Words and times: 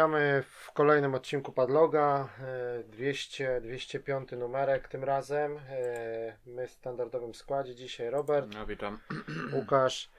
witamy 0.00 0.42
w 0.48 0.72
kolejnym 0.72 1.14
odcinku 1.14 1.52
Padloga. 1.52 2.28
e, 2.80 2.84
200, 2.84 3.60
205 3.60 4.32
numerek 4.32 4.88
tym 4.88 5.04
razem. 5.04 5.56
E, 5.70 6.36
My 6.46 6.66
w 6.66 6.70
standardowym 6.70 7.34
składzie. 7.34 7.74
Dzisiaj 7.74 8.10
Robert, 8.10 8.46
No 8.54 8.66
witam. 8.66 8.98
Łukasz. 9.54 10.10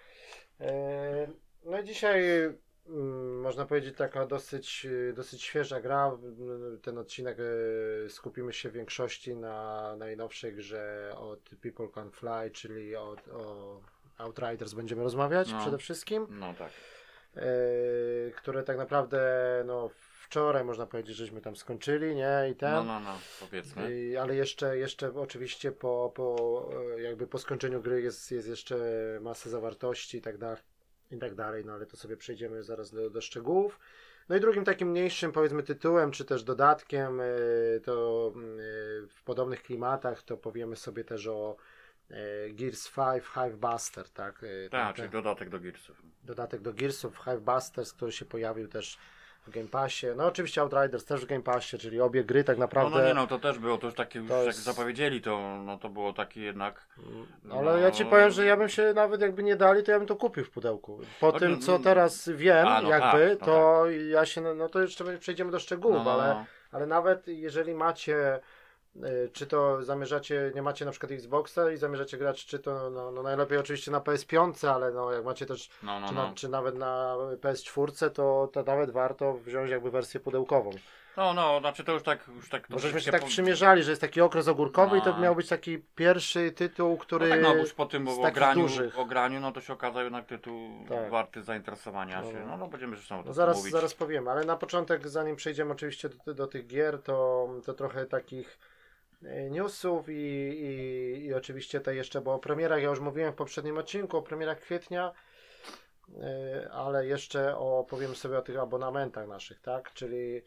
E, 0.61 1.27
No 1.65 1.79
i 1.79 1.83
dzisiaj 1.83 2.23
mm, 2.87 3.39
można 3.41 3.65
powiedzieć 3.65 3.97
taka 3.97 4.25
dosyć, 4.25 4.87
dosyć 5.13 5.43
świeża 5.43 5.81
gra. 5.81 6.17
Ten 6.81 6.97
odcinek 6.97 7.37
e, 7.39 8.09
skupimy 8.09 8.53
się 8.53 8.69
w 8.69 8.73
większości 8.73 9.35
na 9.35 9.95
najnowszej 9.95 10.53
grze 10.53 11.13
od 11.17 11.39
People 11.61 11.87
Can 11.95 12.11
Fly, 12.11 12.51
czyli 12.51 12.95
od, 12.95 13.27
o 13.27 13.81
Outriders 14.17 14.73
będziemy 14.73 15.03
rozmawiać 15.03 15.51
No. 15.51 15.59
przede 15.61 15.77
wszystkim. 15.77 16.27
No 16.29 16.53
tak. 16.53 16.71
Yy, 17.37 18.31
które 18.31 18.63
tak 18.63 18.77
naprawdę 18.77 19.19
no, 19.65 19.89
wczoraj 20.27 20.63
można 20.63 20.85
powiedzieć, 20.85 21.17
żeśmy 21.17 21.41
tam 21.41 21.55
skończyli, 21.55 22.15
nie? 22.15 22.49
I 22.51 22.55
ten. 22.55 22.71
No, 22.71 22.83
no, 22.83 22.99
no, 22.99 23.17
powiedzmy. 23.39 23.95
I, 23.95 24.17
ale 24.17 24.35
jeszcze, 24.35 24.77
jeszcze 24.77 25.13
oczywiście 25.15 25.71
po, 25.71 26.11
po, 26.15 26.69
e, 26.97 27.01
jakby 27.01 27.27
po 27.27 27.37
skończeniu 27.37 27.81
gry 27.81 28.01
jest, 28.01 28.31
jest 28.31 28.47
jeszcze 28.47 28.77
masę 29.21 29.49
zawartości 29.49 30.17
i 30.17 30.21
tak, 30.21 30.37
da, 30.37 30.57
i 31.11 31.17
tak 31.17 31.35
dalej, 31.35 31.65
no 31.65 31.73
ale 31.73 31.85
to 31.85 31.97
sobie 31.97 32.17
przejdziemy 32.17 32.63
zaraz 32.63 32.91
do, 32.91 33.09
do 33.09 33.21
szczegółów. 33.21 33.79
No 34.29 34.35
i 34.35 34.39
drugim 34.39 34.65
takim 34.65 34.91
mniejszym 34.91 35.31
powiedzmy 35.31 35.63
tytułem, 35.63 36.11
czy 36.11 36.25
też 36.25 36.43
dodatkiem, 36.43 37.17
yy, 37.17 37.81
to 37.83 38.33
yy, 38.35 39.07
w 39.07 39.23
podobnych 39.25 39.63
klimatach 39.63 40.23
to 40.23 40.37
powiemy 40.37 40.75
sobie 40.75 41.03
też 41.03 41.27
o 41.27 41.55
Gears 42.49 42.91
5 42.95 43.23
Hive 43.33 43.57
Buster, 43.57 44.09
tak? 44.09 44.39
Ten- 44.39 44.69
Tak, 44.69 44.95
czyli 44.95 45.09
dodatek 45.09 45.49
do 45.49 45.59
Gearsów. 45.59 46.01
dodatek 46.23 46.61
do 46.61 46.73
Gearsów, 46.73 47.17
Hive 47.17 47.41
Busters, 47.41 47.93
który 47.93 48.11
się 48.11 48.25
pojawił 48.25 48.67
też 48.67 48.97
w 49.47 49.49
Game 49.49 49.67
Passie. 49.67 50.07
No 50.15 50.25
oczywiście 50.25 50.61
Outriders 50.61 51.05
też 51.05 51.21
w 51.21 51.25
Game 51.25 51.41
Passie, 51.43 51.77
czyli 51.77 52.01
obie 52.01 52.23
gry 52.23 52.43
tak 52.43 52.57
No, 52.57 52.61
naprawdę. 52.61 52.97
no 53.01 53.07
nie 53.07 53.13
no, 53.13 53.27
to 53.27 53.39
też 53.39 53.59
było, 53.59 53.77
to 53.77 53.87
już 53.87 53.95
takie, 53.95 54.19
już 54.19 54.27
To 54.27 54.37
jak 54.37 54.45
jest- 54.45 54.59
zapowiedzieli 54.63 55.21
to, 55.21 55.57
no 55.65 55.77
to 55.77 55.89
było 55.89 56.13
takie 56.13 56.41
jednak... 56.41 56.87
Ale 57.51 57.61
no- 57.63 57.77
ja 57.77 57.91
ci 57.91 58.05
powiem, 58.05 58.29
że 58.31 58.45
ja 58.45 58.57
bym 58.57 58.69
się 58.69 58.93
nawet 58.93 59.21
jakby 59.21 59.43
nie 59.43 59.55
dali, 59.55 59.83
to 59.83 59.91
ja 59.91 59.97
bym 59.97 60.07
to 60.07 60.15
kupił 60.15 60.43
w 60.45 60.49
pudełku. 60.49 60.99
Po 61.19 61.31
No, 61.31 61.39
tym, 61.39 61.51
no, 61.51 61.57
co 61.57 61.71
no. 61.71 61.79
teraz 61.79 62.29
wiem, 62.29 62.67
A, 62.67 62.81
no 62.81 62.89
jakby, 62.89 63.29
tak, 63.37 63.39
no 63.39 63.45
to 63.53 63.89
ja 63.89 64.25
się, 64.25 64.41
no 64.41 64.69
to 64.69 64.81
jeszcze 64.81 65.17
przejdziemy 65.17 65.51
do 65.51 65.59
szczegółów, 65.59 65.97
No, 65.97 66.03
no, 66.03 66.11
ale, 66.11 66.33
no. 66.33 66.45
ale 66.71 66.85
nawet 66.85 67.27
jeżeli 67.27 67.73
macie, 67.73 68.39
czy 69.33 69.47
to 69.47 69.83
zamierzacie, 69.83 70.51
nie 70.55 70.61
macie 70.61 70.85
na 70.85 70.91
przykład 70.91 71.11
Xboxa 71.11 71.71
i 71.71 71.77
zamierzacie 71.77 72.17
grać, 72.17 72.45
czy 72.45 72.59
to, 72.59 72.89
no, 72.89 73.11
no 73.11 73.23
najlepiej 73.23 73.57
oczywiście 73.57 73.91
na 73.91 73.99
PS5, 73.99 74.67
ale 74.67 74.91
no 74.91 75.11
jak 75.11 75.25
macie 75.25 75.45
też 75.45 75.69
No, 75.83 75.99
no, 75.99 76.07
czy, 76.07 76.13
no. 76.13 76.27
na, 76.27 76.33
czy 76.33 76.49
nawet 76.49 76.75
na 76.75 77.15
PS4, 77.41 78.09
to, 78.11 78.49
to 78.53 78.63
nawet 78.63 78.91
warto 78.91 79.33
wziąć 79.33 79.71
jakby 79.71 79.91
wersję 79.91 80.19
pudełkową. 80.19 80.69
No, 81.17 81.33
no, 81.33 81.59
znaczy 81.59 81.83
to 81.83 81.91
już 81.91 82.03
tak, 82.03 82.27
już 82.35 82.49
tak... 82.49 82.67
Bo 82.69 82.79
żeśmy 82.79 83.01
się 83.01 83.11
tak 83.11 83.21
po- 83.21 83.27
przymierzali, 83.27 83.83
że 83.83 83.89
jest 83.91 84.01
taki 84.01 84.21
okres 84.21 84.47
ogórkowy 84.47 84.97
i 84.97 85.01
to 85.01 85.11
No. 85.11 85.19
miał 85.19 85.35
być 85.35 85.47
taki 85.47 85.77
pierwszy 85.95 86.51
tytuł, 86.51 86.97
który... 86.97 87.25
No 87.29 87.35
tak, 87.35 87.43
no 87.43 87.49
bo 87.49 87.55
już 87.55 87.73
po 87.73 87.85
tym 87.85 88.07
z 88.11 88.19
o 88.19 88.31
graniu, 88.31 88.61
dużych. 88.61 88.99
o 88.99 89.05
graniu, 89.05 89.39
no 89.39 89.51
to 89.51 89.61
się 89.61 89.73
okazał 89.73 90.03
jednak 90.03 90.25
tytuł 90.25 90.69
Tak. 90.89 91.09
warty 91.11 91.43
zainteresowania 91.43 92.21
No, 92.21 92.31
się. 92.31 92.39
no. 92.39 92.45
No, 92.47 92.57
no 92.57 92.67
będziemy 92.67 92.95
zresztą 92.95 93.15
o 93.15 93.17
No 93.17 93.23
tym 93.23 93.33
zaraz, 93.33 93.57
mówić. 93.57 93.71
zaraz 93.71 93.93
powiemy, 93.93 94.31
ale 94.31 94.45
na 94.45 94.57
początek, 94.57 95.07
zanim 95.07 95.35
przejdziemy 95.35 95.71
oczywiście 95.71 96.09
do, 96.25 96.33
do 96.33 96.47
tych 96.47 96.67
gier, 96.67 97.01
to, 97.03 97.47
to 97.65 97.73
trochę 97.73 98.05
takich 98.05 98.59
e, 98.59 98.76
newsów 99.49 100.09
i, 100.09 100.13
i, 100.13 101.25
i 101.25 101.33
oczywiście 101.33 101.81
te 101.81 101.95
jeszcze, 101.95 102.21
bo 102.21 102.33
o 102.33 102.39
premierach 102.39 102.81
ja 102.81 102.89
już 102.89 102.99
mówiłem 102.99 103.33
w 103.33 103.35
poprzednim 103.35 103.77
odcinku, 103.77 104.17
o 104.17 104.21
premierach 104.21 104.59
kwietnia, 104.59 105.11
e, 106.21 106.69
ale 106.71 107.07
jeszcze 107.07 107.57
o, 107.57 107.85
powiem 107.89 108.15
sobie 108.15 108.37
o 108.37 108.41
tych 108.41 108.57
abonamentach 108.57 109.27
naszych, 109.27 109.59
tak, 109.59 109.93
czyli 109.93 110.37
e, 110.37 110.41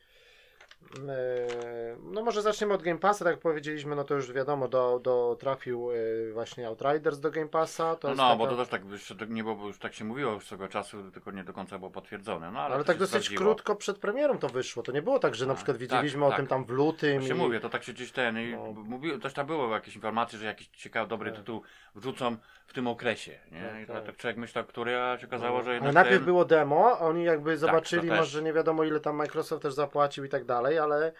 no 2.03 2.23
może 2.23 2.43
zaczniemy 2.43 2.75
od 2.75 2.83
Game 2.83 2.99
Passa, 2.99 3.25
tak 3.25 3.33
jak 3.35 3.41
powiedzieliśmy, 3.41 3.97
no 3.97 4.05
to 4.05 4.15
już 4.15 4.33
wiadomo, 4.33 4.69
do, 4.69 5.01
do 5.03 5.37
trafił 5.41 5.91
e, 5.93 6.33
właśnie 6.33 6.67
Outriders 6.69 7.19
do 7.21 7.31
Game 7.31 7.49
Passa, 7.49 7.97
No, 8.03 8.15
taka- 8.17 8.37
bo 8.37 8.47
to 8.47 8.57
też 8.57 8.69
tak 8.69 8.83
nie 9.31 9.43
było, 9.43 9.57
bo 9.57 9.67
już 9.67 9.79
tak 9.79 9.95
się 9.95 10.05
mówiło 10.05 10.33
już 10.33 10.47
swego 10.47 10.69
czasu, 10.69 11.11
tylko 11.11 11.31
nie 11.31 11.45
do 11.45 11.53
końca 11.53 11.79
było 11.79 11.91
potwierdzone. 11.91 12.51
No, 12.51 12.61
ale, 12.61 12.75
Ale 12.75 12.85
tak 12.85 12.97
dosyć 12.99 13.25
sprawdziło. 13.25 13.41
krótko 13.41 13.77
przed 13.77 13.99
premierą 13.99 14.39
to 14.39 14.49
wyszło. 14.49 14.83
To 14.83 14.93
nie 14.93 15.03
było 15.03 15.19
tak, 15.19 15.35
że 15.35 15.47
na 15.47 15.53
Tak, 15.53 15.57
przykład 15.57 15.75
tak, 15.77 15.81
wiedzieliśmy 15.81 16.25
o 16.25 16.29
tak. 16.29 16.37
tym 16.37 16.47
tam 16.47 16.65
w 16.65 16.71
lutym. 16.71 17.19
Właśnie 17.19 17.35
i... 17.35 17.39
mówię, 17.39 17.61
to 17.61 17.69
tak 17.69 17.85
się 17.85 17.93
gdzieś 17.93 18.12
ten. 18.12 18.39
i 18.39 18.53
No. 18.53 18.73
Mówił, 18.73 19.19
też 19.21 19.33
tam 19.33 19.47
było 19.47 19.75
jakieś 19.75 19.95
informacje, 19.95 20.39
że 20.39 20.47
jakiś 20.47 20.67
ciekawy, 20.69 21.09
dobry 21.09 21.31
Tak. 21.31 21.41
tytuł 21.41 21.62
wrzucą 21.95 22.37
w 22.70 22.72
tym 22.72 22.86
okresie. 22.86 23.38
Nie? 23.53 23.69
Tak, 23.69 23.82
I 23.82 23.86
tak. 23.86 24.06
tak 24.06 24.16
człowiek 24.16 24.36
myślał, 24.36 24.64
który, 24.64 25.00
a 25.00 25.19
się 25.19 25.26
okazało, 25.26 25.62
że 25.62 25.70
Ale 25.70 25.75
jednak. 25.75 25.94
najpierw 25.94 26.16
ten... 26.16 26.25
było 26.25 26.44
demo, 26.44 26.98
oni 26.98 27.25
jakby 27.25 27.58
zobaczyli, 27.58 28.03
to 28.03 28.08
też. 28.08 28.19
może 28.19 28.42
nie 28.42 28.53
wiadomo 28.53 28.84
ile 28.84 29.00
tam 29.00 29.16
Microsoft 29.16 29.62
też 29.62 29.75
zapłacił 29.75 30.25
i 30.25 30.28
tak 30.28 30.44
dalej, 30.44 30.78
ale, 30.78 31.12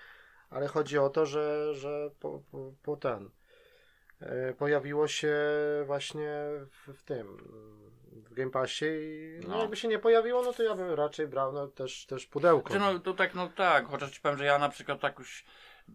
ale 0.51 0.67
chodzi 0.67 0.99
o 0.99 1.11
to, 1.11 1.27
że, 1.27 1.75
że 1.75 2.11
po, 2.21 2.41
po, 2.51 2.73
po 2.83 2.97
ten 2.97 3.31
e, 4.21 4.53
pojawiło 4.53 5.09
się 5.09 5.37
właśnie 5.87 6.31
w, 6.71 6.93
w 6.95 7.03
tym 7.03 7.39
w 8.13 8.35
Game 8.35 8.51
Passie 8.51 8.87
i 8.87 9.41
no. 9.43 9.49
No. 9.49 9.61
jakby 9.61 9.77
się 9.77 9.89
nie 9.89 9.99
pojawiło, 9.99 10.43
no 10.43 10.53
to 10.53 10.63
ja 10.63 10.75
bym 10.75 10.91
raczej 10.91 11.29
brał 11.29 11.53
no, 11.53 11.67
też, 11.67 12.07
też 12.07 12.27
pudełko. 12.27 12.73
Znaczy, 12.73 12.95
no 12.95 13.01
to 13.01 13.15
tak, 13.15 13.35
no 13.35 13.49
tak, 13.49 13.87
chociaż 13.87 14.11
ci 14.11 14.21
powiem, 14.21 14.39
że 14.39 14.45
ja 14.45 14.59
na 14.59 14.69
przykład 14.69 15.01
tak 15.01 15.19
już. 15.19 15.45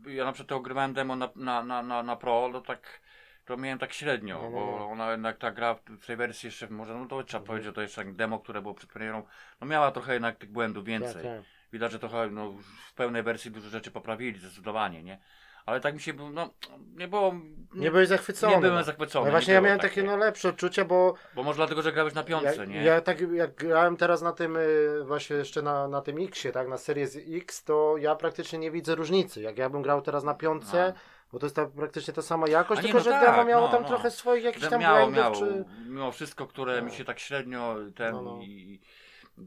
Ja 0.08 0.26
na 0.26 0.32
przykład 0.32 0.50
to 0.50 0.56
ogrywałem 0.56 0.94
demo 0.94 1.16
na, 1.16 1.30
na, 1.36 1.64
na, 1.64 1.84
na, 1.84 2.04
na 2.04 2.16
Pro, 2.16 2.50
to 2.54 2.62
tak. 2.62 3.02
To 3.46 3.58
miałem 3.58 3.80
tak 3.80 3.94
średnio, 3.94 4.36
No, 4.42 4.50
no, 4.50 4.50
no. 4.50 4.66
bo 4.78 4.90
ona 4.90 5.12
jednak 5.12 5.38
ta 5.38 5.52
gra 5.52 5.74
w, 5.74 6.06
tej 6.06 6.16
wersji 6.16 6.48
jeszcze 6.48 6.68
może, 6.70 6.94
no 6.96 7.06
to 7.06 7.24
trzeba 7.24 7.40
Mhm. 7.42 7.48
powiedzieć, 7.48 7.66
że 7.66 7.74
to 7.74 7.82
jeszcze 7.82 8.06
demo, 8.06 8.40
które 8.40 8.62
było 8.62 8.74
przed 8.74 8.90
premierą, 8.90 9.24
no 9.62 9.68
miała 9.68 9.92
trochę 9.92 10.14
jednak 10.14 10.38
tych 10.38 10.52
błędów 10.52 10.84
tak, 10.84 10.88
więcej. 10.88 11.24
tak. 11.24 11.42
Widać, 11.74 11.92
że 11.92 12.00
trochę 12.00 12.30
no, 12.30 12.52
w 12.88 12.94
pełnej 12.94 13.24
wersji 13.24 13.52
dużo 13.52 13.70
rzeczy 13.70 13.92
poprawili, 13.92 14.40
zdecydowanie, 14.40 15.04
nie? 15.04 15.20
Ale 15.66 15.80
tak 15.80 15.94
mi 15.94 16.00
się, 16.02 16.14
było, 16.14 16.30
no, 16.30 16.50
nie 16.96 17.08
było... 17.08 17.34
Nie 17.76 17.92
byłeś 17.92 18.08
zachwycony. 18.08 18.54
Nie 18.56 18.60
byłem 18.62 18.76
no. 18.76 18.84
zachwycony. 18.84 19.26
No 19.26 19.32
właśnie 19.32 19.52
nie 19.52 19.56
ja 19.56 19.62
miałem 19.62 19.80
takie 19.80 20.04
no 20.04 20.18
lepsze 20.18 20.50
odczucia, 20.50 20.86
bo 20.86 21.14
Bo 21.36 21.44
może 21.44 21.58
dlatego, 21.58 21.82
że 21.82 21.92
grałeś 21.92 22.14
na 22.14 22.24
piątce, 22.24 22.56
ja, 22.56 22.66
nie? 22.66 22.84
Ja 22.84 23.02
tak 23.02 23.22
jak 23.22 23.56
grałem 23.56 23.98
teraz 23.98 24.22
na 24.22 24.32
tym, 24.32 24.58
y, 24.58 25.04
właśnie 25.06 25.36
jeszcze 25.36 25.62
na, 25.62 25.88
na 25.88 26.02
tym 26.02 26.18
Xie, 26.24 26.52
tak, 26.52 26.68
na 26.68 26.78
Series 26.78 27.18
X, 27.30 27.64
to 27.64 27.96
ja 27.98 28.16
praktycznie 28.16 28.60
nie 28.60 28.72
widzę 28.72 28.96
różnicy. 28.96 29.42
Jak 29.42 29.58
ja 29.58 29.70
bym 29.70 29.82
grał 29.82 30.02
teraz 30.02 30.24
na 30.24 30.34
piątce, 30.34 30.94
No. 30.96 31.00
Bo 31.36 31.40
to 31.40 31.46
jest 31.46 31.56
ta, 31.56 31.66
praktycznie 31.66 32.14
ta 32.14 32.22
sama 32.22 32.48
jakość, 32.48 32.82
nie, 32.82 32.84
tylko 32.84 32.98
no 32.98 33.04
że 33.04 33.12
tak, 33.12 33.32
demo 33.32 33.46
miało 33.46 33.66
no, 33.66 33.72
tam 33.72 33.82
no. 33.82 33.88
trochę 33.88 34.12
swoich 34.12 34.44
jakichś 34.44 34.68
tam 34.68 34.82
miało, 34.82 35.00
błędów, 35.00 35.18
miało, 35.18 35.36
czy... 35.36 35.66
mimo 35.88 36.12
wszystko, 36.12 36.48
które 36.48 36.82
No. 36.82 36.86
mi 36.86 36.92
się 36.92 37.06
tak 37.06 37.20
średnio 37.20 37.76
ten 37.96 38.14
No, 38.14 38.22
no. 38.22 38.40
i 38.42 38.80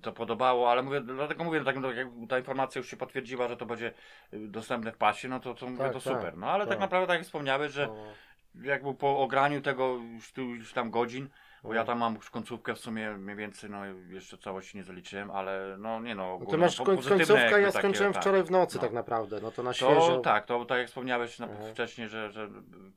to 0.03 0.13
podobało, 0.13 0.71
ale 0.71 0.83
mówię, 0.83 1.01
dlatego 1.01 1.45
mówię, 1.45 1.65
tak, 1.65 1.77
jak 1.97 2.09
ta 2.29 2.39
informacja 2.39 2.79
już 2.79 2.91
się 2.91 2.97
potwierdziła, 2.97 3.49
że 3.49 3.57
to 3.57 3.67
będzie 3.67 3.93
y, 4.33 4.49
dostępne 4.49 4.93
w 4.93 4.97
pasie, 4.97 5.29
no 5.29 5.41
to, 5.41 5.55
to 5.55 5.67
mówię, 5.67 5.79
Tak, 5.79 5.93
to 5.93 6.01
tak, 6.01 6.17
super. 6.17 6.37
No 6.37 6.51
ale 6.51 6.65
tak, 6.65 6.71
tak. 6.71 6.81
naprawdę, 6.81 7.07
tak 7.07 7.17
jak 7.17 7.25
wspomniałeś, 7.27 7.73
że 7.73 7.87
No, 7.87 8.65
jakby 8.65 8.95
po 8.95 9.19
ograniu 9.19 9.61
tego 9.61 9.97
już, 9.97 10.33
już 10.37 10.73
tam 10.73 10.91
godzin, 10.91 11.29
bo 11.63 11.75
ja 11.75 11.85
tam 11.85 11.99
mam 11.99 12.15
już 12.15 12.31
końcówkę 12.31 12.75
w 12.75 12.79
sumie 12.79 13.11
mniej 13.11 13.37
więcej, 13.37 13.71
no 13.71 13.79
jeszcze 14.09 14.39
całości 14.39 14.77
nie 14.77 14.85
zaliczyłem, 14.85 15.31
ale 15.31 15.77
no 15.79 16.01
nie 16.01 16.15
no, 16.15 16.23
no 16.23 16.33
ogólnie, 16.35 16.51
ty 16.51 16.59
masz 16.59 16.77
koń, 16.77 17.03
końcówkę, 17.03 17.61
ja 17.61 17.73
skończyłem 17.73 18.13
tak. 18.13 18.23
wczoraj 18.23 18.43
w 18.43 18.51
nocy 18.51 18.77
No. 18.77 18.83
tak 18.83 18.93
naprawdę, 18.93 19.41
no 19.43 19.51
to 19.51 19.63
na 19.63 19.73
świeżo. 19.73 20.09
To 20.17 20.21
tak, 20.21 20.47
to 20.47 20.65
tak 20.65 20.79
jak 20.79 20.87
wspomniałeś 20.89 21.39
na, 21.39 21.47
Mhm. 21.47 21.73
wcześniej, 21.75 22.09
że, 22.09 22.31
że 22.31 22.49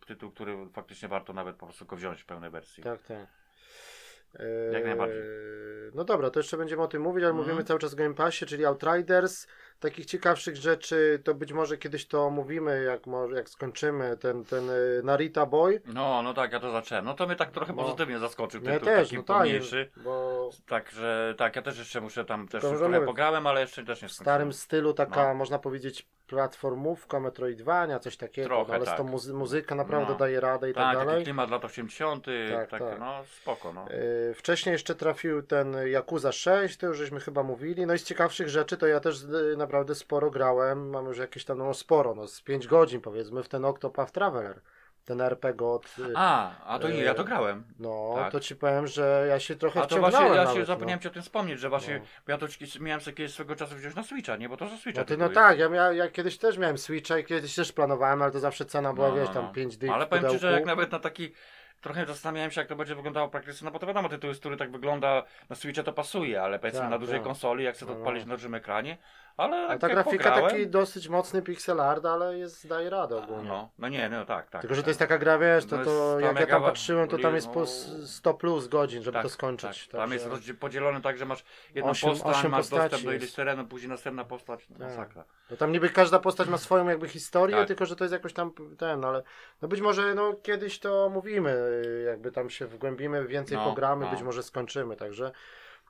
tytuł, 0.08 0.32
który 0.32 0.58
faktycznie 0.74 1.08
warto 1.10 1.34
nawet 1.34 1.56
po 1.56 1.66
prostu 1.66 1.86
go 1.86 1.96
wziąć 1.96 2.22
w 2.22 2.26
pełnej 2.26 2.50
wersji. 2.50 2.84
Tak, 2.84 3.02
tak. 3.04 3.18
Jak 4.74 4.82
Eee, 4.82 4.84
najbardziej. 4.86 5.22
No 5.94 6.04
dobra, 6.04 6.30
to 6.30 6.40
jeszcze 6.40 6.58
będziemy 6.58 6.82
o 6.82 6.88
tym 6.88 7.02
mówić, 7.02 7.24
ale 7.24 7.30
Mhm. 7.32 7.48
mówimy 7.48 7.64
cały 7.64 7.80
czas 7.80 7.94
o 7.94 7.96
Game 7.96 8.14
Passie, 8.14 8.46
czyli 8.46 8.66
Outriders. 8.66 9.48
Takich 9.82 10.06
ciekawszych 10.06 10.56
rzeczy, 10.56 11.22
to 11.24 11.34
być 11.34 11.54
może 11.54 11.78
kiedyś 11.78 12.06
to 12.08 12.26
omówimy, 12.26 12.84
jak, 12.84 13.02
jak 13.36 13.50
skończymy 13.50 14.18
ten, 14.18 14.46
ten 14.46 14.70
e, 14.70 14.74
Narita 15.04 15.46
Boy. 15.46 15.82
No, 15.86 16.22
no 16.22 16.34
tak, 16.34 16.52
ja 16.52 16.60
to 16.60 16.72
zacząłem. 16.72 17.06
No 17.06 17.14
to 17.14 17.28
mnie 17.28 17.36
tak 17.36 17.52
trochę 17.52 17.74
No. 17.74 17.84
pozytywnie 17.84 18.20
zaskoczył 18.20 18.62
tytuł, 18.62 18.80
też, 18.86 19.04
taki 19.08 19.18
no 19.18 19.24
tak, 19.24 19.38
pomniejszy. 19.38 19.92
bo 19.98 20.50
Także 20.68 21.36
tak, 21.38 21.56
ja 21.56 21.62
też 21.62 21.78
jeszcze 21.80 22.02
muszę 22.02 22.26
tam 22.26 22.48
też 22.48 22.62
To 22.62 22.78
trochę 22.78 23.02
pograłem, 23.02 23.48
ale 23.48 23.62
jeszcze 23.62 23.86
też 23.86 24.02
nie 24.02 24.08
w 24.08 24.12
skończyłem. 24.12 24.36
starym 24.36 24.54
stylu 24.54 24.94
taka, 24.94 25.28
No. 25.28 25.34
można 25.34 25.60
powiedzieć, 25.60 26.08
platformówka, 26.28 27.20
Metroidvania, 27.20 28.00
coś 28.00 28.18
takiego, 28.18 28.48
Trochę, 28.48 28.74
ale 28.74 28.86
z 28.86 28.88
tak. 28.88 28.98
tą 28.98 29.04
muzy- 29.04 29.34
muzyka 29.34 29.76
naprawdę 29.76 30.12
No. 30.14 30.18
daje 30.20 30.40
radę 30.40 30.70
i 30.70 30.74
tak, 30.74 30.84
Tak, 30.84 30.96
taki 30.96 31.08
dalej. 31.08 31.24
klimat 31.24 31.50
lat 31.52 31.66
80., 31.66 32.26
Tak, 32.52 32.70
tak, 32.70 32.80
tak. 32.82 33.00
no 33.00 33.24
spoko, 33.42 33.74
no. 33.74 33.86
Yy, 34.28 34.34
Wcześniej 34.34 34.74
jeszcze 34.74 34.96
trafił 34.96 35.42
ten 35.44 35.76
Yakuza 35.88 36.32
6, 36.32 36.78
to 36.78 36.88
już 36.88 36.98
żeśmy 36.98 37.20
chyba 37.20 37.44
mówili. 37.44 37.86
No 37.86 37.94
i 37.94 38.00
z 38.00 38.04
ciekawszych 38.04 38.50
rzeczy 38.50 38.78
to 38.78 38.88
ja 38.88 39.00
też 39.00 39.22
yy, 39.24 39.58
naprawdę 39.72 39.96
sporo 39.96 40.32
grałem. 40.32 40.90
Mam 40.90 41.06
już 41.06 41.18
jakieś 41.18 41.46
tam, 41.46 41.58
no 41.58 41.74
sporo, 41.74 42.16
no 42.16 42.28
z 42.28 42.42
5 42.42 42.68
godzin 42.68 43.02
powiedzmy 43.02 43.44
w 43.44 43.50
ten 43.50 43.66
Octopath 43.66 44.12
Traveler. 44.12 44.62
Ten 45.06 45.22
RPG 45.22 45.66
od. 45.68 45.96
A, 46.16 46.52
a 46.66 46.80
to 46.80 46.90
nie, 46.90 47.02
ja 47.02 47.14
to 47.14 47.22
e, 47.22 47.26
grałem. 47.26 47.64
No, 47.80 48.14
tak. 48.16 48.32
to 48.32 48.40
ci 48.40 48.56
powiem, 48.56 48.88
że 48.88 49.26
ja 49.30 49.40
się 49.40 49.56
trochę 49.56 49.82
A 49.82 49.86
to 49.86 49.98
właśnie, 49.98 50.26
ja 50.26 50.34
nawet, 50.34 50.56
się 50.56 50.66
zapomniałem 50.66 51.00
no. 51.00 51.02
ci 51.02 51.08
o 51.08 51.12
tym 51.12 51.22
wspomnieć, 51.22 51.60
że 51.60 51.70
właśnie, 51.70 52.00
No. 52.00 52.06
ja 52.28 52.38
to 52.38 52.48
miałem 52.80 53.02
sobie 53.02 53.18
kiedyś 53.18 53.34
swego 53.34 53.56
czasu 53.56 53.76
wziąć 53.76 53.96
na 53.96 54.04
Switcha, 54.04 54.36
nie? 54.36 54.50
Bo 54.50 54.58
to 54.58 54.70
za 54.70 54.78
Switcha 54.78 55.02
No, 55.02 55.06
ty, 55.06 55.18
no 55.18 55.30
tak, 55.30 55.60
ja, 55.60 55.70
mia, 55.70 55.92
ja 55.92 56.08
kiedyś 56.08 56.38
też 56.38 56.58
miałem 56.58 56.78
Switcha 56.78 57.18
i 57.18 57.24
kiedyś 57.24 57.56
też 57.56 57.72
planowałem, 57.74 58.22
ale 58.22 58.32
to 58.32 58.40
zawsze 58.40 58.66
cena 58.66 58.94
była, 58.94 59.10
No, 59.10 59.16
wiesz, 59.16 59.28
no, 59.28 59.34
tam 59.34 59.44
no. 59.44 59.52
5 59.54 59.78
dych 59.78 59.92
Ale 59.92 60.08
powiem 60.08 60.32
ci, 60.32 60.40
że 60.40 60.52
jak 60.52 60.66
nawet 60.66 60.92
na 60.92 61.00
taki. 61.00 61.34
Trochę 61.82 62.06
zastanawiałem 62.06 62.52
się, 62.52 62.62
jak 62.62 62.68
to 62.68 62.76
będzie 62.76 62.96
wyglądało 62.96 63.30
praktycznie, 63.30 63.66
no 63.66 63.72
bo 63.72 63.80
to 63.80 63.88
wiadomo, 63.88 64.10
tytuł, 64.10 64.34
który 64.40 64.58
tak 64.58 64.72
wygląda 64.72 65.24
na 65.50 65.56
Switcha 65.56 65.84
to 65.84 65.94
pasuje, 65.94 66.42
ale 66.42 66.60
powiedzmy 66.60 66.82
Tak, 66.82 66.90
na 66.90 66.98
dużej 66.98 67.20
tak. 67.20 67.24
konsoli, 67.24 67.64
jak 67.64 67.76
chcę 67.76 67.86
to 67.86 67.92
No, 67.92 67.98
no. 67.98 68.04
odpalić 68.04 68.26
na 68.26 68.36
dużym 68.36 68.56
ekranie, 68.56 68.98
Ale, 69.38 69.80
ta 69.80 69.90
grafika 69.90 70.24
pograłem, 70.32 70.50
taki 70.52 70.68
dosyć 70.68 71.10
mocny 71.10 71.42
pixel 71.42 71.82
art, 71.82 72.06
ale 72.06 72.38
jest, 72.38 72.68
daje 72.68 72.90
radę 72.90 73.18
ogólnie. 73.24 73.50
No, 73.50 73.70
no 73.80 73.90
nie, 73.90 74.10
no 74.10 74.26
tak, 74.26 74.50
tak. 74.50 74.62
Tylko, 74.62 74.76
że 74.76 74.82
tak. 74.82 74.86
to 74.86 74.90
jest 74.90 75.00
taka 75.00 75.18
gra, 75.18 75.38
wiesz, 75.38 75.66
to, 75.66 75.84
to 75.86 76.20
jak 76.20 76.40
ja 76.40 76.48
tam 76.48 76.64
patrzyłem, 76.64 77.08
to 77.08 77.18
tam 77.18 77.36
jest 77.36 77.50
po 77.50 77.64
s- 77.64 77.92
100 78.06 78.34
plus 78.34 78.68
godzin, 78.68 79.04
żeby 79.04 79.14
Tak, 79.14 79.24
to 79.24 79.30
skończyć. 79.30 79.88
Tak. 79.88 80.02
Tam 80.02 80.12
jest 80.12 80.28
podzielone 80.60 81.02
tak, 81.02 81.18
że 81.18 81.26
masz 81.26 81.44
jedną 81.76 81.92
Osiem- 81.92 82.10
postać, 82.10 82.36
osiem 82.38 82.52
masz 82.52 82.70
dostęp 82.70 83.04
do 83.04 83.12
ileś 83.14 83.34
terenu, 83.34 83.66
później 83.68 83.90
następna 83.90 84.26
postać. 84.26 84.70
No, 84.70 84.78
Tak. 84.78 84.88
Masakra. 84.88 85.24
No 85.52 85.58
tam 85.58 85.72
niby 85.72 85.90
każda 85.90 86.20
postać 86.20 86.48
ma 86.48 86.58
swoją 86.58 86.88
jakby 86.88 87.08
historię, 87.08 87.56
Tak. 87.56 87.68
tylko 87.68 87.86
że 87.86 87.96
to 87.96 88.04
jest 88.04 88.14
jakoś 88.14 88.34
tam 88.34 88.52
ten, 88.78 89.06
ale 89.06 89.24
no 89.62 89.68
być 89.68 89.82
może 89.82 90.16
no 90.16 90.34
kiedyś 90.44 90.80
to 90.80 91.10
mówimy, 91.10 91.82
jakby 92.06 92.32
tam 92.32 92.50
się 92.50 92.68
wgłębimy, 92.68 93.28
więcej 93.28 93.58
No, 93.58 93.66
pogramy, 93.66 94.06
no. 94.06 94.12
być 94.12 94.22
może 94.22 94.44
skończymy, 94.44 94.96
także 94.96 95.32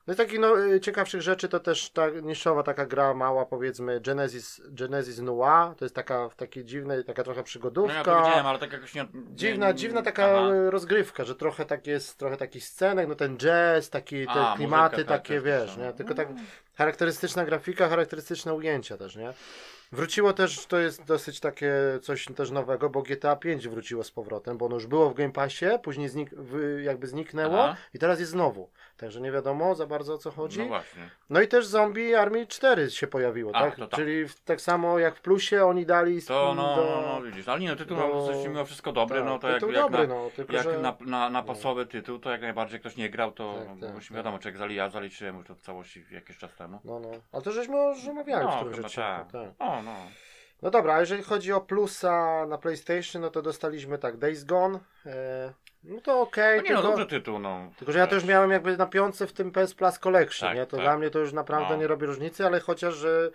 no 0.06 0.14
i 0.14 0.16
takich 0.16 0.38
no, 0.38 0.64
y, 0.66 0.80
ciekawszych 0.80 1.22
rzeczy 1.22 1.48
to 1.48 1.60
też 1.60 1.90
ta 1.90 2.10
niszowa 2.10 2.62
taka 2.62 2.86
gra 2.86 3.14
mała 3.14 3.46
powiedzmy 3.46 4.00
Genesis, 4.00 4.60
Genesis 4.68 5.18
Noir, 5.18 5.74
to 5.76 5.84
jest 5.84 5.94
taka 5.94 6.28
w 6.28 6.34
takiej 6.34 6.64
dziwnej, 6.64 7.04
taka 7.04 7.24
trochę 7.24 7.40
No 7.40 7.44
przygodówka. 7.44 7.94
ja 7.94 8.04
to 8.04 8.18
widziałem, 8.18 8.46
ale 8.46 8.58
tak 8.58 8.72
jakoś 8.72 8.94
nie... 8.94 9.06
Dziwna, 9.34 9.72
dziwna 9.72 10.02
taka 10.02 10.24
Aha. 10.24 10.48
e, 10.54 10.70
rozgrywka, 10.70 11.24
że 11.24 11.34
trochę 11.34 11.64
tak 11.64 11.86
jest, 11.86 12.18
trochę 12.18 12.36
takich 12.36 12.64
scenek, 12.64 13.08
no 13.08 13.14
ten 13.14 13.36
jazz, 13.36 13.90
taki, 13.90 14.26
te 14.26 14.30
A, 14.32 14.56
klimaty 14.56 14.96
muzyka, 14.96 15.08
tak, 15.08 15.22
takie, 15.22 15.40
wiesz, 15.40 15.70
są. 15.70 15.80
nie? 15.80 15.92
Tylko 15.92 16.14
tak 16.14 16.28
charakterystyczna 16.74 17.44
grafika, 17.44 17.88
charakterystyczne 17.88 18.54
ujęcia 18.54 18.96
też, 18.96 19.16
nie? 19.16 19.32
Wróciło 19.92 20.32
też, 20.32 20.66
to 20.66 20.78
jest 20.78 21.04
dosyć 21.04 21.40
takie 21.40 21.72
coś 22.02 22.24
też 22.36 22.50
nowego, 22.50 22.90
bo 22.90 23.02
GTA 23.02 23.36
5 23.36 23.68
wróciło 23.68 24.04
z 24.04 24.10
powrotem, 24.10 24.58
bo 24.58 24.66
ono 24.66 24.74
już 24.74 24.86
było 24.86 25.10
w 25.10 25.14
Game 25.14 25.32
Passie, 25.32 25.66
później 25.82 26.08
znik, 26.08 26.30
jakby 26.82 27.06
zniknęło 27.06 27.64
Aha. 27.64 27.76
i 27.94 27.98
teraz 27.98 28.20
jest 28.20 28.32
znowu. 28.32 28.70
Także 29.02 29.20
nie 29.20 29.32
wiadomo 29.32 29.74
za 29.74 29.86
bardzo 29.86 30.14
o 30.14 30.18
co 30.18 30.30
chodzi. 30.30 30.58
No 30.58 30.66
właśnie. 30.66 31.10
No 31.30 31.40
i 31.40 31.48
też 31.48 31.66
Zombie 31.66 32.14
Army 32.14 32.46
4 32.46 32.90
się 32.90 33.06
pojawiło, 33.06 33.52
A, 33.54 33.60
tak? 33.60 33.76
to 33.76 33.86
tak. 33.86 34.00
Czyli 34.00 34.28
w, 34.28 34.40
tak 34.40 34.60
samo 34.60 34.98
jak 34.98 35.16
w 35.16 35.20
Plusie 35.20 35.64
oni 35.64 35.86
dali 35.86 36.22
To 36.22 36.52
no, 36.56 36.76
do... 36.76 36.84
no, 36.84 37.02
no 37.14 37.22
widzisz, 37.22 37.48
ale 37.48 37.60
nie 37.60 37.68
no, 37.68 37.76
tytuł 37.76 37.96
do- 37.96 38.08
no, 38.32 38.48
mimo 38.48 38.64
wszystko 38.64 38.92
dobry, 38.92 39.18
tak, 39.18 39.26
no 39.26 39.38
to 39.38 39.48
jak, 39.48 39.56
tytuł 39.56 39.72
jak, 39.72 39.82
dobry, 39.82 40.06
na, 40.08 40.14
no, 40.14 40.30
tylko 40.36 40.52
jak 40.52 40.64
że... 40.64 40.78
na, 40.78 40.96
na, 41.00 41.30
na 41.30 41.42
pasowy 41.42 41.86
tytuł, 41.86 42.18
to 42.18 42.30
jak 42.30 42.40
najbardziej 42.40 42.80
ktoś 42.80 42.96
nie 42.96 43.10
grał, 43.10 43.32
to 43.32 43.54
Tak, 43.58 43.68
no, 43.80 43.86
tak, 43.88 43.94
tak. 44.04 44.16
wiadomo, 44.16 44.38
czy 44.38 44.48
jak 44.48 44.56
zali, 44.58 44.74
ja 44.74 44.88
zaliczyłem 44.90 45.36
już 45.36 45.46
to 45.46 45.54
w 45.54 45.60
całości 45.60 46.04
jakiś 46.10 46.38
czas 46.38 46.54
temu. 46.54 46.80
No, 46.84 47.00
no. 47.00 47.10
Ale 47.32 47.42
to 47.42 47.52
żeśmy 47.52 47.76
już 47.76 48.08
omawiali 48.08 48.42
w 48.46 48.50
No, 48.50 48.56
którymś 48.56 48.76
chyba 48.76 48.86
odcinku. 48.86 49.32
tak. 49.32 49.32
Tak. 49.58 49.68
O, 49.68 49.82
no. 49.82 49.94
No 50.62 50.70
dobra, 50.70 50.94
a 50.94 51.00
jeżeli 51.00 51.22
chodzi 51.22 51.52
o 51.52 51.60
plusa 51.60 52.46
na 52.46 52.58
PlayStation, 52.58 53.22
no 53.22 53.30
to 53.30 53.42
dostaliśmy 53.42 53.98
tak, 53.98 54.16
Days 54.16 54.44
Gone. 54.44 54.78
E, 55.06 55.52
no 55.84 56.00
to 56.00 56.20
okej, 56.20 56.56
No 56.56 56.62
nie 56.62 56.74
no, 56.74 56.82
dobry 56.82 57.06
tytuł, 57.06 57.38
no. 57.38 57.70
tylko 57.76 57.92
że 57.92 57.98
ja 57.98 58.06
to 58.06 58.14
już 58.14 58.24
miałem 58.24 58.50
jakby 58.50 58.76
na 58.76 58.86
piątce 58.86 59.26
w 59.26 59.32
tym 59.32 59.50
PS 59.52 59.74
Plus 59.74 59.98
Collection, 59.98 60.48
Tak, 60.48 60.56
nie? 60.56 60.66
To 60.66 60.76
tak. 60.76 60.84
dla 60.84 60.98
mnie 60.98 61.10
to 61.10 61.18
już 61.18 61.32
naprawdę 61.32 61.74
No. 61.74 61.76
nie 61.80 61.86
robi 61.86 62.06
różnicy, 62.06 62.46
ale 62.46 62.60
chociaż, 62.60 62.94
że 62.94 63.30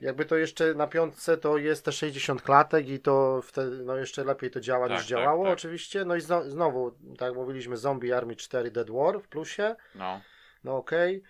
jakby 0.00 0.24
to 0.24 0.36
jeszcze 0.36 0.74
na 0.74 0.86
piątce 0.86 1.36
to 1.36 1.58
jest 1.58 1.84
te 1.84 1.92
60 1.92 2.42
klatek 2.42 2.88
i 2.88 3.00
to 3.00 3.40
wtedy 3.42 3.84
no 3.84 3.96
jeszcze 3.96 4.24
lepiej 4.24 4.50
to 4.50 4.60
działa 4.60 4.84
Tak, 4.88 4.90
niż 4.92 5.00
tak, 5.00 5.08
działało 5.08 5.44
tak. 5.44 5.52
oczywiście. 5.52 6.04
No 6.04 6.16
i 6.16 6.20
zno, 6.20 6.50
znowu, 6.50 6.90
tak 6.90 7.28
jak 7.28 7.34
mówiliśmy, 7.34 7.76
Zombie 7.76 8.12
Army 8.12 8.36
4 8.36 8.70
Dead 8.70 8.90
War 8.90 9.20
w 9.20 9.28
plusie, 9.28 9.76
no. 9.94 10.20
no 10.64 10.76
okej. 10.76 11.22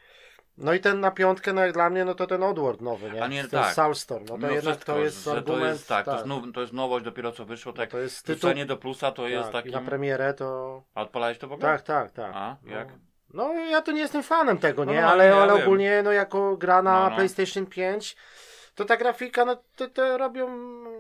No 0.59 0.75
i 0.75 0.81
ten 0.81 1.01
na 1.01 1.11
piątkę, 1.11 1.53
no 1.53 1.61
jak 1.61 1.73
dla 1.73 1.91
mnie, 1.91 2.05
no 2.05 2.15
to 2.15 2.27
ten 2.27 2.43
Odward 2.43 2.81
nowy, 2.81 3.11
nie? 3.11 3.25
A 3.25 3.27
nie, 3.27 3.41
ten 3.41 3.51
tak. 3.51 3.75
Soulstorm, 3.75 4.25
no 4.25 4.29
to 4.29 4.39
Mimo 4.39 4.51
jednak 4.51 4.75
wszystko, 4.75 4.93
to 4.93 5.01
jest 5.01 5.29
argument, 5.29 5.63
To 5.63 5.67
jest, 5.67 5.89
tak, 5.89 6.05
To, 6.05 6.11
tak. 6.11 6.19
jest 6.19 6.29
now, 6.29 6.43
to 6.55 6.61
jest 6.61 6.73
nowość 6.73 7.05
dopiero 7.05 7.33
co 7.33 7.45
wyszło, 7.45 7.73
tak. 7.73 7.91
to 7.91 7.99
jest 7.99 8.27
tytuł, 8.27 8.51
do 8.67 8.77
plusa 8.77 9.13
to 9.13 9.29
jest 9.29 9.53
tak, 9.53 9.67
i 9.67 9.69
takim... 9.69 9.73
na 9.73 9.91
premierę 9.91 10.35
to... 10.35 10.83
A 10.95 11.03
odpalałeś 11.03 11.39
to 11.39 11.49
w 11.49 11.53
ogóle? 11.53 11.69
Tak, 11.69 11.83
tak, 11.83 12.11
tak. 12.11 12.33
A, 12.35 12.57
no. 12.63 12.73
jak? 12.73 12.89
No 13.35 13.53
ja 13.53 13.83
to 13.83 13.93
nie 13.93 14.01
jestem 14.01 14.23
fanem 14.23 14.59
tego, 14.59 14.85
No, 14.85 14.93
nie? 14.93 15.01
no, 15.01 15.09
ale, 15.09 15.27
ja 15.27 15.37
ale 15.37 15.53
wiem. 15.53 15.63
ogólnie 15.63 16.03
no 16.05 16.13
jako 16.13 16.57
gra 16.57 16.83
na 16.83 17.03
No, 17.05 17.11
no. 17.11 17.17
PlayStation 17.17 17.67
5 17.67 18.17
to 18.75 18.85
ta 18.85 18.97
grafika, 18.97 19.45
no 19.45 19.57
to, 19.77 19.89
to 19.89 20.19
robią 20.19 20.49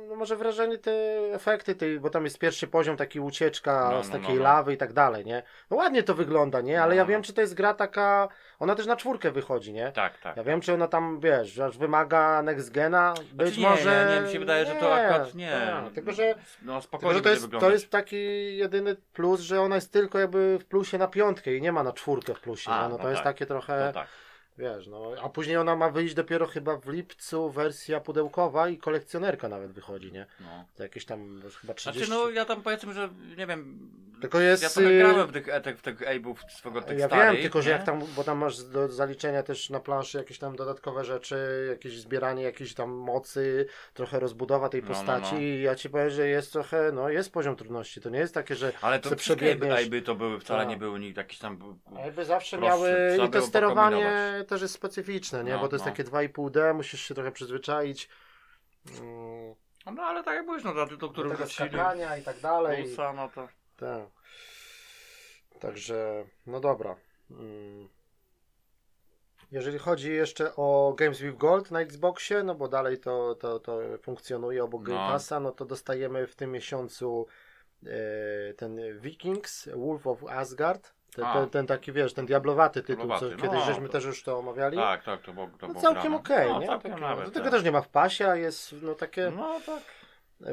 no, 0.08 0.16
może 0.16 0.36
wrażenie 0.36 0.78
te 0.78 0.92
efekty, 1.32 1.74
tej, 1.74 2.00
bo 2.00 2.10
tam 2.10 2.24
jest 2.24 2.38
pierwszy 2.38 2.66
poziom, 2.66 2.96
taki 2.96 3.20
ucieczka 3.20 3.90
No, 3.92 4.04
z 4.04 4.08
no, 4.08 4.12
takiej 4.12 4.34
no, 4.34 4.36
no. 4.36 4.42
lawy 4.42 4.72
i 4.72 4.76
tak 4.76 4.92
dalej, 4.92 5.24
nie? 5.24 5.42
No 5.70 5.76
ładnie 5.76 6.02
to 6.02 6.14
wygląda, 6.14 6.60
nie? 6.60 6.82
Ale 6.82 6.88
No, 6.90 6.96
ja 6.96 7.02
no. 7.02 7.08
wiem, 7.08 7.22
czy 7.22 7.32
to 7.32 7.40
jest 7.40 7.54
gra 7.54 7.74
taka, 7.74 8.28
ona 8.62 8.74
też 8.74 8.86
na 8.86 8.96
czwórkę 8.96 9.30
wychodzi, 9.30 9.72
nie? 9.72 9.92
Tak, 9.92 10.18
tak. 10.18 10.36
Ja 10.36 10.44
wiem, 10.44 10.60
czy 10.60 10.72
ona 10.74 10.88
tam, 10.88 11.20
wiesz, 11.20 11.58
aż 11.58 11.78
wymaga 11.78 12.42
next 12.42 12.70
gena, 12.70 13.14
być 13.32 13.54
Znaczy 13.54 13.60
nie, 13.60 13.68
może... 13.68 14.06
Nie, 14.08 14.14
nie, 14.14 14.26
mi 14.26 14.32
się 14.32 14.38
wydaje, 14.38 14.66
że 14.66 14.74
to 14.74 14.94
akurat 14.94 15.34
nie. 15.34 15.50
tak, 15.50 15.92
tylko, 15.92 16.12
że 16.12 16.34
No 16.62 16.72
tylko, 16.72 16.82
spokojnie 16.82 17.14
że 17.14 17.22
to 17.22 17.28
jest, 17.28 17.48
to 17.60 17.70
jest 17.70 17.90
taki 17.90 18.16
jedyny 18.56 18.96
plus, 19.12 19.40
że 19.40 19.60
ona 19.60 19.74
jest 19.74 19.92
tylko 19.92 20.18
jakby 20.18 20.58
w 20.58 20.64
plusie 20.64 20.98
na 20.98 21.08
piątkę 21.08 21.54
i 21.54 21.62
nie 21.62 21.72
ma 21.72 21.82
na 21.82 21.92
czwórkę 21.92 22.34
w 22.34 22.40
plusie. 22.40 22.70
A, 22.70 22.82
nie? 22.82 22.88
no 22.88 22.96
to 22.96 23.02
no 23.02 23.10
jest 23.10 23.22
tak. 23.22 23.34
takie 23.34 23.46
trochę, 23.46 23.86
No 23.86 23.92
tak. 23.92 24.08
wiesz, 24.58 24.86
no. 24.86 25.12
A 25.22 25.28
później 25.28 25.56
ona 25.56 25.76
ma 25.76 25.90
wyjść 25.90 26.14
dopiero 26.14 26.46
chyba 26.46 26.76
w 26.76 26.88
lipcu 26.88 27.50
wersja 27.50 28.00
pudełkowa 28.00 28.68
i 28.68 28.78
kolekcjonerka 28.78 29.48
nawet 29.48 29.72
wychodzi, 29.72 30.12
nie? 30.12 30.26
No. 30.40 30.64
Za 30.76 30.82
jakieś 30.84 31.04
tam 31.04 31.42
chyba 31.60 31.74
30. 31.74 32.06
Znaczy 32.06 32.22
no 32.22 32.30
ja 32.30 32.44
tam 32.44 32.62
powiedzmy, 32.62 32.92
że 32.92 33.08
nie 33.36 33.46
wiem. 33.46 33.90
Tylko 34.22 34.40
jest, 34.40 34.62
Ja 34.62 34.68
trochę 34.70 35.22
y, 35.22 35.26
w 35.26 35.32
tych, 35.32 35.48
e, 35.48 35.60
tych, 35.60 35.78
w 35.78 35.82
tych 35.82 35.98
Abe'ów 36.00 36.34
swego 36.48 36.82
tych 36.82 36.98
ja 36.98 37.06
starych, 37.06 37.32
wiem, 37.32 37.42
tylko 37.42 37.62
że 37.62 37.70
nie? 37.70 37.76
jak 37.76 37.86
tam, 37.86 38.00
bo 38.16 38.24
tam 38.24 38.38
masz 38.38 38.62
do 38.62 38.88
zaliczenia 38.88 39.42
też 39.42 39.70
na 39.70 39.80
planszy 39.80 40.18
jakieś 40.18 40.38
tam 40.38 40.56
dodatkowe 40.56 41.04
rzeczy, 41.04 41.66
jakieś 41.70 42.00
zbieranie 42.00 42.42
jakiejś 42.42 42.74
tam 42.74 42.90
mocy, 42.90 43.66
trochę 43.94 44.20
rozbudowa 44.20 44.68
tej 44.68 44.82
No, 44.82 44.88
no, 44.88 44.94
postaci 44.94 45.34
no. 45.34 45.40
i 45.40 45.62
ja 45.62 45.74
ci 45.74 45.90
powiem, 45.90 46.10
że 46.10 46.26
jest 46.28 46.52
trochę, 46.52 46.92
no 46.92 47.08
jest 47.08 47.32
poziom 47.32 47.56
trudności, 47.56 48.00
to 48.00 48.10
nie 48.10 48.18
jest 48.18 48.34
takie, 48.34 48.54
że 48.54 48.72
Ale 48.82 48.98
to 48.98 49.16
przebiegniesz. 49.16 49.86
Abe'y 49.88 50.02
to 50.02 50.14
były, 50.14 50.40
wcale 50.40 50.60
Tak. 50.60 50.68
nie 50.68 50.76
były 50.76 51.00
nikt 51.00 51.16
jakiś 51.16 51.38
tam... 51.38 51.78
A 51.96 52.00
jakby 52.00 52.24
zawsze 52.24 52.58
Prostsze, 52.58 52.78
miały 52.78 53.10
trzeba 53.12 53.26
i 53.28 53.30
to 53.30 53.42
sterowanie 53.42 53.96
pokombinować. 53.96 54.48
też 54.48 54.62
jest 54.62 54.74
specyficzne, 54.74 55.44
nie? 55.44 55.52
No, 55.52 55.58
Bo 55.58 55.68
to 55.68 55.76
jest 55.76 55.86
no. 55.86 55.90
takie 55.92 56.04
2,5D, 56.04 56.74
musisz 56.74 57.00
się 57.08 57.14
trochę 57.14 57.32
przyzwyczaić. 57.32 58.08
Mm, 59.00 59.54
No 59.96 60.02
ale 60.02 60.24
tak 60.24 60.34
jak 60.34 60.46
mówisz, 60.46 60.64
no 60.64 60.74
za 60.74 60.86
tytuł, 60.86 61.08
do 61.08 61.12
który 61.12 61.30
tego 61.30 61.44
wrzucili 61.44 61.68
skakania 61.68 62.16
i 62.16 62.22
tak 62.22 62.40
dalej. 62.40 62.84
Pulsa, 62.84 63.12
no 63.12 63.28
to... 63.34 63.48
Tak. 63.82 64.08
Także, 65.60 66.24
no 66.46 66.60
dobra. 66.60 66.96
Mm. 67.30 67.88
Jeżeli 69.52 69.78
chodzi 69.78 70.12
jeszcze 70.12 70.56
o 70.56 70.94
Games 70.96 71.20
with 71.20 71.36
Gold 71.36 71.70
na 71.70 71.80
Xboxie, 71.80 72.42
no 72.42 72.54
bo 72.54 72.68
dalej 72.68 72.98
to, 72.98 73.34
to, 73.34 73.60
to 73.60 73.80
funkcjonuje 74.02 74.64
obok 74.64 74.82
Game 74.82 74.98
No. 74.98 75.08
Passa, 75.08 75.40
no 75.40 75.52
to 75.52 75.64
dostajemy 75.64 76.26
w 76.26 76.36
tym 76.36 76.52
miesiącu 76.52 77.26
e, 77.86 78.54
ten 78.54 79.00
Vikings, 79.00 79.68
Wolf 79.76 80.06
of 80.06 80.24
Asgard. 80.24 80.94
Ten, 81.14 81.24
ten, 81.32 81.50
ten 81.50 81.66
taki, 81.66 81.92
wiesz, 81.92 82.14
ten 82.14 82.26
diablowaty 82.26 82.82
tytuł, 82.82 83.02
co 83.02 83.06
Diablowaty, 83.08 83.42
kiedyś 83.42 83.60
no, 83.60 83.66
żeśmy 83.66 83.86
to- 83.86 83.92
też 83.92 84.04
już 84.04 84.22
to 84.22 84.38
omawiali. 84.38 84.76
Tak, 84.76 85.04
tak, 85.04 85.22
to 85.22 85.32
było, 85.32 85.50
to 85.58 85.68
no 85.68 85.74
całkiem 85.74 86.14
okej, 86.14 86.48
no, 86.48 86.60
nie? 86.60 86.66
Całkiem 86.66 86.90
Takie, 86.90 87.02
nawet, 87.02 87.24
do 87.24 87.30
tego 87.30 87.44
tak. 87.44 87.52
też 87.52 87.64
nie 87.64 87.72
ma 87.72 87.80
w 87.80 87.88
pasie, 87.88 88.28
a 88.28 88.36
jest 88.36 88.74
no 88.82 88.94
takie... 88.94 89.32
No 89.36 89.60
tak. 89.66 89.82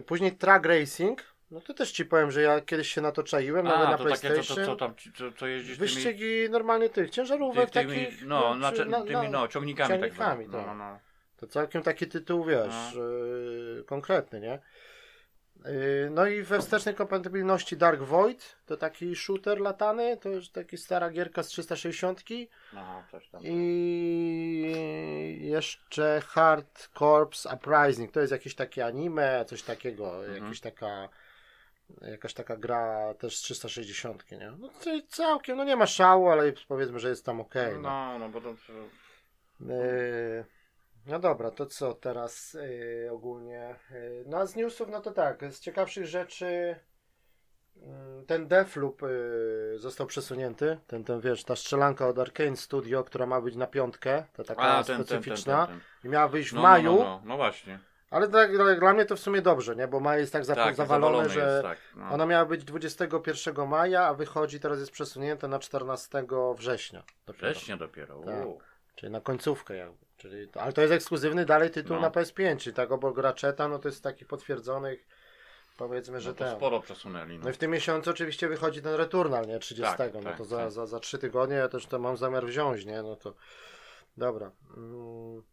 Później 0.05 0.31
Track 0.31 0.65
Racing, 0.65 1.23
no 1.51 1.61
to 1.61 1.73
też 1.73 1.91
ci 1.91 2.05
powiem, 2.05 2.31
że 2.31 2.41
ja 2.41 2.61
kiedyś 2.61 2.93
się 2.93 3.01
na 3.01 3.11
to 3.11 3.23
czaiłem, 3.23 3.65
nawet 3.65 3.87
A, 3.87 3.91
na 3.91 3.97
to 3.97 4.03
takie, 4.03 4.15
co, 4.15 4.27
PlayStation. 4.33 4.65
co, 4.65 4.65
co 4.65 4.75
tam, 4.75 4.93
co, 5.15 5.31
co 5.31 5.47
jeździsz 5.47 5.77
tymi... 5.77 5.89
Wyścigi 5.89 6.49
normalnie 6.49 6.89
tych 6.89 7.09
ciężarówek 7.09 7.69
ty- 7.69 7.79
tymi, 7.79 8.05
takich. 8.05 8.25
no, 8.25 8.55
znaczy, 8.55 8.85
na- 8.85 9.01
tymi, 9.01 9.29
no, 9.29 9.47
ciągnikami, 9.47 9.89
ciągnikami, 9.89 10.01
tak. 10.01 10.13
zwane. 10.13 10.65
tak. 10.65 10.65
No, 10.67 10.75
no. 10.75 10.99
To 11.37 11.47
całkiem 11.47 11.83
taki 11.83 12.07
tytuł, 12.07 12.45
wiesz, 12.45 12.93
yy, 12.95 13.83
konkretny, 13.87 14.39
nie? 14.39 14.59
Yy, 15.65 16.09
no 16.11 16.27
i 16.27 16.43
we 16.43 16.59
wstecznej 16.59 16.95
kompatybilności 16.95 17.77
Dark 17.77 18.01
Void, 18.01 18.55
to 18.65 18.77
taki 18.77 19.15
shooter 19.15 19.59
latany, 19.59 20.17
to 20.17 20.29
już 20.29 20.49
taki 20.49 20.77
stara 20.77 21.09
gierka 21.09 21.43
z 21.43 21.47
360 21.47 22.23
no, 22.73 23.03
coś 23.11 23.29
tam. 23.29 23.41
i 23.43 25.39
jeszcze 25.41 26.21
Hard 26.27 26.89
Corps 26.99 27.45
Uprising, 27.53 28.11
to 28.11 28.19
jest 28.19 28.31
jakieś 28.31 28.55
takie 28.55 28.85
anime, 28.85 29.45
coś 29.47 29.63
takiego, 29.63 30.19
Mhm. 30.25 30.43
jakaś 30.43 30.59
taka 30.59 31.09
jakaś 32.01 32.33
taka 32.33 32.57
gra 32.57 33.13
też 33.13 33.37
z 33.37 33.41
360, 33.41 34.31
nie? 34.31 34.53
No 34.59 34.69
to 34.69 34.89
całkiem, 35.07 35.57
no 35.57 35.63
nie 35.63 35.75
ma 35.75 35.85
szału, 35.87 36.29
ale 36.29 36.53
powiedzmy, 36.67 36.99
że 36.99 37.09
jest 37.09 37.25
tam 37.25 37.39
okej. 37.39 37.73
no. 37.73 37.79
No, 37.81 38.19
no, 38.19 38.29
bo 38.29 38.41
to... 38.41 38.49
Yy, 39.59 40.45
no 41.05 41.19
dobra, 41.19 41.51
to 41.51 41.65
co 41.65 41.93
teraz 41.93 42.53
yy, 42.53 43.11
ogólnie? 43.11 43.75
Yy, 43.91 44.23
no 44.27 44.37
a 44.37 44.45
z 44.45 44.55
newsów, 44.55 44.89
no 44.89 45.01
to 45.01 45.11
tak, 45.11 45.45
z 45.53 45.59
ciekawszych 45.59 46.05
rzeczy 46.05 46.75
yy, 47.75 47.83
ten 48.27 48.47
Deathloop 48.47 49.01
yy, 49.01 49.79
został 49.79 50.07
przesunięty, 50.07 50.79
ten, 50.87 51.03
ten 51.03 51.19
wiesz, 51.21 51.43
ta 51.43 51.55
strzelanka 51.55 52.07
od 52.07 52.19
Arkane 52.19 52.57
Studio, 52.57 53.03
która 53.03 53.25
ma 53.25 53.41
być 53.41 53.55
na 53.55 53.67
piątkę, 53.67 54.23
to 54.33 54.43
taka 54.43 54.61
A, 54.61 54.83
ten, 54.83 55.03
specyficzna 55.03 55.67
ten, 55.67 55.75
ten. 55.75 55.85
i 56.03 56.13
miała 56.13 56.27
wyjść 56.27 56.49
w 56.49 56.53
No, 56.53 56.61
maju, 56.61 56.95
No, 56.95 57.03
no, 57.03 57.21
no 57.25 57.37
właśnie. 57.37 57.79
Ale 58.09 58.27
tak, 58.27 58.57
tak, 58.57 58.79
dla 58.79 58.93
mnie 58.93 59.05
to 59.05 59.15
w 59.15 59.19
sumie 59.19 59.41
dobrze, 59.41 59.75
nie, 59.75 59.87
bo 59.87 59.99
maj 59.99 60.19
jest 60.19 60.33
tak, 60.33 60.45
Tak, 60.45 60.75
zawalony, 60.75 61.29
że 61.29 61.39
jest, 61.39 61.61
tak. 61.63 61.77
No. 61.95 62.09
ona 62.11 62.25
miała 62.25 62.45
być 62.45 62.63
21 62.63 63.67
maja, 63.67 64.05
a 64.05 64.13
wychodzi, 64.13 64.59
teraz 64.59 64.79
jest 64.79 64.91
przesunięta 64.91 65.47
na 65.47 65.59
14 65.59 66.23
września. 66.57 67.03
dopiero. 67.27 67.49
Września 67.51 67.77
dopiero. 67.77 68.19
Tak. 68.25 68.69
Czyli 68.95 69.11
na 69.11 69.21
końcówkę 69.21 69.75
jakby. 69.75 70.05
Czyli, 70.17 70.47
ale 70.59 70.73
to 70.73 70.81
jest 70.81 70.93
ekskluzywny 70.93 71.45
dalej 71.45 71.69
tytuł 71.71 71.95
No. 71.95 72.01
na 72.01 72.09
PS5, 72.09 72.57
czyli 72.57 72.75
tak 72.75 72.91
obok 72.91 73.17
Ratcheta, 73.17 73.67
no 73.67 73.79
to 73.79 73.87
jest 73.87 74.03
takich 74.03 74.27
potwierdzonych, 74.27 75.07
powiedzmy, 75.77 76.21
że 76.21 76.29
No 76.29 76.35
to 76.35 76.45
ten. 76.45 76.57
sporo 76.57 76.79
przesunęli. 76.79 77.37
No. 77.37 77.43
No 77.43 77.49
i 77.49 77.53
w 77.53 77.57
tym 77.57 77.71
miesiącu 77.71 78.09
oczywiście 78.09 78.47
wychodzi 78.47 78.81
ten 78.81 78.93
Returnal, 78.95 79.47
nie? 79.47 79.59
30, 79.59 79.97
Tak, 79.97 80.13
no 80.13 80.21
tak, 80.21 80.37
to 80.37 80.45
za, 80.45 80.57
tak. 80.57 80.71
za, 80.71 80.85
za 80.85 80.99
3 80.99 81.17
tygodnie 81.17 81.55
ja 81.55 81.69
też 81.69 81.85
to 81.85 81.99
mam 81.99 82.17
zamiar 82.17 82.45
wziąć, 82.45 82.85
nie? 82.85 83.01
No 83.03 83.15
to 83.15 83.33
dobra. 84.17 84.51
Mm. 84.77 85.43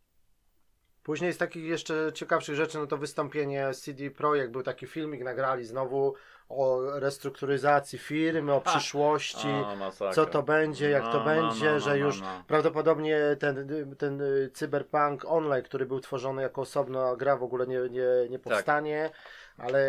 Później 1.07 1.33
z 1.33 1.39
takich 1.39 1.65
jeszcze 1.65 2.13
ciekawszych 2.15 2.55
rzeczy, 2.55 2.79
no 2.79 2.87
to 2.87 2.97
wystąpienie 2.97 3.71
CD 3.75 4.11
Projekt, 4.11 4.53
był 4.53 4.63
taki 4.63 4.87
filmik, 4.87 5.25
nagrali 5.25 5.65
znowu 5.65 6.15
o 6.49 6.81
restrukturyzacji 7.01 7.99
firmy, 7.99 8.53
o 8.53 8.61
przyszłości, 8.61 9.49
A, 9.49 10.13
co 10.13 10.27
to 10.27 10.43
będzie, 10.43 10.91
jak 10.91 11.03
to 11.03 11.13
No, 11.13 11.19
no, 11.19 11.25
będzie, 11.25 11.65
no, 11.67 11.73
no, 11.73 11.81
że 11.81 11.91
no, 11.91 11.97
już 11.97 12.21
no. 12.21 12.45
prawdopodobnie 12.47 13.21
ten, 13.39 13.69
ten 13.99 14.23
Cyberpunk 14.55 15.25
Online, 15.25 15.63
który 15.63 15.87
był 15.87 16.01
tworzony 16.01 16.43
jako 16.43 16.61
osobna 16.61 17.17
gra 17.17 17.37
w 17.37 17.43
ogóle 17.43 17.67
nie, 17.67 17.79
nie, 17.91 18.07
Tak. 18.23 18.31
nie 18.31 18.39
powstanie, 18.39 19.11
ale 19.59 19.83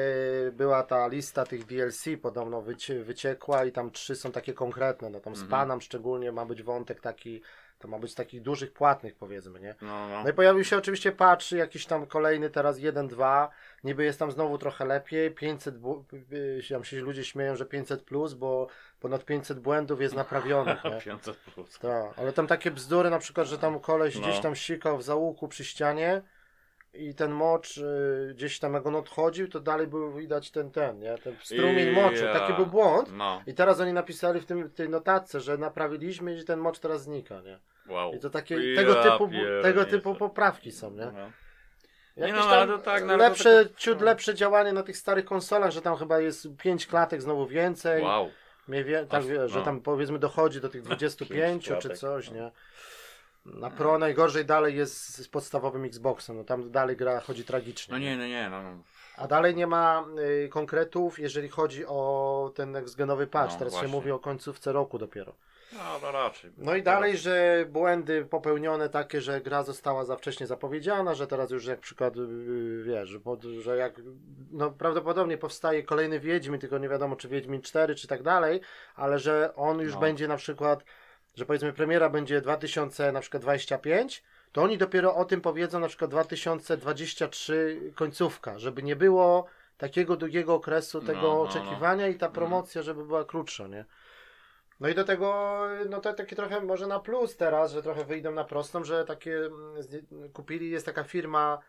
była 0.52 0.84
ta 0.84 1.08
lista 1.08 1.46
tych 1.46 1.66
DLC 1.66 2.06
podobno 2.22 2.62
wycie, 2.62 3.04
wyciekła 3.04 3.66
i 3.66 3.72
tam 3.72 3.92
trzy 3.92 4.16
są 4.16 4.32
takie 4.32 4.54
konkretne, 4.54 5.10
no 5.10 5.20
tam 5.20 5.36
z 5.36 5.42
Mhm. 5.42 5.52
Panem 5.62 5.82
szczególnie 5.82 6.32
ma 6.32 6.46
być 6.46 6.64
wątek 6.64 7.02
taki, 7.02 7.42
to 7.80 7.88
ma 7.88 8.00
być 8.00 8.14
takich 8.16 8.42
dużych 8.42 8.74
płatnych 8.74 9.16
powiedzmy, 9.16 9.60
nie? 9.60 9.76
No, 9.82 10.08
no. 10.08 10.24
No 10.24 10.30
i 10.30 10.34
pojawił 10.34 10.64
się 10.64 10.78
oczywiście 10.78 11.12
patch, 11.12 11.52
jakiś 11.52 11.86
tam 11.86 12.06
kolejny 12.06 12.50
teraz 12.50 12.80
1-2, 12.80 13.48
niby 13.84 14.04
jest 14.04 14.20
tam 14.20 14.32
znowu 14.32 14.58
trochę 14.58 14.86
lepiej, 14.86 15.32
500, 15.32 15.78
bu- 15.78 16.06
y, 16.34 16.62
tam 16.70 16.84
się 16.84 16.98
ludzie 17.02 17.24
śmieją, 17.24 17.56
że 17.56 17.66
500 17.66 18.04
plus, 18.04 18.34
bo 18.34 18.68
ponad 19.00 19.26
500 19.26 19.60
błędów 19.60 20.02
jest 20.02 20.16
naprawionych, 20.16 20.84
nie? 20.84 21.02
500 21.14 21.38
plus. 21.38 21.80
Tak, 21.80 22.20
ale 22.20 22.34
tam 22.34 22.48
takie 22.48 22.72
bzdury 22.72 23.10
na 23.10 23.20
przykład, 23.20 23.48
że 23.48 23.58
tam 23.58 23.80
koleś 23.80 24.16
No. 24.16 24.22
gdzieś 24.22 24.40
tam 24.40 24.56
sikał 24.56 24.98
w 24.98 25.04
załuku 25.04 25.48
przy 25.48 25.66
ścianie 25.66 26.22
i 26.98 27.14
ten 27.16 27.32
mocz 27.32 27.78
y, 27.78 28.34
gdzieś 28.36 28.60
tam 28.60 28.74
jak 28.74 28.86
on 28.86 28.96
odchodził, 28.96 29.48
to 29.48 29.60
dalej 29.60 29.88
był 29.88 30.14
widać 30.14 30.52
ten, 30.52 30.72
ten, 30.72 31.00
nie? 31.00 31.18
Ten 31.18 31.36
strumień 31.44 31.92
moczu, 31.92 32.24
Ja. 32.26 32.34
taki 32.34 32.54
był 32.54 32.66
błąd. 32.66 33.10
No, 33.14 33.42
I 33.48 33.54
teraz 33.54 33.80
oni 33.80 33.94
napisali 33.94 34.40
w 34.42 34.46
tym, 34.46 34.70
tej 34.70 34.90
notatce, 34.90 35.40
że 35.40 35.58
naprawiliśmy 35.58 36.36
i 36.36 36.46
ten 36.46 36.60
mocz 36.60 36.80
teraz 36.80 37.04
znika, 37.04 37.42
nie? 37.42 37.60
wow. 37.90 38.14
I 38.14 38.20
to 38.20 38.30
takie, 38.30 38.74
Ja 38.74 38.82
tego 38.82 38.96
typu, 39.04 39.30
tego 39.62 39.86
typu 39.86 40.16
poprawki 40.16 40.72
są, 40.72 40.92
nie? 40.92 41.06
No. 41.06 41.32
Jakieś 42.18 42.36
no, 42.46 42.50
tam 42.50 42.82
tak, 42.82 43.06
no, 43.06 43.18
lepsze, 43.18 43.66
tak- 43.66 43.76
ciut 43.78 44.02
lepsze 44.02 44.36
działanie 44.36 44.74
na 44.74 44.84
tych 44.84 44.98
starych 44.98 45.26
konsolach, 45.26 45.72
że 45.72 45.82
tam 45.82 45.98
chyba 45.98 46.20
jest 46.20 46.48
5 46.58 46.88
klatek 46.88 47.22
znowu 47.22 47.48
więcej. 47.48 48.04
Wow. 48.04 48.30
Wie, 48.68 49.06
tak 49.06 49.20
Aż- 49.20 49.52
że 49.52 49.60
no. 49.60 49.66
tam 49.66 49.82
powiedzmy 49.82 50.20
dochodzi 50.20 50.62
do 50.62 50.70
tych 50.70 50.82
25 50.88 51.72
czy 51.82 51.90
coś, 51.90 52.30
no. 52.30 52.36
nie? 52.36 52.52
Na 53.54 53.70
Pro 53.70 53.98
najgorzej 53.98 54.46
dalej 54.46 54.76
jest 54.76 55.18
z 55.24 55.28
podstawowym 55.28 55.86
Xboxem, 55.86 56.38
no 56.38 56.44
tam 56.44 56.72
dalej 56.72 56.96
gra 56.98 57.20
chodzi 57.20 57.44
tragicznie. 57.44 57.92
No 57.92 58.00
nie, 58.00 58.18
no 58.18 58.28
nie, 58.28 58.50
no. 58.50 58.64
no. 58.64 58.70
A 59.18 59.28
dalej 59.28 59.56
nie 59.56 59.68
ma 59.68 60.06
y, 60.46 60.50
konkretów, 60.50 61.20
jeżeli 61.20 61.50
chodzi 61.50 61.86
o 61.86 62.52
ten 62.56 62.72
next-genowy 62.72 63.28
patch. 63.28 63.54
No, 63.54 63.60
Teraz 63.60 63.74
właśnie. 63.74 63.90
się 63.90 63.96
mówi 63.96 64.12
o 64.12 64.20
końcówce 64.20 64.72
roku 64.72 64.98
dopiero. 64.98 65.34
No, 65.74 66.00
to 66.02 66.12
raczej. 66.12 66.52
No 66.58 66.76
i 66.76 66.84
dalej, 66.84 67.18
że 67.18 67.66
błędy 67.70 68.26
popełnione 68.26 68.90
takie, 68.90 69.22
że 69.22 69.42
gra 69.42 69.64
została 69.64 70.06
za 70.06 70.16
wcześnie 70.16 70.48
zapowiedziana, 70.48 71.16
że 71.16 71.28
teraz 71.28 71.52
już 71.52 71.66
jak 71.66 71.80
przykład, 71.80 72.16
yy, 72.16 72.84
wiesz, 72.84 73.18
że 73.60 73.78
jak, 73.78 74.02
no 74.52 74.72
prawdopodobnie 74.72 75.38
powstaje 75.38 75.84
kolejny 75.84 76.20
Wiedźmin, 76.20 76.60
tylko 76.60 76.78
nie 76.78 76.90
wiadomo 76.90 77.16
czy 77.16 77.28
Wiedźmin 77.28 77.62
4 77.62 77.96
czy 77.96 78.08
tak 78.08 78.24
dalej, 78.24 78.62
ale 78.96 79.20
że 79.20 79.56
on 79.56 79.80
już 79.80 79.94
No. 79.94 80.00
będzie 80.00 80.28
na 80.28 80.38
przykład, 80.38 80.84
że 81.38 81.46
powiedzmy 81.46 81.74
premiera 81.74 82.10
będzie 82.10 82.42
2000 82.42 83.12
na 83.12 83.20
przykład 83.20 83.44
25, 83.44 84.24
to 84.52 84.62
oni 84.64 84.78
dopiero 84.78 85.16
o 85.16 85.26
tym 85.26 85.42
powiedzą 85.42 85.80
na 85.80 85.88
przykład 85.88 86.12
2023 86.12 87.80
końcówka, 87.96 88.60
żeby 88.60 88.84
nie 88.84 88.96
było 88.96 89.46
takiego 89.78 90.16
długiego 90.18 90.54
okresu 90.54 91.02
tego 91.02 91.22
No, 91.22 91.28
no, 91.28 91.34
no. 91.34 91.42
oczekiwania 91.42 92.08
i 92.08 92.16
ta 92.16 92.26
Mhm. 92.26 92.34
promocja, 92.34 92.82
żeby 92.82 93.06
była 93.06 93.26
krótsza, 93.26 93.68
nie? 93.68 93.86
No 94.80 94.90
i 94.90 94.96
do 94.96 95.04
tego, 95.04 95.60
no 95.90 96.02
to 96.02 96.14
takie 96.14 96.36
trochę 96.36 96.62
może 96.62 96.88
na 96.88 97.00
plus 97.00 97.38
teraz, 97.38 97.72
że 97.72 97.84
trochę 97.84 98.06
wyjdą 98.06 98.32
na 98.32 98.44
prostą, 98.44 98.84
że 98.84 99.06
takie 99.06 99.38
mm, 99.46 100.30
kupili, 100.34 100.70
jest 100.70 100.86
taka 100.86 101.04
firma, 101.04 101.60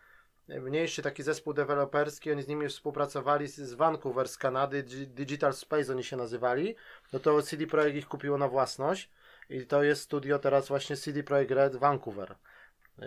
e, 0.49 0.61
mniejszy 0.61 1.03
taki 1.03 1.23
zespół 1.23 1.53
deweloperski, 1.55 2.33
oni 2.33 2.43
z 2.43 2.49
nimi 2.49 2.69
współpracowali 2.69 3.47
z, 3.49 3.55
z 3.57 3.75
Vancouver, 3.75 4.29
z 4.29 4.39
Kanady, 4.39 4.83
Digi- 4.83 5.07
Digital 5.07 5.53
Space 5.53 5.93
oni 5.93 6.05
się 6.05 6.17
nazywali, 6.17 6.75
no 7.13 7.19
to 7.19 7.43
CD 7.43 7.67
Projekt 7.67 7.97
ich 7.97 8.09
kupiło 8.09 8.39
na 8.39 8.49
własność 8.49 9.11
i 9.51 9.67
to 9.67 9.83
jest 9.83 10.03
studio 10.03 10.39
teraz 10.39 10.69
właśnie 10.69 10.97
CD 10.97 11.23
Projekt 11.23 11.51
Red 11.51 11.77
Vancouver, 11.77 12.35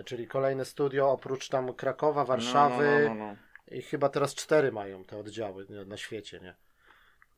czyli 0.05 0.27
kolejne 0.27 0.65
studio 0.65 1.12
oprócz 1.12 1.50
tam 1.50 1.74
Krakowa, 1.74 2.25
Warszawy 2.25 3.01
No, 3.10 3.10
no, 3.10 3.15
no, 3.15 3.25
no. 3.25 3.36
i 3.77 3.81
chyba 3.81 4.10
teraz 4.10 4.36
cztery 4.36 4.71
mają 4.71 5.03
te 5.03 5.17
oddziały 5.17 5.65
na 5.86 5.98
świecie, 5.98 6.39
nie? 6.39 6.55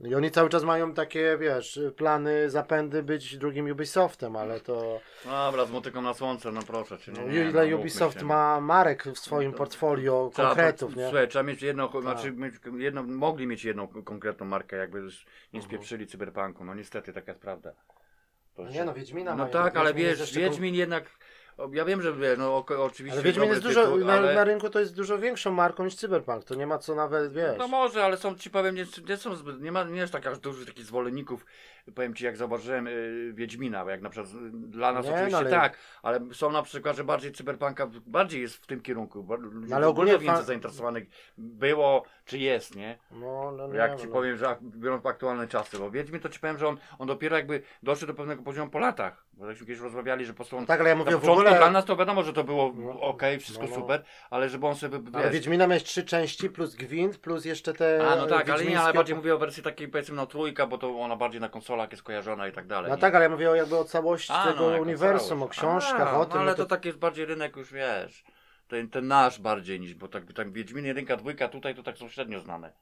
I 0.10 0.16
oni 0.16 0.32
cały 0.32 0.50
czas 0.50 0.64
mają 0.64 0.94
takie, 0.94 1.38
wiesz, 1.38 1.80
plany, 1.98 2.50
zapędy 2.50 3.04
być 3.04 3.38
drugim 3.38 3.72
Ubisoftem, 3.72 4.36
ale 4.36 4.60
to... 4.60 5.00
no. 5.26 5.32
Dobra, 5.46 5.66
z 5.66 5.72
motyką 5.72 6.02
na 6.02 6.14
słońce, 6.14 6.52
no 6.52 6.62
proszę 6.68 6.98
cię. 6.98 7.12
No, 7.12 7.22
No, 7.22 7.34
ile 7.34 7.68
no, 7.68 7.78
Ubisoft 7.78 8.20
się. 8.20 8.26
ma 8.26 8.62
marek 8.62 9.04
w 9.04 9.20
swoim 9.20 9.52
To- 9.52 9.58
portfolio, 9.58 10.30
Trzeba- 10.34 10.48
konkretów, 10.48 10.96
nie? 10.96 11.04
Słuchaj, 11.06 11.28
trzeba 11.28 11.44
mieć 11.44 11.62
jedną, 11.62 11.90
Tak. 11.90 12.02
znaczy 12.02 12.36
jedną, 12.78 13.04
mogli 13.04 13.48
mieć 13.48 13.66
jedną 13.66 13.88
konkretną 13.88 14.46
markę, 14.46 14.76
jakby 14.78 15.00
już 15.00 15.26
nie 15.54 15.60
Mhm. 15.60 15.64
spieprzyli 15.64 16.08
cyberpunku. 16.08 16.66
No 16.66 16.74
niestety, 16.74 17.14
taka 17.14 17.32
jest 17.32 17.42
prawda. 17.42 17.72
No 18.58 18.70
nie 18.70 18.86
no, 18.86 18.94
Wiedźmina 18.94 19.32
No 19.32 19.38
mają, 19.38 19.50
tak, 19.52 19.78
ale 19.78 19.90
Wiedźmin 19.94 20.06
jest 20.10 20.20
wiesz, 20.22 20.30
jeszcze 20.30 20.50
Wiedźmin 20.50 20.76
jednak, 20.76 21.04
o, 21.58 21.70
ja 21.74 21.86
wiem, 21.86 22.02
że 22.02 22.14
wie, 22.14 22.36
no 22.38 22.58
oko- 22.58 22.84
oczywiście 22.86 23.14
Ale 23.14 23.24
Wiedźmin 23.24 23.42
dobry 23.50 23.56
jest 23.56 23.68
dużo, 23.68 23.84
tytuł, 23.84 24.06
na, 24.06 24.14
ale... 24.14 24.36
na 24.36 24.44
rynku 24.44 24.70
to 24.70 24.80
jest 24.80 24.96
dużo 24.96 25.18
większą 25.18 25.52
marką 25.52 25.86
niż 25.86 25.96
Cyberpunk, 25.96 26.44
to 26.44 26.56
nie 26.56 26.68
ma 26.68 26.78
co 26.78 26.96
nawet, 26.96 27.34
wiesz... 27.34 27.58
No 27.58 27.68
może, 27.68 28.06
ale 28.06 28.18
są 28.18 28.36
ci 28.36 28.50
powiem, 28.50 28.76
nie, 28.76 28.86
nie 29.10 29.18
są 29.18 29.36
zbyt, 29.36 29.62
nie 29.62 29.72
ma, 29.72 29.84
nie 29.84 30.00
jest 30.00 30.14
tak 30.14 30.28
aż 30.28 30.40
dużo 30.40 30.66
takich 30.66 30.86
zwolenników, 30.86 31.46
powiem 31.96 32.16
ci 32.16 32.26
jak 32.26 32.38
zauważyłem 32.38 32.88
y, 32.88 33.32
Wiedźmina, 33.36 33.84
bo 33.84 33.90
jak 33.92 34.02
na 34.02 34.10
przykład 34.10 34.34
y, 34.34 34.50
dla 34.52 34.94
nas 34.94 35.06
Nie, 35.06 35.12
no 35.12 35.18
oczywiście 35.18 35.38
ale- 35.38 35.50
tak, 35.50 35.78
ale 36.04 36.20
są 36.34 36.52
na 36.52 36.64
przykład, 36.64 36.98
że 36.98 37.04
bardziej 37.04 37.32
cyberpunka, 37.32 37.88
bardziej 38.06 38.42
jest 38.42 38.56
w 38.56 38.68
tym 38.68 38.82
kierunku, 38.82 39.24
bo 39.24 39.36
ludzi 39.36 39.70
No 39.70 39.76
ale 39.76 39.88
ogólnie 39.88 40.12
dużo 40.12 40.22
więcej 40.24 40.38
fa- 40.42 40.44
zainteresowanych. 40.48 41.04
Było, 41.38 42.04
czy 42.26 42.38
jest, 42.38 42.76
nie? 42.76 42.98
No, 43.12 43.52
no, 43.58 43.68
nie, 43.68 43.78
Jak 43.78 44.00
ci 44.00 44.08
no. 44.08 44.14
powiem, 44.14 44.38
że 44.38 44.56
biorąc 44.62 45.06
aktualne 45.06 45.48
czasy, 45.48 45.80
bo 45.80 45.92
Wiedźmin 45.92 46.22
to 46.22 46.30
ci 46.30 46.40
powiem, 46.40 46.58
że 46.58 46.68
on, 46.68 46.78
on 47.00 47.08
dopiero 47.08 47.36
jakby 47.36 47.62
doszedł 47.84 48.12
do 48.12 48.18
pewnego 48.18 48.44
poziomu 48.44 48.72
po 48.72 48.80
latach, 48.80 49.26
bo 49.34 49.48
żeśmy 49.48 49.68
kiedyś 49.68 49.82
rozmawiali, 49.82 50.26
że 50.26 50.34
po 50.34 50.38
prostu 50.38 50.58
on 50.58 50.64
No 50.64 50.68
tak, 50.68 50.80
ale 50.80 50.90
ja 50.90 50.96
mówię 50.96 51.18
w 51.18 51.30
ogóle... 51.30 51.58
dla 51.58 51.72
nas 51.72 51.86
to 51.86 51.96
wiadomo, 51.96 52.24
że 52.24 52.34
to 52.34 52.44
było 52.44 52.74
No, 52.76 53.02
okej, 53.02 53.40
wszystko 53.40 53.64
no, 53.64 53.70
no. 53.70 53.76
super, 53.76 54.04
ale 54.30 54.50
żeby 54.50 54.68
on 54.68 54.76
sobie, 54.76 55.00
Ale 55.14 55.24
wiesz, 55.24 55.34
Wiedźmina 55.34 55.68
miałeś 55.68 55.84
trzy 55.84 56.04
części, 56.04 56.50
plus 56.50 56.76
Gwint, 56.76 57.18
plus 57.18 57.46
jeszcze 57.46 57.74
te 57.74 58.08
a 58.08 58.16
no 58.16 58.28
tak, 58.28 58.50
ale 58.50 58.66
nie, 58.66 58.80
ale 58.80 58.94
bardziej 58.94 59.16
mówię 59.16 59.36
o 59.36 59.38
wersji 59.38 59.64
takiej 59.64 59.88
powiedzmy 59.88 60.16
no 60.16 60.28
trójka, 60.28 60.68
bo 60.68 60.78
to 60.78 61.00
ona 61.00 61.16
bardziej 61.16 61.42
na 61.42 61.50
konsolach 61.50 61.92
jest 61.92 62.04
kojarzona 62.04 62.48
i 62.48 62.52
tak 62.52 62.68
dalej. 62.68 62.90
No 62.90 62.96
nie? 62.96 63.02
tak, 63.02 63.16
ale 63.16 63.24
ja 63.24 63.30
mówię 63.30 63.50
o, 63.50 63.56
jakby 63.56 63.78
o 63.78 63.84
całości 63.84 64.34
A, 64.36 64.48
tego 64.48 64.66
uniwersum, 64.66 65.44
o 65.44 65.48
książkach, 65.48 66.14
A, 66.14 66.20
o 66.20 66.26
tym. 66.26 66.36
No, 66.36 66.42
ale 66.42 66.52
no 66.52 66.58
to 66.58 66.66
tak 66.66 66.86
jest 66.86 66.98
bardziej 66.98 67.26
rynek 67.26 67.56
już 67.56 67.74
wiesz. 67.74 68.24
Ten, 68.68 68.90
ten 68.90 69.08
nasz 69.08 69.40
bardziej 69.40 69.80
niż, 69.80 69.94
bo 69.96 70.08
tak, 70.08 70.34
tak 70.34 70.52
Wiedźmin 70.52 70.86
jedynka, 70.86 71.18
dwójka 71.18 71.48
tutaj 71.48 71.76
to 71.76 71.84
tak 71.84 71.98
są 71.98 72.10
średnio 72.10 72.40
znane. 72.40 72.74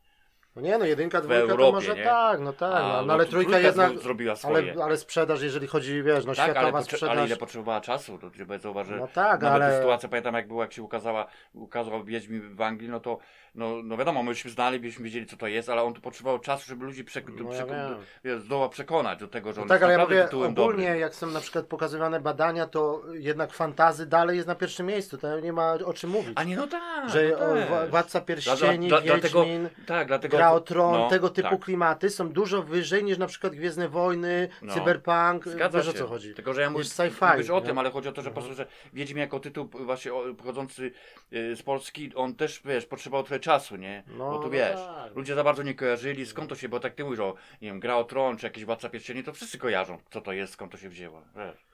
No 0.55 0.61
nie 0.61 0.77
no, 0.77 0.85
jedynka, 0.85 1.21
dwójka 1.21 1.41
to 1.45 1.51
Europie, 1.51 1.71
może 1.71 1.95
nie? 1.95 2.03
tak, 2.03 2.39
no 2.39 2.53
tak, 2.53 2.73
A, 2.73 2.79
no, 2.79 2.87
no 2.95 3.05
no, 3.05 3.13
ale 3.13 3.25
to 3.25 3.31
trójka 3.31 3.51
trójka 3.51 3.67
jednak, 3.67 3.91
zro- 3.91 4.01
zrobiła 4.03 4.31
ale, 4.31 4.37
swoje. 4.37 4.83
ale 4.83 4.97
sprzedaż, 4.97 5.41
jeżeli 5.41 5.67
chodzi, 5.67 6.03
wiesz, 6.03 6.25
no 6.25 6.35
tak, 6.35 6.39
ale, 6.43 6.53
światowa 6.53 6.79
potrze- 6.79 6.83
sprzedaż. 6.95 7.17
ale 7.17 7.25
ile 7.27 7.35
potrzebowała 7.37 7.81
czasu, 7.81 8.17
to 8.17 8.29
trzeba 8.29 8.57
zauważyć, 8.57 8.95
No 8.99 9.07
tak, 9.07 9.41
Nawet 9.41 9.61
ale... 9.63 9.77
sytuacja, 9.77 10.09
pamiętam 10.09 10.35
jak 10.35 10.47
było, 10.47 10.61
jak 10.61 10.73
się 10.73 10.83
ukazała, 10.83 11.27
ukazał 11.53 12.03
Wiedźmin 12.03 12.55
w 12.55 12.61
Anglii, 12.61 12.89
no 12.89 12.99
to 12.99 13.19
no, 13.55 13.81
no 13.83 13.97
wiadomo, 13.97 14.23
myśmy 14.23 14.51
znali, 14.51 14.79
byśmy 14.79 15.03
wiedzieli 15.05 15.25
co 15.25 15.37
to 15.37 15.47
jest, 15.47 15.69
ale 15.69 15.83
on 15.83 15.93
tu 15.93 16.01
potrzebował 16.01 16.39
czasu, 16.39 16.65
żeby 16.67 16.85
ludzi 16.85 17.03
przek- 17.05 17.43
No 17.43 17.53
ja 17.53 17.65
przek- 17.65 17.69
wiem. 18.23 18.39
zdoła 18.41 18.69
przekonać 18.69 19.19
do 19.19 19.27
tego, 19.27 19.53
że 19.53 19.57
No 19.57 19.61
on 19.63 19.69
tak, 19.69 19.81
jest 19.81 19.83
ale 19.83 19.93
ja 19.93 19.99
mówię, 20.03 20.25
ogólnie 20.29 20.53
dobrym. 20.53 20.99
jak 20.99 21.15
są 21.15 21.27
na 21.27 21.39
przykład 21.39 21.65
pokazywane 21.65 22.19
badania, 22.19 22.65
to 22.67 23.01
jednak 23.13 23.53
fantazy 23.53 24.05
dalej 24.05 24.35
jest 24.35 24.47
na 24.47 24.55
pierwszym 24.55 24.85
miejscu, 24.85 25.17
to 25.17 25.39
nie 25.39 25.53
ma 25.53 25.73
o 25.73 25.93
czym 25.93 26.09
mówić. 26.09 26.33
A 26.35 26.43
nie, 26.43 26.55
no 26.55 26.67
tak, 26.67 27.09
że 27.09 27.31
no 27.39 27.77
o, 27.83 27.87
Władca 27.87 28.21
Pierścieni, 28.21 28.87
Dla- 28.87 29.01
dla- 29.01 29.13
dlatego- 29.13 29.43
Wiedźmin, 29.45 29.69
Tak, 29.85 30.07
dlatego... 30.07 30.37
Gra 30.37 30.51
o 30.51 30.59
Tron, 30.59 30.91
no, 30.93 31.09
tego 31.09 31.29
typu 31.29 31.49
tak. 31.49 31.59
klimaty 31.59 32.09
są 32.09 32.29
dużo 32.29 32.63
wyżej 32.63 33.03
niż 33.03 33.17
na 33.17 33.27
przykład 33.27 33.55
Gwiezdne 33.55 33.89
Wojny, 33.89 34.49
No. 34.61 34.73
Cyberpunk, 34.73 35.47
Zgadza 35.47 35.77
wiesz 35.77 35.87
o 35.87 35.91
się. 35.91 35.97
co 35.97 36.07
chodzi. 36.07 36.33
Tylko, 36.33 36.53
że 36.53 36.61
ja 36.61 36.69
mówię, 36.69 36.83
mówisz 37.33 37.49
o 37.49 37.61
tym, 37.61 37.77
ale 37.77 37.91
chodzi 37.91 38.09
o 38.09 38.11
to, 38.11 38.21
że 38.21 38.29
po 38.29 38.33
prostu, 38.33 38.53
że 38.53 38.65
Wiedźmin 38.93 39.21
jako 39.21 39.39
tytuł 39.39 39.69
właśnie 39.73 40.13
o- 40.13 40.33
pochodzący 40.37 40.91
y, 41.33 41.55
z 41.55 41.61
Polski, 41.63 42.11
on 42.15 42.35
też, 42.35 42.61
wiesz, 42.65 42.85
potrzebował 42.85 43.23
trochę 43.23 43.40
czasu, 43.41 43.75
nie? 43.75 44.03
No, 44.07 44.31
Bo 44.31 44.37
tu 44.37 44.43
no 44.43 44.49
wiesz, 44.49 44.75
tak. 44.75 45.15
ludzie 45.15 45.35
za 45.35 45.43
bardzo 45.43 45.63
nie 45.63 45.75
kojarzyli, 45.75 46.25
skąd 46.25 46.49
to 46.49 46.55
się, 46.55 46.69
bo 46.69 46.79
tak 46.79 46.93
ty 46.95 47.03
mówisz 47.03 47.19
o, 47.19 47.33
nie 47.61 47.67
wiem, 47.67 47.79
Gra 47.79 47.95
o 47.97 48.03
Tron, 48.03 48.37
czy 48.37 48.45
jakieś 48.45 48.65
Władca 48.65 48.89
Pierścieni, 48.89 49.23
to 49.23 49.33
wszyscy 49.33 49.57
kojarzą, 49.57 49.97
co 50.11 50.21
to 50.21 50.33
jest, 50.33 50.53
skąd 50.53 50.71
to 50.71 50.77
się 50.77 50.89
wzięło, 50.89 51.21
wiesz. 51.35 51.65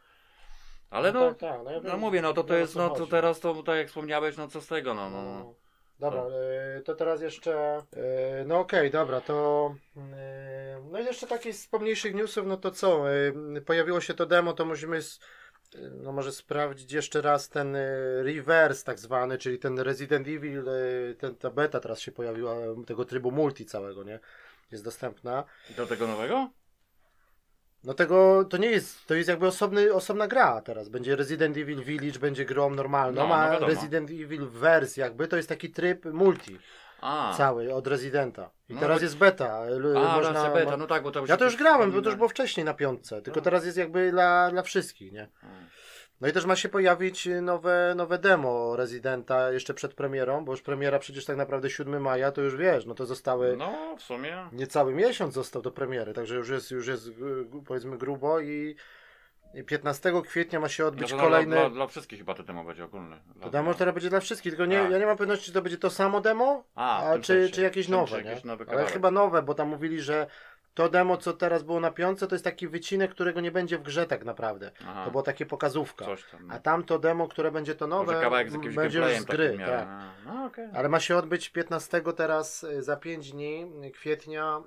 Ale 0.90 1.12
no, 1.12 1.34
tak, 1.34 1.38
tak, 1.38 1.60
no, 1.64 1.72
ja 1.72 1.80
no 1.84 1.98
mówię, 1.98 2.22
no 2.22 2.34
to 2.34 2.44
to 2.44 2.56
jest, 2.56 2.76
no 2.76 2.90
to 2.90 3.08
teraz 3.08 3.40
to, 3.40 3.64
tak 3.64 3.78
jak 3.78 3.88
wspomniałeś, 3.88 4.38
no 4.38 4.48
co 4.48 4.62
z 4.62 4.68
tego, 4.68 4.94
no, 4.94 5.10
no. 5.10 5.22
no. 5.24 5.34
No. 5.40 5.54
Dobra, 6.00 6.24
y, 6.78 6.82
to 6.82 6.96
teraz 6.96 7.22
jeszcze. 7.22 7.78
y, 8.42 8.46
No 8.46 8.60
okej, 8.60 8.92
dobra, 8.92 9.22
to. 9.22 9.76
y, 9.98 10.00
No 10.92 11.00
i 11.00 11.06
jeszcze 11.06 11.28
takich 11.28 11.56
z 11.56 11.68
pomniejszych 11.68 12.16
newsów, 12.16 12.48
no 12.48 12.58
to 12.58 12.72
co? 12.72 13.04
Pojawiło 13.66 14.02
się 14.02 14.14
to 14.14 14.26
demo, 14.26 14.54
to 14.54 14.66
musimy. 14.66 15.00
No 16.04 16.12
może 16.12 16.32
sprawdzić 16.32 16.92
jeszcze 16.92 17.22
raz 17.22 17.50
ten 17.50 17.76
y, 17.76 18.24
reverse 18.24 18.84
tak 18.84 19.00
zwany, 19.00 19.38
czyli 19.38 19.60
ten 19.60 19.80
Resident 19.80 20.28
Evil, 20.28 20.68
y, 20.68 21.16
ten, 21.20 21.36
ta 21.36 21.50
beta 21.50 21.80
teraz 21.80 22.00
się 22.00 22.12
pojawiła, 22.12 22.56
tego 22.88 23.06
trybu 23.06 23.32
multi 23.32 23.66
całego, 23.66 24.04
nie? 24.04 24.20
Jest 24.72 24.84
dostępna. 24.84 25.44
Do 25.78 25.88
tego 25.88 26.08
nowego? 26.08 26.50
No 27.84 27.94
tego, 27.94 28.46
to 28.46 28.58
nie 28.58 28.72
jest, 28.72 29.06
to 29.06 29.16
jest 29.16 29.30
jakby 29.30 29.48
osobny, 29.48 29.94
osobna 29.94 30.28
gra 30.28 30.62
teraz. 30.62 30.90
Będzie 30.90 31.16
Resident 31.16 31.58
Evil 31.58 31.84
Village, 31.84 32.20
będzie 32.20 32.46
grą 32.46 32.70
normalną, 32.70 33.22
No, 33.22 33.28
no 33.28 33.36
a. 33.36 33.60
Resident 33.60 34.10
Evil 34.10 34.48
Verse 34.48 35.02
jakby 35.02 35.28
to 35.28 35.38
jest 35.38 35.50
taki 35.50 35.70
tryb 35.70 36.06
multi 36.06 36.60
A, 37.02 37.34
cały 37.38 37.74
od 37.74 37.88
Residenta. 37.88 38.50
I 38.70 38.74
No, 38.74 38.80
teraz 38.80 39.02
jest 39.02 39.18
beta. 39.18 39.66
l- 39.66 39.98
a 39.98 40.16
można, 40.16 40.50
beta, 40.50 40.78
no 40.78 40.88
tak, 40.88 41.04
bo 41.04 41.12
to 41.12 41.24
Ja 41.28 41.38
to 41.38 41.46
już 41.46 41.56
grałem, 41.58 41.92
bo 41.92 42.02
to 42.02 42.10
już 42.10 42.16
było 42.16 42.30
wcześniej 42.30 42.66
na 42.66 42.74
piątce, 42.74 43.22
tylko 43.22 43.40
No. 43.40 43.44
teraz 43.44 43.66
jest 43.66 43.78
jakby 43.78 44.12
dla, 44.12 44.52
dla 44.52 44.62
wszystkich, 44.64 45.12
nie? 45.12 45.28
No 46.22 46.28
i 46.28 46.32
też 46.32 46.46
ma 46.46 46.56
się 46.56 46.70
pojawić 46.70 47.30
nowe, 47.42 47.94
nowe 47.96 48.18
demo 48.18 48.76
Residenta 48.76 49.52
jeszcze 49.52 49.74
przed 49.74 49.94
premierą, 49.94 50.46
bo 50.46 50.52
już 50.52 50.62
premiera 50.62 51.00
przecież 51.00 51.26
tak 51.26 51.38
naprawdę 51.38 51.70
7 51.70 52.02
maja, 52.02 52.32
to 52.32 52.42
już 52.42 52.56
wiesz, 52.56 52.86
no 52.86 52.94
to 52.96 53.06
zostały 53.06 53.58
No, 53.58 53.96
w 53.98 54.02
sumie. 54.04 54.50
niecały 54.52 54.94
miesiąc 54.94 55.34
został 55.34 55.62
do 55.62 55.72
premiery, 55.72 56.14
także 56.14 56.36
już 56.36 56.50
jest, 56.50 56.72
już 56.72 56.88
jest 56.88 57.10
g- 57.12 57.64
powiedzmy 57.68 57.98
grubo 57.98 58.40
i 58.40 58.76
15 59.68 60.14
kwietnia 60.28 60.60
ma 60.60 60.70
się 60.70 60.84
No 60.84 60.90
odbyć 60.90 61.12
to 61.12 61.18
kolejny... 61.18 61.56
Dla, 61.56 61.60
dla, 61.66 61.70
dla 61.70 61.88
wszystkich 61.88 62.20
chyba 62.20 62.34
to 62.34 62.44
demo 62.44 62.64
będzie 62.64 62.86
ogólne. 62.86 63.20
To 63.42 63.50
demo 63.50 63.74
teraz 63.74 63.94
będzie 63.94 64.10
dla 64.10 64.20
wszystkich, 64.20 64.52
tylko 64.52 64.66
nie, 64.66 64.80
Tak. 64.80 64.92
ja 64.92 64.98
nie 64.98 65.06
mam 65.06 65.18
pewności, 65.18 65.46
czy 65.46 65.52
to 65.54 65.62
będzie 65.62 65.78
to 65.78 65.90
samo 65.90 66.22
demo, 66.22 66.64
A, 66.76 67.04
a 67.10 67.20
czy, 67.20 67.26
sensie. 67.26 67.54
czy 67.54 67.62
jakieś 67.62 67.88
nowe, 67.88 68.24
nie? 68.24 68.30
jakieś 68.30 68.44
nowy 68.44 68.66
Ale 68.70 68.86
chyba 68.86 69.12
nowe, 69.12 69.42
bo 69.44 69.54
tam 69.54 69.68
mówili, 69.68 70.02
że 70.02 70.28
to 70.78 70.90
demo, 70.90 71.18
co 71.18 71.34
teraz 71.34 71.64
było 71.64 71.80
na 71.80 71.92
piątce, 71.92 72.28
to 72.28 72.36
jest 72.36 72.46
taki 72.46 72.68
wycinek, 72.68 73.12
którego 73.12 73.42
nie 73.42 73.52
będzie 73.52 73.78
w 73.78 73.82
grze 73.82 74.06
tak 74.08 74.26
naprawdę. 74.26 74.72
Aha, 74.88 75.06
To 75.06 75.12
było 75.12 75.24
takie 75.24 75.46
pokazówka. 75.46 76.06
tam. 76.32 76.52
A 76.52 76.60
tamto 76.60 77.00
demo, 77.00 77.28
które 77.28 77.52
będzie 77.52 77.76
to 77.76 77.88
nowe, 77.88 78.06
Może 78.12 78.22
kawałek 78.24 78.50
z 78.50 78.54
jakimś 78.54 78.76
będzie 78.76 79.00
już 79.00 79.12
z 79.20 79.26
gry. 79.26 79.58
Tak. 79.58 79.70
A, 79.90 80.12
No 80.26 80.46
okej. 80.46 80.68
Ale 80.74 80.90
ma 80.90 81.00
się 81.00 81.18
odbyć 81.18 81.50
15 81.50 82.02
teraz 82.18 82.64
y, 82.64 82.84
za 82.84 82.96
5 82.98 83.32
dni 83.32 83.72
y, 83.86 83.92
kwietnia 83.92 84.60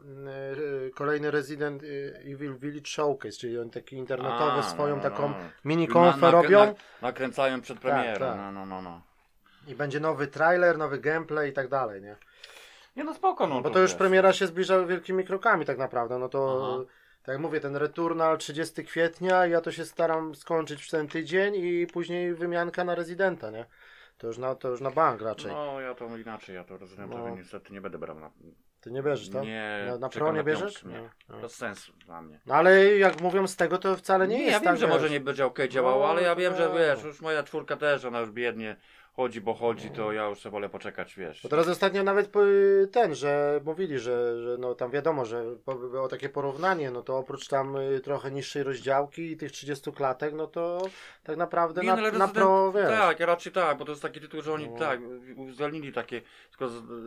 y, 0.87 0.91
kolejny 0.95 1.31
Resident 1.31 1.83
Evil 2.25 2.59
Village 2.59 2.91
Showcase, 2.91 3.37
czyli 3.39 3.59
on 3.59 3.71
taki 3.71 3.97
internetowy, 3.97 4.59
A, 4.61 4.63
swoją 4.63 4.97
no, 4.97 5.03
no, 5.03 5.11
taką 5.11 5.29
no. 5.29 5.35
mini 5.65 5.87
Na- 5.89 5.93
konfę 5.93 6.21
na- 6.21 6.31
robią 6.31 6.67
na- 6.67 6.75
Nakręcają 7.03 7.61
przed 7.61 7.79
premierą. 7.79 8.27
tak. 8.27 8.37
No, 8.37 8.53
no, 8.53 8.67
no, 8.67 8.83
no. 8.83 9.03
i 9.69 9.75
będzie 9.75 10.01
nowy 10.01 10.27
trailer, 10.27 10.79
nowy 10.79 10.99
gameplay 10.99 11.51
i 11.51 11.53
tak 11.53 11.69
dalej, 11.69 12.03
nie? 12.03 12.17
Nie 12.97 13.05
no 13.05 13.15
spoko, 13.15 13.47
no. 13.47 13.61
Bo 13.61 13.71
to 13.71 13.79
już 13.79 13.91
wiesz. 13.91 13.99
premiera 13.99 14.33
się 14.33 14.47
zbliża 14.47 14.85
wielkimi 14.85 15.25
krokami 15.25 15.65
tak 15.65 15.79
naprawdę, 15.79 16.19
no 16.19 16.29
to 16.29 16.69
Aha. 16.75 16.85
tak 17.23 17.33
jak 17.33 17.39
mówię, 17.43 17.61
ten 17.61 17.77
Returnal 17.77 18.39
30 18.39 18.85
kwietnia, 18.85 19.47
ja 19.47 19.61
to 19.61 19.73
się 19.73 19.85
staram 19.85 20.35
skończyć 20.35 20.83
w 20.85 20.91
ten 20.91 21.09
tydzień 21.09 21.55
i 21.57 21.87
później 21.87 22.35
wymianka 22.35 22.85
na 22.85 22.95
Residenta, 22.95 23.51
nie? 23.51 23.65
To 24.19 24.27
już 24.27 24.39
na, 24.39 24.55
to 24.55 24.69
już 24.69 24.81
na 24.81 24.91
bank 24.91 25.23
raczej. 25.23 25.53
No 25.53 25.81
ja 25.81 25.95
to 25.95 26.17
inaczej, 26.17 26.55
ja 26.55 26.65
to 26.65 26.77
rezydentowi 26.77 27.23
No. 27.31 27.37
niestety 27.37 27.73
nie 27.73 27.81
będę 27.81 27.99
brał 27.99 28.19
na... 28.21 28.31
Ty 28.81 28.91
nie 28.91 29.03
bierzesz, 29.03 29.31
tak? 29.31 29.43
Nie, 29.43 29.85
Na, 29.89 29.99
na 29.99 30.09
pro 30.09 30.33
nie 30.33 30.45
bierzesz? 30.45 30.83
piątkę, 30.83 31.01
nie. 31.03 31.11
No. 31.29 31.41
Bez 31.41 31.55
sensu 31.57 31.93
dla 32.07 32.23
mnie. 32.23 32.41
No 32.47 32.55
ale 32.55 32.97
jak 32.99 33.21
mówią 33.21 33.47
z 33.47 33.57
tego, 33.57 33.79
to 33.79 33.97
wcale 33.97 34.29
nie, 34.29 34.39
jest 34.39 34.53
ja 34.53 34.59
wiem, 34.61 34.65
tak, 34.65 34.77
że 34.77 34.87
wiesz. 34.87 34.95
może 34.95 35.11
nie 35.11 35.21
będzie 35.21 35.47
ok 35.47 35.59
działało, 35.69 36.03
No, 36.05 36.11
ale 36.11 36.23
ja 36.23 36.37
wiem, 36.37 36.57
że 36.57 36.69
no. 36.69 36.75
wiesz, 36.79 37.03
już 37.05 37.21
moja 37.21 37.43
czwórka 37.43 37.77
też, 37.77 38.05
ona 38.05 38.21
już 38.21 38.31
biednie 38.31 38.77
chodzi, 39.21 39.41
bo 39.41 39.55
chodzi, 39.55 39.91
to 39.91 40.13
ja 40.13 40.27
już 40.29 40.47
wolę 40.49 40.69
poczekać, 40.69 41.15
wiesz. 41.17 41.43
Bo 41.43 41.49
teraz 41.49 41.69
ostatnio 41.69 42.03
nawet 42.03 42.29
po- 42.29 42.41
ten, 42.93 43.15
że 43.15 43.61
mówili, 43.65 43.99
że, 43.99 44.43
że 44.43 44.57
no 44.59 44.75
tam 44.75 44.91
wiadomo, 44.91 45.25
że 45.25 45.45
było 45.91 46.09
takie 46.09 46.29
porównanie, 46.29 46.91
no 46.91 47.03
to 47.03 47.19
oprócz 47.19 47.49
tam 47.49 47.77
y, 47.77 48.01
trochę 48.01 48.31
niższej 48.31 48.63
rozdziałki 48.63 49.23
i 49.33 49.37
tych 49.37 49.53
30 49.53 49.93
klatek, 49.93 50.35
no 50.35 50.47
to 50.47 50.83
tak 51.25 51.37
naprawdę 51.37 51.81
Nie, 51.81 51.87
na, 51.89 51.97
no, 51.97 52.03
na 52.03 52.11
Resident- 52.11 52.33
pro, 52.33 52.73
wiesz. 52.73 52.89
Tak, 52.89 53.21
ja 53.21 53.27
raczej 53.27 53.53
tak, 53.53 53.79
bo 53.79 53.85
to 53.85 53.93
jest 53.93 54.03
taki 54.03 54.21
tytuł, 54.21 54.43
że 54.43 54.53
oni 54.53 54.69
No. 54.69 54.79
tak, 54.79 55.01
uwzględnili 55.37 55.93
takie 55.93 56.23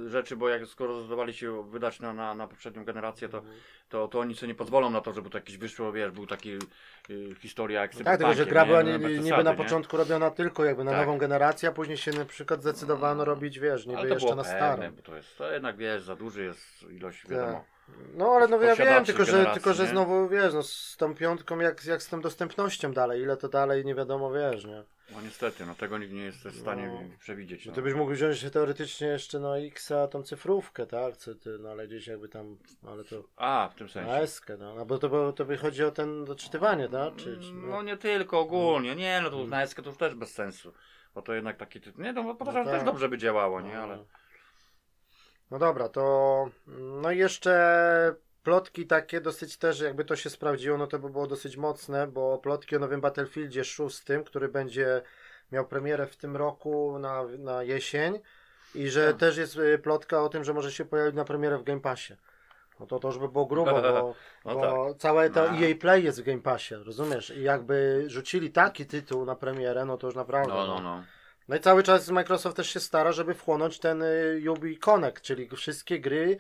rzeczy, 0.08 0.36
bo 0.38 0.50
jak 0.50 0.66
skoro 0.68 0.94
zdecydowali 0.94 1.34
się 1.34 1.64
wydać 1.70 2.00
na, 2.00 2.14
na, 2.14 2.36
na 2.36 2.48
poprzednią 2.48 2.86
generację, 2.86 3.30
to, 3.30 3.38
Mhm. 3.38 3.56
to, 3.90 4.08
to 4.08 4.20
oni 4.20 4.36
sobie 4.36 4.48
nie 4.48 4.56
pozwolą 4.56 4.90
na 4.90 5.02
to, 5.02 5.14
żeby 5.14 5.30
to 5.30 5.38
jakieś 5.38 5.58
wyszło, 5.58 5.92
wiesz, 5.92 6.12
był 6.12 6.28
taki 6.28 6.52
y, 7.10 7.36
historia 7.40 7.82
jak 7.82 7.96
Tak, 7.96 8.18
tylko 8.18 8.34
że 8.34 8.46
gra 8.46 8.66
była 8.66 8.82
nie, 8.82 9.00
bez 9.00 9.24
niby 9.24 9.44
na 9.44 9.52
nie? 9.52 9.58
początku 9.58 9.98
robiona 9.98 10.32
tylko 10.32 10.66
jakby 10.66 10.84
na 10.84 10.92
Tak. 10.92 11.00
nową 11.08 11.18
generację, 11.18 11.70
a 11.70 11.72
później 11.72 11.98
się 11.98 12.03
na 12.12 12.26
przykład 12.26 12.62
zdecydowano 12.62 13.26
robić, 13.26 13.60
wiesz, 13.60 13.86
niby 13.86 14.10
jeszcze 14.10 14.36
na 14.36 14.44
pewne, 14.44 14.58
starą. 14.58 14.92
bo 14.92 15.02
to 15.02 15.16
jest, 15.16 15.38
to 15.38 15.52
jednak 15.52 15.78
wiesz, 15.78 16.04
za 16.04 16.16
duży 16.16 16.44
jest 16.44 16.84
ilość, 16.90 17.22
Tak. 17.22 17.32
wiadomo. 17.32 17.66
No 18.16 18.32
ale 18.32 18.48
no 18.48 18.62
ja 18.62 18.76
wiem, 18.76 19.06
tylko 19.06 19.26
że, 19.26 19.46
tylko 19.54 19.74
że 19.74 19.84
nie? 19.84 19.90
znowu 19.90 20.30
wiesz, 20.30 20.54
no 20.54 20.64
z 20.64 20.96
tą 20.98 21.16
piątką 21.16 21.60
jak, 21.60 21.86
jak 21.86 22.04
z 22.04 22.10
tą 22.10 22.22
dostępnością 22.22 22.94
dalej, 22.94 23.22
ile 23.22 23.38
to 23.38 23.50
dalej 23.50 23.86
nie 23.86 23.96
wiadomo 23.96 24.32
wiesz, 24.32 24.66
nie? 24.66 24.84
No 25.12 25.22
niestety, 25.22 25.66
no 25.66 25.76
tego 25.76 25.98
nikt 25.98 26.14
nie 26.14 26.24
jest 26.24 26.38
w 26.38 26.60
stanie 26.60 26.88
No. 26.88 27.18
przewidzieć. 27.20 27.66
No 27.66 27.70
No. 27.72 27.76
to 27.76 27.82
byś 27.82 27.94
mógł 27.94 28.12
wziąć 28.12 28.52
teoretycznie 28.52 29.08
jeszcze 29.08 29.40
na 29.40 29.58
X-a 29.58 30.08
tą 30.08 30.24
cyfrówkę, 30.24 30.86
tak? 30.88 31.18
Co 31.18 31.36
ty, 31.36 31.58
no 31.60 31.70
ale 31.70 31.88
gdzieś 31.88 32.08
jakby 32.08 32.30
tam, 32.30 32.58
ale 32.88 33.04
to 33.04 33.24
A, 33.36 33.70
w 33.74 33.76
tym 33.78 33.90
sensie. 33.90 34.10
na 34.12 34.20
S-kę, 34.20 34.58
no. 34.58 34.76
no 34.76 34.86
bo 34.86 34.98
to, 34.98 35.10
bo 35.10 35.34
to 35.34 35.46
by 35.46 35.58
chodzi 35.58 35.84
o 35.84 35.92
ten 35.92 36.26
doczytywanie, 36.26 36.90
tak? 36.90 37.16
Czy, 37.16 37.38
czy, 37.38 37.54
No 37.54 37.82
nie 37.82 37.98
tylko, 37.98 38.40
ogólnie. 38.40 38.96
Nie, 38.96 39.22
no 39.24 39.30
to 39.30 39.36
Mm. 39.38 39.50
na 39.50 39.62
eskę 39.64 39.82
to 39.82 39.90
już 39.90 39.98
też 39.98 40.16
bez 40.16 40.34
sensu. 40.34 40.74
Bo 41.16 41.22
to 41.22 41.34
jednak 41.34 41.58
taki 41.58 41.82
tytuł. 41.82 42.04
Nie, 42.04 42.14
no 42.14 42.24
bo 42.24 42.36
podejrzewam, 42.36 42.66
No 42.66 42.72
że 42.72 42.78
tak. 42.78 42.86
też 42.86 42.94
dobrze 42.94 43.10
by 43.10 43.18
działało, 43.18 43.62
nie? 43.62 43.80
Ale. 43.80 43.98
No 45.52 45.60
dobra, 45.60 45.90
to 45.90 46.50
no 47.02 47.12
i 47.12 47.18
jeszcze 47.18 48.16
plotki 48.44 48.88
takie 48.88 49.22
dosyć 49.22 49.58
też, 49.58 49.80
jakby 49.80 50.06
to 50.06 50.16
się 50.16 50.30
sprawdziło, 50.30 50.78
no 50.78 50.88
to 50.88 51.00
by 51.00 51.10
było 51.10 51.28
dosyć 51.28 51.58
mocne, 51.58 52.08
bo 52.08 52.38
plotki 52.38 52.76
o 52.76 52.80
nowym 52.80 53.02
Battlefieldzie 53.02 53.64
6, 53.64 54.02
który 54.26 54.50
będzie 54.50 55.02
miał 55.52 55.68
premierę 55.68 56.08
w 56.08 56.18
tym 56.18 56.38
roku 56.38 57.00
na, 57.00 57.24
na 57.24 57.64
jesień 57.64 58.20
i 58.76 58.90
że 58.90 59.08
Tak. 59.08 59.18
też 59.20 59.38
jest 59.38 59.56
y, 59.58 59.80
plotka 59.80 60.22
o 60.24 60.30
tym, 60.30 60.44
że 60.44 60.54
może 60.54 60.72
się 60.72 60.86
pojawić 60.86 61.16
na 61.16 61.26
premierę 61.26 61.58
w 61.58 61.64
Game 61.64 61.82
Passie. 61.82 62.14
No 62.84 62.88
to 62.88 63.00
to 63.00 63.08
już 63.08 63.18
by 63.18 63.30
było 63.30 63.46
grubo, 63.46 63.72
bo, 63.72 64.16
No 64.46 64.56
bo 64.56 64.94
całe 64.94 65.30
to 65.30 65.52
No. 65.52 65.58
EA 65.58 65.76
Play 65.80 66.04
jest 66.04 66.22
w 66.22 66.26
Game 66.26 66.42
Passie, 66.42 66.76
rozumiesz? 66.76 67.30
I 67.30 67.44
jakby 67.44 68.04
rzucili 68.08 68.52
taki 68.52 68.86
tytuł 68.86 69.26
na 69.26 69.36
premierę, 69.36 69.86
no 69.86 69.98
to 69.98 70.08
już 70.08 70.16
naprawdę. 70.16 70.54
No, 70.54 70.68
no, 70.68 70.80
no. 70.80 71.04
No 71.48 71.56
i 71.56 71.60
cały 71.60 71.84
czas 71.84 72.10
Microsoft 72.10 72.58
też 72.58 72.70
się 72.70 72.80
stara, 72.80 73.12
żeby 73.12 73.34
wchłonąć 73.34 73.80
ten 73.80 74.02
y, 74.02 74.52
Ubi 74.52 74.78
Connect, 74.78 75.22
czyli 75.22 75.50
wszystkie 75.50 76.00
gry 76.00 76.38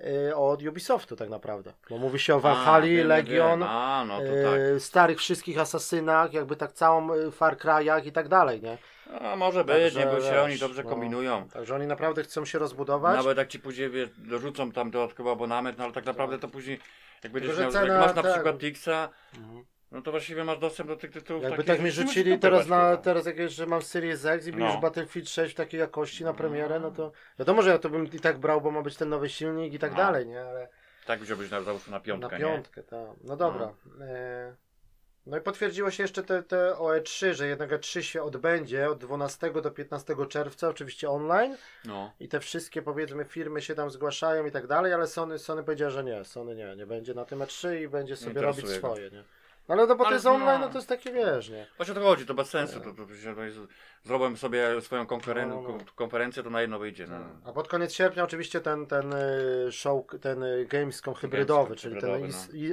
y, 0.00 0.36
od 0.36 0.62
Ubisoftu 0.62 1.16
tak 1.16 1.28
naprawdę. 1.28 1.72
Bo 1.90 1.98
mówi 1.98 2.18
się 2.18 2.34
o 2.34 2.40
Valhalla, 2.40 3.04
Legion. 3.04 3.62
A, 3.62 4.04
no 4.08 4.18
to 4.18 4.24
tak. 4.24 4.60
y, 4.76 4.80
starych 4.80 5.18
wszystkich 5.18 5.58
Asasynach, 5.58 6.32
jakby 6.32 6.56
tak 6.56 6.72
całą 6.72 7.14
y, 7.14 7.30
Far 7.30 7.56
Cry'ach 7.56 8.06
i 8.06 8.12
tak 8.12 8.28
dalej, 8.28 8.62
nie? 8.62 8.78
A, 9.20 9.36
może 9.36 9.64
być, 9.64 9.74
Także, 9.94 10.00
nie, 10.00 10.06
bo 10.06 10.20
się 10.20 10.40
oni 10.42 10.58
dobrze 10.58 10.82
no. 10.82 10.90
kombinują. 10.90 11.48
Także 11.48 11.74
oni 11.74 11.86
naprawdę 11.86 12.22
chcą 12.22 12.44
się 12.44 12.58
rozbudować. 12.58 13.16
Nawet 13.16 13.38
jak 13.38 13.48
ci 13.48 13.58
później 13.60 13.90
wiesz, 13.90 14.08
dorzucą 14.18 14.72
tam 14.72 14.90
dodatkowy 14.90 15.30
abonament, 15.30 15.78
no 15.78 15.84
ale 15.84 15.92
tak 15.92 16.04
naprawdę 16.06 16.38
to 16.38 16.48
później, 16.48 16.78
jak 17.24 17.32
będziesz 17.32 17.54
że 17.54 17.62
miał, 17.62 17.72
cena, 17.72 17.94
jak 17.94 18.06
masz 18.06 18.14
na 18.16 18.22
tak. 18.22 18.32
przykład 18.32 18.58
Tixa, 18.58 19.08
Mhm. 19.38 19.64
no 19.92 20.02
to 20.02 20.10
właściwie 20.10 20.44
masz 20.44 20.58
dostęp 20.58 20.88
do 20.88 20.96
tych 20.96 21.10
tytułów 21.10 21.42
Jakby 21.42 21.56
takich, 21.56 21.72
tak 21.74 21.84
mi 21.84 21.90
że 21.90 22.02
rzucili 22.02 22.38
teraz, 22.38 22.66
na, 22.68 22.90
chyba. 22.90 22.96
teraz 23.02 23.26
jak 23.26 23.38
jeszcze 23.38 23.66
mam 23.66 23.82
Series 23.82 24.24
X 24.24 24.46
i 24.46 24.52
No. 24.52 24.58
no. 24.74 24.80
Battlefield 24.80 25.28
6 25.28 25.54
w 25.54 25.56
takiej 25.56 25.80
jakości 25.80 26.24
na 26.24 26.32
premierę, 26.34 26.80
no 26.80 26.90
to 26.90 27.12
wiadomo, 27.38 27.62
że 27.62 27.70
ja 27.70 27.78
to 27.78 27.88
bym 27.90 28.06
i 28.12 28.20
tak 28.20 28.38
brał, 28.38 28.60
bo 28.60 28.70
ma 28.70 28.82
być 28.82 28.96
ten 28.96 29.08
nowy 29.08 29.28
silnik 29.28 29.74
i 29.74 29.78
tak 29.78 29.90
No. 29.90 29.96
dalej, 29.96 30.26
nie? 30.26 30.40
Ale 30.40 30.68
Tak 31.06 31.20
wziąłbyś 31.20 31.50
na, 31.50 31.62
załóżmy 31.62 31.90
na 31.92 32.00
piątkę, 32.00 32.38
Na 32.38 32.44
piątkę, 32.48 32.82
tak. 32.82 33.08
No 33.24 33.36
dobra. 33.36 33.72
E, 34.00 34.54
No 35.26 35.36
i 35.36 35.40
potwierdziło 35.40 35.90
się 35.90 36.02
jeszcze 36.02 36.22
te, 36.22 36.42
te 36.42 36.72
OE3, 36.72 37.32
że 37.32 37.46
jednak 37.46 37.70
E3 37.70 38.00
się 38.00 38.22
odbędzie 38.22 38.90
od 38.90 38.98
12 38.98 39.52
do 39.62 39.70
15 39.70 40.14
czerwca, 40.28 40.68
oczywiście 40.68 41.10
online. 41.10 41.56
No. 41.84 42.12
I 42.20 42.28
te 42.28 42.40
wszystkie 42.40 42.82
powiedzmy 42.82 43.24
firmy 43.24 43.62
się 43.62 43.74
tam 43.74 43.90
zgłaszają 43.90 44.46
i 44.46 44.50
tak 44.50 44.66
dalej, 44.66 44.92
ale 44.92 45.06
Sony, 45.06 45.38
Sony 45.38 45.62
powiedziała, 45.62 45.90
że 45.90 46.04
nie, 46.04 46.24
Sony 46.24 46.54
nie, 46.54 46.76
nie 46.76 46.86
będzie 46.86 47.14
na 47.14 47.24
tym 47.24 47.38
E3 47.38 47.80
i 47.80 47.88
będzie 47.88 48.16
sobie 48.16 48.40
robić 48.40 48.58
interesuje 48.58 48.80
go. 48.80 48.88
swoje, 48.88 49.10
nie? 49.10 49.24
No 49.68 49.74
ale 49.74 49.86
to 49.86 49.96
bo 49.96 50.04
to 50.04 50.06
Ale 50.06 50.16
jest 50.16 50.24
no. 50.24 50.30
online, 50.32 50.60
no 50.60 50.68
to 50.68 50.78
jest 50.78 50.88
takie 50.88 51.12
wiesz, 51.12 51.48
nie? 51.50 51.66
Właśnie 51.76 51.92
o 51.92 51.94
to 51.94 52.02
chodzi, 52.02 52.26
to 52.26 52.34
bez 52.34 52.50
sensu. 52.50 52.80
To, 52.80 52.92
to, 52.92 53.06
to 53.34 53.44
jest, 53.44 53.58
zrobię 54.04 54.36
sobie 54.36 54.80
swoją 54.80 55.04
konferen- 55.04 55.48
No, 55.48 55.62
no, 55.62 55.68
no. 55.68 55.78
ko- 55.78 55.84
konferencję, 55.94 56.42
to 56.42 56.50
na 56.50 56.60
jedno 56.60 56.78
wyjdzie. 56.78 57.06
No. 57.06 57.16
A 57.44 57.52
pod 57.52 57.68
koniec 57.68 57.92
sierpnia 57.92 58.24
oczywiście 58.24 58.60
ten, 58.60 58.86
ten 58.86 59.12
y, 59.12 59.72
show, 59.72 60.04
ten 60.20 60.42
y, 60.42 60.66
Gamescom 60.66 61.14
hybrydowy, 61.14 61.68
Gamescom 61.68 61.90
czyli 61.90 62.00
ten 62.00 62.20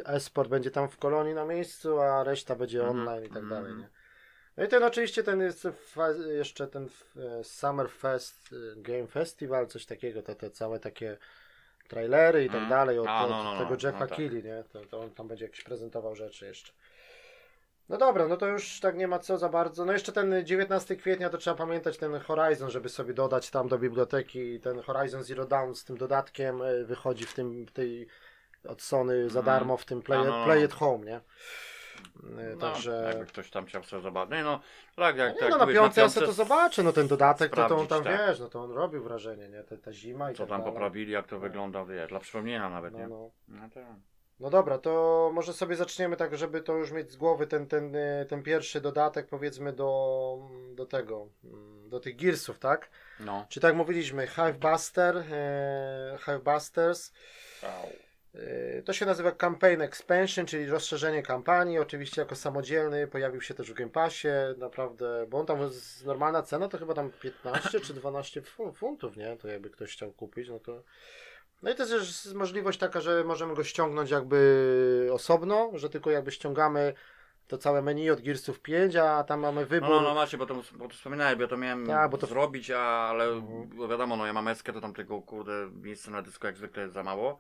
no. 0.06 0.14
e-sport 0.14 0.50
będzie 0.50 0.72
tam 0.72 0.90
w 0.90 0.98
kolonii 0.98 1.34
na 1.34 1.46
miejscu, 1.46 2.00
a 2.02 2.24
reszta 2.24 2.56
będzie 2.56 2.80
Mhm, 2.80 3.00
online 3.00 3.26
i 3.26 3.34
tak 3.34 3.44
mhm. 3.44 3.64
dalej, 3.64 3.78
nie? 3.78 3.90
No 4.58 4.64
i 4.64 4.68
ten 4.68 4.84
oczywiście 4.84 5.24
ten 5.24 5.42
jest 5.42 5.68
jeszcze 6.28 6.68
ten 6.68 6.90
e, 7.18 7.44
Summer 7.44 7.90
Fest, 7.90 8.50
e, 8.74 8.82
Game 8.82 9.08
Festival, 9.08 9.68
coś 9.68 9.86
takiego, 9.86 10.22
te, 10.22 10.36
te 10.36 10.50
całe 10.52 10.80
takie 10.80 11.18
trailery 11.88 12.44
i 12.44 12.48
tak 12.48 12.56
Mhm. 12.56 12.70
dalej 12.70 13.00
od, 13.00 13.08
A, 13.08 13.28
no, 13.28 13.44
no, 13.44 13.54
no, 13.54 13.60
tego 13.60 13.74
Jeffa 13.74 14.00
no 14.00 14.08
tak. 14.08 14.18
Keighley, 14.18 14.44
nie? 14.44 14.64
To, 14.74 14.86
to 14.86 15.00
on 15.00 15.10
tam 15.12 15.28
będzie 15.28 15.46
jakiś 15.46 15.64
prezentował 15.64 16.16
rzeczy 16.16 16.46
jeszcze. 16.46 16.72
No 17.90 17.98
dobra, 17.98 18.28
no 18.28 18.38
to 18.38 18.48
już 18.48 18.80
tak 18.80 18.96
nie 18.98 19.08
ma 19.08 19.20
co 19.20 19.38
za 19.38 19.50
bardzo. 19.50 19.86
No 19.86 19.94
jeszcze 19.94 20.12
ten 20.12 20.46
19 20.46 20.96
kwietnia 20.96 21.30
to 21.30 21.38
trzeba 21.38 21.56
pamiętać 21.58 21.98
ten 21.98 22.20
Horizon, 22.20 22.70
żeby 22.70 22.90
sobie 22.90 23.14
dodać 23.14 23.50
tam 23.50 23.68
do 23.68 23.78
biblioteki. 23.80 24.60
Ten 24.60 24.80
Horizon 24.82 25.24
Zero 25.24 25.46
Dawn 25.46 25.74
z 25.74 25.84
tym 25.84 25.98
dodatkiem 25.98 26.62
e, 26.62 26.84
wychodzi 26.84 27.26
w 27.26 27.34
tym 27.34 27.66
w 27.66 27.72
tej 27.72 28.08
od 28.68 28.82
Sony 28.82 29.30
za 29.30 29.40
Mhm. 29.40 29.46
darmo 29.46 29.78
w 29.78 29.86
tym 29.86 30.02
Play, 30.02 30.20
no, 30.26 30.40
no. 30.40 30.46
Play 30.46 30.64
at 30.66 30.74
Home, 30.74 31.06
nie? 31.06 31.16
E, 31.16 31.22
No, 32.56 32.58
Także 32.74 33.04
Jakby 33.08 33.26
ktoś 33.26 33.50
tam 33.50 33.66
chciał 33.66 33.84
sobie 33.84 34.02
zobaczyć. 34.02 34.36
No, 34.44 34.60
tak, 34.96 35.18
jak, 35.18 35.34
nie, 35.34 35.40
tak 35.40 35.50
no 35.50 35.58
na 35.58 35.64
mówisz, 35.66 35.80
piątce 35.80 36.02
ja 36.02 36.10
sobie 36.10 36.26
to 36.28 36.34
zobaczę, 36.34 36.84
no 36.84 36.92
ten 36.94 37.08
dodatek 37.08 37.56
to, 37.56 37.70
to 37.70 37.78
on 37.78 37.88
tam 37.88 38.04
tak. 38.04 38.18
wiesz, 38.28 38.40
no 38.40 38.50
to 38.50 38.64
on 38.64 38.72
robił 38.72 39.04
wrażenie, 39.04 39.50
nie? 39.50 39.64
Ta, 39.64 39.78
ta 39.78 39.94
zima 39.94 40.32
i 40.32 40.34
Co 40.36 40.44
tak 40.44 40.50
tam 40.50 40.60
dalej. 40.60 40.74
poprawili, 40.74 41.12
jak 41.12 41.28
to 41.28 41.40
wygląda, 41.40 41.86
wiesz, 41.86 42.10
dla 42.10 42.20
przypomnienia 42.20 42.70
nawet, 42.70 42.94
No, 42.94 43.00
nie? 43.00 43.08
no. 43.08 43.30
No 43.48 43.62
tak. 43.74 43.84
No 44.40 44.50
dobra, 44.50 44.78
to 44.78 45.32
może 45.34 45.54
sobie 45.54 45.76
zaczniemy 45.76 46.16
tak, 46.16 46.38
żeby 46.38 46.62
to 46.62 46.74
już 46.74 46.92
mieć 46.92 47.12
z 47.12 47.16
głowy 47.16 47.48
ten, 47.48 47.68
ten, 47.68 47.96
y, 47.96 48.26
ten 48.30 48.44
pierwszy 48.44 48.82
dodatek, 48.82 49.28
powiedzmy, 49.28 49.74
do, 49.74 50.38
do 50.76 50.86
tego, 50.86 51.28
mm, 51.44 51.90
do 51.90 52.00
tych 52.00 52.16
Gearsów, 52.16 52.60
tak? 52.60 52.90
No. 53.20 53.46
Czy 53.50 53.60
tak 53.60 53.76
mówiliśmy, 53.76 54.28
Hivebuster, 54.28 55.18
e, 55.18 56.18
Hivebusters, 56.26 57.12
e, 58.36 58.82
to 58.82 58.94
się 58.94 59.06
nazywa 59.06 59.32
Campaign 59.32 59.82
Expansion, 59.82 60.46
czyli 60.46 60.66
rozszerzenie 60.66 61.24
kampanii, 61.24 61.80
oczywiście 61.80 62.22
jako 62.22 62.36
samodzielny, 62.36 63.08
pojawił 63.08 63.42
się 63.42 63.54
też 63.54 63.72
w 63.72 63.74
Game 63.74 63.92
Passie, 63.92 64.28
naprawdę, 64.58 65.26
bo 65.30 65.40
on 65.40 65.46
tam 65.46 65.58
normalna 66.06 66.42
cena 66.44 66.68
to 66.68 66.78
chyba 66.78 66.94
tam 66.94 67.12
15 67.12 67.80
czy 67.80 67.94
12 67.94 68.42
fu- 68.42 68.74
funtów, 68.74 69.18
nie? 69.18 69.38
To 69.38 69.48
jakby 69.48 69.70
ktoś 69.70 69.94
chciał 69.94 70.12
kupić, 70.12 70.50
no 70.50 70.60
to... 70.60 70.84
No 71.64 71.72
i 71.72 71.76
to 71.76 71.84
jest 71.84 72.24
też 72.24 72.34
możliwość 72.34 72.80
taka, 72.80 73.02
że 73.02 73.24
możemy 73.24 73.56
go 73.56 73.64
ściągnąć 73.64 74.12
jakby 74.12 75.10
osobno, 75.14 75.72
że 75.74 75.90
tylko 75.90 76.12
jakby 76.12 76.32
ściągamy 76.32 76.94
to 77.48 77.58
całe 77.58 77.82
menu 77.82 78.10
od 78.12 78.22
Gearsów 78.22 78.60
5, 78.60 78.96
a 78.96 79.24
tam 79.24 79.40
mamy 79.40 79.62
No, 79.62 79.68
wybór. 79.68 79.90
no, 79.90 80.02
no 80.02 80.14
macie, 80.16 80.38
bo 80.38 80.46
to, 80.46 80.56
bo 80.76 80.88
to 80.88 80.94
wspominałem, 80.94 81.36
bo 81.38 81.42
ja 81.42 81.48
to 81.48 81.58
miałem 81.58 81.88
Tak, 81.88 82.12
bo 82.12 82.18
to- 82.18 82.28
zrobić, 82.28 82.72
a, 82.72 82.80
ale 82.80 83.26
Mhm. 83.26 83.90
wiadomo, 83.90 84.18
no 84.18 84.26
ja 84.26 84.34
mam 84.34 84.48
eskę, 84.48 84.74
to 84.74 84.82
tam 84.82 84.94
tego 84.94 85.22
kurde 85.22 85.70
miejsca 85.82 86.12
na 86.12 86.22
dysku 86.22 86.46
jak 86.48 86.58
zwykle 86.58 86.82
jest 86.84 86.94
za 86.94 87.04
mało. 87.04 87.40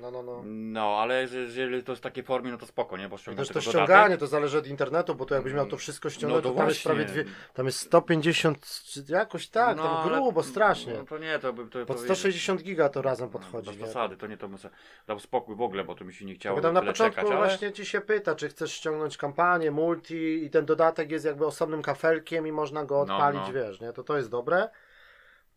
No, 0.00 0.10
no. 0.10 0.22
no. 0.22 0.42
No, 0.44 0.96
ale 1.00 1.22
jeżeli- 1.22 1.82
to 1.82 1.92
jest 1.92 2.02
w 2.02 2.02
takiej 2.02 2.24
formie, 2.24 2.50
no 2.50 2.58
to 2.58 2.66
spoko, 2.66 2.96
nie? 2.96 3.08
Bo 3.08 3.18
ściągam 3.18 3.44
też 3.44 3.54
to 3.54 3.60
ściąganie 3.60 3.86
dodatek. 4.02 4.20
to 4.20 4.26
zależy 4.26 4.58
od 4.58 4.66
internetu, 4.66 5.14
bo 5.14 5.26
to 5.26 5.34
jakbyś 5.34 5.52
miał 5.52 5.66
to 5.66 5.76
wszystko 5.76 6.10
ściągnąć, 6.10 6.44
No 6.44 6.50
to, 6.50 6.54
to 6.54 6.60
tam 6.60 6.68
jest 6.68 6.82
prawie 6.82 7.04
dwie, 7.04 7.24
tam 7.54 7.66
jest 7.66 7.78
150, 7.80 8.82
czy 8.84 9.04
jakoś 9.08 9.48
tak, 9.48 9.76
No, 9.76 9.82
tam 9.82 9.96
ale- 9.96 10.10
grubo, 10.16 10.42
strasznie. 10.42 10.94
No 10.94 11.04
to 11.04 11.18
nie, 11.18 11.38
to 11.38 11.52
by 11.52 11.66
to 11.66 11.86
Pod 11.86 11.96
to- 11.96 12.02
160 12.02 12.62
giga 12.62 12.88
to 12.88 13.02
razem 13.02 13.26
no, 13.26 13.32
podchodzi. 13.32 13.70
Nie? 13.70 13.86
zasady, 13.86 14.16
to 14.16 14.26
nie 14.26 14.36
to 14.36 14.48
muszę 14.48 14.70
dał 15.06 15.18
spokój 15.20 15.56
w 15.56 15.60
ogóle, 15.62 15.84
bo 15.84 15.94
to 15.94 16.04
mi 16.04 16.12
się 16.14 16.24
nie 16.24 16.34
chciało 16.34 16.56
Bo 16.56 16.62
tam 16.62 16.74
na 16.74 16.80
początku 16.82 17.20
czekać, 17.20 17.32
ale... 17.36 17.46
właśnie 17.46 17.72
ci 17.72 17.86
się 17.86 18.00
pyta, 18.00 18.34
czy 18.34 18.48
chcesz 18.48 18.72
ściągnąć 18.72 19.16
kampanię, 19.16 19.70
multi 19.70 20.44
i 20.44 20.50
ten 20.50 20.66
dodatek 20.66 21.10
jest 21.10 21.24
jakby 21.24 21.46
osobnym 21.46 21.82
kafelkiem 21.82 22.46
i 22.46 22.52
można 22.52 22.84
go 22.84 22.94
No, 22.94 23.14
odpalić, 23.14 23.42
no. 23.46 23.52
wiesz, 23.52 23.80
nie? 23.80 23.92
To 23.92 24.02
to 24.04 24.16
jest 24.16 24.30
dobre. 24.30 24.68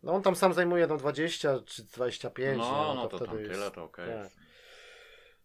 No 0.04 0.14
on 0.14 0.22
tam 0.24 0.36
sam 0.36 0.54
zajmuje 0.54 0.88
no 0.88 0.98
20 0.98 1.60
czy 1.66 1.84
25, 1.84 2.58
nie? 2.58 2.64
No, 2.64 2.94
no 2.96 3.08
to, 3.08 3.20
tam 3.20 3.28
wtedy 3.28 3.50
tyle, 3.50 3.64
jest- 3.64 3.76
to 3.76 3.84
okej. 3.84 4.10
tak. 4.10 4.30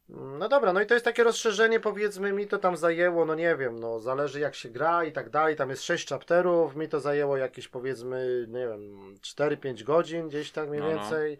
No 0.08 0.48
dobra, 0.48 0.72
no 0.72 0.80
i 0.80 0.86
to 0.86 0.94
jest 0.94 1.04
takie 1.04 1.24
rozszerzenie, 1.24 1.80
powiedzmy, 1.80 2.32
mi 2.32 2.46
to 2.46 2.58
tam 2.58 2.76
zajęło, 2.76 3.24
no 3.24 3.34
nie 3.34 3.56
wiem, 3.56 3.80
no 3.80 4.00
zależy 4.00 4.40
jak 4.40 4.54
się 4.54 4.68
gra 4.68 5.04
i 5.04 5.12
tak 5.12 5.30
dalej, 5.30 5.56
tam 5.56 5.70
jest 5.70 5.82
6 5.82 6.08
chapterów, 6.08 6.76
mi 6.76 6.88
to 6.88 7.00
zajęło 7.00 7.36
jakieś 7.36 7.68
powiedzmy, 7.68 8.46
nie 8.48 8.68
wiem, 8.68 9.14
4-5 9.20 9.82
godzin 9.84 10.28
gdzieś 10.28 10.52
tak 10.52 10.68
mniej 10.68 10.80
No, 10.80 10.90
no. 10.90 10.94
więcej. 10.94 11.38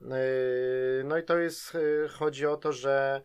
Yy, 0.00 0.08
No 1.04 1.18
i 1.18 1.22
to 1.22 1.38
jest, 1.38 1.74
yy, 1.74 2.08
chodzi 2.08 2.46
o 2.46 2.56
to, 2.56 2.72
że 2.72 3.22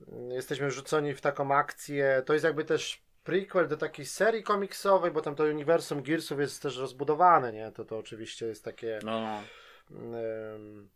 yy, 0.00 0.34
jesteśmy 0.34 0.68
wrzuconi 0.68 1.14
w 1.14 1.20
taką 1.20 1.54
akcję, 1.54 2.22
to 2.26 2.32
jest 2.32 2.44
jakby 2.44 2.64
też 2.64 3.02
prequel 3.28 3.68
do 3.68 3.76
takiej 3.76 4.06
serii 4.06 4.42
komiksowej, 4.42 5.10
bo 5.10 5.20
tam 5.20 5.34
to 5.34 5.44
uniwersum 5.44 6.02
Gearsów 6.02 6.40
jest 6.40 6.62
też 6.62 6.76
rozbudowane, 6.78 7.52
nie? 7.52 7.72
To 7.72 7.84
to 7.84 7.98
oczywiście 7.98 8.46
jest 8.46 8.64
takie... 8.64 8.98
No. 9.04 9.42
Ym, 9.90 10.88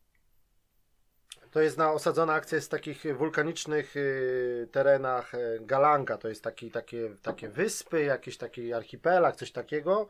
To 1.50 1.60
jest 1.60 1.78
na 1.78 1.92
osadzona 1.92 2.32
akcja 2.32 2.56
jest 2.56 2.68
w 2.68 2.70
takich 2.70 3.16
wulkanicznych 3.16 3.96
y, 3.96 4.68
terenach 4.72 5.34
y, 5.34 5.58
Galanga. 5.60 6.18
To 6.18 6.28
jest 6.28 6.44
taki, 6.44 6.70
takie, 6.70 7.10
takie 7.22 7.48
wyspy, 7.48 8.02
jakiś 8.02 8.36
taki 8.36 8.72
archipelag, 8.72 9.36
coś 9.36 9.52
takiego. 9.52 10.08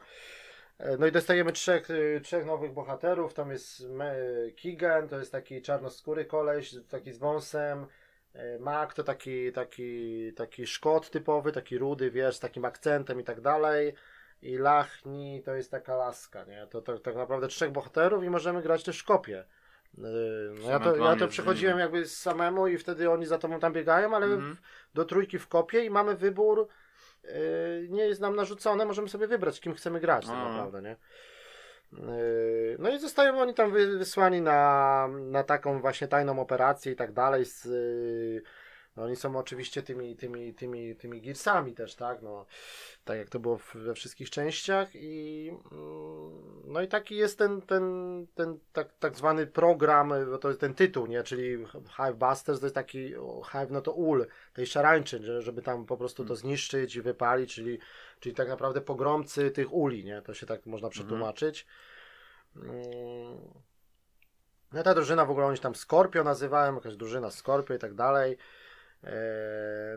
E, 0.79 0.97
No 0.97 1.07
i 1.07 1.13
dostajemy 1.13 1.53
trzech, 1.53 1.91
y, 1.91 2.21
trzech 2.25 2.47
nowych 2.47 2.73
bohaterów. 2.73 3.35
Tam 3.35 3.51
jest 3.51 3.83
Keegan, 4.63 5.09
to 5.09 5.19
jest 5.19 5.33
taki 5.33 5.63
czarnoskóry 5.63 6.25
koleś, 6.25 6.75
taki 6.91 7.13
z 7.13 7.19
wąsem. 7.19 7.87
E, 8.35 8.59
Mac 8.59 8.95
to 8.95 9.05
taki, 9.05 9.53
taki, 9.53 10.33
taki 10.33 10.67
szkot 10.67 11.11
typowy, 11.11 11.53
taki 11.53 11.79
rudy, 11.79 12.11
wiesz, 12.11 12.37
z 12.37 12.41
takim 12.41 12.65
akcentem 12.65 13.21
i 13.21 13.25
tak 13.25 13.41
dalej. 13.41 13.95
I 14.43 14.59
Lachni 14.59 15.43
to 15.45 15.55
jest 15.55 15.71
taka 15.71 15.97
laska, 15.97 16.45
nie? 16.45 16.67
To, 16.67 16.83
to 16.83 16.99
tak 16.99 17.17
naprawdę 17.17 17.49
trzech 17.49 17.71
bohaterów 17.73 18.25
i 18.25 18.31
możemy 18.31 18.63
grać 18.63 18.85
też 18.85 19.01
w 19.01 19.05
kopie. 19.05 19.45
Yy, 19.99 20.05
No 20.63 20.71
ja, 20.71 20.81
to, 20.81 20.97
ja 20.97 21.17
to 21.17 21.29
przechodziłem 21.29 21.79
jakby 21.79 22.07
samemu 22.07 22.67
i 22.67 22.79
wtedy 22.79 23.11
oni 23.11 23.27
za 23.27 23.39
tobą 23.39 23.61
tam 23.61 23.73
biegają, 23.73 24.17
ale 24.17 24.27
Mhm. 24.27 24.57
do 24.95 25.05
trójki 25.05 25.39
w 25.39 25.49
kopie 25.49 25.85
i 25.85 25.91
mamy 25.91 26.15
wybór. 26.17 26.69
Yy, 27.25 27.31
nie 27.89 28.05
jest 28.07 28.21
nam 28.21 28.37
narzucone, 28.37 28.85
możemy 28.87 29.09
sobie 29.09 29.27
wybrać, 29.27 29.61
kim 29.61 29.75
chcemy 29.75 30.01
grać 30.01 30.27
tak 30.27 30.35
naprawdę, 30.49 30.83
nie? 30.83 30.97
Yy, 31.93 32.77
No 32.79 32.91
i 32.91 32.99
zostają 32.99 33.41
oni 33.41 33.55
tam 33.55 33.73
wy- 33.73 33.99
wysłani 33.99 34.41
na, 34.41 35.09
na 35.09 35.43
taką 35.45 35.81
właśnie 35.81 36.09
tajną 36.09 36.41
operację 36.41 36.93
i 36.93 36.97
tak 36.97 37.13
dalej. 37.13 37.45
Z, 37.45 37.69
no 38.97 39.03
oni 39.03 39.17
są 39.17 39.37
oczywiście 39.37 39.83
tymi, 39.83 40.17
tymi, 40.17 40.55
tymi, 40.55 40.97
tymi 40.97 41.23
Gearsami 41.23 41.75
też, 41.75 41.95
tak? 41.95 42.23
No, 42.23 42.47
tak 43.05 43.19
jak 43.19 43.29
to 43.31 43.41
było 43.41 43.59
we 43.75 43.95
wszystkich 43.95 44.31
częściach 44.31 44.89
i 44.95 45.49
mm, 45.73 46.63
no 46.65 46.83
i 46.83 46.89
taki 46.89 47.17
jest 47.17 47.39
ten, 47.39 47.63
ten, 47.63 48.27
ten 48.35 48.59
tak, 48.73 48.89
tak 48.99 49.17
zwany 49.17 49.47
program, 49.47 50.13
to 50.41 50.49
jest 50.49 50.61
ten 50.61 50.75
tytuł, 50.75 51.07
nie? 51.07 51.23
Czyli 51.23 51.67
Hive 51.97 52.17
Busters 52.17 52.61
to 52.61 52.67
jest 52.67 52.75
taki 52.75 53.15
Hive, 53.53 53.71
no 53.71 53.81
to 53.81 53.93
ul 53.93 54.27
tej 54.55 54.67
szarańczy, 54.67 55.23
że, 55.23 55.43
żeby 55.43 55.63
tam 55.63 55.87
po 55.87 55.97
prostu 55.97 56.25
to 56.25 56.37
zniszczyć 56.37 56.97
i 56.97 57.03
wypalić, 57.03 57.55
czyli, 57.55 57.79
czyli 58.21 58.35
tak 58.35 58.49
naprawdę 58.49 58.81
pogromcy 58.81 59.51
tych 59.51 59.73
uli, 59.73 60.05
nie? 60.05 60.23
To 60.23 60.35
się 60.35 60.47
tak 60.47 60.67
można 60.67 60.89
przetłumaczyć. 60.89 61.67
Mm. 62.57 63.63
No 64.73 64.83
ta 64.83 64.95
drużyna 64.95 65.25
w 65.25 65.31
ogóle 65.31 65.47
oni 65.47 65.59
tam 65.59 65.75
Scorpio 65.75 66.25
nazywałem, 66.25 66.75
jakaś 66.75 66.97
drużyna 66.97 67.31
Scorpio 67.31 67.75
i 67.75 67.79
tak 67.79 67.95
dalej. 67.95 68.37
Eee, 69.05 69.13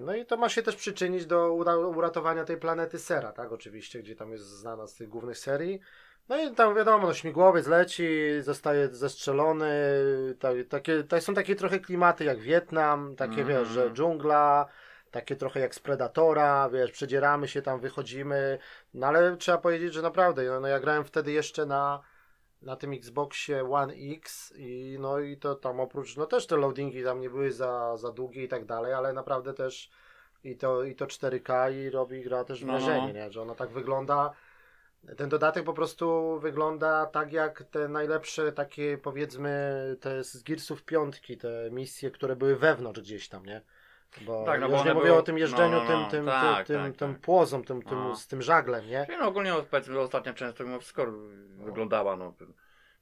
No 0.02 0.16
i 0.16 0.26
to 0.26 0.38
ma 0.38 0.50
się 0.50 0.62
też 0.64 0.76
przyczynić 0.76 1.26
do 1.26 1.54
ura- 1.54 1.78
uratowania 1.98 2.44
tej 2.44 2.58
planety 2.58 3.00
Sera, 3.00 3.32
tak? 3.32 3.52
Oczywiście, 3.52 4.00
gdzie 4.00 4.16
tam 4.16 4.32
jest 4.32 4.46
znana 4.46 4.88
z 4.88 4.96
tych 4.96 5.10
głównych 5.10 5.38
serii. 5.38 5.80
No 6.30 6.38
i 6.44 6.56
tam 6.56 6.76
wiadomo, 6.76 7.08
no 7.08 7.14
śmigłowiec 7.14 7.68
leci, 7.68 8.08
zostaje 8.42 8.88
zestrzelony. 8.88 9.72
Ta, 10.40 10.50
takie, 10.70 11.04
to 11.04 11.22
są 11.22 11.34
takie 11.34 11.56
trochę 11.56 11.80
klimaty 11.80 12.24
jak 12.24 12.40
Wietnam, 12.40 13.16
takie 13.16 13.42
Mhm. 13.42 13.48
wiesz, 13.48 13.68
że 13.68 13.92
dżungla, 13.92 14.66
takie 15.12 15.36
trochę 15.36 15.60
jak 15.60 15.76
z 15.76 15.80
Predatora, 15.80 16.70
wiesz, 16.70 16.92
przedzieramy 16.92 17.48
się 17.48 17.62
tam, 17.62 17.80
wychodzimy. 17.80 18.58
No 18.94 19.08
ale 19.08 19.38
trzeba 19.38 19.58
powiedzieć, 19.58 19.94
że 19.94 20.02
naprawdę, 20.02 20.44
no, 20.44 20.60
no 20.60 20.68
ja 20.68 20.80
grałem 20.80 21.04
wtedy 21.04 21.32
jeszcze 21.32 21.66
na 21.66 22.02
na 22.66 22.76
tym 22.76 22.94
Xboxie 22.94 23.70
One 23.72 23.94
X 23.94 24.54
i 24.58 24.98
no 25.00 25.20
i 25.20 25.38
to 25.38 25.56
tam 25.56 25.80
oprócz, 25.80 26.18
no 26.18 26.26
też 26.26 26.48
te 26.48 26.58
loadingi 26.58 27.04
tam 27.04 27.22
nie 27.22 27.30
były 27.30 27.52
za, 27.52 27.98
za 27.98 28.12
długie 28.12 28.44
i 28.44 28.48
tak 28.48 28.66
dalej, 28.66 28.94
ale 28.94 29.14
naprawdę 29.14 29.54
też 29.54 29.90
i 30.44 30.58
to, 30.58 30.84
i 30.84 30.96
to 30.96 31.06
4K 31.06 31.74
i 31.74 31.90
robi 31.90 32.24
gra 32.24 32.44
też 32.44 32.62
No, 32.62 32.68
wrażenie, 32.68 33.08
no. 33.08 33.14
nie? 33.14 33.32
że 33.32 33.42
ona 33.42 33.56
tak 33.56 33.70
wygląda 33.70 34.34
ten 35.18 35.30
dodatek 35.30 35.64
po 35.64 35.74
prostu 35.74 36.40
wygląda 36.40 37.06
tak 37.06 37.34
jak 37.34 37.64
te 37.64 37.88
najlepsze 37.88 38.52
takie 38.52 38.98
powiedzmy 38.98 39.96
te 40.02 40.24
z 40.24 40.44
Gearsów 40.44 40.84
piątki, 40.84 41.38
te 41.38 41.70
misje, 41.72 42.12
które 42.12 42.36
były 42.36 42.56
wewnątrz 42.56 43.02
gdzieś 43.02 43.30
tam, 43.30 43.46
nie? 43.46 43.62
Bo 44.22 44.46
Tak, 44.46 44.62
no 44.62 44.68
już 44.68 44.78
bo 44.78 44.84
nie 44.86 44.94
mówię 44.94 45.06
były- 45.06 45.18
o 45.20 45.22
tym 45.22 45.38
jeżdżeniu 45.38 45.78
no, 45.78 45.84
no, 45.84 45.88
tym, 45.88 46.00
no, 46.00 46.10
tym, 46.10 46.26
tak, 46.26 46.68
tym, 46.68 46.78
tak, 46.78 46.86
tym, 46.86 46.94
tym 46.94 47.14
tak. 47.14 47.22
płozą, 47.22 47.64
tym, 47.64 47.82
tym, 47.82 47.98
No. 48.00 48.16
z 48.16 48.28
tym 48.28 48.42
żaglem, 48.42 48.88
nie? 48.88 49.06
Czyli 49.06 49.18
no 49.18 49.28
ogólnie 49.28 49.50
no, 49.52 49.64
powiedzmy 49.72 50.00
ostatnio 50.00 50.34
często 50.34 50.64
wszystko 50.80 51.06
wyglądała, 51.66 52.16
no. 52.16 52.34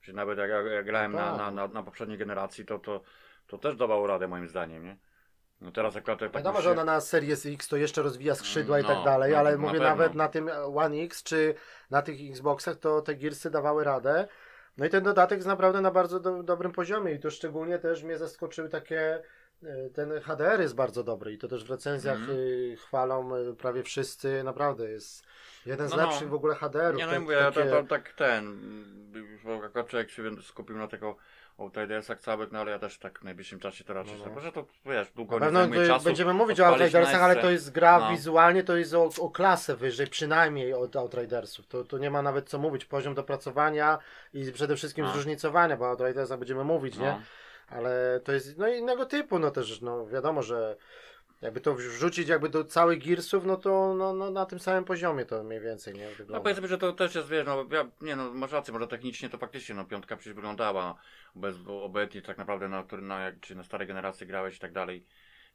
Czy 0.02 0.14
nawet 0.14 0.38
jak, 0.38 0.86
grałem 0.86 1.12
No 1.12 1.18
na, 1.18 1.28
tak. 1.30 1.38
na, 1.38 1.52
na, 1.52 1.68
na 1.68 1.84
poprzedniej 1.84 2.18
generacji, 2.18 2.66
to, 2.66 2.80
to, 2.80 3.02
to 3.48 3.58
też 3.58 3.76
dawało 3.76 4.08
radę 4.08 4.28
moim 4.28 4.48
zdaniem, 4.48 4.84
nie? 4.84 4.98
No 5.62 5.72
teraz 5.72 5.96
akurat 5.96 6.20
tak 6.20 6.32
Wiadomo, 6.34 6.62
że 6.62 6.72
ona 6.72 6.84
na 6.84 7.02
Series 7.02 7.46
X 7.46 7.68
to 7.68 7.78
jeszcze 7.78 8.02
rozwija 8.02 8.36
skrzydła 8.36 8.80
i 8.80 8.84
No, 8.84 8.88
tak 8.90 9.04
dalej, 9.06 9.32
no, 9.32 9.38
ale 9.38 9.52
na 9.52 9.58
mówię 9.58 9.72
pewno. 9.74 9.88
nawet 9.90 10.16
na 10.16 10.28
tym 10.28 10.50
One 10.76 10.96
X 10.96 11.24
czy 11.24 11.56
na 11.92 12.02
tych 12.02 12.16
Xboxach 12.30 12.76
to 12.78 13.02
te 13.02 13.16
Gearsy 13.16 13.50
dawały 13.50 13.84
radę. 13.84 14.28
No 14.78 14.86
i 14.86 14.90
ten 14.90 15.04
dodatek 15.04 15.38
jest 15.38 15.48
naprawdę 15.48 15.82
na 15.82 15.92
bardzo 15.92 16.20
do, 16.20 16.44
dobrym 16.44 16.72
poziomie 16.72 17.12
i 17.14 17.20
to 17.20 17.30
szczególnie 17.32 17.80
też 17.80 18.04
mnie 18.04 18.18
zaskoczyły 18.18 18.70
takie 18.70 19.24
ten 19.94 20.22
HDR 20.22 20.62
jest 20.62 20.76
bardzo 20.76 21.04
dobry 21.04 21.34
i 21.34 21.38
to 21.38 21.48
też 21.48 21.64
w 21.66 21.70
recenzjach 21.72 22.30
y, 22.30 22.76
chwalą 22.80 23.36
y, 23.36 23.56
prawie 23.56 23.84
wszyscy, 23.84 24.44
naprawdę 24.44 24.90
jest 24.92 25.24
jeden 25.66 25.88
z 25.88 25.92
No, 25.92 25.98
no. 25.98 26.04
lepszych 26.04 26.30
w 26.30 26.34
ogóle 26.34 26.56
HDR-ów. 26.56 27.02
No 27.02 27.10
Te- 27.10 27.16
i 27.16 27.20
mówię, 27.20 27.36
ja 27.36 27.52
takie- 27.52 27.70
to, 27.70 27.82
to, 27.82 27.88
tak 27.88 28.14
ten, 28.14 28.62
już 29.14 29.44
bo 29.44 29.66
akurat 29.66 29.88
człowiek 29.88 30.10
się 30.10 30.24
skupił 30.42 30.78
na 30.78 30.88
tego 30.88 31.16
Outridersach 31.58 32.20
całych, 32.20 32.52
no 32.52 32.60
ale 32.60 32.72
ja 32.72 32.80
też 32.80 32.98
tak 33.00 33.20
w 33.20 33.24
najbliższym 33.24 33.60
czasie 33.60 33.84
to 33.84 33.94
raczej, 33.94 34.14
No, 34.20 34.26
no, 34.26 34.32
no. 34.36 34.42
że 34.42 34.52
to 34.52 34.66
wiesz, 34.86 35.12
długo 35.12 35.40
nie 35.40 35.52
zajmuje 35.52 35.88
czasu. 35.88 36.06
będziemy 36.06 36.34
mówić 36.34 36.60
o 36.60 36.66
Outridersach, 36.68 37.22
ale 37.22 37.36
to 37.36 37.52
jest 37.52 37.72
gra 37.72 38.00
No. 38.00 38.10
wizualnie, 38.12 38.64
to 38.64 38.78
jest 38.78 38.94
o, 38.94 39.10
o 39.20 39.30
klasę 39.30 39.76
wyżej, 39.76 40.08
przynajmniej 40.08 40.74
od 40.74 40.96
Outridersów. 40.96 41.68
To, 41.68 41.84
to 41.84 41.98
nie 41.98 42.10
ma 42.10 42.22
nawet 42.22 42.50
co 42.50 42.60
mówić. 42.60 42.86
Poziom 42.86 43.14
dopracowania 43.14 44.00
i 44.34 44.52
przede 44.52 44.76
wszystkim 44.76 45.06
No. 45.06 45.12
zróżnicowania, 45.12 45.78
bo 45.78 45.86
o 45.86 45.90
Outridersach 45.90 46.40
będziemy 46.40 46.64
mówić, 46.64 46.98
nie? 46.98 47.22
No. 47.72 47.78
Ale 47.78 48.20
to 48.24 48.32
jest 48.32 48.58
no 48.58 48.68
innego 48.68 49.06
typu, 49.06 49.40
no 49.40 49.52
też, 49.52 49.82
no 49.82 50.08
wiadomo, 50.08 50.44
że 50.44 50.78
jakby 51.44 51.62
to 51.62 51.74
wrzucić 51.76 52.28
jakby 52.28 52.50
do 52.50 52.64
całych 52.64 53.06
Gearsów, 53.06 53.46
no 53.46 53.58
to 53.58 53.96
no, 53.98 54.14
no, 54.14 54.32
na 54.32 54.46
tym 54.46 54.60
samym 54.60 54.84
poziomie 54.84 55.26
to 55.26 55.44
mniej 55.44 55.60
więcej, 55.60 55.94
nie? 55.94 56.06
No 56.06 56.16
Wygląda. 56.18 56.40
powiedzmy, 56.40 56.68
że 56.68 56.78
to 56.78 56.94
też 56.94 57.16
jest, 57.16 57.28
wiesz, 57.28 57.46
no 57.46 57.66
ja, 57.72 57.88
nie 58.02 58.16
no, 58.16 58.34
masz 58.34 58.52
rację, 58.52 58.74
może 58.74 58.88
technicznie 58.88 59.30
to 59.30 59.38
faktycznie, 59.38 59.76
no 59.76 59.86
piątka 59.86 60.16
przecież 60.16 60.34
wyglądała 60.34 60.96
bez, 61.36 61.56
obecnie 61.68 62.22
tak 62.22 62.38
naprawdę 62.38 62.70
na, 62.70 62.84
na, 63.02 63.22
jak, 63.22 63.40
czy 63.40 63.56
na 63.56 63.64
starej 63.64 63.88
generacji 63.88 64.28
grałeś 64.28 64.56
i 64.56 64.60
tak 64.60 64.72
dalej, 64.72 65.06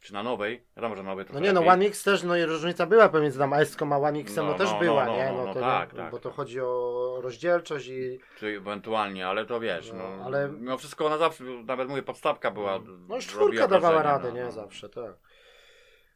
czy 0.01 0.13
na 0.13 0.23
nowej, 0.23 0.65
wiadomo, 0.77 0.97
że 0.97 1.03
nowej 1.03 1.25
to 1.27 1.33
No 1.33 1.41
nie 1.41 1.53
no, 1.53 1.61
One 1.67 1.85
X 1.87 2.03
też, 2.03 2.23
no 2.23 2.37
i 2.37 2.43
różnica 2.45 2.87
była 2.87 3.09
pomiędzy 3.09 3.39
tam 3.39 3.55
S-ką 3.55 3.93
a 3.93 3.97
One 3.99 4.19
X-em, 4.19 4.47
no, 4.47 4.53
No, 4.53 4.59
też 4.59 4.71
no, 4.71 4.79
była, 4.79 5.07
no, 5.07 5.17
nie? 5.17 5.27
no, 5.27 5.37
No, 5.39 5.45
no, 5.45 5.55
to 5.55 5.61
tak, 5.61 5.95
tak, 5.95 6.11
bo 6.11 6.19
to 6.19 6.31
chodzi 6.31 6.61
o 6.61 7.19
rozdzielczość 7.23 7.89
i 7.89 8.21
Czy 8.39 8.47
ewentualnie, 8.47 9.27
ale 9.27 9.47
to 9.47 9.61
wiesz, 9.61 9.93
no, 9.93 10.17
No, 10.17 10.25
ale- 10.25 10.49
mimo 10.49 10.79
wszystko 10.79 11.07
ona 11.07 11.19
zawsze, 11.19 11.45
nawet 11.45 11.89
mówię, 11.89 12.03
podstawka 12.03 12.51
była. 12.51 12.81
no 13.09 13.15
już 13.17 13.27
czwórka 13.27 13.69
dawała 13.69 14.03
radę, 14.03 14.33
nie? 14.33 14.51
Zawsze, 14.53 14.89
tak. 14.89 15.13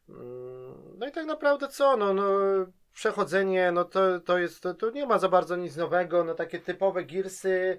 Mm, 0.09 0.75
No 0.99 1.07
i 1.09 1.13
tak 1.13 1.27
naprawdę 1.27 1.69
co, 1.69 1.97
no, 1.97 2.15
no 2.15 2.25
przechodzenie, 2.95 3.73
no 3.73 3.85
to, 3.85 4.21
to 4.21 4.39
jest, 4.39 4.63
to, 4.63 4.75
to 4.75 4.91
nie 4.91 5.07
ma 5.07 5.19
za 5.19 5.29
bardzo 5.29 5.57
nic 5.57 5.77
nowego, 5.77 6.25
no 6.25 6.35
takie 6.35 6.59
typowe 6.59 7.05
Gearsy, 7.05 7.79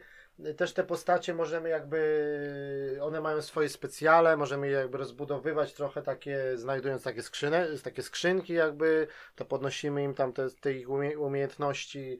też 0.57 0.73
te 0.73 0.83
postacie 0.83 1.33
możemy 1.33 1.69
jakby, 1.69 2.97
one 3.01 3.21
mają 3.21 3.41
swoje 3.41 3.69
specjale, 3.69 4.37
możemy 4.37 4.67
je 4.67 4.73
jakby 4.73 4.97
rozbudowywać 4.97 5.73
trochę 5.73 6.01
takie, 6.01 6.57
znajdując 6.57 7.03
takie 7.03 7.21
skrzyne, 7.21 7.67
takie 7.83 8.01
skrzynki 8.03 8.53
jakby, 8.53 9.07
to 9.35 9.45
podnosimy 9.45 10.03
im 10.03 10.13
tam 10.13 10.33
te, 10.33 10.49
te 10.49 10.73
ich 10.73 10.89
umie, 10.89 11.19
umiejętności. 11.19 12.19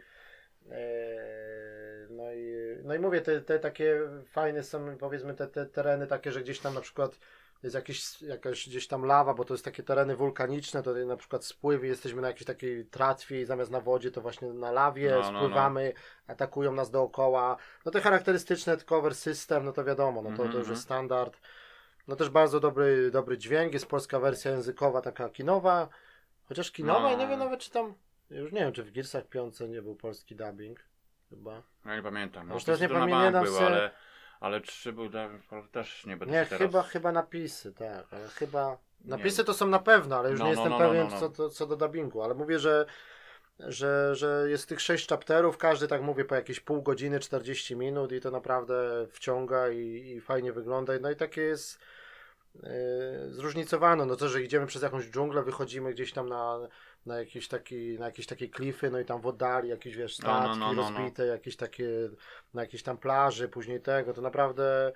Eee, 0.71 1.13
No 2.09 2.33
i, 2.33 2.77
no 2.83 2.95
i 2.95 2.99
mówię, 2.99 3.21
te, 3.21 3.41
te 3.41 3.59
takie 3.59 4.01
fajne 4.25 4.63
są 4.63 4.97
powiedzmy 4.97 5.33
te, 5.33 5.47
te 5.47 5.65
tereny 5.65 6.07
takie, 6.07 6.31
że 6.31 6.41
gdzieś 6.41 6.59
tam 6.59 6.73
na 6.73 6.81
przykład 6.81 7.19
jest 7.63 7.75
jakieś, 7.75 8.21
jakaś 8.21 8.69
gdzieś 8.69 8.87
tam 8.87 9.05
lawa, 9.05 9.33
bo 9.33 9.45
to 9.45 9.53
jest 9.53 9.65
takie 9.65 9.83
tereny 9.83 10.15
wulkaniczne, 10.15 10.83
to 10.83 10.93
na 10.93 11.17
przykład 11.17 11.45
spływy, 11.45 11.87
jesteśmy 11.87 12.21
na 12.21 12.27
jakiejś 12.27 12.45
takiej 12.45 12.85
tratwie 12.85 13.41
i 13.41 13.45
zamiast 13.45 13.71
na 13.71 13.81
wodzie 13.81 14.11
to 14.11 14.21
właśnie 14.21 14.47
na 14.53 14.71
lawie 14.71 15.11
No, 15.11 15.21
no, 15.21 15.31
no. 15.31 15.39
spływamy, 15.39 15.93
atakują 16.27 16.73
nas 16.73 16.91
dookoła. 16.91 17.57
No 17.85 17.91
te 17.91 18.01
charakterystyczne 18.01 18.77
cover 18.77 19.15
system, 19.15 19.65
no 19.65 19.71
to 19.71 19.83
wiadomo, 19.83 20.21
no 20.21 20.29
to, 20.29 20.37
to 20.37 20.43
Mhm, 20.43 20.59
już 20.59 20.69
jest 20.69 20.81
mhm. 20.81 21.07
standard. 21.07 21.37
No 22.07 22.15
też 22.15 22.29
bardzo 22.29 22.59
dobry, 22.59 23.11
dobry 23.11 23.37
dźwięk, 23.37 23.73
jest 23.73 23.85
polska 23.85 24.19
wersja 24.19 24.51
językowa, 24.51 25.01
taka 25.01 25.29
kinowa, 25.29 25.89
chociaż 26.45 26.71
kinowa 26.71 27.11
i 27.11 27.17
nie 27.17 27.23
No. 27.23 27.29
wiem 27.29 27.39
nawet 27.39 27.59
czy 27.59 27.71
tam, 27.71 27.93
już 28.29 28.51
nie 28.51 28.59
wiem 28.59 28.73
czy 28.73 28.83
w 28.83 28.91
Gearsach 28.91 29.25
5 29.27 29.59
nie 29.59 29.81
był 29.81 29.95
polski 29.95 30.35
dubbing, 30.35 30.79
chyba. 31.29 31.61
Ja 31.85 31.95
nie 31.95 32.03
pamiętam. 32.03 32.47
No, 32.47 32.53
Już 32.53 32.63
teraz 32.63 32.81
nie 32.81 32.87
to 32.87 32.93
pamiętam 32.93 33.33
bank 33.33 33.45
był, 33.45 33.55
se- 33.55 33.65
ale, 33.65 33.91
ale 34.39 34.61
trzy 34.61 34.93
był, 34.93 35.09
też 35.71 36.05
nie 36.05 36.17
będę 36.17 36.33
Nie, 36.33 36.45
teraz... 36.45 36.59
chyba, 36.59 36.83
chyba 36.83 37.11
napisy, 37.11 37.73
tak, 37.73 38.05
chyba, 38.35 38.77
Nie 39.05 39.09
napisy 39.09 39.43
to 39.43 39.53
są 39.53 39.67
na 39.67 39.79
pewno, 39.79 40.17
ale 40.17 40.31
już 40.31 40.39
No, 40.39 40.45
nie 40.45 40.55
no, 40.55 40.61
jestem 40.61 40.71
no, 40.71 40.79
no, 40.79 40.89
pewien 40.89 41.07
no, 41.07 41.13
no. 41.13 41.19
Co, 41.19 41.29
co, 41.29 41.49
co 41.49 41.67
do 41.67 41.75
dubbingu, 41.75 42.21
ale 42.21 42.33
mówię, 42.33 42.59
że 42.59 42.85
że, 43.59 44.15
że 44.15 44.45
jest 44.49 44.69
tych 44.69 44.81
sześć 44.81 45.09
chapterów, 45.09 45.57
każdy 45.57 45.87
tak 45.87 46.01
mówię 46.01 46.25
po 46.25 46.35
jakieś 46.35 46.59
pół 46.59 46.81
godziny, 46.81 47.19
40 47.19 47.75
minut 47.75 48.11
i 48.11 48.21
to 48.21 48.31
naprawdę 48.31 49.07
wciąga 49.11 49.69
i, 49.69 50.13
i 50.15 50.21
fajnie 50.21 50.53
wygląda. 50.53 50.93
No 51.01 51.11
i 51.11 51.15
takie 51.15 51.41
jest 51.41 51.79
yy, 52.55 52.69
zróżnicowane. 53.29 54.05
No 54.05 54.15
to, 54.15 54.29
że 54.29 54.41
idziemy 54.41 54.65
przez 54.65 54.81
jakąś 54.81 55.05
dżunglę, 55.05 55.43
wychodzimy 55.43 55.93
gdzieś 55.93 56.13
tam 56.13 56.29
na, 56.29 56.59
na 57.05 57.19
jakieś 57.19 57.47
taki, 57.47 57.99
na 57.99 58.05
jakieś 58.05 58.27
takie 58.27 58.49
klify, 58.49 58.89
no 58.91 58.99
i 58.99 59.05
tam 59.05 59.21
w 59.21 59.27
oddali 59.27 59.69
jakieś 59.69 59.95
wiesz, 59.95 60.19
No, 60.19 60.27
no, 60.27 60.39
statki 60.39 60.59
no, 60.59 60.73
no, 60.73 60.73
no. 60.73 60.81
rozbite, 60.97 61.25
jakieś 61.25 61.55
takie 61.55 61.87
na 62.53 62.61
jakieś 62.61 62.83
tam 62.83 62.97
plaży, 62.97 63.47
później 63.47 63.81
tego, 63.81 64.13
to 64.13 64.21
naprawdę 64.21 64.91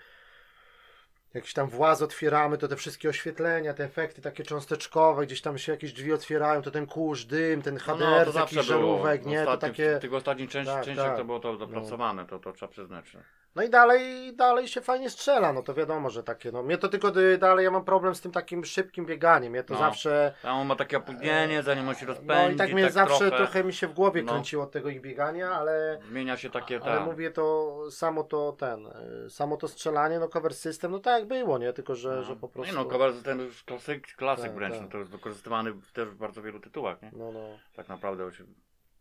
jakiś 1.34 1.54
tam 1.54 1.70
właz 1.70 2.02
otwieramy, 2.02 2.58
to 2.58 2.68
te 2.68 2.76
wszystkie 2.76 3.10
oświetlenia, 3.10 3.74
te 3.74 3.84
efekty 3.84 4.22
takie 4.22 4.44
cząsteczkowe, 4.44 5.26
gdzieś 5.26 5.42
tam 5.42 5.58
się 5.58 5.72
jakieś 5.72 5.94
drzwi 5.94 6.14
otwierają, 6.14 6.62
to 6.62 6.72
ten 6.72 6.86
kurz, 6.86 7.26
dym, 7.26 7.62
ten 7.62 7.74
No, 7.74 7.80
HDR, 7.80 8.28
no, 8.28 8.34
to 8.34 8.48
było. 8.50 8.64
żarówek, 8.64 9.26
nie, 9.26 9.46
to 9.46 9.52
ostatnich- 9.52 9.60
takie... 9.78 9.98
W 9.98 10.02
tych 10.02 10.14
ostatnich 10.14 10.50
części, 10.50 10.74
Tak, 10.74 10.86
częściach 10.86 11.08
tak. 11.08 11.18
to 11.18 11.26
było 11.26 11.40
to 11.40 11.58
dopracowane, 11.58 12.26
to, 12.26 12.40
to 12.40 12.54
trzeba 12.54 12.72
przyznać. 12.72 13.18
No 13.56 13.64
i 13.64 13.70
dalej, 13.70 14.34
dalej 14.36 14.68
się 14.68 14.82
fajnie 14.82 15.10
strzela, 15.10 15.54
no 15.54 15.62
to 15.64 15.74
wiadomo, 15.74 16.10
że 16.10 16.24
takie, 16.24 16.52
no 16.52 16.64
mnie 16.64 16.78
to 16.78 16.88
tylko 16.90 17.20
y, 17.22 17.38
dalej, 17.38 17.66
ja 17.66 17.72
mam 17.72 17.86
problem 17.86 18.16
z 18.16 18.22
tym 18.22 18.32
takim 18.32 18.66
szybkim 18.66 19.06
bieganiem, 19.06 19.56
ja 19.56 19.64
to 19.64 19.74
No. 19.74 19.80
zawsze... 19.80 20.34
Tam 20.42 20.58
on 20.60 20.68
ma 20.68 20.76
takie 20.76 20.98
opóźnienie, 20.98 21.64
zanim 21.64 21.90
on 21.90 21.96
się 21.96 22.06
rozpędzi. 22.06 22.34
No 22.34 22.50
i 22.50 22.56
tak 22.56 22.74
mnie 22.74 22.92
zawsze 22.92 23.18
trochę, 23.18 23.38
trochę 23.38 23.64
mi 23.64 23.74
się 23.74 23.88
w 23.88 23.94
głowie 23.94 24.24
No. 24.24 24.32
kręciło 24.32 24.64
od 24.64 24.72
tego 24.72 24.90
ich 24.90 25.02
biegania, 25.02 25.52
ale... 25.52 26.00
Zmienia 26.10 26.38
się 26.38 26.50
takie, 26.50 26.80
Ale 26.84 26.98
tak. 26.98 27.06
mówię 27.06 27.32
to, 27.32 27.78
samo 27.92 28.24
to 28.24 28.52
ten, 28.52 28.88
y, 29.26 29.30
samo 29.30 29.58
to 29.58 29.68
strzelanie, 29.68 30.20
no 30.20 30.28
cover 30.28 30.54
system, 30.54 30.92
no 30.92 31.00
tak 31.00 31.20
jak 31.20 31.28
było, 31.28 31.58
nie, 31.58 31.74
tylko 31.74 31.96
że, 31.96 32.16
No. 32.16 32.24
że 32.24 32.36
po 32.36 32.48
prostu... 32.50 32.72
Nie 32.74 32.80
no, 32.80 32.86
Kowal 32.86 33.14
ten 33.24 33.40
już 33.40 33.64
klasyk, 33.64 34.08
klasyk 34.16 34.46
Tak, 34.46 34.54
wręcz, 34.56 34.74
tak. 34.74 34.84
no 34.84 34.90
to 34.90 34.98
jest 34.98 35.12
wykorzystywany 35.12 35.74
też 35.94 36.10
w 36.10 36.16
bardzo 36.16 36.42
wielu 36.42 36.60
tytułach, 36.60 37.02
nie? 37.02 37.12
No, 37.14 37.32
no. 37.32 37.40
Tak 37.76 37.90
naprawdę. 37.90 38.32
Się... 38.34 38.44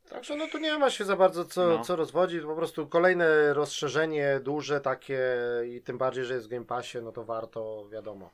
Także 0.08 0.36
no 0.36 0.46
tu 0.52 0.58
nie 0.58 0.78
ma 0.78 0.90
się 0.90 1.04
za 1.04 1.16
bardzo 1.16 1.44
co, 1.44 1.66
No. 1.68 1.84
co 1.84 1.96
rozwodzić, 1.96 2.42
po 2.42 2.56
prostu 2.56 2.86
kolejne 2.86 3.54
rozszerzenie 3.54 4.40
duże 4.42 4.80
takie 4.80 5.20
i 5.68 5.80
tym 5.80 5.98
bardziej, 5.98 6.24
że 6.24 6.34
jest 6.34 6.46
w 6.46 6.50
Game 6.50 6.64
Passie, 6.64 6.98
no 7.02 7.12
to 7.12 7.24
warto, 7.24 7.88
wiadomo, 7.92 8.30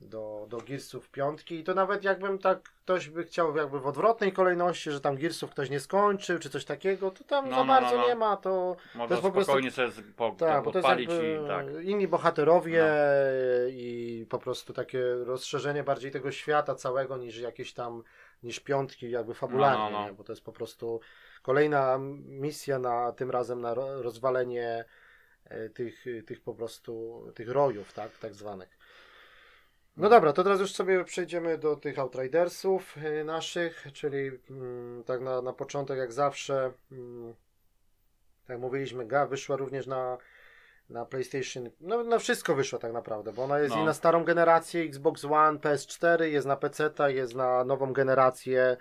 do, 0.00 0.46
do 0.48 0.58
Gearsów 0.58 1.10
piątki 1.10 1.54
i 1.54 1.64
to 1.64 1.74
nawet 1.74 2.04
jakbym 2.04 2.38
tak, 2.38 2.62
ktoś 2.62 3.08
by 3.08 3.24
chciał 3.24 3.56
jakby 3.56 3.80
w 3.80 3.86
odwrotnej 3.86 4.32
kolejności, 4.32 4.90
że 4.90 5.00
tam 5.00 5.16
Gearsów 5.16 5.50
ktoś 5.50 5.70
nie 5.70 5.80
skończył, 5.80 6.38
czy 6.38 6.50
coś 6.50 6.64
takiego, 6.64 7.10
to 7.10 7.24
tam 7.24 7.44
No, 7.50 7.50
za 7.56 7.64
no, 7.64 7.66
bardzo 7.66 7.96
no, 7.96 8.02
no. 8.02 8.08
nie 8.08 8.14
ma, 8.14 8.36
to 8.36 8.76
Można 8.94 9.14
jest 9.16 9.22
po 9.26 9.30
prostu- 9.32 9.44
spokojnie 9.52 9.70
sobie 9.70 9.90
po, 10.16 10.30
tak, 10.30 10.64
bo 10.64 10.72
to 10.72 10.78
jest 10.78 11.00
i 11.00 11.08
tak. 11.48 11.66
inni 11.82 12.08
bohaterowie 12.08 12.84
i 13.70 14.26
po 14.30 14.38
prostu 14.38 14.72
takie 14.72 15.02
rozszerzenie 15.24 15.82
bardziej 15.82 16.10
tego 16.10 16.32
świata 16.32 16.74
całego 16.74 17.16
niż 17.16 17.38
jakieś 17.38 17.72
tam, 17.72 18.02
niż 18.42 18.60
piątki 18.60 19.10
jakby 19.10 19.34
fabularnie, 19.34 19.84
No, 19.84 19.90
no, 19.90 20.06
no. 20.08 20.14
Bo 20.14 20.24
to 20.24 20.32
jest 20.32 20.44
po 20.44 20.52
prostu 20.52 21.00
kolejna 21.42 21.98
misja 22.24 22.78
na 22.78 23.12
tym 23.12 23.30
razem 23.30 23.60
na 23.60 23.74
ro- 23.74 24.02
rozwalenie 24.02 24.84
e, 25.44 25.68
tych, 25.68 26.04
tych 26.26 26.40
po 26.40 26.54
prostu, 26.54 27.24
tych 27.34 27.48
rojów, 27.50 27.92
tak, 27.92 28.18
tak 28.18 28.34
zwanych. 28.34 28.78
No 29.96 30.08
dobra, 30.08 30.32
to 30.32 30.44
teraz 30.44 30.60
już 30.60 30.72
sobie 30.72 31.04
przejdziemy 31.04 31.58
do 31.58 31.76
tych 31.76 31.98
Outridersów 31.98 32.96
e, 32.98 33.24
naszych, 33.24 33.86
czyli 33.92 34.30
mm, 34.50 35.04
tak 35.04 35.20
na, 35.20 35.42
na 35.42 35.52
początek 35.52 35.98
jak 35.98 36.12
zawsze, 36.12 36.72
mm, 36.92 37.34
tak 38.40 38.48
jak 38.48 38.60
mówiliśmy, 38.60 39.06
GA 39.06 39.26
wyszła 39.26 39.56
również 39.56 39.86
na, 39.86 40.18
na 40.90 41.04
PlayStation, 41.04 41.70
no 41.80 42.04
na 42.04 42.18
wszystko 42.18 42.54
wyszło 42.54 42.78
tak 42.78 42.92
naprawdę, 42.92 43.32
bo 43.32 43.44
ona 43.44 43.58
jest 43.58 43.74
No. 43.74 43.82
i 43.82 43.84
na 43.84 43.94
starą 43.94 44.24
generację 44.24 44.82
Xbox 44.82 45.24
One, 45.24 45.58
PS4, 45.58 46.22
jest 46.22 46.46
na 46.46 46.56
PC, 46.56 46.90
jest 47.08 47.34
na 47.34 47.64
nową 47.64 47.92
generację 47.92 48.76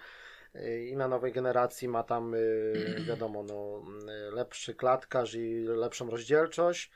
y, 0.56 0.86
i 0.86 0.96
na 0.96 1.08
nowej 1.08 1.32
generacji 1.32 1.88
ma 1.88 2.04
tam 2.04 2.34
y, 2.34 2.74
wiadomo, 3.08 3.44
no, 3.44 3.82
y, 4.30 4.32
lepszy 4.32 4.76
klatkarz 4.76 5.36
i 5.36 5.64
lepszą 5.64 6.10
rozdzielczość. 6.10 6.92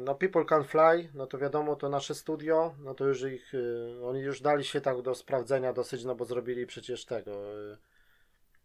No 0.00 0.14
People 0.14 0.44
Can 0.44 0.64
Fly, 0.64 1.08
no 1.14 1.26
to 1.26 1.38
wiadomo, 1.38 1.76
to 1.76 1.88
nasze 1.88 2.14
studio, 2.14 2.74
no 2.78 2.94
to 2.94 3.04
już 3.04 3.22
ich, 3.22 3.52
oni 4.04 4.20
już 4.20 4.40
dali 4.40 4.64
się 4.64 4.80
tak 4.80 5.02
do 5.02 5.14
sprawdzenia 5.14 5.72
dosyć, 5.72 6.04
no 6.04 6.14
bo 6.14 6.24
zrobili 6.24 6.66
przecież 6.66 7.04
tego, 7.04 7.30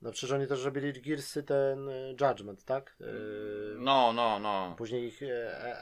no 0.02 0.12
przecież 0.12 0.32
oni 0.32 0.48
też 0.48 0.62
zrobili 0.62 1.02
Gearsy 1.02 1.44
ten 1.44 1.90
y, 1.90 2.16
Judgment, 2.22 2.66
tak? 2.66 2.96
Y, 3.02 3.06
No, 3.78 4.14
no, 4.14 4.40
no. 4.40 4.76
Później 4.78 5.08
ich, 5.08 5.24
e, 5.24 5.28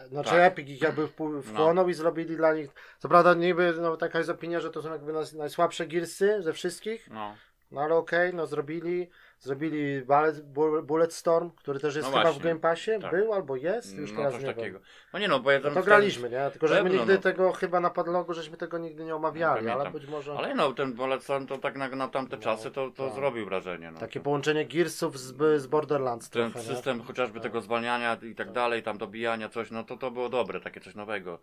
e, 0.04 0.08
znaczy 0.08 0.30
Tak. 0.30 0.40
Epic 0.40 0.70
ich 0.70 0.82
jakby 0.82 1.08
wchłonął 1.44 1.90
i 1.90 1.94
zrobili 1.94 2.38
dla 2.38 2.54
nich, 2.54 2.70
co 3.00 3.10
prawda 3.10 3.34
niby, 3.34 3.74
no 3.82 3.98
taka 3.98 4.18
jest 4.18 4.30
opinia, 4.30 4.60
że 4.60 4.70
to 4.70 4.82
są 4.82 4.92
jakby 4.92 5.14
najsłabsze 5.38 5.88
Gearsy 5.88 6.42
ze 6.42 6.54
wszystkich, 6.54 7.10
no. 7.10 7.36
no 7.72 7.82
ale 7.82 7.96
okej, 7.96 8.34
no 8.34 8.48
zrobili, 8.48 9.10
zrobili 9.40 10.02
Bullet, 10.02 10.42
Bu- 10.42 10.84
Bulletstorm, 10.84 11.50
który 11.50 11.80
też 11.80 11.96
jest 11.96 12.08
No 12.08 12.18
chyba 12.18 12.24
w 12.30 12.34
właśnie, 12.34 12.50
Game 12.50 12.60
Passie, 12.60 12.92
tak. 13.02 13.12
był 13.12 13.34
albo 13.34 13.56
jest, 13.56 13.98
już 13.98 14.12
no 14.12 14.18
teraz 14.18 14.34
coś 14.34 14.44
nie 14.44 14.54
takiego. 14.54 14.80
No 15.14 15.20
nie 15.20 15.28
no, 15.28 15.40
bo 15.40 15.52
ja 15.52 15.60
No 15.60 15.72
to 15.72 15.84
graliśmy, 15.84 16.30
nie? 16.30 16.50
Tylko 16.52 16.68
żeśmy 16.68 16.90
nigdy 16.90 17.14
no. 17.14 17.22
tego 17.22 17.52
chyba 17.52 17.80
na 17.80 17.90
podlogu, 17.90 18.34
żeśmy 18.34 18.58
tego 18.58 18.78
nigdy 18.78 19.06
nie 19.06 19.16
omawiali, 19.16 19.66
Nie 19.66 19.74
ale 19.74 19.92
być 19.92 20.08
może 20.08 20.34
Ale 20.38 20.56
no, 20.56 20.74
ten 20.74 20.94
Bolecon 20.94 21.48
to 21.48 21.58
tak 21.58 21.76
na, 21.78 21.88
na 21.88 22.08
tamte 22.08 22.36
No, 22.36 22.42
czasy 22.42 22.72
to, 22.72 22.92
to 22.92 23.06
tak. 23.06 23.16
zrobił 23.16 23.46
wrażenie. 23.46 23.92
No. 23.92 24.00
takie 24.00 24.20
połączenie 24.20 24.66
Gearsów 24.66 25.20
z, 25.20 25.62
z 25.62 25.68
Borderlands 25.68 26.30
Ten 26.30 26.52
trochę, 26.52 26.68
nie? 26.70 26.76
system 26.76 27.02
chociażby 27.02 27.40
tego 27.40 27.62
zwalniania 27.62 28.18
i 28.22 28.36
tak 28.36 28.52
dalej, 28.52 28.84
tam 28.84 28.98
dobijania 28.98 29.50
coś, 29.50 29.72
no 29.72 29.84
to 29.84 29.98
to 29.98 30.12
było 30.12 30.30
dobre, 30.30 30.62
takie 30.62 30.80
coś 30.80 30.96
nowego. 30.96 31.40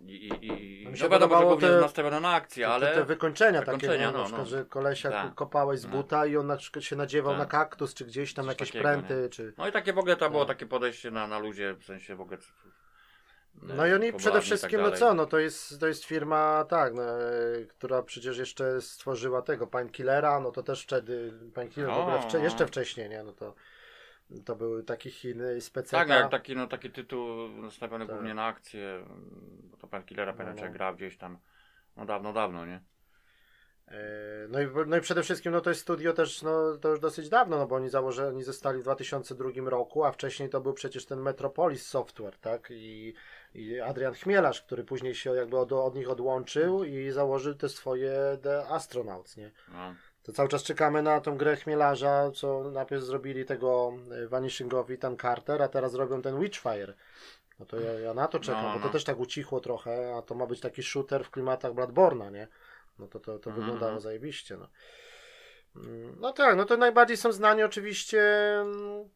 I, 0.00 0.28
i, 0.40 0.82
i 0.82 0.88
no 1.02 1.08
wiadomo, 1.08 1.38
że 1.38 1.44
głównie 1.44 1.68
te- 1.68 1.80
nastawione 1.80 2.20
na 2.20 2.34
akcję, 2.34 2.66
Te- 2.66 2.72
ale... 2.72 2.94
Te, 2.94 3.04
wykończenia, 3.04 3.58
takie, 3.60 3.72
wykończenia, 3.72 4.06
nie? 4.06 4.12
na 4.12 4.18
no, 4.18 4.24
przykład, 4.24 4.42
no. 4.42 4.48
że 4.50 4.64
kolesia 4.64 5.10
Tak. 5.10 5.34
kopałeś 5.34 5.80
z 5.80 5.84
No. 5.84 5.90
buta 5.90 6.26
i 6.26 6.36
on 6.36 6.46
na 6.46 6.56
przykład 6.56 6.84
się 6.84 6.96
nadziewał 6.96 7.32
Tak. 7.32 7.38
na 7.38 7.46
kaktus, 7.46 7.94
czy 7.94 8.04
gdzieś 8.04 8.34
tam 8.34 8.44
Coś 8.44 8.52
jakieś 8.52 8.68
takiego, 8.68 8.82
pręty, 8.82 9.28
czy... 9.30 9.52
No 9.58 9.68
i 9.68 9.72
takie 9.72 9.92
w 9.92 9.98
ogóle 9.98 10.16
to 10.16 10.30
było 10.30 10.44
Tak. 10.44 10.56
takie 10.56 10.66
podejście 10.66 11.10
na, 11.10 11.26
na 11.26 11.38
ludzie, 11.38 11.74
w 11.74 11.84
sensie 11.84 12.16
w 12.16 12.20
ogóle... 12.20 12.38
No 13.62 13.86
i 13.86 13.92
oni 13.92 14.12
przede 14.12 14.38
i 14.38 14.42
wszystkim, 14.42 14.80
tak 14.80 14.90
no 14.90 14.96
co, 14.96 15.14
no 15.14 15.26
to 15.26 15.38
jest, 15.38 15.80
to 15.80 15.86
jest 15.86 16.04
firma, 16.04 16.64
tak, 16.68 16.94
no, 16.94 17.02
e, 17.02 17.64
która 17.68 18.02
przecież 18.02 18.38
jeszcze 18.38 18.80
stworzyła 18.80 19.42
tego 19.42 19.66
Painkillera, 19.66 20.40
no 20.40 20.50
to 20.50 20.62
też 20.62 20.82
wtedy, 20.82 21.32
Painkiller 21.54 21.90
w 21.90 21.98
ogóle 21.98 22.22
wcze, 22.22 22.40
jeszcze 22.40 22.66
wcześniej, 22.66 23.08
nie, 23.08 23.22
no 23.22 23.32
to 23.32 23.54
to 24.44 24.56
były 24.56 24.84
taki 24.84 25.10
Chiny, 25.10 25.60
speceka. 25.60 25.98
Tak, 25.98 26.08
jak 26.08 26.30
taki, 26.30 26.56
no, 26.56 26.66
taki 26.66 26.90
tytuł 26.90 27.48
nastawiony 27.48 28.06
Tak. 28.06 28.14
głównie 28.14 28.34
na 28.34 28.44
akcję, 28.44 29.04
bo 29.70 29.76
to 29.76 29.86
pan 29.86 30.02
Killera, 30.02 30.34
No, 30.38 30.44
no. 30.64 30.72
grał 30.72 30.94
gdzieś 30.96 31.18
tam, 31.18 31.38
no 31.96 32.06
dawno, 32.06 32.32
dawno, 32.32 32.66
nie? 32.66 32.80
E, 33.88 34.48
No 34.48 34.60
i, 34.60 34.66
no 34.86 34.96
i 34.96 35.00
przede 35.00 35.22
wszystkim 35.22 35.52
no 35.52 35.60
to 35.60 35.70
jest 35.70 35.82
studio 35.82 36.12
też 36.12 36.42
no, 36.42 36.76
to 36.76 36.88
już 36.88 37.00
dosyć 37.00 37.28
dawno, 37.28 37.56
no 37.58 37.66
bo 37.66 37.76
oni 37.76 37.88
założyli, 37.88 38.28
oni 38.28 38.42
zostali 38.42 38.78
w 38.78 38.82
2002 38.82 39.50
roku, 39.70 40.04
a 40.04 40.12
wcześniej 40.12 40.48
to 40.48 40.60
był 40.60 40.72
przecież 40.74 41.06
ten 41.06 41.20
Metropolis 41.20 41.86
Software, 41.86 42.38
tak? 42.38 42.68
I, 42.70 43.14
i 43.54 43.80
Adrian 43.80 44.14
Chmielarz, 44.14 44.62
który 44.62 44.84
później 44.84 45.14
się 45.14 45.34
jakby 45.34 45.58
od, 45.58 45.72
od 45.72 45.94
nich 45.94 46.10
odłączył 46.10 46.84
i 46.84 47.10
założył 47.10 47.54
te 47.54 47.68
swoje 47.68 48.38
The 48.42 48.68
Astronauts, 48.68 49.36
nie? 49.36 49.50
No. 49.72 49.94
To 50.26 50.32
cały 50.32 50.48
czas 50.48 50.62
czekamy 50.62 51.02
na 51.02 51.20
tą 51.20 51.36
grę 51.36 51.56
Chmielarza, 51.56 52.30
co 52.34 52.70
najpierw 52.70 53.02
zrobili 53.02 53.44
tego 53.44 53.92
e, 54.12 54.28
Vanishing 54.28 54.74
of 54.74 54.90
Ethan 54.90 55.16
Carter, 55.16 55.62
a 55.62 55.68
teraz 55.68 55.94
robią 55.94 56.22
ten 56.22 56.40
Witchfire. 56.40 56.94
No 57.58 57.66
to 57.66 57.80
ja, 57.80 57.92
ja 57.92 58.14
na 58.14 58.28
to 58.28 58.40
czekam, 58.40 58.64
No, 58.64 58.72
bo 58.72 58.78
to 58.78 58.86
no. 58.86 58.92
też 58.92 59.04
tak 59.04 59.18
ucichło 59.20 59.60
trochę, 59.60 60.14
a 60.16 60.22
to 60.22 60.34
ma 60.34 60.46
być 60.46 60.60
taki 60.60 60.82
shooter 60.82 61.24
w 61.24 61.30
klimatach 61.30 61.72
Bloodborne'a, 61.72 62.32
nie? 62.32 62.48
No 62.98 63.06
to, 63.06 63.20
to, 63.20 63.38
to 63.38 63.50
Mhm, 63.50 63.54
wyglądało 63.54 63.92
mhm. 63.92 64.00
zajebiście, 64.00 64.56
no. 64.56 64.68
Mm, 65.76 66.16
No 66.20 66.32
tak, 66.32 66.56
no 66.56 66.64
to 66.64 66.76
najbardziej 66.76 67.16
są 67.16 67.32
znani 67.32 67.62
oczywiście 67.62 68.22
mm, 68.60 69.08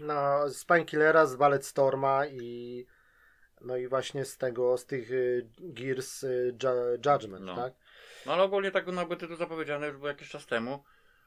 no, 0.00 0.48
z 0.48 0.64
Painkillera, 0.64 1.26
z 1.26 1.36
Ballet 1.36 1.66
Storma 1.66 2.26
i 2.26 2.86
no 3.60 3.76
i 3.76 3.88
właśnie 3.88 4.24
z 4.24 4.38
tego, 4.38 4.76
z 4.78 4.86
tych 4.86 5.10
y, 5.10 5.46
Gears 5.58 6.22
y, 6.24 6.54
Ju- 6.62 7.12
Judgment, 7.12 7.44
No. 7.44 7.54
tak? 7.56 7.72
No 8.26 8.32
ale 8.32 8.42
ogólnie 8.42 8.70
tak 8.70 8.86
jakby 8.86 9.16
tytuł 9.16 9.36
zapowiedziany 9.36 9.86
już 9.86 9.96
był 9.96 10.06
jakiś 10.06 10.28
czas 10.28 10.46
temu. 10.46 10.84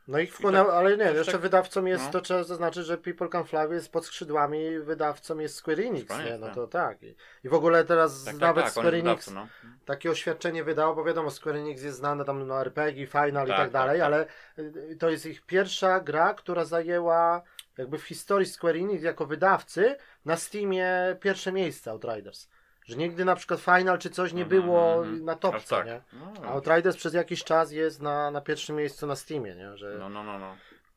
No 0.10 0.20
i 0.20 0.28
wchłonęło, 0.28 0.68
tak- 0.70 0.76
ale 0.76 0.98
nie, 0.98 1.04
jeszcze 1.04 1.32
tak- 1.32 1.42
wydawcą 1.42 1.86
jest, 1.86 2.06
no. 2.06 2.12
to 2.12 2.22
trzeba 2.22 2.44
zaznaczyć, 2.44 2.86
że 2.86 2.98
People 2.98 3.30
Can 3.30 3.46
Fly 3.46 3.68
jest 3.72 3.92
pod 3.92 4.06
skrzydłami, 4.06 4.80
wydawcą 4.80 5.40
jest 5.40 5.56
Square 5.56 5.80
Enix, 5.80 6.18
nie? 6.26 6.38
No 6.38 6.46
tak. 6.46 6.56
to 6.56 6.68
tak. 6.68 7.04
I, 7.04 7.16
i 7.44 7.50
w 7.50 7.54
ogóle 7.54 7.84
teraz 7.84 8.24
Tak, 8.24 8.34
tak, 8.34 8.42
nawet 8.42 8.64
tak, 8.64 8.72
Square 8.72 8.94
Enix 8.94 9.30
wydawcą, 9.30 9.34
no. 9.34 9.48
takie 9.86 10.12
oświadczenie 10.12 10.64
wydało, 10.64 10.96
bo 10.96 11.04
wiadomo, 11.04 11.32
Square 11.32 11.56
Enix 11.56 11.84
jest 11.84 11.98
znane 11.98 12.26
tam 12.26 12.48
no 12.48 12.62
RPG, 12.62 13.08
Final 13.08 13.48
i 13.48 13.50
Tak, 13.50 13.58
tak 13.58 13.72
dalej, 13.72 14.02
ale 14.02 14.26
y, 14.60 14.98
to 15.00 15.10
jest 15.10 15.26
ich 15.26 15.42
pierwsza 15.42 16.00
gra, 16.00 16.34
która 16.34 16.66
zajęła 16.66 17.42
jakby 17.78 17.98
w 17.98 18.04
historii 18.04 18.48
Square 18.48 18.76
Enix 18.76 19.04
jako 19.04 19.26
wydawcy 19.26 19.96
na 20.26 20.38
Steamie 20.38 21.18
pierwsze 21.22 21.52
miejsce 21.52 21.92
Outriders. 21.92 22.50
Że 22.90 22.96
nigdy 22.98 23.26
na 23.26 23.36
przykład 23.36 23.60
Final 23.60 23.98
czy 24.00 24.10
coś 24.10 24.34
nie 24.34 24.44
Mhm, 24.44 24.62
było 24.62 24.94
mhm. 24.94 25.26
na 25.26 25.36
topce, 25.36 25.76
tak. 25.76 25.86
nie? 25.86 26.02
No, 26.14 26.34
A 26.44 26.52
Outriders 26.52 26.98
przez 26.98 27.14
jakiś 27.14 27.44
czas 27.44 27.72
jest 27.72 28.02
na, 28.02 28.32
na 28.32 28.42
pierwszym 28.42 28.76
miejscu 28.76 29.08
na 29.08 29.16
Steamie, 29.16 29.56
nie? 29.56 29.78
Że... 29.78 29.96
no, 30.00 30.10
no, 30.10 30.24
no, 30.24 30.40
no. 30.40 30.56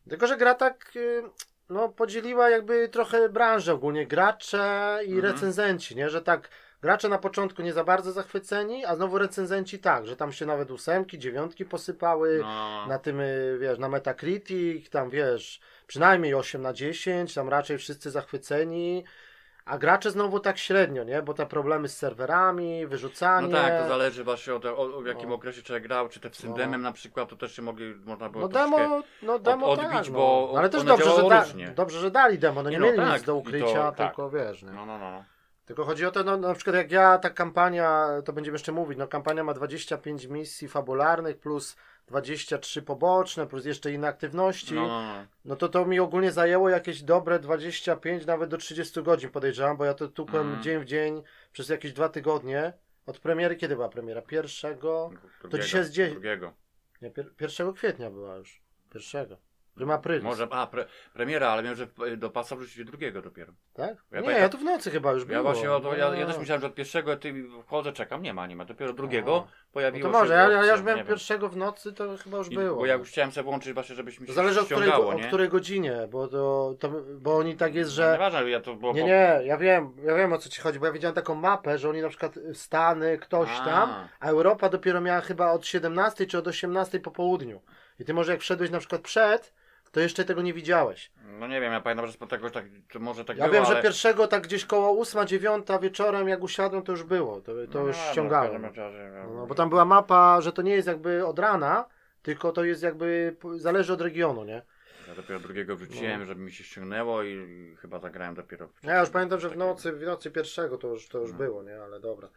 Tylko, 0.09 0.27
że 0.27 0.37
gra 0.37 0.55
tak 0.55 0.93
y, 0.97 1.23
no, 1.71 1.89
podzieliła 1.89 2.51
jakby 2.51 2.89
trochę 2.89 3.29
branżę 3.29 3.73
ogólnie, 3.75 4.07
gracze 4.07 4.99
i 5.07 5.13
Mhm. 5.15 5.33
recenzenci, 5.35 5.97
nie? 5.97 6.09
Że 6.11 6.23
tak 6.23 6.49
gracze 6.83 7.09
na 7.09 7.19
początku 7.19 7.63
nie 7.63 7.73
za 7.73 7.85
bardzo 7.85 8.13
zachwyceni, 8.13 8.85
a 8.85 8.97
znowu 8.97 9.19
recenzenci 9.19 9.79
tak, 9.79 10.07
że 10.07 10.17
tam 10.17 10.33
się 10.33 10.47
nawet 10.47 10.71
ósemki, 10.71 11.19
dziewiątki 11.19 11.65
posypały, 11.65 12.39
no. 12.43 12.87
na 12.87 12.99
tym, 12.99 13.21
y, 13.21 13.59
wiesz, 13.61 13.79
na 13.79 13.89
Metacritic, 13.89 14.91
tam 14.91 15.11
wiesz, 15.11 15.61
przynajmniej 15.87 16.35
8 16.35 16.63
na 16.63 16.73
10, 16.73 17.35
tam 17.35 17.49
raczej 17.49 17.79
wszyscy 17.79 18.11
zachwyceni, 18.11 19.05
a 19.65 19.79
gracze 19.79 20.11
znowu 20.11 20.41
tak 20.41 20.59
średnio, 20.59 21.05
nie? 21.05 21.23
Bo 21.23 21.35
te 21.35 21.47
problemy 21.47 21.89
z 21.89 21.97
serwerami, 21.97 22.87
wyrzucanie. 22.87 23.49
No 23.49 23.59
tak, 23.59 23.83
to 23.83 23.89
zależy 23.89 24.25
właśnie 24.25 24.55
od, 24.55 24.65
o, 24.65 24.97
o 24.97 25.01
w 25.03 25.07
jakim 25.07 25.29
No. 25.29 25.35
okresie 25.35 25.63
człowiek 25.63 25.83
grał, 25.83 26.09
czy 26.09 26.21
te 26.21 26.31
w 26.31 26.37
Syndemem 26.37 26.83
na 26.83 26.93
przykład, 26.93 27.29
to 27.29 27.37
też 27.37 27.57
się 27.57 27.63
mogli, 27.63 27.95
można 28.05 28.29
było 28.29 28.43
No 28.43 28.49
demo, 28.49 28.79
no 29.23 29.39
demo 29.39 29.71
odbić, 29.71 29.91
tak, 29.91 30.07
no. 30.07 30.13
bo 30.13 30.55
ale 30.59 30.69
też 30.69 30.85
dobrze 30.85 31.11
że, 31.11 31.29
da, 31.29 31.45
dobrze, 31.75 31.99
że 32.01 32.11
dali 32.11 32.39
demo, 32.39 32.63
no 32.63 32.71
nie, 32.71 32.77
Nie 32.77 32.81
no, 32.81 32.87
mieli 32.87 32.99
tak, 32.99 33.13
nic 33.13 33.23
do 33.23 33.33
i 33.33 33.35
to- 33.35 33.39
ukrycia, 33.41 33.93
tak. 33.93 34.09
tylko 34.09 34.31
wiesz, 34.31 34.63
nie? 34.63 34.73
No, 34.73 34.87
no, 34.87 34.99
no. 34.99 35.25
Tylko 35.67 35.85
chodzi 35.85 36.07
o 36.07 36.11
to, 36.11 36.25
no, 36.25 36.37
na 36.37 36.55
przykład 36.55 36.77
jak 36.77 36.91
ja, 36.91 37.19
ta 37.19 37.31
kampania, 37.31 38.09
to 38.25 38.33
będziemy 38.33 38.55
jeszcze 38.55 38.73
mówić, 38.73 38.99
no 38.99 39.07
kampania 39.09 39.45
ma 39.45 39.55
25 39.55 40.27
misji 40.27 40.69
fabularnych 40.69 41.39
plus 41.39 41.77
23 42.07 42.83
poboczne, 42.83 43.47
plus 43.47 43.65
jeszcze 43.65 43.93
inne 43.93 44.09
aktywności, 44.09 44.75
No, 44.75 44.81
no, 44.89 45.03
no, 45.03 45.27
no. 45.45 45.57
to 45.57 45.69
to 45.69 45.85
mi 45.87 46.01
ogólnie 46.01 46.33
zajęło 46.33 46.69
jakieś 46.69 47.03
dobre 47.03 47.39
25, 47.39 48.27
nawet 48.27 48.51
do 48.51 48.57
30 48.57 49.03
godzin 49.03 49.31
podejrzewam, 49.31 49.77
bo 49.77 49.85
ja 49.85 49.95
to 49.95 50.09
tukłem 50.09 50.43
Mhm. 50.47 50.63
dzień 50.63 50.81
w 50.81 50.85
dzień 50.85 51.23
przez 51.53 51.69
jakieś 51.69 51.93
dwa 51.93 52.09
tygodnie. 52.09 52.73
Od 53.07 53.19
premiery, 53.19 53.57
kiedy 53.57 53.75
była 53.75 53.89
premiera? 53.89 54.23
Pierwszego? 54.23 55.11
Drugiego, 55.41 55.65
dzisiaj 55.65 55.81
jest 55.81 55.93
dzień- 55.93 56.11
Drugiego. 56.13 56.53
Nie, 57.03 57.11
pier, 57.11 57.31
1 57.41 57.73
kwietnia 57.73 58.11
była 58.11 58.37
już. 58.37 58.63
Pierwszego. 58.93 59.37
Prima 59.75 59.95
Aprilis. 59.95 60.23
Może, 60.25 60.49
a, 60.51 60.67
pre, 60.67 60.87
premiera, 61.15 61.49
ale 61.49 61.63
wiem, 61.63 61.75
że 61.75 61.87
do 62.17 62.31
pasa 62.31 62.57
wrzucili 62.57 62.85
drugiego 62.85 63.23
dopiero. 63.23 63.53
Tak? 63.75 63.89
Ja 63.89 63.93
nie, 63.95 64.01
pamiętam- 64.11 64.43
ja 64.43 64.49
tu 64.49 64.59
w 64.59 64.65
nocy 64.65 64.91
chyba 64.91 65.13
już 65.13 65.23
Ja 65.23 65.29
było. 65.29 65.43
właśnie, 65.43 65.73
od, 65.73 65.85
ja, 65.85 65.97
ja 65.97 66.21
No. 66.21 66.27
też 66.27 66.39
myślałem, 66.39 66.61
że 66.61 66.67
od 66.67 66.75
pierwszego 66.75 67.17
ty 67.17 67.45
wchodzę, 67.67 67.93
czekam, 67.93 68.23
nie 68.23 68.35
ma, 68.35 68.47
nie 68.47 68.57
ma. 68.57 68.65
Dopiero 68.65 68.93
drugiego 68.93 69.31
No 69.31 69.49
pojawiło 69.73 70.11
to 70.13 70.19
może, 70.19 70.29
się 70.29 70.35
ja, 70.35 70.51
ja 70.51 70.59
opcja, 70.59 70.73
już 70.73 70.83
byłem 70.83 71.07
pierwszego 71.07 71.49
w 71.49 71.57
nocy, 71.57 71.93
to 71.93 72.17
chyba 72.25 72.39
już 72.39 72.51
I- 72.53 72.55
było. 72.55 72.77
Bo 72.77 72.87
ja 72.87 72.95
już 72.95 73.09
chciałem 73.09 73.33
sobie 73.33 73.45
włączyć 73.45 73.73
właśnie, 73.73 73.95
żebyś 73.95 74.21
mi 74.21 74.27
To 74.27 74.33
się 74.33 74.35
zależy 74.37 74.65
której, 74.65 74.83
ściągało, 74.83 75.09
o 75.09 75.15
nie? 75.15 75.25
której 75.25 75.49
godzinie, 75.49 75.97
bo 76.11 76.29
to, 76.29 76.75
to 76.79 76.89
bo 77.21 77.37
oni 77.37 77.57
tak 77.57 77.75
jest, 77.75 77.91
No, 77.91 77.95
że 77.95 78.13
Nieważne, 78.13 78.51
ja 78.51 78.61
to 78.61 78.75
było... 78.75 78.93
nie, 78.93 79.05
nie, 79.05 79.41
ja 79.45 79.57
wiem, 79.57 79.93
ja 80.05 80.15
wiem 80.15 80.33
o 80.33 80.39
co 80.39 80.49
ci 80.49 80.61
chodzi, 80.61 80.79
bo 80.79 80.87
ja 80.87 80.93
widziałem 80.93 81.15
taką 81.15 81.35
mapę, 81.35 81.79
że 81.79 81.89
oni 81.91 82.03
na 82.03 82.09
przykład 82.09 82.35
Stany, 82.55 83.19
ktoś 83.19 83.49
A. 83.61 83.65
tam, 83.65 83.95
a 84.21 84.29
Europa 84.29 84.69
dopiero 84.69 85.01
miała 85.01 85.21
chyba 85.21 85.51
od 85.53 85.67
17 85.67 86.27
czy 86.27 86.39
od 86.39 86.47
18 86.47 87.01
po 87.01 87.11
południu. 87.11 87.61
I 87.99 88.05
ty 88.05 88.15
może 88.15 88.33
jak 88.33 88.41
wszedłeś 88.41 88.71
na 88.71 88.79
przykład 88.79 89.01
przed, 89.03 89.53
to 89.93 90.01
jeszcze 90.01 90.25
tego 90.25 90.43
nie 90.43 90.53
widziałeś. 90.55 91.11
No 91.39 91.47
nie 91.47 91.61
wiem, 91.61 91.73
ja 91.73 91.81
pamiętam, 91.81 92.07
że 92.07 92.13
spotkałem 92.13 92.51
tak, 92.51 92.65
to 92.93 92.99
może 92.99 93.25
tak 93.25 93.37
Ja 93.37 93.45
było, 93.45 93.55
wiem, 93.55 93.65
ale... 93.65 93.77
że 93.77 93.83
pierwszego 93.83 94.29
tak 94.29 94.43
gdzieś 94.43 94.65
koło 94.65 95.05
8-9 95.05 95.81
wieczorem 95.83 96.29
jak 96.29 96.43
usiadłem, 96.43 96.83
to 96.83 96.93
już 96.93 97.03
było, 97.03 97.41
to, 97.41 97.53
to 97.71 97.81
No, 97.81 97.87
już 97.87 97.97
no, 97.97 98.13
ściągałem. 98.13 98.63
No, 98.63 99.31
no, 99.35 99.47
bo 99.47 99.55
tam 99.55 99.69
była 99.69 99.85
mapa, 99.85 100.41
że 100.41 100.53
to 100.53 100.63
nie 100.63 100.73
jest 100.75 100.89
jakby 100.89 101.27
od 101.27 101.39
rana, 101.39 101.85
tylko 102.23 102.53
to 102.53 102.65
jest 102.65 102.83
jakby, 102.83 103.37
zależy 103.57 103.93
od 103.93 104.01
regionu, 104.01 104.45
nie? 104.45 104.63
Ja 105.09 105.15
dopiero 105.15 105.41
drugiego 105.41 105.77
wrzuciłem, 105.77 106.21
No. 106.21 106.27
żeby 106.27 106.41
mi 106.41 106.53
się 106.53 106.65
ściągnęło 106.65 107.23
i 107.23 107.47
chyba 107.81 107.99
zagrałem 107.99 108.35
dopiero... 108.35 108.69
w 108.69 108.85
Ja 108.85 109.01
już 109.01 109.11
pamiętam, 109.11 109.41
że 109.41 109.49
w 109.49 109.57
nocy, 109.57 109.93
w 109.93 110.03
nocy 110.03 110.31
pierwszego 110.31 110.79
to 110.79 110.89
już, 110.89 111.09
to 111.09 111.19
już 111.19 111.33
No. 111.33 111.39
było, 111.39 111.63
nie? 111.63 111.83
Ale 111.83 112.01
dobra. 112.01 112.29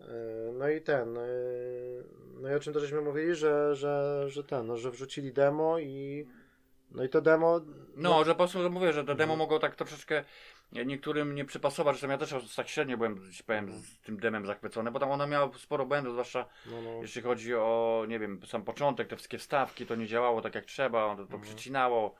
Yy, 0.00 0.06
No 0.52 0.68
i 0.68 0.80
ten, 0.80 1.14
yy, 1.14 2.04
no 2.40 2.50
i 2.50 2.54
o 2.54 2.60
czym 2.60 2.72
to 2.72 2.80
żeśmy 2.80 3.00
mówili, 3.00 3.34
że, 3.34 3.76
że, 3.76 4.24
że 4.28 4.44
ten, 4.44 4.66
no, 4.66 4.76
że 4.76 4.90
wrzucili 4.90 5.32
demo 5.32 5.78
i 5.78 6.26
no 6.90 7.04
i 7.04 7.08
to 7.08 7.20
demo, 7.20 7.60
No, 7.96 8.24
że 8.24 8.30
po 8.30 8.38
prostu 8.38 8.70
mówię, 8.70 8.92
że 8.92 9.00
te 9.00 9.06
demo 9.14 9.22
Mhm. 9.32 9.38
mogło 9.38 9.58
tak 9.58 9.76
troszeczkę 9.76 10.24
niektórym 10.72 11.34
nie 11.34 11.44
przypasować, 11.44 11.96
zresztą 11.96 12.08
ja 12.10 12.18
też 12.18 12.54
tak 12.56 12.68
średnio 12.68 12.96
byłem, 12.96 13.30
powiem, 13.46 13.64
Mhm. 13.64 13.82
z 13.82 13.98
tym 14.00 14.20
demem 14.20 14.46
zachwycony, 14.46 14.90
bo 14.90 14.98
tam 14.98 15.10
ona 15.10 15.26
miała 15.26 15.50
sporo 15.58 15.86
błędów, 15.86 16.12
zwłaszcza 16.12 16.46
no, 16.66 16.82
no, 16.82 16.90
jeśli 17.02 17.22
chodzi 17.22 17.54
o, 17.54 18.04
nie 18.08 18.18
wiem, 18.18 18.40
sam 18.46 18.62
początek, 18.62 19.08
te 19.08 19.16
wszystkie 19.16 19.38
wstawki, 19.38 19.86
to 19.86 19.94
nie 19.94 20.06
działało 20.06 20.40
tak 20.42 20.54
jak 20.54 20.64
trzeba, 20.64 21.08
to, 21.10 21.16
to 21.16 21.22
Mhm. 21.22 21.42
przycinało, 21.42 22.14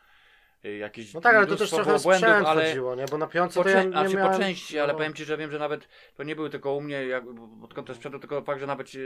y, 0.64 0.76
jakieś 0.76 1.14
no 1.14 1.20
tak, 1.20 1.36
ale 1.36 1.46
to 1.46 1.56
też 1.56 1.70
trochę 1.70 1.98
błędów, 1.98 2.30
ale 2.46 2.66
chodziło, 2.66 2.94
nie? 2.94 3.04
Bo 3.10 3.18
na 3.18 3.26
piątce 3.26 3.60
po, 3.60 3.64
to 3.64 3.70
ja 3.70 3.82
nie 3.82 3.96
a 3.96 4.08
czy 4.08 4.16
miałem... 4.16 4.32
po 4.32 4.38
części, 4.38 4.78
ale 4.78 4.92
no. 4.92 4.98
powiem 4.98 5.14
Ci, 5.14 5.24
że 5.24 5.36
wiem, 5.36 5.50
że 5.50 5.58
nawet 5.58 5.88
to 6.16 6.22
nie 6.22 6.36
były 6.36 6.50
tylko 6.50 6.74
u 6.74 6.80
mnie 6.80 7.06
jak, 7.06 7.24
pod 7.60 7.74
kątem 7.74 7.96
sprzętu, 7.96 8.18
tylko 8.18 8.42
fakt, 8.42 8.60
że 8.60 8.66
nawet 8.66 8.88
e, 8.94 8.98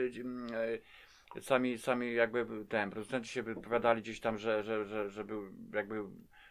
e, 0.57 0.79
sami, 1.41 1.79
sami 1.79 2.15
jakby 2.15 2.47
ten, 2.69 2.91
producenci 2.91 3.33
się 3.33 3.43
wypowiadali 3.43 4.03
gdzieś 4.03 4.21
tam, 4.21 4.39
że, 4.39 4.63
że, 4.63 4.85
że, 4.85 5.11
że 5.11 5.25
był 5.25 5.43
jakby 5.75 6.05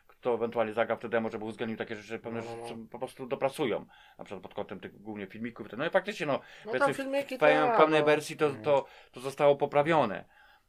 kto 0.07 0.33
ewentualnie 0.33 0.73
zagrał 0.73 0.97
w 0.97 1.01
te 1.01 1.09
demo, 1.09 1.29
żeby 1.29 1.45
uwzględnił 1.45 1.77
takie 1.77 1.95
rzeczy, 1.95 2.19
pewne 2.19 2.39
No, 2.41 2.45
no, 2.45 2.57
no. 2.57 2.67
rzeczy 2.67 2.79
po 2.91 2.99
prostu 2.99 3.25
doprasują, 3.25 3.85
na 4.17 4.23
przykład 4.23 4.43
pod 4.43 4.53
kątem 4.53 4.79
tych 4.79 5.01
głównie 5.01 5.27
filmików. 5.27 5.67
No 5.77 5.85
i 5.85 5.89
faktycznie, 5.89 6.25
no, 6.25 6.33
No 6.33 6.39
powiedzmy, 6.71 6.93
filmiki 6.93 7.37
w 7.37 7.39
tak, 7.39 7.77
pełnej 7.77 7.99
no. 7.99 8.05
wersji 8.05 8.37
to, 8.37 8.51
to, 8.63 8.85
to 9.11 9.19
zostało 9.19 9.55
poprawione. 9.55 10.25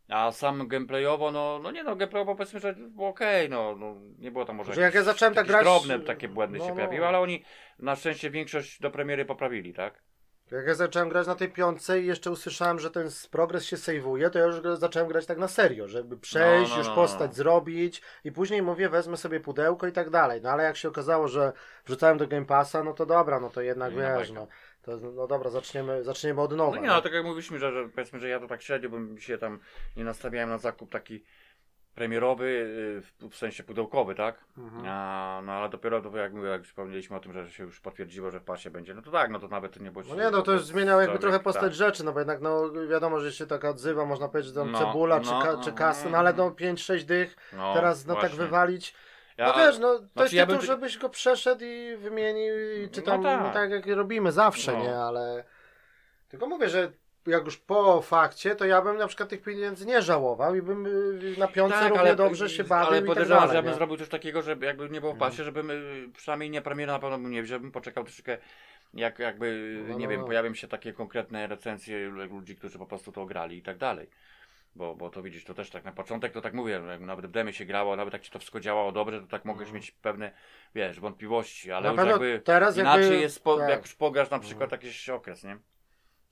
A 0.09 0.33
sam 0.33 0.68
gameplayowo, 0.68 1.31
no, 1.31 1.61
no 1.62 1.70
nie 1.70 1.85
no, 1.85 1.96
gameplayowo 1.96 2.35
powiedzmy, 2.35 2.60
że 2.60 2.75
było 2.75 3.08
okej, 3.08 3.48
no, 3.50 3.77
no, 3.77 3.96
nie 4.19 4.31
było 4.31 4.44
tam 4.44 4.56
może 4.56 4.75
Że 4.75 4.81
jak 4.81 4.94
ja 4.94 5.02
zacząłem 5.02 5.35
tak 5.35 5.46
jakieś 5.46 5.62
grać- 5.62 5.65
drobne 5.65 6.00
takie 6.00 6.29
błędy 6.29 6.58
no, 6.58 6.65
się 6.65 6.71
no. 6.71 6.77
pojawiły, 6.77 7.06
ale 7.06 7.19
oni 7.21 7.44
na 7.79 7.96
szczęście 7.96 8.31
większość 8.31 8.81
do 8.81 8.90
premiery 8.90 9.25
poprawili, 9.25 9.75
tak? 9.75 10.02
Jak 10.50 10.66
ja 10.66 10.74
zacząłem 10.74 11.08
grać 11.08 11.26
na 11.26 11.34
tej 11.34 11.52
piątce 11.52 12.00
i 12.00 12.06
jeszcze 12.06 12.30
usłyszałem, 12.30 12.78
że 12.78 12.90
ten 12.90 13.08
progres 13.30 13.64
się 13.64 13.76
sejwuje, 13.76 14.30
to 14.30 14.38
ja 14.38 14.44
już 14.44 14.56
zacząłem 14.78 15.08
grać 15.08 15.26
tak 15.26 15.38
na 15.38 15.48
serio, 15.48 15.88
żeby 15.88 16.16
przejść, 16.16 16.70
No, 16.70 16.76
no, 16.76 16.78
już 16.78 16.88
no, 16.88 16.94
postać 16.94 17.30
no. 17.30 17.36
zrobić 17.36 18.02
i 18.24 18.32
później 18.32 18.62
mówię, 18.62 18.88
wezmę 18.88 19.16
sobie 19.16 19.40
pudełko 19.40 19.86
i 19.86 19.92
tak 19.92 20.10
dalej. 20.10 20.40
No 20.42 20.50
ale 20.50 20.64
jak 20.64 20.76
się 20.76 20.88
okazało, 20.88 21.28
że 21.28 21.52
wrzucałem 21.86 22.18
do 22.18 22.26
Game 22.26 22.46
Passa, 22.46 22.84
no 22.84 22.92
to 22.92 23.06
dobra, 23.06 23.40
no 23.40 23.50
to 23.50 23.60
jednak 23.60 23.94
wiesz, 23.94 24.30
no, 24.30 24.46
to, 24.82 24.96
no 24.96 25.26
dobra, 25.26 25.50
zaczniemy, 25.50 26.04
zaczniemy 26.04 26.40
od 26.40 26.56
nowa. 26.56 26.76
No 26.76 26.82
nie, 26.82 26.88
no 26.88 27.02
tak 27.02 27.12
jak 27.12 27.24
mówiliśmy, 27.24 27.58
że, 27.58 27.72
że 27.72 27.88
powiedzmy, 27.88 28.20
że 28.20 28.28
ja 28.28 28.40
to 28.40 28.46
tak 28.46 28.62
średnio, 28.62 28.90
bym 28.90 29.18
się 29.18 29.38
tam 29.38 29.58
nie 29.96 30.04
nastawiałem 30.04 30.48
na 30.48 30.58
zakup 30.58 30.90
taki 30.90 31.24
premierowy, 31.94 32.44
y, 33.22 33.28
w, 33.30 33.36
sensie 33.36 33.62
pudełkowy, 33.64 34.14
tak? 34.14 34.38
Mhm. 34.58 34.84
A, 34.88 35.40
no 35.44 35.52
ale 35.52 35.68
dopiero 35.68 36.00
to, 36.00 36.16
jak, 36.16 36.32
mówię, 36.32 36.48
jak 36.48 36.64
wspomnieliśmy 36.64 37.16
o 37.16 37.20
tym, 37.20 37.32
że 37.32 37.50
się 37.50 37.64
już 37.64 37.80
potwierdziło, 37.80 38.30
że 38.30 38.40
w 38.40 38.44
pasie 38.44 38.70
będzie, 38.70 38.94
no 38.94 39.02
to 39.02 39.10
tak, 39.10 39.30
no 39.30 39.38
to 39.38 39.48
nawet 39.48 39.80
nie 39.80 39.90
było 39.90 40.04
No 40.08 40.14
nie, 40.24 40.30
no 40.30 40.42
to 40.42 40.52
już 40.52 40.64
zmieniało 40.64 41.00
jakby 41.00 41.18
trochę 41.18 41.40
postać 41.40 41.62
tak. 41.64 41.74
rzeczy, 41.74 42.04
no 42.04 42.12
bo 42.12 42.18
jednak 42.18 42.40
no 42.40 42.72
wiadomo, 42.88 43.20
że 43.20 43.32
się 43.32 43.46
tak 43.46 43.64
odzywa, 43.64 44.04
można 44.04 44.28
powiedzieć, 44.28 44.54
że 44.54 44.60
tam 44.60 44.70
No, 44.70 44.78
cebula 44.78 45.20
no, 45.20 45.24
czy, 45.42 45.46
ka, 45.48 45.56
czy 45.64 45.72
kasy, 45.72 46.10
no, 46.10 46.18
ale 46.18 46.32
no. 46.32 46.44
no 46.44 46.50
5-6 46.50 47.04
dych, 47.04 47.36
No, 47.52 47.74
teraz 47.74 48.06
no 48.06 48.14
tak 48.14 48.22
właśnie. 48.22 48.38
wywalić. 48.38 48.94
Ja, 49.38 49.46
No 49.46 49.54
wiesz, 49.54 49.78
no 49.78 49.98
to 49.98 49.98
znaczy, 49.98 50.22
jest 50.22 50.32
ja 50.32 50.46
bym- 50.46 50.60
żebyś 50.60 50.98
go 50.98 51.08
przeszedł 51.08 51.64
i 51.64 51.96
wymienił, 51.96 52.54
i 52.82 52.88
czy 52.90 53.00
No 53.00 53.06
tam, 53.06 53.22
tak. 53.22 53.54
tak. 53.54 53.70
jak 53.70 53.86
robimy 53.86 54.32
zawsze, 54.32 54.72
No. 54.72 54.78
nie, 54.82 54.96
ale 54.98 55.44
tylko 56.28 56.46
mówię, 56.46 56.68
że 56.68 56.92
jak 57.27 57.44
już 57.44 57.56
po 57.56 58.02
fakcie, 58.02 58.56
to 58.56 58.64
ja 58.64 58.83
bym 58.83 58.96
na 58.98 59.06
przykład 59.06 59.29
tych 59.29 59.42
pieniędzy 59.42 59.87
nie 59.87 60.02
żałował 60.02 60.54
i 60.54 60.62
bym 60.62 60.87
y, 60.87 61.35
na 61.38 61.48
piątce 61.48 61.88
równie 61.88 62.14
dobrze 62.16 62.50
się 62.50 62.64
bawił 62.64 62.88
ale 62.88 62.96
tak 62.98 63.06
podejrzewam, 63.06 63.38
dalej. 63.38 63.50
że 63.52 63.56
ja 63.56 63.62
bym 63.62 63.75
zrobił 63.75 63.96
coś 63.96 64.08
takiego, 64.08 64.42
żeby 64.42 64.66
jakby 64.66 64.90
nie 64.90 65.00
było 65.00 65.14
w 65.14 65.18
pasie, 65.18 65.44
żebym 65.44 65.70
y, 65.70 66.08
przynajmniej 66.16 66.50
nie 66.50 66.62
premierę 66.62 66.92
na 66.92 66.98
pewno 66.98 67.18
bym 67.18 67.31
nie 67.31 67.42
wziął, 67.42 67.60
bym 67.60 67.72
poczekał 67.72 68.04
troszeczkę 68.04 68.38
jak 68.94 69.18
jakby, 69.18 69.79
No, 69.88 69.98
nie 69.98 70.04
no, 70.04 70.10
wiem, 70.10 70.20
no. 70.20 70.27
pojawią 70.27 70.54
się 70.54 70.68
takie 70.68 70.92
konkretne 70.92 71.46
recenzje 71.46 72.08
ludzi, 72.08 72.56
którzy 72.56 72.79
po 72.79 72.87
prostu 72.87 73.12
to 73.12 73.27
grali 73.27 73.58
i 73.58 73.62
tak 73.62 73.77
dalej. 73.79 74.08
Bo, 74.77 74.94
bo 74.94 75.10
to 75.10 75.22
widzisz, 75.22 75.44
to 75.44 75.54
też 75.54 75.70
tak 75.70 75.85
na 75.85 75.92
początek 75.92 76.33
to 76.33 76.40
tak 76.40 76.54
mówię, 76.54 76.81
nawet 77.00 77.27
w 77.27 77.31
demie 77.31 77.52
się 77.52 77.64
grało, 77.64 77.96
nawet 77.96 78.12
jak 78.12 78.22
ci 78.22 78.31
to 78.31 78.38
wszystko 78.38 78.60
działało 78.60 78.92
dobrze, 78.92 79.20
to 79.20 79.27
tak 79.27 79.44
mogłeś 79.44 79.72
mieć 79.72 79.90
pewne, 79.90 80.31
wiesz, 80.75 81.00
wątpliwości, 81.00 81.72
ale 81.72 81.92
Na 81.92 82.02
już 82.02 82.10
jakby 82.10 82.40
teraz 82.44 82.77
inaczej 82.77 83.02
jakby- 83.04 83.20
jest, 83.20 83.44
po, 83.44 83.56
tak. 83.56 83.68
jak 83.70 83.83
już 83.83 83.94
pograsz 83.94 84.31
na 84.31 84.38
przykład 84.38 84.72
jakiś 84.72 85.08
okres, 85.08 85.44
nie? 85.44 85.58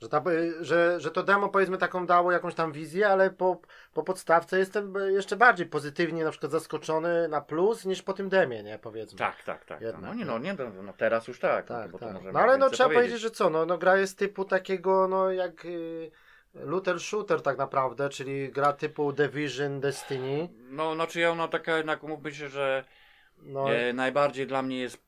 Że, 0.03 0.09
ta, 0.09 0.23
że, 0.61 1.01
że 1.01 1.11
to 1.11 1.23
demo 1.23 1.49
powiedzmy 1.49 1.79
taką 1.79 2.07
dało 2.07 2.33
jakąś 2.33 2.55
tam 2.55 2.73
wizję, 2.73 3.09
ale 3.09 3.31
po, 3.31 3.61
po 3.95 4.03
podstawce 4.03 4.59
jestem 4.59 4.95
jeszcze 5.09 5.37
bardziej 5.37 5.67
pozytywnie 5.67 6.25
na 6.25 6.31
przykład 6.31 6.53
zaskoczony 6.53 7.29
na 7.29 7.41
plus 7.41 7.85
niż 7.85 8.03
po 8.03 8.13
tym 8.13 8.29
demie, 8.29 8.63
nie 8.63 8.79
powiedzmy. 8.79 9.19
Tak, 9.19 9.43
tak, 9.43 9.65
tak. 9.65 9.81
Jednak, 9.81 10.03
no 10.03 10.15
nie, 10.15 10.25
no 10.25 10.39
nie, 10.39 10.55
no, 10.55 10.83
no 10.83 10.93
teraz 10.93 11.29
już 11.29 11.39
tak. 11.39 11.67
tak, 11.67 11.93
no, 11.93 11.99
tak. 11.99 12.13
możemy 12.13 12.33
No 12.33 12.41
ale 12.41 12.59
no 12.59 12.71
trzeba 12.71 12.91
powiedzieć, 12.91 13.21
że 13.21 13.31
co, 13.31 13.51
no, 13.51 13.67
no 13.67 13.79
gra 13.79 13.97
jest 13.97 14.19
typu 14.19 14.45
takiego, 14.45 15.09
no 15.09 15.33
jak 15.33 15.65
y, 15.65 16.11
looter 16.55 17.01
shooter 17.01 17.43
tak 17.43 17.59
naprawdę, 17.59 18.09
czyli 18.09 18.53
gra 18.53 18.73
typu 18.73 19.13
Division, 19.13 19.81
Destiny. 19.81 20.49
No, 20.71 20.95
znaczy 20.95 21.21
ja 21.21 21.31
ona 21.31 21.49
taka 21.49 21.77
jednak 21.77 22.05
umówmy 22.05 22.35
się, 22.35 22.49
że 22.49 22.85
No, 23.43 23.73
e, 23.73 23.93
najbardziej 23.93 24.47
dla 24.47 24.63
mnie 24.63 24.81
jest 24.81 25.05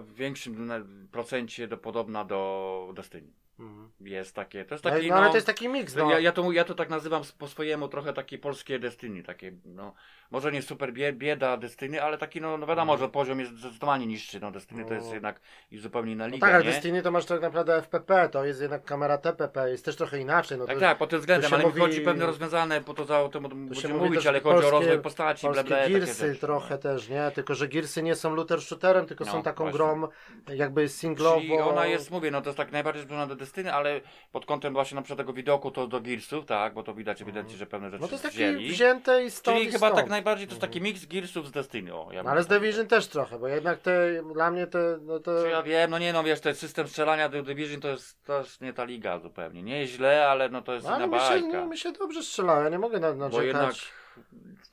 w 0.00 0.14
większym 0.14 0.72
procencie 1.12 1.68
do, 1.68 1.76
podobna 1.76 2.24
do 2.24 2.92
Destiny. 2.96 3.41
Mhm. 3.62 3.90
Jest 4.00 4.34
takie, 4.34 4.64
to 4.64 4.74
jest 4.74 4.84
no, 4.84 4.90
taki, 4.90 5.08
no, 5.08 5.14
ale 5.16 5.28
to 5.28 5.34
jest 5.34 5.46
taki 5.46 5.68
miks, 5.68 5.96
no. 5.96 6.10
Ja, 6.10 6.18
ja, 6.18 6.32
to, 6.32 6.52
ja 6.52 6.64
to 6.64 6.74
tak 6.74 6.90
nazywam 6.90 7.22
po 7.38 7.48
swojemu 7.48 7.88
trochę 7.88 8.12
takie 8.12 8.38
polskie 8.38 8.78
Destiny, 8.78 9.22
takie, 9.22 9.52
no, 9.64 9.94
może 10.30 10.52
nie 10.52 10.62
super 10.62 10.92
bie, 10.92 11.12
bieda 11.12 11.56
Destiny, 11.56 12.02
ale 12.02 12.18
taki, 12.18 12.40
no, 12.40 12.58
no 12.58 12.66
wiadomo, 12.66 12.96
że 12.96 13.08
poziom 13.08 13.40
jest 13.40 13.52
zdecydowanie 13.58 14.06
niższy, 14.06 14.40
no, 14.40 14.50
Destiny 14.50 14.84
to 14.84 14.94
jest 14.94 15.06
No. 15.06 15.14
jednak 15.14 15.40
już 15.70 15.82
zupełnie 15.82 16.12
inna 16.12 16.26
No 16.26 16.34
liga, 16.34 16.46
tak, 16.46 16.54
ale 16.54 16.64
nie? 16.64 16.70
Destiny 16.70 17.02
to 17.02 17.10
masz 17.10 17.24
tak 17.26 17.40
naprawdę 17.40 17.76
FPP, 17.76 18.28
to 18.28 18.44
jest 18.44 18.60
jednak 18.60 18.84
kamera 18.84 19.18
TPP, 19.18 19.70
jest 19.70 19.84
też 19.84 19.96
trochę 19.96 20.18
inaczej. 20.18 20.58
No 20.58 20.66
Tak, 20.66 20.80
tak, 20.80 20.98
pod 20.98 21.10
tym 21.10 21.20
względem, 21.20 21.54
ale 21.54 21.62
mówi- 21.62 21.74
mi 21.74 21.80
chodzi 21.80 22.00
pewne 22.00 22.26
rozwiązane, 22.26 22.80
po 22.80 22.94
to 22.94 23.04
za 23.04 23.20
o 23.20 23.28
tym 23.28 23.42
będziemy 23.42 23.94
mówi 23.94 24.08
mówić, 24.08 24.26
ale 24.26 24.40
chodzi 24.40 24.66
o 24.66 24.70
polskie- 24.70 24.70
rozwój 24.70 24.98
postaci, 25.02 25.48
bla, 25.48 25.64
bla, 25.64 25.88
Gearsy 25.88 26.26
rzeczy, 26.26 26.40
trochę 26.40 26.74
no. 26.74 26.78
też, 26.80 27.08
nie? 27.08 27.30
Tylko, 27.34 27.54
że 27.54 27.68
Gearsy 27.68 28.02
nie 28.02 28.14
są 28.14 28.34
looter 28.34 28.60
shooterem, 28.62 29.06
tylko 29.06 29.24
No, 29.24 29.32
są 29.32 29.42
taką 29.42 29.64
właśnie. 29.64 29.78
grą 29.78 30.08
jakby 30.54 30.88
singlowo. 30.88 31.40
Czyli 31.40 31.58
ona 31.58 31.86
jest, 31.86 32.10
mówię, 32.10 32.30
no 32.30 32.40
to 32.42 32.48
jest 32.48 32.56
tak 32.56 32.72
najbardziej 32.72 33.02
zbliżona 33.02 33.26
do 33.26 33.36
Destiny, 33.36 33.51
ale 33.72 34.00
pod 34.32 34.46
kątem 34.46 34.72
właśnie 34.72 34.94
na 34.96 35.02
przykład 35.02 35.18
tego 35.18 35.32
widoku 35.32 35.70
to 35.70 35.86
do 35.86 36.00
Gearsów, 36.00 36.46
tak, 36.46 36.74
bo 36.74 36.82
to 36.82 36.94
widać 36.94 37.22
ewidentnie, 37.22 37.56
że 37.56 37.66
pewne 37.66 37.90
rzeczy 37.90 38.02
No 38.02 38.08
to 38.08 38.14
jest 38.14 38.22
taki 38.24 38.36
wzięli. 38.36 38.68
wzięte 38.70 39.24
i 39.24 39.30
stąd 39.30 39.56
Czyli 39.58 39.68
i 39.68 39.72
chyba 39.72 39.86
stąd. 39.86 40.00
tak 40.00 40.10
najbardziej 40.10 40.46
to 40.46 40.50
jest 40.52 40.60
taki 40.60 40.80
miks 40.80 41.06
Gearsów 41.06 41.48
z 41.48 41.50
Destiny, 41.50 41.94
o. 41.94 42.08
Ja 42.12 42.18
No, 42.18 42.22
bym 42.22 42.32
ale 42.32 42.42
z 42.42 42.46
tak 42.46 42.58
Division 42.60 42.86
też 42.86 43.06
trochę, 43.06 43.38
bo 43.38 43.48
jednak 43.48 43.78
te, 43.80 44.22
dla 44.32 44.50
mnie 44.50 44.66
te, 44.66 44.98
no 45.02 45.18
to... 45.18 45.42
Czy 45.44 45.50
ja 45.50 45.62
wiem, 45.62 45.90
no 45.90 45.98
nie 45.98 46.12
no, 46.12 46.24
wiesz, 46.24 46.40
ten 46.40 46.54
system 46.54 46.88
strzelania 46.88 47.28
do 47.28 47.42
Division 47.42 47.80
to 47.80 47.88
jest 47.88 48.24
też 48.24 48.60
nie 48.60 48.72
ta 48.72 48.84
liga 48.84 49.18
zupełnie. 49.18 49.62
Nie 49.62 49.86
źle, 49.86 50.28
ale 50.28 50.48
no 50.48 50.62
to 50.62 50.74
jest 50.74 50.86
No, 50.86 50.92
ale 50.94 51.04
inna 51.06 51.16
mi 51.16 51.22
się, 51.22 51.28
bajka. 51.50 51.66
mi 51.66 51.78
się 51.78 51.92
dobrze 51.92 52.22
strzela, 52.22 52.60
ja 52.60 52.68
nie 52.68 52.78
mogę 52.78 53.00
na- 53.00 53.12
Bo 53.28 53.42
jednak, 53.42 53.62
narzekać. 53.62 53.92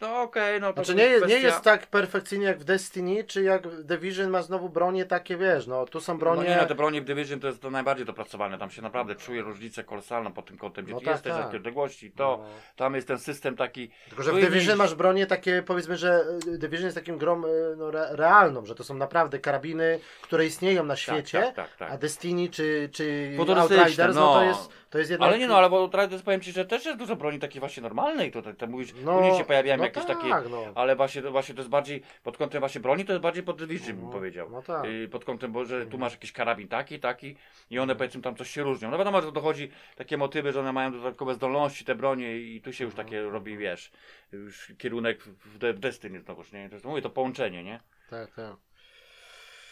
No 0.02 0.22
okej, 0.22 0.62
no 0.62 0.74
to 0.74 0.84
Znaczy 0.84 0.96
nie 0.96 1.04
jest, 1.04 1.28
nie 1.28 1.40
jest 1.40 1.62
tak 1.62 1.88
perfekcyjnie 1.88 2.46
jak 2.46 2.60
w 2.60 2.64
Destiny, 2.64 3.24
czy 3.24 3.44
jak 3.44 3.68
w 3.68 3.84
Division 3.84 4.30
ma 4.30 4.42
znowu 4.42 4.70
bronie 4.70 5.06
takie, 5.06 5.38
wiesz, 5.38 5.68
no 5.68 5.86
tu 5.86 6.02
są 6.02 6.18
bronie... 6.18 6.44
No 6.44 6.50
nie, 6.50 6.58
no 6.58 6.66
te 6.66 6.76
bronie 6.76 7.02
w 7.02 7.06
Division 7.06 7.40
to 7.40 7.48
jest 7.48 7.62
to 7.62 7.72
najbardziej 7.72 8.06
dopracowane. 8.06 8.58
Tam 8.58 8.70
się 8.70 8.82
naprawdę 8.82 9.16
czuje 9.16 9.42
różnicę 9.42 9.84
kolosalną 9.84 10.34
pod 10.34 10.46
tym 10.46 10.58
kątem, 10.58 10.86
gdzie 10.86 10.94
No 10.94 11.00
ty 11.00 11.06
tak, 11.06 11.14
jesteś, 11.14 11.34
tak. 11.34 11.54
odległości, 11.54 12.12
to 12.12 12.38
No. 12.42 12.46
tam 12.76 12.96
jest 12.96 13.08
ten 13.08 13.20
system 13.20 13.56
taki. 13.56 13.92
Tylko, 14.08 14.24
że 14.24 14.34
w 14.34 14.40
Division 14.40 14.78
masz 14.78 14.96
bronię 14.96 15.26
takie, 15.26 15.64
powiedzmy, 15.64 15.98
że 15.98 16.24
y, 16.48 16.58
Division 16.58 16.86
jest 16.86 16.98
takim 16.98 17.18
grą 17.18 17.46
y, 17.46 17.76
no, 17.78 17.90
re, 17.90 18.08
realną, 18.12 18.66
że 18.66 18.76
to 18.76 18.84
są 18.84 18.94
naprawdę 18.94 19.40
karabiny, 19.40 20.00
które 20.22 20.46
istnieją 20.46 20.84
na 20.84 20.96
świecie, 20.96 21.42
Tak, 21.42 21.56
tak, 21.56 21.78
tak. 21.78 21.88
a 21.90 21.92
tak. 21.92 22.02
Destiny 22.02 22.50
czy, 22.50 22.90
czy 22.92 23.38
Outriders, 23.58 24.16
no. 24.16 24.34
to 24.34 24.40
no. 24.40 24.44
jest, 24.44 24.70
to 24.90 24.98
jest 24.98 25.12
jednak... 25.12 25.30
Ale 25.30 25.40
nie 25.40 25.48
no, 25.48 25.58
ale 25.58 25.70
bo 25.70 25.78
Outriders 25.78 26.22
powiem 26.22 26.42
ci, 26.42 26.52
że 26.52 26.66
też 26.66 26.86
jest 26.86 26.98
dużo 27.00 27.16
broni 27.16 27.40
takiej 27.40 27.60
właśnie 27.60 27.84
normalnej. 27.84 28.32
To, 28.32 28.42
to, 28.54 28.68
mówisz, 28.68 28.94
no, 29.04 29.18
później 29.18 29.38
się 29.38 29.46
pojawiają 29.46 29.78
no 29.78 29.84
jakieś 29.84 30.06
tak, 30.06 30.18
takie. 30.18 30.50
no. 30.50 30.64
Ale 30.76 30.96
właśnie, 30.96 31.22
właśnie 31.22 31.56
to 31.56 31.62
jest 31.62 31.70
bardziej 31.70 32.02
pod 32.24 32.38
kątem 32.38 32.60
właśnie 32.60 32.82
broni, 32.82 33.06
to 33.06 33.14
jest 33.14 33.24
bardziej 33.24 33.44
pod 33.44 33.58
Division 33.58 33.96
bym 33.96 34.06
No, 34.06 34.12
powiedział. 34.12 34.50
no 34.50 34.62
tak. 34.62 34.84
Pod 35.12 35.26
kątem, 35.26 35.52
bo 35.52 35.66
że 35.66 35.86
tu 35.86 35.98
masz 35.98 36.14
jakiś 36.14 36.32
karabin 36.32 36.68
taki, 36.68 37.00
taki 37.00 37.36
i 37.70 37.80
one 37.80 37.96
powiedzmy 37.96 38.22
tam 38.22 38.36
coś 38.36 38.50
się 38.50 38.64
różnią. 38.64 38.92
No 38.92 38.98
wiadomo, 38.98 39.22
że 39.22 39.32
dochodzi 39.32 39.70
takie 39.96 40.18
motywy, 40.18 40.52
że 40.52 40.60
one 40.60 40.74
mają 40.74 40.92
dodatkowe 40.92 41.34
zdolności, 41.34 41.86
te 41.86 41.96
bronie 41.96 42.38
i 42.38 42.62
tu 42.62 42.74
się 42.74 42.84
już 42.86 42.96
takie 42.96 43.22
robi, 43.22 43.58
wiesz, 43.58 43.92
już 44.32 44.74
kierunek 44.78 45.24
w, 45.24 45.58
de- 45.58 45.74
w 45.74 45.80
Destiny 45.80 46.20
znowuż, 46.20 46.52
nie? 46.52 46.70
To 46.70 46.76
jest, 46.76 46.86
mówię, 46.86 47.02
to 47.02 47.10
połączenie, 47.10 47.64
nie? 47.64 47.80
Tak, 48.10 48.36
tak. 48.36 48.56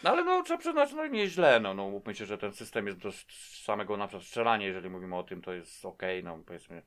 No 0.04 0.10
ale 0.10 0.24
no 0.24 0.44
trzeba 0.44 0.60
przyznać, 0.60 0.94
no 0.94 1.08
nie 1.08 1.28
źle, 1.28 1.60
no, 1.60 1.74
no 1.74 1.90
mówmy 1.90 2.16
się, 2.16 2.26
że 2.26 2.38
ten 2.38 2.54
system 2.54 2.88
jest 2.88 3.00
do 3.00 3.10
samego 3.64 3.98
na 3.98 4.08
przykład 4.08 4.28
strzelania, 4.28 4.68
jeżeli 4.68 4.90
mówimy 4.90 5.16
o 5.16 5.24
tym, 5.24 5.42
to 5.42 5.54
jest 5.54 5.86
okej, 5.86 6.24
no 6.24 6.40
powiedzmy. 6.46 6.82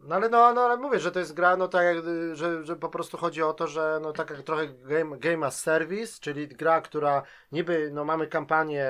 No 0.00 0.14
ale, 0.14 0.28
no, 0.28 0.52
no 0.52 0.60
ale 0.60 0.76
mówię, 0.76 1.00
że 1.00 1.12
to 1.12 1.18
jest 1.18 1.34
gra, 1.34 1.56
no 1.56 1.68
tak 1.68 1.84
jak, 1.84 2.04
że, 2.32 2.64
że 2.64 2.76
po 2.76 2.88
prostu 2.88 3.16
chodzi 3.16 3.42
o 3.42 3.52
to, 3.52 3.66
że 3.66 3.98
no 4.02 4.12
tak 4.12 4.30
jak 4.30 4.42
trochę 4.42 4.68
game, 4.68 5.18
game 5.18 5.46
as 5.46 5.60
service, 5.60 6.20
czyli 6.20 6.48
gra, 6.48 6.80
która 6.80 7.22
niby, 7.52 7.90
no 7.92 8.04
mamy 8.04 8.26
kampanię 8.26 8.88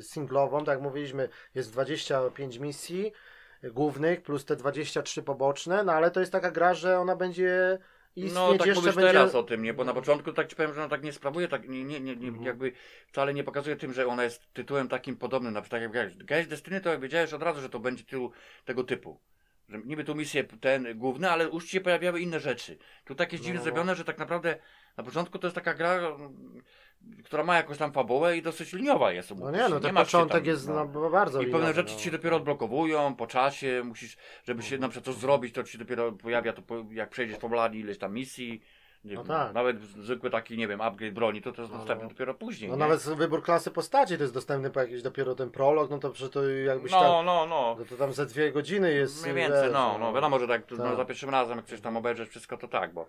singlową, 0.00 0.64
tak 0.64 0.74
jak 0.74 0.82
mówiliśmy, 0.82 1.28
jest 1.54 1.72
25 1.72 2.58
misji 2.58 3.12
głównych, 3.62 4.22
plus 4.22 4.44
te 4.44 4.56
23 4.56 5.22
poboczne, 5.22 5.84
no 5.84 5.92
ale 5.92 6.10
to 6.10 6.20
jest 6.20 6.32
taka 6.32 6.50
gra, 6.50 6.74
że 6.74 6.98
ona 6.98 7.16
będzie 7.16 7.78
istnieć 8.16 8.34
No 8.34 8.54
tak 8.58 8.66
jeszcze 8.66 8.80
mówisz 8.80 8.94
będzie... 8.94 9.12
teraz 9.12 9.34
o 9.34 9.42
tym, 9.42 9.62
nie? 9.62 9.74
Bo 9.74 9.84
na 9.84 9.92
No. 9.92 10.00
początku 10.00 10.32
tak 10.32 10.48
ci 10.48 10.56
powiem, 10.56 10.74
że 10.74 10.80
ona 10.80 10.88
tak 10.88 11.02
nie 11.02 11.12
sprawuje, 11.12 11.48
tak 11.48 11.68
nie, 11.68 11.84
nie, 11.84 12.00
nie, 12.00 12.16
nie 12.16 12.28
Mhm. 12.28 12.46
jakby 12.46 12.72
wcale 13.06 13.34
nie 13.34 13.44
pokazuje 13.44 13.76
tym, 13.76 13.92
że 13.92 14.06
ona 14.06 14.24
jest 14.24 14.52
tytułem 14.52 14.88
takim 14.88 15.16
podobnym, 15.16 15.52
na 15.52 15.60
przykład 15.62 15.82
tak 15.82 15.94
jak. 15.94 16.26
Guys 16.26 16.48
Destiny 16.48 16.80
to 16.80 16.90
jak 16.90 17.00
wiedziałeś 17.00 17.32
od 17.32 17.42
razu, 17.42 17.60
że 17.60 17.68
to 17.68 17.78
będzie 17.78 18.04
tytuł 18.04 18.32
tego 18.64 18.84
typu. 18.84 19.20
Że 19.68 19.78
niby 19.84 20.04
tu 20.04 20.14
misje 20.14 20.44
ten 20.44 20.98
główny, 20.98 21.30
ale 21.30 21.44
już 21.44 21.66
się 21.66 21.80
pojawiały 21.80 22.20
inne 22.20 22.40
rzeczy. 22.40 22.78
Tu 23.04 23.14
tak 23.14 23.32
jest 23.32 23.44
No, 23.44 23.46
dziwnie 23.46 23.58
no. 23.58 23.64
zrobione, 23.64 23.94
że 23.94 24.04
tak 24.04 24.18
naprawdę 24.18 24.58
na 24.96 25.04
początku 25.04 25.38
to 25.38 25.46
jest 25.46 25.54
taka 25.54 25.74
gra, 25.74 26.00
która 27.24 27.44
ma 27.44 27.56
jakąś 27.56 27.78
tam 27.78 27.92
fabułę 27.92 28.36
i 28.36 28.42
dosyć 28.42 28.72
liniowa 28.72 29.12
jest. 29.12 29.36
No 29.36 29.50
nie, 29.50 29.58
się. 29.58 29.68
no 29.68 29.80
ten 29.80 29.90
się 29.90 29.96
początek 29.96 30.42
tam, 30.42 30.46
jest 30.46 30.68
no. 30.68 30.84
no, 30.84 31.10
bardzo 31.10 31.40
I 31.40 31.44
pewne 31.44 31.58
liniowy, 31.58 31.74
rzeczy 31.74 31.94
no. 31.94 32.00
ci 32.00 32.10
dopiero 32.10 32.36
odblokowują 32.36 33.14
po 33.14 33.26
czasie, 33.26 33.82
musisz, 33.84 34.16
żeby 34.44 34.62
się 34.62 34.78
na 34.78 34.88
przykład 34.88 35.14
coś 35.14 35.22
zrobić, 35.22 35.54
to 35.54 35.62
ci 35.62 35.72
się 35.72 35.78
dopiero 35.78 36.12
pojawia, 36.12 36.52
to 36.52 36.62
po, 36.62 36.84
jak 36.90 37.10
przejdziesz 37.10 37.38
poblani 37.38 37.78
ileś 37.78 37.98
tam 37.98 38.14
misji, 38.14 38.62
No 39.04 39.24
tak. 39.24 39.54
nawet 39.54 39.80
zwykły 39.80 40.30
taki, 40.30 40.56
nie 40.56 40.68
wiem, 40.68 40.80
upgrade 40.80 41.14
broni, 41.14 41.42
to 41.42 41.52
to 41.52 41.62
jest 41.62 41.72
No, 41.72 41.78
dostępne 41.78 42.04
no. 42.04 42.10
dopiero 42.10 42.34
później. 42.34 42.70
No 42.70 42.76
nie? 42.76 42.80
nawet 42.80 43.02
wybór 43.02 43.42
klasy 43.42 43.70
postaci 43.70 44.16
to 44.16 44.22
jest 44.22 44.34
dostępny 44.34 44.70
po 44.70 44.80
jakiś 44.80 45.02
dopiero 45.02 45.34
ten 45.34 45.50
prolog, 45.50 45.90
no 45.90 45.98
to 45.98 46.10
przecież 46.10 46.30
to 46.32 46.48
jakbyś 46.48 46.92
no, 46.92 47.00
tam... 47.00 47.26
no, 47.26 47.46
no. 47.46 47.76
No 47.78 47.84
to 47.84 47.96
tam 47.96 48.12
ze 48.12 48.26
dwie 48.26 48.52
godziny 48.52 48.92
jest... 48.92 49.22
Mniej 49.22 49.34
więcej, 49.34 49.62
wiesz, 49.62 49.72
no, 49.72 49.98
no, 49.98 50.12
wiadomo, 50.12 50.38
że 50.38 50.48
tak, 50.48 50.70
no, 50.70 50.84
Tak. 50.84 50.96
za 50.96 51.04
pierwszym 51.04 51.30
razem, 51.30 51.56
jak 51.56 51.66
chcesz 51.66 51.80
tam 51.80 51.96
obejrzeć 51.96 52.30
wszystko, 52.30 52.56
to 52.56 52.68
tak, 52.68 52.92
bo, 52.92 53.08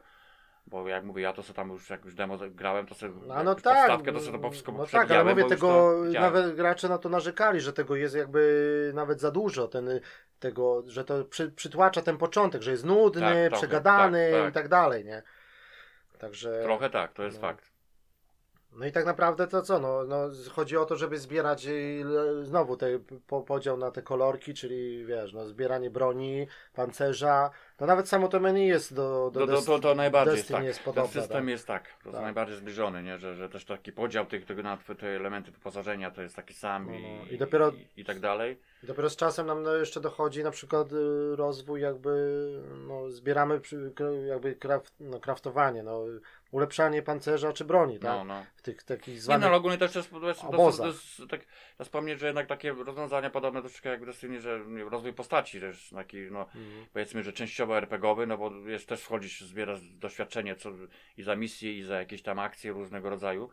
bo 0.68 0.88
jak 0.88 1.04
mówię, 1.04 1.24
ja 1.24 1.34
to 1.34 1.44
sobie 1.44 1.56
tam 1.56 1.70
już, 1.70 1.90
jak 1.90 2.06
już 2.06 2.16
demo 2.16 2.38
grałem, 2.50 2.86
to 2.86 2.96
sobie 2.96 3.14
No, 3.28 3.44
no 3.44 3.56
tak, 3.56 3.64
podstawkę, 3.64 4.14
to 4.14 4.20
sobie 4.20 4.40
to 4.40 4.50
wszystko 4.50 4.72
no 4.72 4.86
tak, 4.86 5.12
ale 5.12 5.24
mówię 5.24 5.46
tego, 5.46 5.96
nawet 6.14 6.56
gracze 6.56 6.90
na 6.90 6.98
to 6.98 7.10
narzekali, 7.10 7.62
że 7.62 7.74
tego 7.74 7.96
jest 7.96 8.16
jakby 8.16 8.92
nawet 8.96 9.22
za 9.22 9.32
dużo, 9.32 9.68
ten, 9.68 10.00
tego, 10.40 10.84
że 10.88 11.06
to 11.06 11.26
przy, 11.26 11.52
przytłacza 11.52 12.02
ten 12.02 12.18
początek, 12.18 12.62
że 12.62 12.72
jest 12.72 12.86
nudny, 12.86 13.22
Tak, 13.22 13.34
trochę, 13.34 13.58
przegadany 13.58 14.30
tak, 14.32 14.42
tak. 14.42 14.50
i 14.50 14.54
tak 14.54 14.68
dalej, 14.68 15.06
nie? 15.06 15.24
Także... 16.20 16.62
Trochę 16.64 16.90
tak, 16.90 17.14
to 17.14 17.24
jest 17.24 17.42
no. 17.42 17.42
fakt. 17.42 17.72
No 18.72 18.86
i 18.86 18.92
tak 18.92 19.06
naprawdę 19.06 19.48
to 19.48 19.62
co, 19.62 19.80
no, 19.80 20.04
no 20.04 20.30
chodzi 20.52 20.78
o 20.78 20.86
to, 20.86 20.96
żeby 20.96 21.18
zbierać 21.18 21.68
znowu 22.42 22.78
ten 22.78 23.04
po, 23.28 23.42
podział 23.42 23.78
na 23.78 23.92
te 23.92 24.02
kolorki, 24.02 24.54
czyli 24.54 25.06
wiesz, 25.06 25.34
no 25.34 25.46
zbieranie 25.46 25.90
broni, 25.90 26.48
pancerza, 26.74 27.50
no 27.80 27.88
nawet 27.88 28.10
samo 28.10 28.28
to 28.28 28.40
menu 28.40 28.68
jest 28.68 28.94
do, 28.96 29.32
do, 29.34 29.40
To, 29.40 29.48
to, 29.48 29.54
Dest- 29.54 29.66
to, 29.66 29.80
to 29.80 29.96
najbardziej 29.96 30.36
jest 30.38 30.50
tak. 30.50 30.64
jest 30.64 30.80
Ten 30.80 30.86
podobne, 30.86 31.22
system 31.22 31.38
tak. 31.42 31.48
jest 31.50 31.68
tak, 31.68 31.84
to 32.04 32.12
Tak. 32.12 32.22
najbardziej 32.22 32.58
zbliżony, 32.58 33.04
nie? 33.04 33.18
Że, 33.20 33.36
że 33.36 33.50
też 33.50 33.66
taki 33.66 33.92
podział 33.92 34.26
tych, 34.26 34.46
tych 34.46 34.64
na 34.64 34.78
te- 35.00 35.08
elementy 35.16 35.52
wyposażenia 35.52 36.12
to 36.12 36.22
jest 36.22 36.36
taki 36.36 36.54
sam 36.54 36.86
No, 36.88 36.94
i, 36.98 37.02
no. 37.02 37.26
I 37.32 37.38
dopiero- 37.38 37.74
i, 37.96 38.02
i 38.02 38.06
tak 38.06 38.20
dalej. 38.20 38.60
I 38.84 38.88
dopiero 38.88 39.10
z 39.10 39.16
czasem 39.16 39.48
nam 39.48 39.64
no, 39.64 39.74
jeszcze 39.76 40.00
dochodzi 40.02 40.44
na 40.44 40.52
przykład 40.52 40.92
y, 40.92 41.36
rozwój 41.36 41.82
jakby, 41.82 42.10
no 42.88 43.10
zbieramy 43.10 43.62
jakby 44.28 44.56
kraft, 44.56 44.94
no, 45.00 45.20
kraftowanie, 45.20 45.84
no 45.84 46.02
ulepszanie 46.52 47.02
pancerza 47.02 47.54
czy 47.54 47.66
broni, 47.66 48.00
tak? 48.00 48.12
No, 48.12 48.24
no. 48.24 48.46
W 48.56 48.62
tych 48.62 48.84
takich 48.84 49.16
Nie 49.16 49.22
zwanych... 49.22 49.42
no, 49.42 49.48
ale 49.48 49.58
ogólnie 49.58 49.78
też 49.78 49.96
jest, 49.96 50.12
to 50.12 50.28
jest, 50.28 50.42
to 50.42 50.48
obozach. 50.48 50.94
to 51.18 51.28
tak, 51.28 51.40
trzeba 51.46 51.84
wspomnieć, 51.86 52.20
że 52.20 52.26
jednak 52.26 52.48
takie 52.48 52.72
rozwiązania 52.74 53.30
podobne 53.30 53.62
troszeczkę 53.62 53.90
jak 53.90 54.02
w 54.02 54.06
Destiny, 54.06 54.42
że 54.42 54.60
nie, 54.68 54.84
rozwój 54.84 55.14
postaci, 55.14 55.60
że 55.60 55.72
taki, 55.96 56.18
no 56.18 56.40
Mhm. 56.40 56.86
powiedzmy, 56.94 57.24
że 57.24 57.34
częściowo 57.34 57.67
RPGowy, 57.76 58.28
no 58.28 58.38
bo 58.38 58.52
jest 58.68 58.90
też 58.90 59.02
wchodzisz, 59.02 59.42
zbierasz 59.42 59.82
doświadczenie 59.82 60.56
co, 60.56 60.72
i 61.18 61.24
za 61.24 61.36
misje, 61.36 61.74
i 61.78 61.84
za 61.84 62.00
jakieś 62.00 62.22
tam 62.22 62.40
akcje 62.40 62.72
różnego 62.72 63.10
rodzaju 63.10 63.50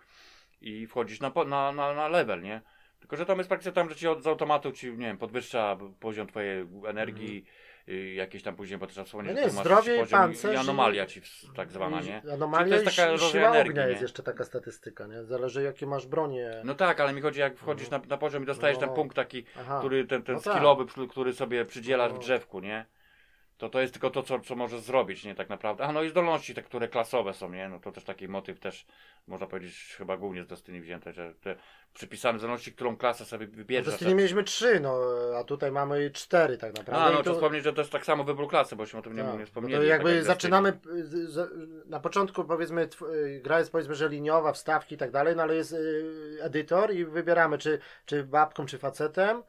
i 0.61 0.87
wchodzisz 0.87 1.21
na, 1.21 1.33
na, 1.47 1.73
na, 1.73 1.95
na 1.95 2.09
level, 2.09 2.43
nie? 2.43 2.61
Tylko, 3.01 3.17
że 3.17 3.27
tam 3.27 3.39
jest 3.39 3.49
praktycznie 3.49 3.73
tam, 3.73 3.89
że 3.89 3.97
ci 3.97 4.09
od, 4.09 4.23
z 4.23 4.27
automatu 4.27 4.73
ci, 4.73 4.91
nie 4.91 5.07
wiem, 5.07 5.19
podwyższa 5.19 5.77
poziom 6.01 6.27
twojej 6.27 6.67
energii, 6.87 7.45
y, 7.89 8.13
jakieś 8.15 8.43
tam 8.43 8.57
później, 8.57 8.79
bo 8.79 8.87
trzeba 8.87 9.05
wspomnieć. 9.05 9.35
No 9.35 9.41
że 9.43 9.47
nie, 9.49 9.53
masz 9.53 9.65
zdrowie 9.65 10.03
i 10.03 10.07
pancerz 10.07 10.53
i 10.53 10.55
i- 10.55 10.59
anomalia 10.59 11.07
ci 11.07 11.21
tak 11.57 11.71
zwana, 11.73 12.01
nie? 12.01 12.23
I 12.27 12.31
Anomalia 12.31 12.65
Czyli 12.67 12.71
to 12.71 12.83
jest 12.85 12.95
i 12.95 12.97
taka 12.97 13.07
si- 13.09 13.13
rodzaj 13.13 13.31
siła 13.41 13.49
energii, 13.51 13.71
ognia 13.71 13.83
nie? 13.85 13.91
jest 13.91 14.03
jeszcze 14.03 14.23
taka 14.23 14.45
statystyka, 14.45 15.07
nie? 15.07 15.25
Zależy 15.25 15.63
jakie 15.63 15.87
masz 15.87 16.07
bronie. 16.07 16.51
No 16.65 16.75
tak, 16.75 17.01
ale 17.01 17.13
mi 17.13 17.21
chodzi, 17.21 17.41
jak 17.41 17.57
wchodzisz 17.57 17.91
na, 17.91 18.01
na 18.09 18.17
poziom 18.19 18.43
i 18.43 18.47
dostajesz 18.47 18.79
No. 18.81 18.87
ten 18.87 18.95
punkt 18.95 19.17
taki, 19.17 19.45
Aha. 19.61 19.79
który, 19.79 20.05
ten, 20.07 20.23
ten 20.23 20.35
No 20.35 20.41
tak. 20.41 20.53
skillowy, 20.55 20.87
przy- 20.87 21.09
który 21.09 21.33
sobie 21.33 21.65
przydzielasz 21.65 22.13
No. 22.13 22.19
w 22.19 22.21
drzewku, 22.21 22.61
nie? 22.61 22.87
To 23.59 23.69
to 23.69 23.81
jest 23.81 23.93
tylko 23.93 24.11
to, 24.11 24.23
co, 24.23 24.41
co 24.41 24.57
możesz 24.57 24.81
zrobić, 24.81 25.25
nie? 25.25 25.35
Tak 25.35 25.49
naprawdę. 25.49 25.85
A 25.85 25.93
no 25.93 26.03
i 26.03 26.09
zdolności 26.11 26.55
te, 26.55 26.63
które 26.63 26.89
klasowe 26.89 27.35
są, 27.35 27.53
nie? 27.53 27.69
No 27.69 27.81
to 27.81 27.93
też 27.93 28.05
taki 28.05 28.29
motyw 28.29 28.61
też, 28.61 28.87
można 29.27 29.47
powiedzieć, 29.47 29.95
chyba 29.99 30.17
głównie 30.17 30.45
z 30.45 30.47
Destiny 30.47 30.81
wzięte, 30.81 31.13
że 31.13 31.35
te 31.35 31.57
przypisane 31.95 32.39
zdolności, 32.39 32.73
którą 32.73 32.97
klasę 32.97 33.25
sobie 33.25 33.47
W 33.47 33.51
wybierzesz. 33.51 33.95
Destiny 33.95 34.15
mieliśmy 34.15 34.45
trzy, 34.45 34.81
no, 34.81 35.01
a 35.39 35.45
tutaj 35.45 35.73
mamy 35.73 36.11
cztery 36.11 36.59
tak 36.59 36.77
naprawdę. 36.77 37.05
A, 37.05 37.11
no 37.11 37.21
I 37.21 37.23
trzeba 37.23 37.37
wspomnieć, 37.37 37.65
że 37.65 37.73
to 37.73 37.81
jest 37.81 37.93
tak 37.93 38.05
samo 38.05 38.25
wybór 38.25 38.49
klasy, 38.49 38.77
bośmy 38.77 38.99
o 38.99 39.03
tym 39.03 39.17
nie, 39.17 39.23
tak, 39.23 39.39
nie 39.39 39.47
wspomnieli. 39.47 39.75
to 39.75 39.81
tak 39.81 39.89
jakby 39.89 40.09
jak 40.09 40.19
Destiny. 40.19 40.35
zaczynamy, 40.35 40.79
na 41.87 42.01
początku 42.01 42.45
powiedzmy, 42.45 42.89
y, 43.15 43.41
gra 43.45 43.59
jest 43.59 43.73
powiedzmy, 43.73 43.95
że 43.95 44.09
liniowa, 44.09 44.53
wstawki 44.53 44.95
i 44.95 44.99
tak 44.99 45.11
dalej, 45.11 45.37
no 45.37 45.43
ale 45.43 45.55
jest 45.55 45.73
y, 45.73 46.39
edytor 46.41 46.95
i 46.95 47.05
wybieramy 47.05 47.59
czy, 47.59 47.79
czy 48.07 48.25
babką, 48.25 48.67
czy 48.67 48.79
facetem. 48.79 49.43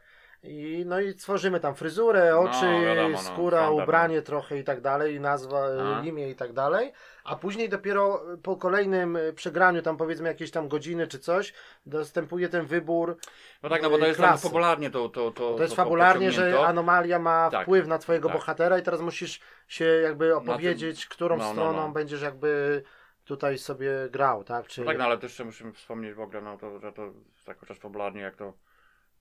I, 0.48 0.84
no 0.86 1.00
i 1.00 1.16
tworzymy 1.16 1.60
tam 1.60 1.76
fryzurę, 1.76 2.30
No, 2.32 2.40
oczy, 2.40 2.66
wiadomo, 2.86 3.10
no, 3.10 3.18
skóra, 3.18 3.58
standard, 3.58 3.84
ubranie 3.84 4.22
trochę 4.22 4.60
i 4.60 4.64
tak 4.64 4.82
dalej, 4.82 5.20
nazwa, 5.20 5.70
y, 5.70 5.78
Aha. 5.82 6.02
imię 6.06 6.30
i 6.30 6.36
tak 6.36 6.54
dalej. 6.54 6.92
A 7.24 7.36
później 7.36 7.70
dopiero 7.70 8.22
po 8.44 8.56
kolejnym 8.58 9.16
y, 9.16 9.34
przegraniu, 9.34 9.82
tam 9.82 9.98
powiedzmy 9.98 10.28
jakieś 10.30 10.52
tam 10.52 10.68
godziny 10.68 11.08
czy 11.08 11.20
coś, 11.20 11.54
dostępuje 11.86 12.50
ten 12.50 12.66
wybór. 12.66 13.18
No 13.64 13.70
tak, 13.70 13.82
no 13.84 13.90
bo 13.90 13.98
to 13.98 14.06
jest 14.06 14.20
tam 14.20 14.30
klasy. 14.30 14.48
popularnie 14.48 14.90
to 14.92 15.10
to 15.10 15.32
To, 15.32 15.54
To 15.54 15.62
jest 15.64 15.76
po- 15.76 15.84
fabularnie, 15.84 16.32
że 16.32 16.60
anomalia 16.60 17.20
ma 17.20 17.50
Tak, 17.52 17.64
wpływ 17.64 17.88
na 17.88 17.98
twojego 17.98 18.28
tak. 18.28 18.38
bohatera 18.38 18.80
i 18.80 18.84
teraz 18.84 19.02
musisz 19.02 19.40
się 19.68 19.86
jakby 19.86 20.36
opowiedzieć, 20.36 21.06
którą 21.08 21.38
no, 21.38 21.44
no, 21.44 21.52
stroną 21.52 21.88
no. 21.88 21.90
będziesz 21.94 22.22
jakby 22.22 22.84
tutaj 23.26 23.58
sobie 23.58 23.92
grał, 24.12 24.44
tak? 24.44 24.68
Czy... 24.68 24.82
No 24.82 24.88
tak, 24.88 24.98
no 24.98 25.04
ale 25.06 25.18
też 25.18 25.32
jeszcze 25.32 25.46
musimy 25.46 25.74
wspomnieć 25.74 26.14
w 26.14 26.20
ogóle, 26.20 26.42
no 26.42 26.58
to, 26.58 26.80
że 26.80 26.92
to 26.92 27.02
tak 27.46 27.60
chociaż 27.60 27.80
fabularnie, 27.80 28.22
jak 28.22 28.36
to 28.36 28.54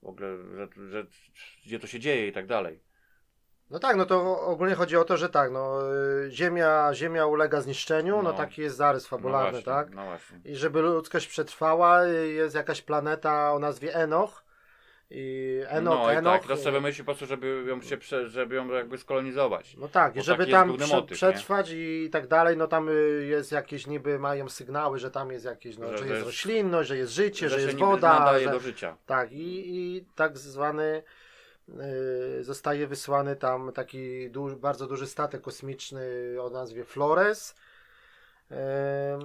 w 0.05 0.07
ogóle, 0.07 0.29
że, 0.55 0.69
że 0.91 1.07
gdzie 1.67 1.79
to 1.81 1.87
się 1.87 2.01
dzieje 2.01 2.29
i 2.29 2.33
tak 2.33 2.47
dalej. 2.47 2.81
No 3.71 3.79
tak, 3.79 3.97
no 3.97 4.07
to 4.07 4.41
ogólnie 4.41 4.75
chodzi 4.75 4.97
o 4.97 5.05
to, 5.05 5.17
że 5.17 5.29
tak, 5.29 5.51
no 5.53 5.93
y, 6.27 6.31
Ziemia, 6.31 6.91
ziemia 6.95 7.27
ulega 7.27 7.61
zniszczeniu, 7.61 8.17
no, 8.17 8.23
No. 8.23 8.33
taki 8.33 8.63
jest 8.63 8.77
zarys 8.77 9.05
No 9.05 9.09
fabularny, 9.09 9.51
właśnie, 9.51 9.73
tak? 9.73 9.91
No. 9.95 10.03
I 10.45 10.57
żeby 10.57 10.81
ludzkość 10.81 11.27
przetrwała, 11.27 12.05
y, 12.07 12.29
jest 12.29 12.55
jakaś 12.55 12.83
planeta 12.83 13.53
o 13.53 13.59
nazwie 13.59 13.95
Enoch. 13.95 14.44
I 15.11 15.61
Enoch, 15.69 15.99
no 15.99 16.13
i 16.13 16.17
Enoch. 16.17 16.33
tak, 16.39 16.49
to 16.49 16.57
sobie 16.57 16.81
myśli 16.81 17.05
po 17.05 17.07
prostu, 17.07 17.27
żeby 17.27 17.65
ją 17.69 17.83
się, 17.83 17.97
prze, 17.97 18.29
żeby 18.29 18.55
ją 18.55 18.69
jakby 18.69 18.99
skolonizować. 18.99 19.77
No 19.77 19.89
tak, 19.89 20.15
Bo 20.15 20.23
żeby 20.23 20.47
tam 20.47 20.77
prze, 20.77 20.95
motyw, 20.97 21.17
przetrwać 21.17 21.71
i 21.75 22.09
tak 22.13 22.27
dalej, 22.27 22.57
no 22.57 22.67
tam 22.67 22.89
y, 22.89 23.27
jest 23.29 23.53
jakieś 23.53 23.87
niby 23.87 24.19
mają 24.19 24.49
sygnały, 24.49 24.99
że 24.99 25.11
tam 25.11 25.31
jest 25.31 25.45
jakieś, 25.45 25.79
no, 25.79 25.87
Że- 25.91 25.93
że, 25.93 25.99
że 25.99 26.05
jest 26.05 26.15
jest- 26.15 26.27
roślinność, 26.27 26.89
że 26.89 26.97
jest 26.97 27.13
życie, 27.13 27.49
że, 27.49 27.57
się 27.57 27.63
jest 27.63 27.79
woda. 27.79 28.19
nadaje 28.19 28.45
Że, 28.45 28.51
do 28.51 28.61
życia. 28.61 28.97
tak, 29.07 29.33
i, 29.33 29.77
i 29.97 30.05
tak 30.15 30.39
zwany 30.39 31.03
y, 32.41 32.45
zostaje 32.45 32.87
wysłany 32.87 33.37
tam 33.37 33.73
taki 33.73 34.31
duży, 34.31 34.57
bardzo 34.57 34.87
duży 34.87 35.07
statek 35.07 35.41
kosmiczny 35.43 36.03
o 36.41 36.51
nazwie 36.51 36.85
Flores. 36.85 37.55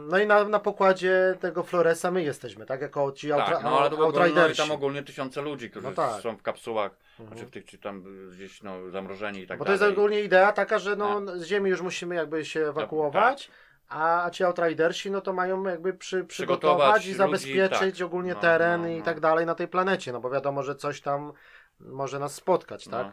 No 0.10 0.20
i 0.20 0.28
na, 0.28 0.44
na 0.44 0.60
pokładzie 0.60 1.36
tego 1.40 1.64
Floresa 1.64 2.12
my 2.12 2.24
jesteśmy, 2.24 2.66
tak? 2.66 2.82
Jako 2.82 3.12
ci 3.12 3.32
outra, 3.32 3.56
Tak, 3.56 3.64
no 3.64 3.80
ale 3.80 3.90
to 3.90 3.96
no, 3.98 4.04
i 4.04 4.06
outridersi. 4.06 4.58
tam 4.62 4.72
ogólnie 4.72 5.04
tysiące 5.04 5.42
ludzi, 5.42 5.70
którzy 5.70 5.88
No 5.88 5.94
tak. 5.94 6.22
są 6.22 6.38
w 6.38 6.42
kapsułach, 6.42 6.92
Mhm. 7.20 7.28
znaczy 7.30 7.46
w 7.48 7.52
tych, 7.52 7.66
czy 7.66 7.78
tam 7.78 8.04
gdzieś 8.32 8.64
no, 8.64 8.90
zamrożeni 8.90 9.40
i 9.40 9.48
tak 9.48 9.60
Bo 9.60 9.66
to 9.66 9.72
jest 9.72 9.82
dalej. 9.84 9.96
ogólnie 9.96 10.22
idea 10.22 10.52
taka, 10.52 10.80
że 10.80 10.96
no, 10.96 11.22
z 11.38 11.44
Ziemi 11.44 11.70
już 11.70 11.82
musimy 11.82 12.16
jakby 12.16 12.46
się 12.46 12.60
ewakuować, 12.68 13.52
a 13.90 14.30
ci 14.34 14.44
outridersi 14.44 15.12
no 15.12 15.22
to 15.22 15.34
mają 15.34 15.64
jakby 15.64 15.94
przy, 15.94 16.24
przygotować 16.24 17.06
i 17.06 17.08
ludzi, 17.08 17.18
zabezpieczyć 17.18 17.98
tak. 17.98 18.06
ogólnie 18.06 18.34
No, 18.34 18.40
teren 18.40 18.82
no, 18.82 18.88
i 18.88 18.98
no. 19.00 19.06
tak 19.06 19.20
dalej 19.20 19.46
na 19.46 19.56
tej 19.56 19.68
planecie, 19.68 20.12
no 20.12 20.20
bo 20.20 20.30
wiadomo, 20.30 20.64
że 20.64 20.76
coś 20.76 21.02
tam 21.02 21.34
może 21.80 22.20
nas 22.20 22.36
spotkać, 22.36 22.88
tak? 22.88 23.08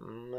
Mm, 0.00 0.30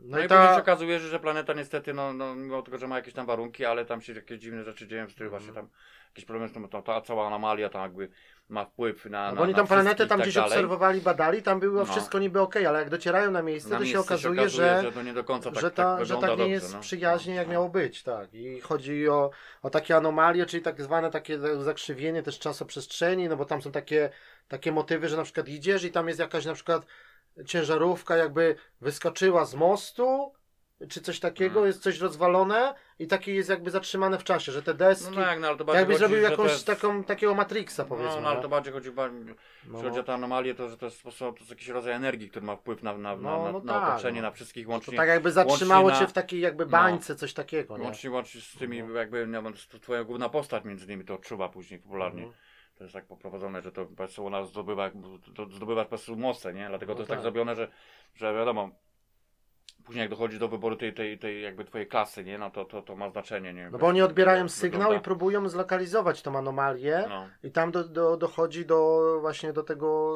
No, 0.00 0.16
No, 0.16 0.18
i 0.18 0.22
później 0.28 0.48
się 0.48 0.54
ta... 0.54 0.60
okazuje, 0.60 1.00
że, 1.00 1.08
że 1.08 1.20
planeta 1.20 1.52
niestety, 1.52 1.94
no, 1.94 2.12
no 2.12 2.34
mimo 2.34 2.62
tego, 2.62 2.78
że 2.78 2.88
ma 2.88 2.96
jakieś 2.96 3.14
tam 3.14 3.26
warunki, 3.26 3.64
ale 3.64 3.84
tam 3.84 4.00
się 4.02 4.12
jakieś 4.12 4.40
dziwne 4.40 4.64
rzeczy 4.64 4.86
dzieją, 4.86 5.08
z 5.08 5.14
których 5.14 5.30
właśnie 5.30 5.52
tam 5.52 5.68
jakieś 6.08 6.24
problemy, 6.24 6.52
no, 6.60 6.68
to, 6.68 6.82
ta 6.82 7.00
cała 7.00 7.26
anomalia 7.26 7.68
tam 7.68 7.82
jakby 7.82 8.08
ma 8.48 8.64
wpływ 8.64 9.04
na, 9.06 9.28
No 9.28 9.34
na 9.34 9.42
oni 9.42 9.54
tam 9.54 9.66
planetę 9.66 10.06
tam 10.06 10.08
tak 10.08 10.20
gdzieś 10.20 10.34
dalej. 10.34 10.50
obserwowali, 10.50 11.00
badali, 11.00 11.42
tam 11.42 11.60
było 11.60 11.78
No. 11.78 11.84
wszystko 11.84 12.18
niby 12.18 12.40
okej, 12.40 12.66
ale 12.66 12.78
jak 12.78 12.90
docierają 12.90 13.30
na 13.30 13.42
miejsce, 13.42 13.70
Na 13.70 13.78
to 13.78 13.84
się 13.84 13.92
miejsce 13.94 14.14
okazuje, 14.14 14.48
że, 14.48 14.82
że 14.82 14.92
to 14.92 15.02
nie 15.02 15.12
do 15.12 15.24
końca 15.24 15.50
tak, 15.50 15.60
że, 15.60 15.70
ta, 15.70 15.96
tak 15.96 16.06
że 16.06 16.14
tak 16.14 16.22
nie 16.22 16.28
dobrze, 16.28 16.48
jest 16.48 16.74
no. 16.74 16.80
przyjaźnie, 16.80 17.34
jak 17.34 17.46
No. 17.46 17.52
miało 17.52 17.68
być, 17.68 18.02
tak. 18.02 18.34
I 18.34 18.60
chodzi 18.60 19.08
o, 19.08 19.30
o 19.62 19.70
takie 19.70 19.96
anomalie, 19.96 20.46
czyli 20.46 20.62
tak 20.62 20.82
zwane 20.82 21.10
takie 21.10 21.38
zakrzywienie 21.62 22.22
też 22.22 22.38
czasoprzestrzeni, 22.38 23.28
no 23.28 23.36
bo 23.36 23.44
tam 23.44 23.62
są 23.62 23.72
takie, 23.72 24.10
takie 24.48 24.72
motywy, 24.72 25.08
że 25.08 25.16
na 25.16 25.22
przykład 25.22 25.48
idziesz 25.48 25.84
i 25.84 25.90
tam 25.92 26.08
jest 26.08 26.20
jakaś 26.20 26.44
na 26.44 26.54
przykład 26.54 26.86
ciężarówka 27.46 28.16
jakby 28.16 28.56
wyskoczyła 28.80 29.44
z 29.44 29.54
mostu, 29.54 30.32
czy 30.88 31.00
coś 31.00 31.20
takiego, 31.20 31.50
Mhm. 31.54 31.66
jest 31.66 31.82
coś 31.82 31.98
rozwalone 32.00 32.74
i 32.98 33.06
takie 33.06 33.34
jest 33.34 33.48
jakby 33.48 33.70
zatrzymane 33.70 34.18
w 34.18 34.24
czasie, 34.24 34.52
że 34.52 34.62
te 34.62 34.74
deski, 34.74 35.16
No 35.16 35.22
tak, 35.24 35.40
no 35.40 35.48
ale 35.48 35.56
to 35.56 35.64
bardziej 35.64 35.78
jakby 35.80 35.92
chodzi, 35.94 35.98
zrobił 35.98 36.24
to 36.24 36.30
jakąś 36.30 36.50
jest- 36.50 36.66
taką, 36.66 37.04
takiego 37.04 37.34
Matrixa 37.34 37.80
powiedzmy. 37.88 38.14
No, 38.14 38.20
no 38.20 38.28
ale 38.28 38.42
to 38.42 38.48
bardziej 38.48 38.72
chodzi, 38.72 38.90
bardziej, 38.90 39.34
No, 39.68 39.82
chodzi 39.82 40.00
o 40.00 40.02
tę 40.02 40.14
anomalię, 40.14 40.54
to 40.54 40.68
że 40.68 40.76
to 40.76 40.86
jest, 40.86 40.96
po 40.98 41.02
prostu, 41.02 41.32
to 41.32 41.38
jest 41.38 41.50
jakiś 41.50 41.68
rodzaj 41.68 41.92
energii, 41.92 42.30
który 42.30 42.46
ma 42.46 42.56
wpływ 42.56 42.82
na, 42.82 42.98
na, 42.98 43.16
No, 43.16 43.22
na, 43.44 43.52
no 43.52 43.60
na, 43.60 43.72
tak, 43.72 43.82
na 43.82 43.94
otoczenie, 43.94 44.22
no. 44.22 44.28
na 44.28 44.32
wszystkich 44.32 44.66
To 44.66 44.72
łącznie, 44.72 44.96
tak 44.96 45.08
jakby 45.08 45.32
zatrzymało 45.32 45.92
cię 45.92 46.00
na- 46.00 46.06
w 46.06 46.12
takiej 46.12 46.40
jakby 46.40 46.64
no. 46.64 46.70
bańce, 46.70 47.16
coś 47.16 47.34
takiego, 47.34 47.78
nie? 47.78 47.84
łącznie, 47.84 48.10
łącznie 48.10 48.40
z 48.40 48.58
tymi 48.58 48.82
jakby, 48.94 49.26
nie 49.26 49.42
wiem, 49.42 49.54
to 49.70 49.78
twoja 49.78 50.04
główna 50.04 50.28
postać 50.28 50.64
między 50.64 50.86
nimi 50.86 51.04
to 51.04 51.14
odczuwa 51.14 51.48
później 51.48 51.80
popularnie. 51.80 52.22
Mhm. 52.22 52.40
To 52.78 52.84
jest 52.84 52.94
tak 52.94 53.06
poprowadzone, 53.06 53.62
że 53.62 53.72
to 53.72 53.86
po 53.86 53.96
prostu 53.96 54.26
ona 54.26 54.44
zdobywa, 54.44 54.90
to 55.34 55.46
zdobywa 55.46 55.82
po 55.82 55.88
prostu 55.88 56.16
moce, 56.16 56.54
nie? 56.54 56.66
Dlatego 56.68 56.92
No 56.92 56.96
to 56.96 57.00
jest 57.02 57.08
tak. 57.08 57.18
tak 57.18 57.22
zrobione, 57.22 57.54
że, 57.54 57.68
że 58.14 58.34
wiadomo, 58.34 58.70
później 59.84 60.00
jak 60.00 60.10
dochodzi 60.10 60.38
do 60.38 60.48
wyboru 60.48 60.76
tej, 60.76 60.94
tej, 60.94 61.18
tej 61.18 61.42
jakby 61.42 61.64
twojej 61.64 61.86
klasy, 61.86 62.24
nie? 62.24 62.38
No 62.38 62.50
to, 62.50 62.64
to, 62.64 62.82
to 62.82 62.96
ma 62.96 63.10
znaczenie, 63.10 63.54
nie? 63.54 63.70
No 63.70 63.78
bo 63.78 63.86
oni 63.86 64.02
odbierają 64.02 64.48
sygnał 64.48 64.80
wygląda. 64.80 65.00
i 65.00 65.04
próbują 65.04 65.48
zlokalizować 65.48 66.22
tą 66.22 66.38
anomalię 66.38 67.04
No. 67.08 67.28
i 67.42 67.50
tam 67.50 67.70
do, 67.70 67.84
do, 67.84 68.16
dochodzi 68.16 68.66
do 68.66 69.00
właśnie 69.20 69.52
do 69.52 69.62
tego, 69.62 70.14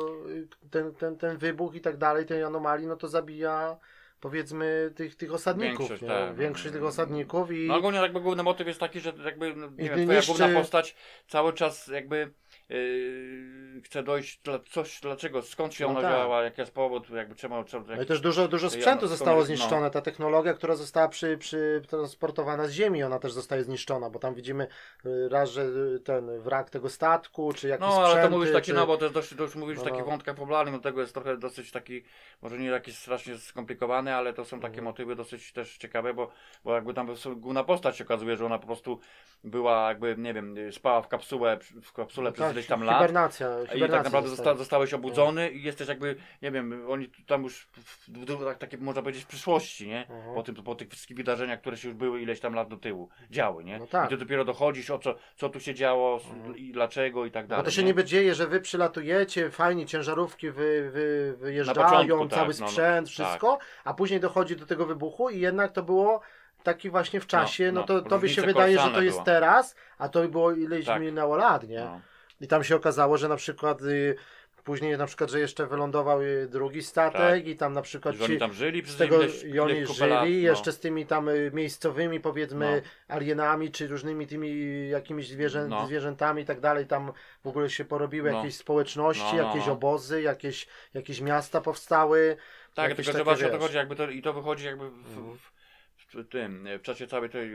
ten, 0.71 0.95
ten, 0.95 1.17
ten 1.17 1.39
wybuch 1.39 1.75
i 1.75 1.81
tak 1.81 1.97
dalej, 1.97 2.27
tej 2.27 2.43
anomalii, 2.45 2.87
no 2.87 2.97
to 2.97 3.09
zabija 3.09 3.77
powiedzmy 4.21 4.93
tych, 4.97 5.15
tych 5.17 5.33
osadników, 5.35 5.79
Większość, 5.79 6.03
nie? 6.03 6.09
tak. 6.09 6.37
większość 6.37 6.73
tych 6.75 6.85
osadników 6.85 7.53
i 7.53 7.67
No 7.69 7.77
ogólnie 7.77 7.99
jakby 7.99 8.21
główny 8.21 8.43
motyw 8.43 8.67
jest 8.67 8.81
taki, 8.81 9.01
że 9.01 9.13
jakby, 9.25 9.55
no, 9.57 9.67
nie 9.67 9.91
wiem, 9.91 10.03
twoja 10.05 10.19
niszczy- 10.21 10.27
główna 10.27 10.61
postać 10.61 10.97
cały 11.29 11.53
czas 11.53 11.87
jakby 11.87 12.33
yy, 12.69 13.83
chce 13.85 14.03
dojść, 14.03 14.41
dla, 14.43 14.59
coś, 14.59 15.01
dlaczego, 15.01 15.43
skąd 15.43 15.75
się 15.75 15.85
No 15.85 15.91
ona 15.91 16.01
tak. 16.01 16.11
działa, 16.13 16.43
jaki 16.43 16.61
jest 16.61 16.75
powód, 16.75 17.11
jakby 17.11 17.35
czemu, 17.35 17.65
czemu 17.65 17.85
no 17.97 18.03
i 18.03 18.07
też 18.07 18.21
dużo, 18.21 18.49
dużo 18.49 18.67
Ja- 18.67 18.71
sprzętu 18.71 19.03
no, 19.03 19.09
zostało 19.09 19.39
no. 19.39 19.45
zniszczone. 19.45 19.91
Ta 19.91 20.01
technologia, 20.01 20.55
która 20.55 20.75
została 20.77 21.09
przy, 21.09 21.39
przy, 21.39 21.83
transportowana 21.89 22.67
z 22.67 22.71
Ziemi, 22.71 23.03
ona 23.03 23.19
też 23.19 23.33
zostaje 23.33 23.65
zniszczona, 23.65 24.11
bo 24.11 24.19
tam 24.19 24.35
widzimy 24.35 24.67
y, 25.07 25.29
raz, 25.29 25.51
że 25.51 25.63
y, 25.63 26.01
ten 26.05 26.39
wrak 26.41 26.71
tego 26.71 26.89
statku, 26.91 27.53
czy 27.53 27.69
jakiś 27.69 27.87
No, 27.87 27.95
ale 27.97 28.05
to 28.07 28.11
sprzęty, 28.13 28.37
mówisz 28.37 28.53
taki, 28.53 28.67
czy... 28.67 28.73
no 28.75 28.87
bo 28.87 28.97
to 28.97 29.05
jest 29.05 29.15
dość, 29.15 29.35
dość 29.35 29.55
mówisz 29.55 29.79
No, 29.79 29.85
taki 29.85 29.99
no. 29.99 30.05
wątek 30.05 30.37
popularny, 30.37 30.73
do 30.73 30.79
tego 30.79 31.01
jest 31.01 31.15
trochę 31.15 31.37
dosyć 31.37 31.73
taki, 31.73 32.03
może 32.43 32.59
nie 32.59 32.67
jakiś 32.67 32.97
strasznie 32.99 33.39
skomplikowany, 33.39 34.15
ale 34.15 34.33
to 34.33 34.45
są 34.45 34.57
takie 34.61 34.69
Mhm. 34.69 34.85
motywy 34.85 35.17
dosyć 35.17 35.53
też 35.53 35.79
ciekawe, 35.79 36.15
bo, 36.15 36.31
bo 36.65 36.75
jakby 36.75 36.95
tam 36.95 37.09
główna 37.37 37.65
postać 37.65 37.97
się 37.97 38.05
okazuje, 38.05 38.37
że 38.37 38.47
ona 38.47 38.59
po 38.59 38.67
prostu 38.67 39.01
była 39.45 39.89
jakby, 39.89 40.15
nie 40.19 40.35
wiem, 40.35 40.55
spała 40.73 41.03
w 41.03 41.09
kapsułę, 41.09 41.59
w 41.83 41.93
kapsule 41.93 42.33
przez 42.33 42.47
tak, 42.47 42.55
ileś 42.59 42.67
tam 42.67 42.83
lat. 42.83 42.97
hibernacja, 42.97 43.49
I 43.49 43.67
hibernacja 43.67 43.89
tak 43.97 44.05
naprawdę 44.05 44.31
zosta, 44.31 44.55
zostałeś 44.55 44.95
obudzony 44.95 45.51
i 45.51 45.63
jesteś 45.63 45.89
jakby, 45.89 46.17
nie 46.43 46.51
wiem, 46.51 46.85
oni 46.89 47.11
tam 47.27 47.43
już 47.43 47.69
w, 47.73 48.09
w, 48.09 48.45
tak, 48.45 48.59
takie 48.59 48.79
można 48.79 49.03
powiedzieć 49.03 49.25
w 49.25 49.27
przyszłości, 49.27 49.89
nie? 49.89 50.01
Mhm. 50.01 50.35
Po, 50.35 50.43
tym, 50.43 50.55
po 50.55 50.75
tych 50.75 50.89
wszystkich 50.89 51.17
wydarzeniach, 51.17 51.61
które 51.61 51.77
się 51.77 51.89
już 51.89 51.97
były 51.97 52.23
ileś 52.23 52.41
tam 52.41 52.55
lat 52.55 52.69
do 52.69 52.77
tyłu 52.77 53.09
działy, 53.31 53.65
nie? 53.65 53.79
No 53.79 53.87
tak. 53.87 54.07
I 54.07 54.09
ty 54.09 54.17
dopiero 54.17 54.45
dochodzisz 54.45 54.91
o 54.91 54.99
co, 54.99 55.15
co 55.37 55.49
tu 55.49 55.61
się 55.61 55.75
działo 55.75 56.21
Mhm. 56.35 56.57
i 56.57 56.73
dlaczego 56.73 57.27
i 57.27 57.31
tak 57.31 57.47
dalej. 57.47 57.63
Bo 57.63 57.65
to 57.65 57.71
się 57.71 57.83
nie? 57.83 57.89
niby 57.89 58.05
dzieje, 58.05 58.35
że 58.35 58.47
wy 58.47 58.61
przylatujecie, 58.61 59.51
fajnie 59.51 59.87
ciężarówki 59.87 60.51
wy, 60.51 60.91
wy, 60.91 61.35
wyjeżdżają, 61.39 61.89
początku, 61.89 62.29
tak, 62.29 62.39
cały 62.39 62.55
no, 62.55 62.61
no, 62.61 62.69
sprzęt, 62.69 63.09
wszystko, 63.09 63.59
a 63.85 63.95
później 63.95 64.21
dochodzi 64.21 64.57
do 64.57 64.67
tego 64.67 64.87
wybuchu 64.87 65.31
i 65.31 65.41
jednak 65.41 65.73
to 65.73 65.83
było 65.83 66.21
taki 66.63 66.91
właśnie 66.91 67.21
w 67.21 67.27
czasie, 67.27 67.73
no, 67.73 67.81
no, 67.81 67.87
to 67.87 68.01
tobie 68.01 68.29
się 68.29 68.43
wydaje, 68.43 68.79
że 68.79 68.91
to 68.91 69.03
jest 69.03 69.17
było. 69.17 69.25
teraz, 69.25 69.75
a 69.99 70.09
to 70.09 70.29
było 70.29 70.53
ileś 70.53 70.87
Tak. 70.87 71.01
minęło 71.03 71.37
lat, 71.37 71.69
nie? 71.69 71.81
No. 71.81 72.01
I 72.41 72.47
tam 72.49 72.65
się 72.65 72.77
okazało, 72.77 73.17
że 73.19 73.29
na 73.29 73.37
przykład 73.37 73.83
y, 73.83 74.17
później 74.65 74.99
na 74.99 75.07
przykład, 75.07 75.31
że 75.31 75.41
jeszcze 75.41 75.67
wylądował 75.67 76.23
y, 76.23 76.49
drugi 76.51 76.83
statek 76.83 77.47
i 77.47 77.57
tam 77.57 77.73
na 77.73 77.83
przykład 77.83 78.15
Że 78.15 78.25
oni 78.25 78.39
tam 78.39 78.53
żyli 78.53 78.83
przez 78.83 78.97
tego 78.97 79.17
ileś, 79.23 79.43
i 79.43 79.61
oni 79.61 79.87
żyli 79.87 80.11
lat, 80.11 80.23
no. 80.23 80.27
jeszcze 80.29 80.73
z 80.73 80.81
tymi 80.81 81.07
tam 81.07 81.29
y, 81.29 81.51
miejscowymi 81.55 82.21
powiedzmy 82.21 82.83
No. 83.09 83.15
alienami 83.15 83.71
czy 83.71 83.87
różnymi 83.89 84.27
tymi 84.27 84.89
jakimiś 84.89 85.29
zwierzę, 85.29 85.69
No. 85.69 85.87
zwierzętami 85.87 86.43
i 86.43 86.47
tak 86.47 86.61
dalej 86.61 86.87
tam 86.87 87.13
w 87.45 87.47
ogóle 87.47 87.71
się 87.71 87.85
porobiły 87.85 88.31
No. 88.31 88.37
jakieś 88.39 88.57
społeczności, 88.57 89.37
No, 89.37 89.43
no, 89.43 89.49
jakieś 89.49 89.69
obozy, 89.69 90.23
jakieś, 90.23 90.67
jakieś 90.95 91.21
miasta 91.21 91.61
powstały 91.61 92.37
Tak, 92.75 92.95
tylko 92.95 93.13
że 93.13 93.25
właśnie 93.25 93.47
o 93.47 93.51
to 93.51 93.59
chodzi, 93.59 93.77
jakby 93.77 93.97
to, 93.97 94.11
i 94.11 94.23
to 94.23 94.33
wychodzi 94.33 94.67
jakby 94.67 94.91
w, 94.91 94.95
Mhm. 94.95 95.37
w, 95.37 95.58
w 96.09 96.29
tym, 96.29 96.69
w 96.79 96.83
czasie 96.83 97.07
całej 97.07 97.31
tej 97.31 97.55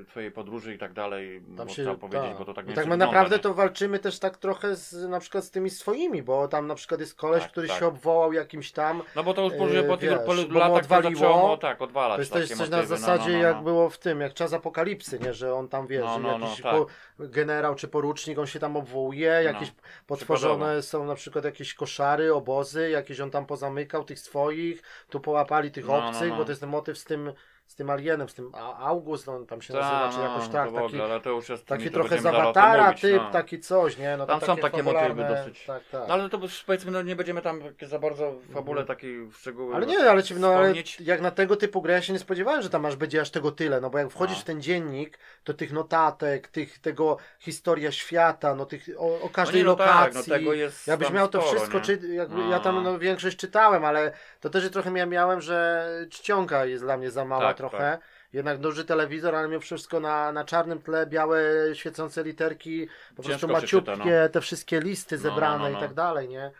y, 0.00 0.04
twojej 0.08 0.30
podróży 0.30 0.74
i 0.74 0.78
tak 0.78 0.92
dalej, 0.92 1.42
Tam 1.56 1.68
się, 1.68 1.96
powiedzieć, 1.98 2.28
tak. 2.28 2.38
bo 2.38 2.44
to 2.44 2.54
tak 2.54 2.64
No 2.64 2.68
mniej 2.68 2.76
tak 2.76 2.84
wygląda, 2.84 3.06
naprawdę 3.06 3.36
nie? 3.36 3.42
to 3.42 3.54
walczymy 3.54 3.98
też 3.98 4.18
tak 4.18 4.36
trochę 4.36 4.76
z, 4.76 5.08
na 5.08 5.20
przykład 5.20 5.44
z 5.44 5.50
tymi 5.50 5.70
swoimi, 5.70 6.22
bo 6.22 6.48
tam 6.48 6.66
na 6.66 6.74
przykład 6.74 7.00
jest 7.00 7.14
koleś, 7.14 7.42
Tak, 7.42 7.50
który 7.50 7.68
tak. 7.68 7.78
się 7.78 7.86
obwołał 7.86 8.32
jakimś 8.32 8.72
tam. 8.72 9.02
No 9.16 9.22
bo 9.24 9.34
to 9.34 9.42
już 9.42 9.52
Yy, 9.52 9.82
po, 9.82 9.88
po 9.88 9.96
tych 9.96 10.10
latach 10.10 10.68
to 10.70 10.74
odwaliło, 10.74 11.14
zaczęło 11.20 11.48
no, 11.48 11.56
tak, 11.56 11.82
odwalać 11.82 12.16
To 12.16 12.20
jest 12.20 12.32
też 12.32 12.48
coś 12.48 12.70
na 12.70 12.76
motywy, 12.76 12.96
zasadzie 12.96 13.30
no, 13.30 13.32
no, 13.32 13.38
no, 13.38 13.44
jak 13.48 13.56
no. 13.56 13.62
było 13.62 13.90
w 13.90 13.98
tym, 13.98 14.20
jak 14.20 14.34
czas 14.34 14.52
apokalipsy, 14.52 15.18
nie? 15.18 15.32
Że 15.34 15.54
on 15.54 15.68
tam 15.68 15.86
wiesz, 15.86 16.04
No, 16.04 16.18
no, 16.18 16.38
no, 16.38 16.46
jakiś 16.46 16.62
tak. 16.62 16.72
po, 16.72 16.86
generał 17.18 17.74
czy 17.74 17.88
porucznik, 17.88 18.38
on 18.38 18.46
się 18.46 18.58
tam 18.58 18.76
obwołuje, 18.76 19.40
jakieś 19.44 19.72
potworzone 20.06 20.82
są 20.82 21.04
na 21.06 21.14
przykład 21.14 21.44
jakieś 21.44 21.74
koszary, 21.74 22.34
obozy, 22.34 22.90
jakieś 22.90 23.20
on 23.20 23.30
tam 23.30 23.46
pozamykał 23.46 24.04
tych 24.04 24.18
swoich, 24.18 24.82
tu 25.08 25.20
połapali 25.20 25.70
tych 25.70 25.86
No, 25.86 26.00
no, 26.00 26.08
obcych, 26.08 26.30
no. 26.30 26.36
bo 26.36 26.44
to 26.44 26.50
jest 26.50 26.60
ten 26.60 26.70
motyw 26.70 26.98
z 26.98 27.04
tym, 27.04 27.32
z 27.66 27.74
tym 27.74 27.90
alienem, 27.90 28.28
z 28.28 28.34
tym 28.34 28.52
August, 28.78 29.28
on 29.28 29.46
tam 29.46 29.62
się 29.62 29.72
Ta, 29.74 29.80
nazywa, 29.80 30.08
czy 30.12 30.18
no, 30.18 30.24
jakoś 30.32 30.46
to 30.46 30.52
tak, 30.52 30.70
w 30.70 30.76
ogóle, 30.76 31.20
taki, 31.20 31.52
jest, 31.52 31.66
taki 31.66 31.90
trochę 31.90 32.08
z 32.08 32.10
będziemy 32.10 32.22
zaraz 32.36 32.48
o 32.48 32.52
tym 32.52 32.62
awatara 32.62 32.86
mówić, 32.86 33.00
typ, 33.02 33.22
no. 33.22 33.30
taki 33.30 33.60
coś, 33.60 33.98
nie? 33.98 34.16
No 34.16 34.26
Tam 34.26 34.40
są 34.40 34.56
takie 34.56 34.82
motywy 34.82 35.24
dosyć. 35.28 35.64
Tak, 35.66 35.82
tak. 35.92 36.08
No, 36.08 36.14
ale 36.14 36.28
to 36.28 36.38
powiedzmy, 36.66 36.90
no, 36.92 37.02
nie 37.02 37.16
będziemy 37.16 37.42
tam 37.42 37.60
za 37.82 37.98
bardzo 37.98 38.32
w 38.32 38.52
fabule 38.52 38.80
Mhm. 38.80 38.86
takiej 38.96 39.30
szczegóły 39.32 39.74
Ale 39.74 39.86
nie, 39.86 40.10
ale, 40.10 40.22
ci, 40.22 40.34
no, 40.34 40.48
ale 40.54 40.72
jak 41.00 41.20
na 41.20 41.30
tego 41.30 41.56
typu 41.56 41.82
grę 41.82 41.94
ja 41.94 42.02
się 42.02 42.12
nie 42.12 42.18
spodziewałem, 42.18 42.62
że 42.62 42.70
tam 42.70 42.86
aż 42.86 42.96
będzie 42.96 43.20
aż 43.20 43.30
tego 43.30 43.52
tyle, 43.52 43.80
no 43.80 43.90
bo 43.90 43.98
jak 43.98 44.10
wchodzisz 44.10 44.36
No. 44.36 44.42
w 44.42 44.44
ten 44.44 44.62
dziennik, 44.62 45.18
to 45.44 45.54
tych 45.54 45.72
notatek, 45.72 46.48
tych, 46.48 46.78
tego 46.78 47.16
historia 47.38 47.92
świata, 47.92 48.54
no 48.54 48.66
tych 48.66 48.88
o, 48.98 49.20
o 49.20 49.28
każdej 49.28 49.64
no 49.64 49.70
nie, 49.72 49.76
no 49.78 49.84
tak, 49.84 50.06
lokacji. 50.06 50.32
no 50.32 50.38
tego 50.38 50.52
jest 50.52 50.86
Jakbyś 50.86 51.10
miał 51.10 51.28
to 51.28 51.40
sporo, 51.40 51.56
wszystko, 51.56 51.78
nie? 51.78 51.84
czy, 51.84 52.08
jakby, 52.08 52.36
No. 52.36 52.50
ja 52.50 52.60
tam 52.60 52.82
no, 52.82 52.98
większość 52.98 53.36
czytałem, 53.36 53.84
ale 53.84 54.12
to 54.40 54.50
też 54.50 54.70
trochę 54.70 54.90
ja 54.98 55.06
miałem, 55.06 55.40
że 55.40 55.88
czcionka 56.10 56.64
jest 56.64 56.84
dla 56.84 56.96
mnie 56.96 57.10
za 57.10 57.24
mała 57.24 57.53
Tak, 57.54 57.70
trochę. 57.70 57.78
tak. 57.78 58.00
Jednak 58.32 58.58
duży 58.58 58.84
telewizor, 58.84 59.34
ale 59.34 59.48
mimo 59.48 59.60
wszystko 59.60 60.00
na, 60.00 60.32
na 60.32 60.44
czarnym 60.44 60.82
tle 60.82 61.06
białe 61.06 61.40
świecące 61.72 62.22
literki, 62.22 62.88
po 63.16 63.22
Ciężko 63.22 63.28
prostu 63.48 63.48
maciupkie, 63.48 63.92
czyta, 63.96 64.28
te 64.28 64.40
wszystkie 64.40 64.80
listy 64.80 65.16
No, 65.16 65.22
no, 65.24 65.30
zebrane 65.30 65.64
no, 65.64 65.70
no. 65.70 65.78
i 65.78 65.80
tak 65.80 65.94
dalej, 65.94 66.28
nie? 66.28 66.50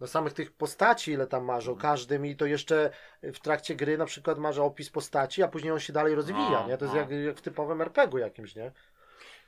Do 0.00 0.06
samych 0.06 0.32
tych 0.32 0.52
postaci, 0.52 1.12
ile 1.12 1.26
tam 1.26 1.44
masz 1.44 1.68
o 1.68 1.72
Mhm. 1.72 1.82
każdym 1.92 2.26
i 2.26 2.36
to 2.36 2.46
jeszcze 2.46 2.90
w 3.22 3.38
trakcie 3.38 3.74
gry 3.74 3.98
na 3.98 4.06
przykład 4.06 4.38
masz 4.38 4.58
opis 4.58 4.90
postaci, 4.90 5.42
a 5.42 5.48
później 5.48 5.72
on 5.72 5.80
się 5.80 5.92
dalej 5.92 6.14
rozwija, 6.14 6.38
No, 6.50 6.68
nie? 6.68 6.78
To 6.78 6.84
jest 6.84 6.94
no. 6.94 7.00
jak, 7.00 7.10
jak 7.10 7.36
w 7.36 7.40
typowym 7.42 7.82
RPG-u 7.82 8.18
jakimś, 8.18 8.54
nie? 8.56 8.72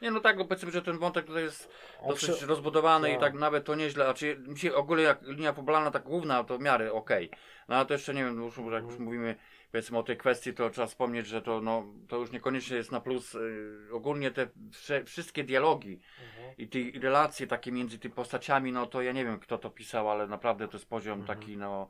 Nie, 0.03 0.11
no 0.11 0.20
tak, 0.20 0.36
bo 0.36 0.44
powiedzmy, 0.44 0.70
że 0.70 0.82
ten 0.82 0.98
wątek 0.98 1.26
tutaj 1.26 1.42
jest 1.42 1.68
dosyć 2.09 2.30
przy- 2.36 2.46
rozbudowany 2.46 3.09
i 3.11 3.12
tak. 3.12 3.20
tak 3.20 3.34
nawet 3.34 3.64
to 3.64 3.74
nieźle. 3.74 4.05
Znaczy, 4.05 4.36
mi 4.46 4.59
się 4.59 4.74
ogólnie 4.74 5.03
jak 5.03 5.22
linia 5.22 5.53
fabularna, 5.53 5.90
tak 5.90 6.03
główna, 6.03 6.44
to 6.44 6.59
w 6.59 6.61
miarę 6.61 6.92
okej. 6.92 7.30
No 7.68 7.76
ale 7.76 7.86
to 7.86 7.92
jeszcze 7.94 8.14
nie 8.14 8.24
wiem, 8.24 8.42
już, 8.42 8.57
jak 8.57 8.64
już 8.66 8.74
Mhm. 8.74 9.03
mówimy 9.03 9.36
powiedzmy 9.73 9.99
o 9.99 10.03
tej 10.03 10.16
kwestii, 10.16 10.55
to 10.55 10.71
trzeba 10.71 10.87
wspomnieć, 10.87 11.27
że 11.27 11.43
to, 11.43 11.61
no, 11.61 11.85
to 12.09 12.16
już 12.16 12.31
niekoniecznie 12.33 12.77
jest 12.77 12.93
na 12.93 13.01
plus. 13.01 13.35
Yy, 13.35 13.89
ogólnie 13.93 14.31
te 14.31 14.49
wsze, 14.73 15.05
wszystkie 15.05 15.45
dialogi 15.45 16.01
Mhm. 16.25 16.55
i 16.59 16.68
te 16.68 17.01
relacje 17.01 17.47
takie 17.47 17.73
między 17.73 17.99
tymi 17.99 18.14
postaciami, 18.14 18.73
no 18.73 18.87
to 18.87 19.03
ja 19.03 19.12
nie 19.12 19.25
wiem 19.25 19.39
kto 19.39 19.59
to 19.59 19.71
pisał, 19.71 20.11
ale 20.11 20.27
naprawdę 20.27 20.68
to 20.68 20.77
jest 20.77 20.89
poziom 20.89 21.21
Mhm. 21.21 21.39
taki, 21.39 21.57
no 21.57 21.89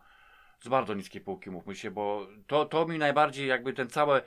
z 0.61 0.69
bardzo 0.69 0.95
niskiej 0.95 1.21
półki, 1.21 1.51
mówmy 1.51 1.75
się, 1.75 1.91
bo 1.91 2.27
to, 2.47 2.65
to 2.65 2.87
mi 2.87 2.99
najbardziej 2.99 3.49
jakby 3.49 3.73
ten 3.73 3.89
cały, 3.89 4.21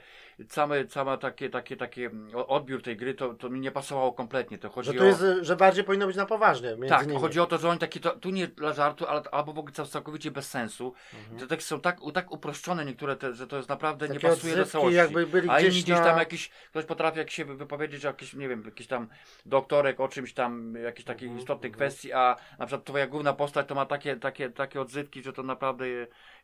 całe, 0.48 0.84
całe 0.86 1.18
takie, 1.18 1.50
takie, 1.50 1.76
takie 1.76 2.10
odbiór 2.46 2.82
tej 2.82 2.96
gry, 2.96 3.14
to, 3.14 3.34
to 3.34 3.50
mi 3.50 3.60
nie 3.60 3.70
pasowało 3.70 4.12
kompletnie. 4.12 4.58
To 4.58 4.70
chodzi 4.70 4.92
Że 4.92 4.94
to 4.98 5.04
o... 5.04 5.06
jest, 5.06 5.24
że 5.40 5.56
bardziej 5.56 5.84
powinno 5.84 6.06
być 6.06 6.16
na 6.16 6.26
poważnie 6.26 6.76
Tak, 6.88 7.06
nimi. 7.06 7.20
chodzi 7.20 7.40
o 7.40 7.46
to, 7.46 7.58
że 7.58 7.68
oni 7.68 7.78
taki, 7.78 8.00
to, 8.00 8.10
tu 8.10 8.30
nie 8.30 8.46
dla 8.48 8.72
żartu, 8.72 9.06
ale, 9.06 9.22
albo 9.32 9.52
w 9.52 9.58
ogóle 9.58 9.72
cał- 9.74 9.86
całkowicie 9.86 10.30
bez 10.30 10.50
sensu. 10.50 10.94
Mhm. 11.20 11.40
Te 11.40 11.46
teksty 11.46 11.68
są 11.68 11.80
tak, 11.80 11.98
tak 12.14 12.32
uproszczone 12.32 12.84
niektóre, 12.84 13.16
te, 13.16 13.34
że 13.34 13.46
to 13.46 13.56
jest 13.56 13.68
naprawdę 13.68 14.08
nie 14.08 14.14
Takie 14.14 14.28
pasuje 14.28 14.56
do 14.56 14.66
całości. 14.66 14.96
jakby 14.96 15.26
byli 15.26 15.48
A 15.50 15.58
gdzieś 15.58 15.82
gdzieś 15.82 15.98
na- 15.98 16.04
tam 16.04 16.18
jakiś, 16.18 16.48
ktoś 16.70 16.84
potrafi 16.84 17.18
jak 17.18 17.30
się 17.30 17.44
wypowiedzieć 17.44 18.04
o 18.04 18.08
jakiś, 18.08 18.34
nie 18.34 18.48
wiem, 18.48 18.62
jakiś 18.64 18.86
tam 18.86 19.08
doktorek 19.46 20.00
o 20.00 20.08
czymś 20.08 20.32
tam, 20.32 20.74
jakiejś 20.84 21.04
takiej 21.04 21.28
Mhm, 21.28 21.40
istotnej 21.42 21.70
mhm. 21.72 21.74
kwestii, 21.90 22.12
a 22.12 22.36
na 22.58 22.66
przykład 22.66 22.84
twoja 22.86 23.06
główna 23.06 23.32
postać 23.32 23.68
to 23.68 23.74
ma 23.74 23.86
takie, 23.86 24.16
takie, 24.16 24.50
takie 24.50 24.80
odzywki, 24.80 25.22
że 25.22 25.32
to 25.32 25.42
naprawdę 25.42 25.84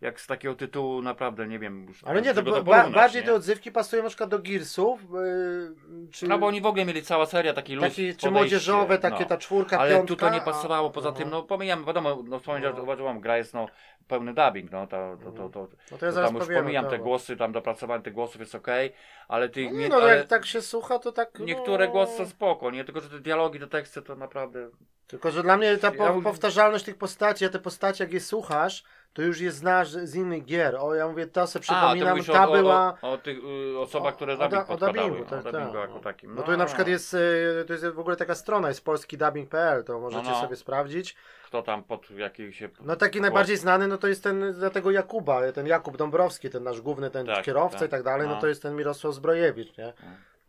jak 0.01 0.20
z 0.20 0.26
takiego 0.26 0.55
tytułu 0.55 1.03
naprawdę, 1.03 1.46
nie 1.48 1.59
wiem 1.59 1.86
już 1.88 2.05
Ale 2.05 2.22
nie, 2.22 2.34
to, 2.34 2.42
ba- 2.42 2.51
porównać, 2.53 2.94
bardziej 2.94 3.22
nie? 3.22 3.26
te 3.28 3.34
odzywki 3.34 3.72
pasują 3.72 4.03
na 4.03 4.09
przykład 4.09 4.30
do 4.30 4.38
Gearsów, 4.38 5.01
yy, 5.03 6.09
czy, 6.12 6.28
No 6.28 6.38
bo 6.38 6.46
oni 6.46 6.61
w 6.61 6.66
ogóle 6.66 6.84
mieli 6.84 7.03
cała 7.03 7.26
seria 7.26 7.53
takich 7.53 7.76
luz, 7.76 7.84
taki, 7.88 8.16
czy 8.16 8.30
młodzieżowe, 8.30 8.98
takie 8.98 9.20
no. 9.22 9.26
ta 9.28 9.38
czwórka, 9.38 9.78
Ale 9.78 9.90
piątka. 9.90 10.09
tu 10.09 10.16
to 10.16 10.30
nie 10.30 10.40
pasowało, 10.40 10.88
a- 10.88 10.92
poza 10.92 11.12
tym, 11.12 11.30
no 11.30 11.42
pomijam, 11.42 11.84
wiadomo, 11.84 12.22
no 12.24 12.38
wspomnieć, 12.38 12.70
No. 12.70 12.76
że 12.76 12.82
uważam, 12.82 13.20
gra 13.20 13.36
jest 13.36 13.55
no 13.55 13.66
pełny 14.09 14.34
dubbing, 14.34 14.72
no 14.72 14.86
to, 14.86 15.16
to, 15.24 15.32
to, 15.32 15.48
to, 15.48 15.68
No 15.90 15.98
to 15.98 16.07
ja 16.07 16.12
tam 16.12 16.34
już 16.34 16.44
powiemy, 16.44 16.62
pomijam 16.62 16.86
te 16.88 16.98
głosy, 16.98 17.36
tam 17.36 17.53
dopracowanie 17.53 18.03
tych 18.03 18.12
głosów 18.12 18.40
jest 18.40 18.55
okej, 18.55 18.92
ale 19.28 19.48
tych, 19.48 19.72
No, 19.72 19.78
nie, 19.78 19.88
no 19.88 19.96
ale 19.96 20.16
jak 20.16 20.26
tak 20.26 20.46
się 20.46 20.62
słucha, 20.62 20.98
to 20.98 21.12
tak. 21.12 21.38
niektóre 21.38 21.86
no... 21.86 21.92
głosy 21.92 22.16
są 22.16 22.26
spoko, 22.26 22.70
nie? 22.70 22.84
Tylko, 22.84 23.01
że 23.01 23.09
te 23.11 23.20
dialogi, 23.20 23.61
te 23.61 23.66
teksty 23.66 24.03
to 24.03 24.16
naprawdę... 24.16 24.70
Tylko, 25.07 25.30
że 25.30 25.42
dla 25.42 25.57
mnie 25.57 25.76
ta 25.76 25.92
po, 25.92 26.22
powtarzalność 26.22 26.84
tych 26.84 26.98
postaci, 26.98 27.44
a 27.44 27.48
te 27.48 27.59
postacie, 27.59 28.05
jak 28.05 28.12
je 28.12 28.20
słuchasz, 28.20 28.84
to 29.13 29.23
już 29.23 29.41
je 29.41 29.51
znasz 29.51 29.89
z 29.89 30.15
innych 30.15 30.45
gier. 30.45 30.77
O, 30.77 30.95
ja 30.95 31.09
mówię, 31.09 31.27
to 31.27 31.47
sobie 31.47 31.65
A, 31.69 31.69
ty 31.69 31.73
przypominam, 31.75 32.09
mówisz 32.17 32.27
ta 32.27 32.49
o, 32.49 32.53
była. 32.53 32.99
o, 33.03 33.13
o 33.13 33.19
tych 33.19 33.39
y, 33.75 33.79
osobach, 33.79 34.15
które 34.17 34.35
o 34.35 34.37
dubbing 34.49 34.71
o 34.71 34.77
dubbingu, 34.77 35.25
tak, 35.25 35.47
o 35.47 35.53
dubbingu 35.53 35.73
tak. 35.73 35.89
jako 35.89 36.01
takim. 36.01 36.35
No 36.35 36.43
to 36.43 36.57
na 36.57 36.67
przykład 36.67 36.89
jest, 36.89 37.15
y, 37.15 37.65
to 37.67 37.73
jest 37.73 37.87
w 37.87 37.99
ogóle 37.99 38.17
taka 38.17 38.35
strona, 38.35 38.69
jest 38.69 38.85
polskidubbing.pl, 38.85 39.85
to 39.85 40.01
możecie 40.01 40.25
No, 40.25 40.31
no. 40.31 40.41
sobie 40.41 40.57
sprawdzić. 40.57 41.17
Kto 41.45 41.63
tam 41.63 41.85
pod 41.85 42.11
jaki 42.11 42.53
się... 42.53 42.69
No 42.81 42.97
taki 42.97 43.21
najbardziej 43.21 43.57
znany, 43.57 43.89
no 43.89 43.99
to 43.99 44.09
jest 44.09 44.23
ten, 44.23 44.53
dla 44.53 44.71
tego 44.71 44.91
Jakuba, 44.91 45.53
ten 45.53 45.67
Jakub 45.67 45.97
Dąbrowski, 45.97 46.51
ten 46.51 46.63
nasz 46.63 46.81
główny, 46.81 47.11
ten 47.11 47.27
Tak, 47.27 47.45
kierowca 47.45 47.79
tak. 47.79 47.89
i 47.89 47.91
tak 47.91 48.03
dalej, 48.03 48.29
no. 48.29 48.35
No. 48.35 48.41
to 48.41 48.47
jest 48.47 48.63
ten 48.63 48.77
Mirosław 48.77 49.15
Zbrojewicz, 49.15 49.79
nie? 49.79 49.93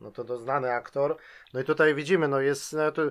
No 0.01 0.12
to, 0.12 0.24
to 0.24 0.38
znany 0.38 0.74
aktor. 0.74 1.18
No 1.53 1.59
i 1.59 1.64
tutaj 1.64 1.95
widzimy, 1.95 2.28
no 2.28 2.39
jest 2.39 2.74
no 2.74 2.91
to 2.91 3.01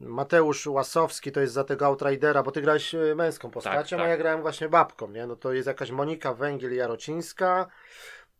Mateusz 0.00 0.66
Łasowski, 0.66 1.32
to 1.32 1.40
jest 1.40 1.52
za 1.52 1.64
tego 1.64 1.86
Outridera, 1.86 2.42
bo 2.42 2.52
ty 2.52 2.62
grałeś 2.62 2.94
e, 2.94 3.14
męską 3.14 3.50
postacią, 3.50 3.96
tak. 3.96 4.06
a 4.06 4.08
ja 4.08 4.16
grałem 4.16 4.42
właśnie 4.42 4.68
babką, 4.68 5.10
nie? 5.10 5.26
No 5.26 5.36
to 5.36 5.52
jest 5.52 5.68
jakaś 5.68 5.90
Monika 5.90 6.34
Węgiel-Jarocińska. 6.34 7.66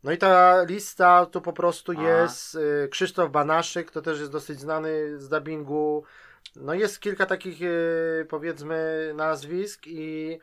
No 0.03 0.11
i 0.11 0.17
ta 0.17 0.63
lista 0.63 1.25
tu 1.25 1.41
po 1.41 1.53
prostu 1.53 1.91
A. 1.97 2.01
jest 2.01 2.55
y, 2.55 2.87
Krzysztof 2.91 3.31
Banaszyk, 3.31 3.91
to 3.91 4.01
też 4.01 4.19
jest 4.19 4.31
dosyć 4.31 4.59
znany 4.59 5.19
z 5.19 5.29
dubbingu. 5.29 6.03
No 6.55 6.73
jest 6.73 6.99
kilka 6.99 7.25
takich 7.25 7.61
y, 7.61 8.25
powiedzmy 8.29 9.11
nazwisk 9.15 9.81
i 9.85 10.39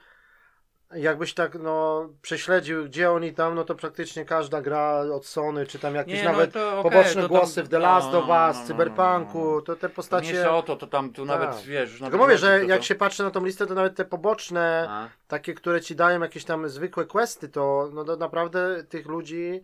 jakbyś 0.92 1.34
tak 1.34 1.54
no 1.54 2.08
prześledził 2.22 2.84
gdzie 2.84 3.10
oni 3.10 3.34
tam, 3.34 3.54
no 3.54 3.64
to 3.64 3.74
praktycznie 3.74 4.24
każda 4.24 4.60
gra 4.62 5.00
od 5.00 5.26
Sony, 5.26 5.66
czy 5.66 5.78
tam 5.78 5.94
jakieś 5.94 6.14
Nie, 6.18 6.24
no 6.24 6.32
nawet 6.32 6.52
to 6.52 6.78
okej, 6.78 6.82
poboczne 6.82 7.22
to 7.22 7.28
tam- 7.28 7.38
głosy 7.38 7.62
w 7.62 7.68
The 7.68 7.78
Last 7.78 8.08
no, 8.12 8.18
of 8.18 8.24
Us, 8.24 8.56
no, 8.56 8.60
no, 8.60 8.66
Cyberpunku, 8.66 9.44
no, 9.44 9.54
no. 9.54 9.60
to 9.60 9.74
te 9.74 9.80
To 9.80 9.86
nie 9.88 9.94
postacie... 9.94 10.50
o 10.50 10.62
to, 10.62 10.76
to 10.76 10.86
tam 10.86 11.12
tu 11.12 11.26
Tak. 11.26 11.40
nawet, 11.40 11.62
wiesz... 11.62 11.90
Tylko 11.90 12.04
nawet 12.04 12.20
mówię, 12.20 12.38
że 12.38 12.52
chodzi 12.52 12.66
o 12.66 12.68
jak 12.68 12.80
to. 12.80 12.86
się 12.86 12.94
patrzy 12.94 13.22
na 13.22 13.30
tą 13.30 13.44
listę, 13.44 13.66
to 13.66 13.74
nawet 13.74 13.96
te 13.96 14.04
poboczne, 14.04 14.86
A. 14.90 15.08
takie, 15.28 15.54
które 15.54 15.80
ci 15.80 15.96
dają 15.96 16.20
jakieś 16.20 16.44
tam 16.44 16.68
zwykłe 16.68 17.04
questy, 17.04 17.48
to 17.48 17.90
no 17.92 18.04
to 18.04 18.16
naprawdę 18.16 18.84
tych 18.84 19.06
ludzi 19.06 19.62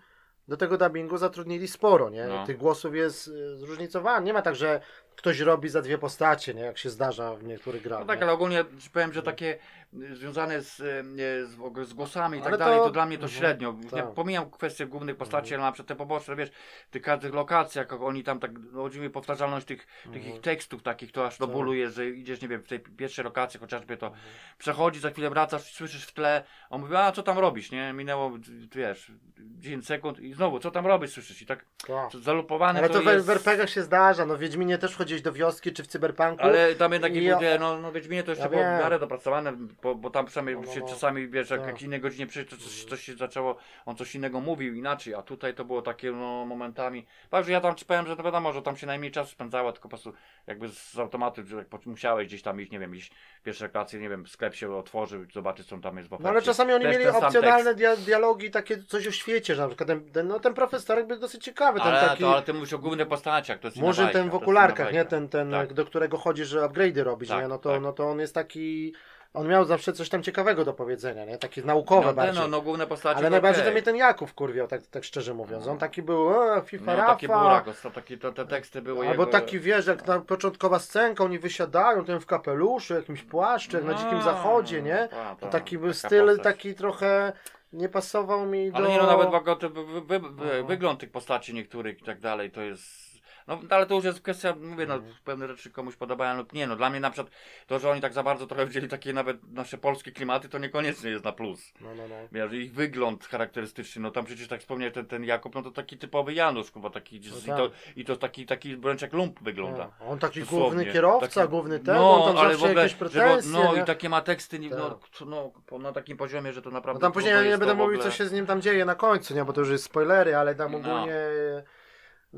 do 0.49 0.57
tego 0.57 0.79
dubbingu 0.79 1.17
zatrudnili 1.17 1.69
sporo, 1.69 2.11
nie? 2.11 2.29
Tych 2.47 2.57
głosów 2.57 2.95
jest 2.95 3.29
y, 3.29 3.57
zróżnicowane. 3.57 4.27
Nie 4.27 4.33
ma 4.33 4.43
tak, 4.43 4.57
że 4.57 4.81
ktoś 5.17 5.41
robi 5.41 5.69
za 5.69 5.83
dwie 5.83 5.99
postacie, 5.99 6.55
nie? 6.55 6.63
Jak 6.63 6.79
się 6.79 6.91
zdarza 6.91 7.35
w 7.35 7.45
niektórych 7.45 7.83
grach. 7.83 8.01
No 8.01 8.07
tak, 8.07 8.19
nie? 8.19 8.25
ale 8.25 8.33
ogólnie 8.33 8.65
powiem, 8.93 9.13
że 9.13 9.23
takie 9.23 9.59
związane 9.93 10.61
z, 10.63 10.79
nie, 11.07 11.47
z, 11.47 11.89
z 11.89 11.93
głosami 11.93 12.39
i 12.39 12.41
tak 12.41 12.49
Ale 12.49 12.59
dalej, 12.59 12.79
to- 12.79 12.91
dla 12.91 13.07
mnie 13.07 13.19
to 13.19 13.25
Mhm, 13.25 13.39
średnio. 13.41 13.75
Tak. 13.91 14.13
pomijam 14.15 14.51
kwestie 14.51 14.87
głównych 14.87 15.17
postaci, 15.17 15.55
ale 15.55 15.63
na 15.63 15.73
przykład 15.73 15.89
te 15.89 15.97
poboczne, 15.97 16.37
wiesz, 16.37 16.51
w 16.87 16.91
tych 16.91 17.03
każdych 17.03 17.35
lokacjach, 17.35 17.91
jak 17.91 18.01
oni 18.03 18.25
tam 18.25 18.41
tak, 18.41 18.51
no 18.73 18.83
chodzi 18.83 19.01
mi 19.01 19.11
powtarzalność 19.11 19.67
tych, 19.67 19.87
tych 20.03 20.17
Mhm. 20.17 20.35
ich 20.35 20.41
tekstów 20.41 20.83
takich, 20.83 21.13
to 21.13 21.27
aż 21.27 21.39
do 21.39 21.47
Tak. 21.47 21.55
bólu 21.57 21.75
jest, 21.75 21.97
że 21.97 22.07
idziesz, 22.09 22.43
nie 22.43 22.49
wiem, 22.49 22.63
w 22.63 22.69
tej 22.69 22.81
pierwszej 22.81 23.25
lokacji 23.25 23.61
chociażby 23.61 23.97
to 23.97 24.13
przechodzi, 24.59 25.01
za 25.01 25.11
chwilę 25.11 25.31
wracasz, 25.31 25.73
słyszysz 25.75 26.05
w 26.07 26.13
tle, 26.13 26.45
on 26.71 26.81
mówi, 26.81 26.97
a 26.97 27.13
co 27.13 27.23
tam 27.23 27.39
robisz, 27.39 27.71
nie? 27.71 27.93
Minęło, 27.93 28.33
wiesz, 28.75 29.13
10 29.39 29.87
sekund 29.87 30.21
i 30.21 30.33
znowu, 30.35 30.59
co 30.59 30.71
tam 30.71 30.87
robisz, 30.87 31.11
słyszysz 31.11 31.43
i 31.43 31.47
tak 31.47 31.65
Tak. 31.87 32.11
zalupowane 32.23 32.79
Ale 32.79 32.89
to, 32.89 32.95
to 32.95 33.01
w, 33.01 33.05
jest... 33.07 33.27
w 33.27 33.69
się 33.69 33.83
zdarza. 33.83 34.27
No 34.27 34.37
w 34.37 34.39
Wiedźminie 34.41 34.79
też 34.79 34.93
wchodzić 34.93 35.23
do 35.23 35.33
wioski 35.33 35.73
czy 35.73 35.83
w 35.83 35.87
Cyberpunku. 35.87 36.43
Ale 36.43 36.75
tam 36.75 36.93
jednak 36.93 37.13
nie 37.13 37.23
ja- 37.23 37.39
no, 37.61 37.79
no 37.79 37.93
Wiedźminie 37.93 38.23
to 38.23 38.31
jeszcze 38.31 38.45
Ja 38.45 38.51
było 38.51 38.63
w 38.63 38.67
miarę 38.67 38.99
dopracowane, 38.99 39.53
bo, 39.83 39.95
bo 39.95 40.11
tam 40.11 40.27
przynajmniej 40.27 40.57
No, 40.57 40.63
no, 40.67 40.75
się 40.75 40.81
no. 40.81 40.87
czasami, 40.89 41.29
wiesz, 41.29 41.51
jak 41.51 41.61
Tak. 41.61 41.69
jak 41.69 41.83
innej 41.83 42.01
godzinie 42.01 42.27
przyjdzie, 42.27 42.51
to 42.51 42.57
coś, 42.57 42.85
coś 42.85 43.03
się 43.03 43.17
zaczęło, 43.17 43.57
on 43.87 43.97
coś 43.97 44.15
innego 44.15 44.41
mówił 44.41 44.75
inaczej, 44.75 45.15
a 45.15 45.23
tutaj 45.23 45.55
to 45.55 45.65
było 45.65 45.83
takie, 45.83 46.13
no, 46.13 46.47
momentami. 46.47 47.07
Także 47.31 47.53
ja 47.53 47.61
tam 47.61 47.75
powiem, 47.87 48.07
że 48.07 48.17
to 48.17 48.23
wiadomo, 48.23 48.53
że 48.53 48.63
tam 48.63 48.77
się 48.77 48.87
najmniej 48.87 49.11
czasu 49.11 49.31
spędzało, 49.31 49.73
tylko 49.73 49.89
po 49.89 49.89
prostu 49.89 50.13
jakby 50.47 50.69
z 50.69 50.99
automatu, 50.99 51.47
że 51.47 51.57
jak 51.57 51.87
musiałeś 51.87 52.29
gdzieś 52.29 52.43
tam 52.43 52.61
iść, 52.61 52.71
nie 52.71 52.79
wiem, 52.79 52.95
iść 52.95 53.13
pierwsze 53.45 53.69
relacje, 53.69 54.01
nie 54.01 54.09
wiem, 54.09 54.27
sklep 54.27 54.55
się 54.55 54.75
otworzył, 54.75 55.25
zobaczyć, 55.33 55.67
co 55.67 55.79
tam 55.79 55.97
jest 55.97 56.09
w 56.09 56.13
ofercie. 56.13 56.25
No 56.25 56.31
ale 56.31 56.43
czasami 56.43 56.73
oni 56.73 56.85
Też 56.85 56.93
mieli 56.93 57.07
opcjonalne 57.07 57.75
dia 57.75 57.97
dialogi, 57.97 58.51
takie 58.51 58.83
coś 58.83 59.07
o 59.07 59.11
świecie, 59.11 59.55
że 59.55 59.63
na 59.63 59.69
przykład 59.69 59.87
ten, 59.87 60.11
ten, 60.13 60.29
no, 60.29 60.41
ten 60.41 60.55
profesorek 60.55 61.07
był 61.07 61.19
dosyć 61.19 61.45
ciekawy, 61.45 61.81
ten 61.81 61.89
Ale, 61.89 62.09
taki... 62.09 62.23
to, 62.23 62.33
ale 62.33 62.43
ty 62.43 62.55
mówisz 62.55 62.73
o 62.73 62.79
głównych 62.79 63.09
postaciach, 63.09 63.59
to 63.59 63.69
jest 63.69 63.77
Murzyn 63.77 64.05
bajka, 64.05 64.19
ten 64.19 64.31
w 64.31 64.35
okularkach, 64.35 64.93
nie? 64.93 65.05
Ten, 65.05 65.29
ten 65.29 65.51
Tak. 65.51 65.73
do 65.73 65.85
którego 65.85 66.17
chodzi, 66.17 66.45
że 66.45 66.61
upgrade'y 66.61 67.03
robić, 67.03 67.29
Tak, 67.29 67.43
nie? 67.43 67.49
No 67.49 67.59
to, 67.59 67.71
tak. 67.73 67.83
no 67.83 67.93
to 67.93 68.11
on 68.11 68.21
jest 68.21 68.35
taki... 68.35 68.95
On 69.35 69.49
miał 69.49 69.65
zawsze 69.65 69.93
coś 69.93 70.09
tam 70.09 70.23
ciekawego 70.23 70.65
do 70.65 70.73
powiedzenia, 70.73 71.25
nie? 71.25 71.39
Takie 71.39 71.63
naukowe 71.63 72.07
no, 72.07 72.13
bardziej. 72.15 72.43
No, 72.43 72.49
no, 72.49 72.61
główne 72.63 72.87
postacie 72.87 73.17
Ale 73.17 73.27
to 73.27 73.31
najbardziej 73.31 73.63
to 73.63 73.69
okej. 73.69 73.73
mnie 73.73 73.83
ten 73.83 73.97
Jakub 73.97 74.33
kurwiał, 74.33 74.67
tak, 74.69 74.87
tak 74.87 75.05
szczerze 75.05 75.35
mówiąc. 75.35 75.67
On 75.67 75.79
taki 75.79 76.03
był, 76.03 76.31
FIFA, 76.65 76.97
No, 76.97 77.07
taki 77.07 77.27
Rafa. 77.27 77.41
burak, 77.43 77.81
to, 77.83 77.91
taki, 77.91 78.19
to, 78.19 78.33
te 78.33 78.47
teksty 78.47 78.83
były 78.83 78.99
Albo 79.09 79.11
jego... 79.11 79.27
taki, 79.27 79.61
wiesz, 79.61 79.87
jak 79.87 80.07
na 80.07 80.21
początkowa 80.21 80.79
scenka, 80.79 81.25
oni 81.25 81.39
wysiadają, 81.39 82.05
ten 82.05 82.21
w 82.21 82.27
kapeluszu, 82.27 82.95
jakimś 82.95 83.23
płaszczu, 83.23 83.77
jak 83.77 83.87
na 83.87 83.95
dzikim 83.95 84.19
No, 84.19 84.23
zachodzie, 84.23 84.83
nie? 84.83 85.09
ta, 85.11 85.35
To 85.35 85.47
ta, 85.47 85.49
taki 85.49 85.79
był 85.79 85.93
styl, 85.93 86.27
postać. 86.27 86.45
taki 86.45 86.75
trochę 86.75 87.33
nie 87.73 87.89
pasował 87.89 88.47
mi 88.47 88.71
do... 88.71 88.77
Ale 88.77 88.89
nie 88.89 88.99
no, 88.99 89.07
nawet 89.07 89.61
to 89.61 89.71
wy, 89.71 89.85
wy, 89.85 90.01
wy, 90.01 90.21
No. 90.61 90.65
wygląd 90.67 91.01
tych 91.01 91.11
postaci 91.11 91.55
niektórych 91.55 92.01
i 92.01 92.05
tak 92.05 92.21
dalej, 92.21 92.51
to 92.51 92.61
jest... 92.61 93.10
No 93.57 93.77
ale 93.77 93.87
to 93.87 93.95
już 93.95 94.05
jest 94.05 94.21
kwestia, 94.21 94.55
mówię, 94.61 94.87
no 94.87 94.95
Mhm. 94.95 95.15
pewne 95.25 95.49
rzeczy 95.49 95.71
komuś 95.71 95.97
podobają 95.97 96.37
lub 96.37 96.53
nie, 96.53 96.67
no 96.67 96.77
dla 96.77 96.91
mnie 96.91 97.01
na 97.01 97.11
przykład 97.11 97.35
to, 97.67 97.79
że 97.79 97.91
oni 97.91 98.01
tak 98.01 98.13
za 98.13 98.23
bardzo 98.23 98.47
trochę 98.47 98.67
wzięli 98.67 98.89
takie 98.89 99.13
nawet 99.13 99.53
nasze 99.53 99.79
polskie 99.79 100.13
klimaty, 100.13 100.49
to 100.49 100.59
niekoniecznie 100.59 101.11
jest 101.11 101.25
na 101.25 101.33
plus. 101.33 101.73
No, 101.81 101.95
no, 101.95 102.03
no. 102.09 102.15
Wiesz, 102.33 102.53
ich 102.53 102.73
wygląd 102.75 103.25
charakterystyczny, 103.27 104.03
no 104.03 104.11
tam 104.11 104.25
przecież 104.25 104.49
tak 104.49 104.61
wspomniałem, 104.61 104.95
ten, 104.95 105.07
ten 105.07 105.25
Jakub, 105.25 105.55
no 105.55 105.63
to 105.63 105.71
taki 105.71 105.99
typowy 105.99 106.35
Janusz, 106.35 106.73
chyba 106.73 106.91
taki, 106.91 107.21
No 107.31 107.39
i, 107.39 107.47
tak. 107.47 107.57
to, 107.57 107.71
i 107.97 108.05
to 108.05 108.17
taki, 108.17 108.47
taki 108.47 108.77
wręcz 108.77 109.03
jak 109.03 109.13
lump 109.13 109.43
wygląda. 109.43 109.91
No. 110.01 110.07
On 110.07 110.19
taki 110.19 110.41
Dosłownie. 110.41 110.61
główny 110.67 110.93
kierowca, 110.93 111.41
Taki- 111.41 111.51
główny 111.51 111.79
ten, 111.79 111.95
no, 111.95 112.15
on 112.25 112.29
tam 112.35 112.39
ale 112.45 112.49
zawsze 112.53 112.67
w 112.67 112.71
ogóle, 112.71 112.83
jakieś 112.83 112.99
pretensje, 112.99 113.53
No 113.53 113.75
nie? 113.77 113.83
i 113.83 113.85
takie 113.85 114.09
ma 114.09 114.21
teksty, 114.21 114.59
nie- 114.59 114.71
no, 114.71 114.91
Tak. 114.91 115.09
no, 115.27 115.53
na 115.79 115.93
takim 115.93 116.17
poziomie, 116.17 116.53
że 116.53 116.63
to 116.63 116.71
No 116.71 116.75
naprawdę... 116.75 117.01
tam 117.01 117.13
później 117.13 117.33
ja 117.35 117.43
nie 117.45 117.59
będę 117.59 117.75
mówił, 117.75 117.97
co 117.97 118.01
ogóle- 118.03 118.13
się 118.17 118.27
z 118.27 118.33
nim 118.33 118.47
tam 118.47 118.63
dzieje 118.63 118.85
na 118.85 118.95
końcu, 118.95 119.35
nie? 119.35 119.45
Bo 119.45 119.53
to 119.53 119.61
już 119.61 119.71
jest 119.71 119.85
spoilery, 119.85 120.37
ale 120.37 120.55
tam 120.55 120.73
No. 120.73 120.79
ogólnie... 120.79 121.15
No 121.57 121.80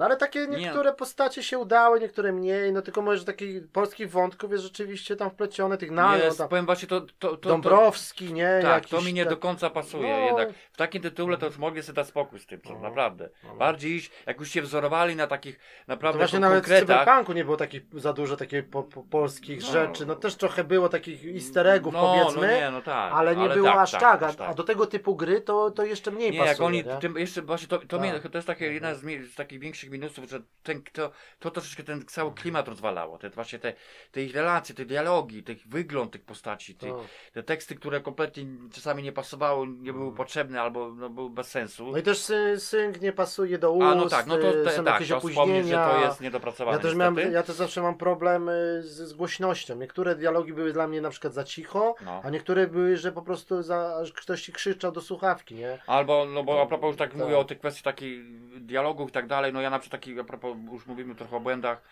ale 0.00 0.16
takie 0.16 0.46
Nie. 0.46 0.56
niektóre 0.58 0.92
postacie 0.92 1.42
się 1.42 1.58
udały, 1.58 2.00
niektóre 2.00 2.32
mniej, 2.32 2.72
no 2.72 2.82
tylko 2.82 3.02
może 3.02 3.24
takich 3.24 3.68
polskich 3.72 4.10
wątków 4.10 4.52
jest 4.52 4.64
rzeczywiście 4.64 5.16
tam 5.16 5.30
wplecione, 5.30 5.78
tych 5.78 5.90
na, 5.90 6.08
no, 6.08 6.16
jest, 6.16 6.38
tam 6.38 6.48
powiem 6.48 6.66
właśnie, 6.66 6.88
to... 6.88 7.00
to, 7.00 7.06
to, 7.18 7.36
to 7.36 7.48
Dąbrowski, 7.48 8.32
nie? 8.32 8.58
tak, 8.62 8.70
Jakiś, 8.72 8.90
to 8.90 9.00
mi 9.00 9.12
nie 9.12 9.24
tak- 9.24 9.30
do 9.32 9.36
końca 9.36 9.70
pasuje 9.70 10.10
No. 10.20 10.26
jednak. 10.26 10.48
W 10.72 10.76
takim 10.76 11.02
tytule 11.02 11.38
to 11.38 11.46
już 11.46 11.58
mogli 11.58 11.82
sobie 11.82 11.96
dać 11.96 12.06
spokój 12.06 12.38
z 12.38 12.46
tym, 12.46 12.60
co, 12.60 12.72
No. 12.74 12.80
naprawdę. 12.80 13.28
No. 13.44 13.54
Bardziej 13.54 13.92
iść, 13.92 14.10
jak 14.26 14.40
już 14.40 14.48
się 14.50 14.62
wzorowali 14.62 15.16
na 15.16 15.26
takich 15.26 15.56
To 15.58 15.62
naprawdę 15.88 16.18
właśnie 16.18 16.36
kon- 16.36 16.40
nawet 16.48 16.58
w 16.64 16.68
konkretach. 16.68 16.98
Cyberpunku 17.00 17.32
nie 17.32 17.44
było 17.44 17.56
takich 17.56 17.82
za 17.94 18.12
dużo 18.12 18.36
takich 18.36 18.68
po, 18.70 18.82
po, 18.82 19.02
polskich 19.02 19.60
No. 19.62 19.66
rzeczy. 19.72 20.06
No 20.06 20.14
też 20.16 20.36
trochę 20.36 20.64
było 20.64 20.88
takich 20.88 21.34
easter 21.34 21.66
eggów 21.66 21.92
no, 21.94 22.00
powiedzmy, 22.00 22.46
No 22.46 22.54
nie, 22.54 22.70
no 22.70 22.82
tak. 22.82 23.12
ale 23.12 23.36
nie 23.36 23.48
było 23.48 23.72
aż 23.80 23.90
tak, 23.90 24.22
a, 24.22 24.26
aż 24.26 24.40
a 24.40 24.54
do 24.54 24.64
tego 24.64 24.86
typu 24.86 25.16
gry 25.16 25.40
to, 25.40 25.70
to 25.70 25.84
jeszcze 25.84 26.10
mniej 26.10 26.30
Nie, 26.30 26.38
pasuje. 26.38 26.52
jak 26.52 26.60
oni, 26.60 26.84
nie? 26.84 26.96
tym 26.96 27.16
jeszcze 27.18 27.42
właśnie 27.42 27.68
to, 27.68 27.78
to, 27.78 27.86
Tak. 27.86 28.00
mnie, 28.00 28.20
to 28.20 28.38
jest 28.38 28.46
takie 28.46 28.72
jedna 28.72 28.94
z, 28.94 29.00
z 29.32 29.34
takich 29.34 29.60
większych 29.60 29.81
minusów, 29.90 30.30
że 30.30 30.40
ten, 30.62 30.82
to, 30.92 31.10
to 31.38 31.50
troszeczkę 31.50 31.82
ten 31.82 32.06
cały 32.06 32.34
klimat 32.34 32.68
rozwalało. 32.68 33.18
Te 33.18 33.30
właśnie 33.30 33.58
te, 33.58 33.72
te 34.12 34.22
ich 34.22 34.34
relacje, 34.34 34.74
te 34.74 34.84
dialogi, 34.84 35.42
tych 35.42 35.68
wygląd 35.68 36.12
tych 36.12 36.22
postaci, 36.24 36.74
tych, 36.74 36.90
To. 36.90 37.04
te 37.32 37.42
teksty, 37.42 37.74
które 37.74 38.00
kompletnie 38.00 38.44
czasami 38.72 39.02
nie 39.02 39.12
pasowały, 39.12 39.66
nie 39.68 39.92
były 39.92 40.14
potrzebne 40.14 40.60
albo 40.60 40.88
no, 40.88 41.10
były 41.10 41.30
bez 41.30 41.46
sensu. 41.48 41.92
No 41.92 41.98
i 41.98 42.02
też 42.02 42.18
sy, 42.18 42.60
synk 42.60 43.00
nie 43.00 43.12
pasuje 43.12 43.58
do 43.58 43.72
ust, 43.72 43.86
A 43.86 43.94
no 43.94 44.08
tak, 44.08 44.26
no 44.26 44.38
to 44.38 44.60
y, 44.60 44.64
te, 44.64 44.70
są 44.70 44.84
tak, 44.84 44.94
jakieś 44.94 45.08
wspomnieć, 45.08 45.66
że 45.66 45.82
opóźnienia. 45.82 45.88
to 46.00 46.00
jest 46.08 46.20
niedopracowane. 46.20 46.76
Ja 46.76 46.82
też, 46.82 46.94
miałem, 46.94 47.32
ja 47.32 47.42
też 47.42 47.56
zawsze 47.56 47.82
mam 47.82 47.94
problem 47.98 48.48
y, 48.48 48.82
z, 48.82 48.86
z 49.08 49.12
głośnością. 49.12 49.76
Niektóre 49.76 50.14
dialogi 50.16 50.52
były 50.52 50.72
dla 50.72 50.86
mnie 50.88 51.00
na 51.00 51.10
przykład 51.10 51.34
za 51.34 51.44
cicho, 51.44 51.94
No. 52.04 52.20
a 52.24 52.30
niektóre 52.30 52.66
były, 52.66 52.96
że 52.96 53.12
po 53.12 53.22
prostu 53.22 53.62
za, 53.62 54.02
ktoś 54.14 54.42
ci 54.42 54.52
krzyczał 54.52 54.92
do 54.92 55.00
słuchawki, 55.00 55.54
nie? 55.54 55.78
Albo, 55.86 56.26
no 56.26 56.42
bo 56.44 56.62
a 56.62 56.66
propos 56.66 56.88
już 56.88 56.96
tak, 56.96 57.10
Tak. 57.10 57.18
mówię 57.18 57.38
o 57.38 57.44
tych 57.44 57.58
kwestii 57.58 57.82
takich 57.82 58.22
dialogów 58.60 59.08
i 59.08 59.12
tak 59.12 59.26
dalej, 59.26 59.52
no 59.52 59.60
ja 59.60 59.70
na 59.72 59.78
przykład 59.78 60.00
taki, 60.00 60.20
a 60.20 60.24
propos, 60.24 60.56
już 60.72 60.86
mówimy 60.86 61.14
trochę 61.14 61.36
o 61.36 61.40
błędach, 61.40 61.82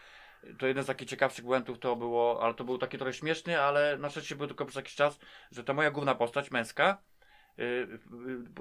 to 0.59 0.67
jeden 0.67 0.85
z 0.85 0.87
takich 0.87 1.09
ciekawszych 1.09 1.45
błędów 1.45 1.79
to 1.79 1.97
było, 1.97 2.43
ale 2.43 2.55
to 2.55 2.65
był 2.65 2.79
taki 2.79 2.99
trochę 2.99 3.13
śmieszny, 3.13 3.61
ale 3.61 3.99
na 3.99 4.11
szczęście 4.11 4.37
był 4.37 4.47
tylko 4.47 4.65
przez 4.65 4.77
jakiś 4.77 4.95
czas, 4.95 5.19
że 5.53 5.65
ta 5.65 5.73
moja 5.73 5.91
główna 5.91 6.15
postać, 6.15 6.51
męska, 6.51 6.99
yy, 7.57 8.01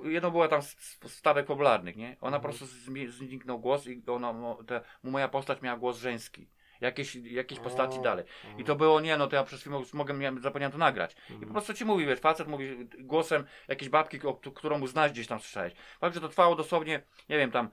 jedno 0.04 0.32
była 0.32 0.48
tam 0.48 0.62
z, 0.62 0.76
z 1.06 1.14
stawek 1.14 1.46
popularnych, 1.46 1.96
nie? 1.96 2.18
Ona 2.22 2.38
Mhm. 2.38 2.42
po 2.42 2.48
prostu 2.48 2.66
zniknął 3.08 3.60
głos 3.60 3.88
i 3.88 4.04
ona, 4.08 4.34
te, 4.68 4.82
moja 5.04 5.28
postać 5.28 5.62
miała 5.62 5.78
głos 5.78 5.98
żeński. 6.00 6.48
Jakieś, 6.82 7.16
jakieś 7.16 7.60
postaci 7.60 8.02
dalej. 8.02 8.26
I 8.58 8.64
to 8.64 8.76
było, 8.76 9.02
nie 9.02 9.18
no, 9.18 9.28
to 9.28 9.36
ja 9.36 9.44
przez 9.44 9.62
chwilę 9.62 9.82
mogę, 9.94 10.14
miałem, 10.14 10.42
zapomniałem 10.42 10.72
to 10.72 10.78
nagrać. 10.78 11.16
I 11.42 11.46
po 11.46 11.52
prostu 11.52 11.74
ci 11.74 11.86
mówi, 11.86 12.06
wiesz, 12.06 12.20
facet 12.20 12.48
mówi 12.48 12.88
głosem 13.00 13.46
jakiejś 13.68 13.90
babki, 13.90 14.22
o, 14.28 14.34
którą 14.34 14.88
znasz 14.88 15.12
gdzieś 15.12 15.28
tam 15.28 15.40
słyszałeś. 15.40 15.74
Fakt, 16.00 16.16
że 16.16 16.22
to 16.22 16.28
trwało 16.30 16.56
dosłownie, 16.56 17.02
nie 17.30 17.38
wiem, 17.38 17.52
tam 17.52 17.70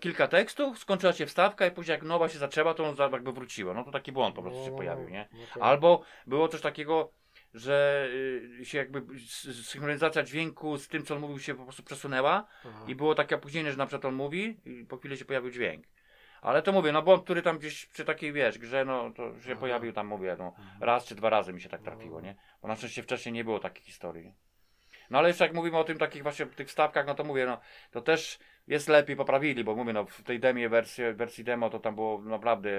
kilka 0.00 0.28
tekstów, 0.28 0.78
skończyła 0.78 1.12
się 1.12 1.26
wstawka 1.26 1.66
i 1.66 1.70
później 1.70 1.92
jak 1.94 2.02
nowa 2.02 2.28
się 2.28 2.38
zaczęła, 2.38 2.74
to 2.74 2.84
on 2.84 3.12
jakby 3.12 3.32
wróciła. 3.32 3.74
No 3.74 3.84
to 3.84 3.90
taki 3.90 4.12
błąd 4.12 4.34
po 4.36 4.42
prostu 4.42 4.64
się 4.64 4.70
No, 4.70 4.76
pojawił, 4.76 5.08
nie? 5.08 5.28
okej. 5.50 5.62
Albo 5.62 6.02
było 6.26 6.48
coś 6.48 6.60
takiego, 6.60 7.12
że 7.54 8.06
y, 8.60 8.64
się 8.64 8.78
jakby 8.78 9.18
synchronizacja 9.62 10.22
dźwięku 10.22 10.78
z 10.78 10.88
tym, 10.88 11.02
co 11.04 11.14
on 11.14 11.20
mówił, 11.20 11.38
się 11.38 11.54
po 11.54 11.64
prostu 11.64 11.82
przesunęła 11.82 12.46
Aha. 12.66 12.84
i 12.88 12.94
było 12.94 13.14
takie 13.14 13.36
opóźnienie, 13.36 13.70
że 13.70 13.76
na 13.78 13.86
przykład 13.86 14.04
on 14.04 14.14
mówi 14.14 14.60
i 14.64 14.84
po 14.84 14.96
chwili 14.96 15.16
się 15.16 15.24
pojawił 15.24 15.50
dźwięk. 15.50 15.86
Ale 16.42 16.62
to 16.62 16.72
mówię, 16.72 16.92
no 16.92 17.02
błąd, 17.02 17.24
który 17.24 17.42
tam 17.42 17.58
gdzieś 17.58 17.86
przy 17.86 18.04
takiej, 18.04 18.32
wiesz, 18.32 18.58
grze, 18.58 18.84
no 18.84 19.10
to 19.10 19.40
się 19.40 19.50
Aha. 19.52 19.60
pojawił 19.60 19.92
tam, 19.92 20.06
mówię, 20.06 20.36
no 20.38 20.46
Mhm. 20.58 20.82
raz 20.82 21.04
czy 21.04 21.14
dwa 21.14 21.30
razy 21.30 21.52
mi 21.52 21.60
się 21.60 21.68
tak 21.68 21.82
trafiło, 21.82 22.20
nie? 22.20 22.34
Bo 22.62 22.68
na 22.68 22.76
szczęście 22.76 23.02
wcześniej 23.02 23.32
nie 23.32 23.44
było 23.44 23.58
takich 23.58 23.84
historii. 23.84 24.34
No 25.10 25.18
ale 25.18 25.28
jeszcze 25.28 25.44
jak 25.44 25.54
mówimy 25.54 25.78
o 25.78 25.84
tym 25.84 25.98
takich 25.98 26.22
właśnie 26.22 26.46
tych 26.46 26.70
stawkach, 26.70 27.06
no 27.06 27.14
to 27.14 27.24
mówię, 27.24 27.46
no 27.46 27.60
to 27.90 28.00
też 28.00 28.38
jest 28.70 28.88
lepiej 28.88 29.16
poprawili, 29.16 29.64
bo 29.64 29.74
mówię, 29.76 29.92
no 29.92 30.04
w 30.04 30.22
tej 30.22 30.40
demie 30.40 30.68
wersji, 30.68 31.04
wersji 31.14 31.44
demo 31.44 31.70
to 31.70 31.78
tam 31.78 31.94
było 31.94 32.22
naprawdę 32.22 32.70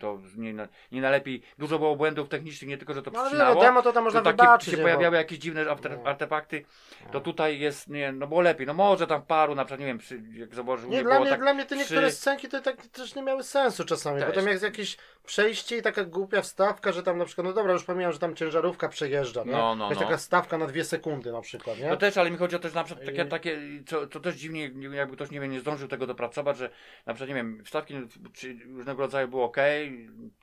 to 0.00 0.18
nie, 0.36 0.54
nie 0.92 1.00
najlepiej, 1.00 1.42
dużo 1.58 1.78
było 1.78 1.96
błędów 1.96 2.28
technicznych, 2.28 2.68
nie 2.68 2.78
tylko, 2.78 2.94
że 2.94 3.02
to 3.02 3.10
No 3.10 3.18
ale 3.20 3.28
przycinało, 3.28 3.62
demo 3.62 3.82
to 3.82 3.92
tam 3.92 4.04
można 4.04 4.20
to 4.20 4.24
takie 4.24 4.36
wybaczyć. 4.42 4.70
się 4.70 4.76
nie, 4.76 4.82
pojawiały 4.82 5.16
jakieś 5.16 5.38
dziwne 5.38 5.64
arte- 5.64 5.98
artefakty, 6.04 6.64
bo- 7.06 7.10
to 7.12 7.20
tutaj 7.20 7.58
jest, 7.58 7.88
nie, 7.88 8.12
no 8.12 8.26
było 8.26 8.40
lepiej, 8.40 8.66
no 8.66 8.74
może 8.74 9.06
tam 9.06 9.22
paru, 9.22 9.54
na 9.54 9.64
przykład, 9.64 9.80
nie 9.80 9.86
wiem, 9.86 9.98
przy, 9.98 10.22
jak 10.32 10.54
założył, 10.54 10.90
Nie, 10.90 10.96
nie, 10.96 11.02
dla, 11.02 11.20
mnie, 11.20 11.30
tak, 11.30 11.40
dla 11.40 11.54
mnie 11.54 11.66
te 11.66 11.76
niektóre 11.76 12.00
przy- 12.06 12.10
scenki 12.16 12.48
to 12.48 12.60
tak 12.60 12.76
też 12.86 13.14
nie 13.14 13.22
miały 13.22 13.42
sensu 13.42 13.84
czasami. 13.84 14.18
Też. 14.20 14.26
Potem 14.28 14.44
jak 14.44 14.52
jest 14.52 14.64
jakieś 14.64 14.96
przejście 15.26 15.76
i 15.76 15.82
taka 15.82 16.04
głupia 16.04 16.42
wstawka, 16.42 16.92
że 16.92 17.02
tam 17.02 17.18
na 17.18 17.24
przykład, 17.24 17.46
no 17.46 17.52
dobra, 17.52 17.72
już 17.72 17.84
pomijam, 17.84 18.12
że 18.12 18.18
tam 18.18 18.34
ciężarówka 18.36 18.88
przejeżdża, 18.88 19.44
nie? 19.44 19.52
No, 19.52 19.74
no, 19.76 19.88
Jest 19.88 20.00
no. 20.00 20.06
taka 20.06 20.18
stawka 20.18 20.58
na 20.58 20.66
dwie 20.66 20.84
sekundy 20.84 21.32
na 21.32 21.40
przykład, 21.40 21.78
nie? 21.78 21.88
To 21.88 21.96
też, 21.96 22.16
ale 22.16 22.30
mi 22.30 22.36
chodzi 22.36 22.56
o 22.56 22.58
też 22.58 22.74
na 22.74 22.84
przykład 22.84 23.06
takie, 23.06 23.24
takie 23.24 23.60
co, 23.86 24.06
co 24.06 24.20
też 24.20 24.34
dziwnie, 24.36 24.68
nie- 24.70 24.96
jakby 24.96 25.16
ktoś 25.16 25.30
nie 25.30 25.40
wiem, 25.40 25.50
nie 25.52 25.60
zdążył 25.60 25.88
tego 25.88 26.06
dopracować, 26.06 26.56
że 26.56 26.70
na 27.06 27.14
przykład, 27.14 27.28
nie 27.28 27.34
wiem, 27.34 27.62
wstawki 27.64 27.94
czy 28.32 28.56
różnego 28.76 29.02
rodzaju 29.02 29.28
było 29.28 29.44
ok, 29.44 29.56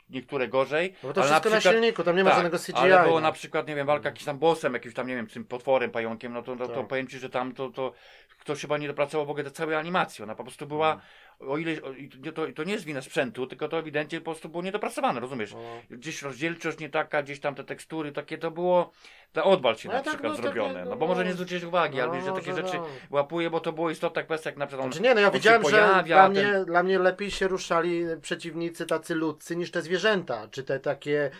niektóre 0.10 0.48
gorzej. 0.48 0.94
No 1.04 1.10
bo 1.10 1.14
to 1.14 1.22
ale 1.22 1.30
wszystko 1.32 1.50
na, 1.50 1.56
przykład- 1.58 1.76
silniku, 1.76 2.04
tam 2.04 2.16
nie 2.16 2.24
ma 2.24 2.30
tak, 2.30 2.38
żadnego 2.40 2.60
CGI. 2.60 2.74
Ale 2.76 3.04
było 3.04 3.20
no. 3.20 3.28
na 3.28 3.32
przykład, 3.32 3.68
nie 3.68 3.76
wiem, 3.76 3.88
walka 3.88 4.10
jakiś 4.10 4.26
tam 4.26 4.38
bossem, 4.40 4.74
jakimś 4.74 4.94
tam, 4.94 5.08
nie 5.08 5.16
wiem, 5.16 5.28
tym 5.28 5.46
potworem, 5.46 5.92
pająkiem, 5.92 6.34
no 6.34 6.42
to, 6.44 6.56
no, 6.56 6.68
to 6.68 6.76
Tak. 6.76 6.88
powiem 6.88 7.08
Ci, 7.08 7.20
że 7.20 7.30
tam 7.30 7.54
to, 7.54 7.70
to 7.70 7.94
ktoś 8.40 8.62
chyba 8.62 8.78
nie 8.78 8.88
dopracował 8.88 9.26
w 9.26 9.30
ogóle 9.30 9.44
do 9.44 9.52
całej 9.52 9.76
animacji. 9.76 10.24
Ona 10.24 10.36
po 10.36 10.44
prostu 10.44 10.68
była, 10.68 10.92
Mm. 10.92 11.02
O 11.48 11.58
ile, 11.58 11.76
to, 12.24 12.32
to, 12.32 12.52
to 12.56 12.64
nie 12.64 12.74
jest 12.74 12.86
wina 12.86 13.02
sprzętu, 13.02 13.48
tylko 13.48 13.68
to 13.68 13.80
ewidentnie 13.80 14.20
po 14.22 14.26
prostu 14.32 14.50
było 14.50 14.64
niedopracowane, 14.64 15.20
rozumiesz? 15.20 15.54
No. 15.54 15.60
Gdzieś 15.98 16.22
rozdzielczość 16.22 16.80
nie 16.80 16.90
taka, 16.90 17.24
gdzieś 17.24 17.40
tam 17.40 17.56
te 17.56 17.64
tekstury, 17.64 18.12
takie 18.12 18.38
to 18.38 18.52
było, 18.52 18.92
ta 19.34 19.44
odwal 19.44 19.76
się 19.78 19.90
No 19.90 19.96
na 19.96 20.02
tak, 20.02 20.14
przykład 20.14 20.32
no, 20.32 20.36
tak, 20.44 20.44
zrobione. 20.46 20.84
no, 20.84 20.90
No 20.90 20.98
bo 20.98 21.08
może 21.08 21.22
no. 21.24 21.28
nie 21.28 21.34
zwróciłeś 21.34 21.64
uwagi, 21.64 22.02
ale 22.02 22.12
wiesz, 22.14 22.24
że 22.24 22.30
No, 22.30 22.36
takie 22.36 22.56
rzeczy 22.56 22.78
no. 22.78 22.86
łapuję, 23.10 23.50
bo 23.50 23.60
to 23.60 23.74
było 23.74 23.90
istotna 23.90 24.24
kwestia, 24.24 24.50
jak 24.50 24.58
na 24.58 24.68
przykład 24.68 24.86
on, 24.86 24.92
Znaczy 24.92 25.04
nie, 25.04 25.16
no 25.16 25.22
ja 25.22 25.32
widziałem, 25.32 25.64
że 25.70 26.04
dla 26.06 26.24
ten- 26.24 26.32
mnie, 26.32 26.66
dla 26.66 26.84
mnie 26.84 27.00
lepiej 27.00 27.32
się 27.32 27.48
ruszali 27.48 28.04
przeciwnicy 28.22 28.86
tacy 28.86 29.16
ludzcy 29.16 29.56
niż 29.56 29.72
te 29.72 29.82
zwierzęta, 29.82 30.48
czy 30.52 30.64
te 30.64 30.80
takie, 30.80 31.32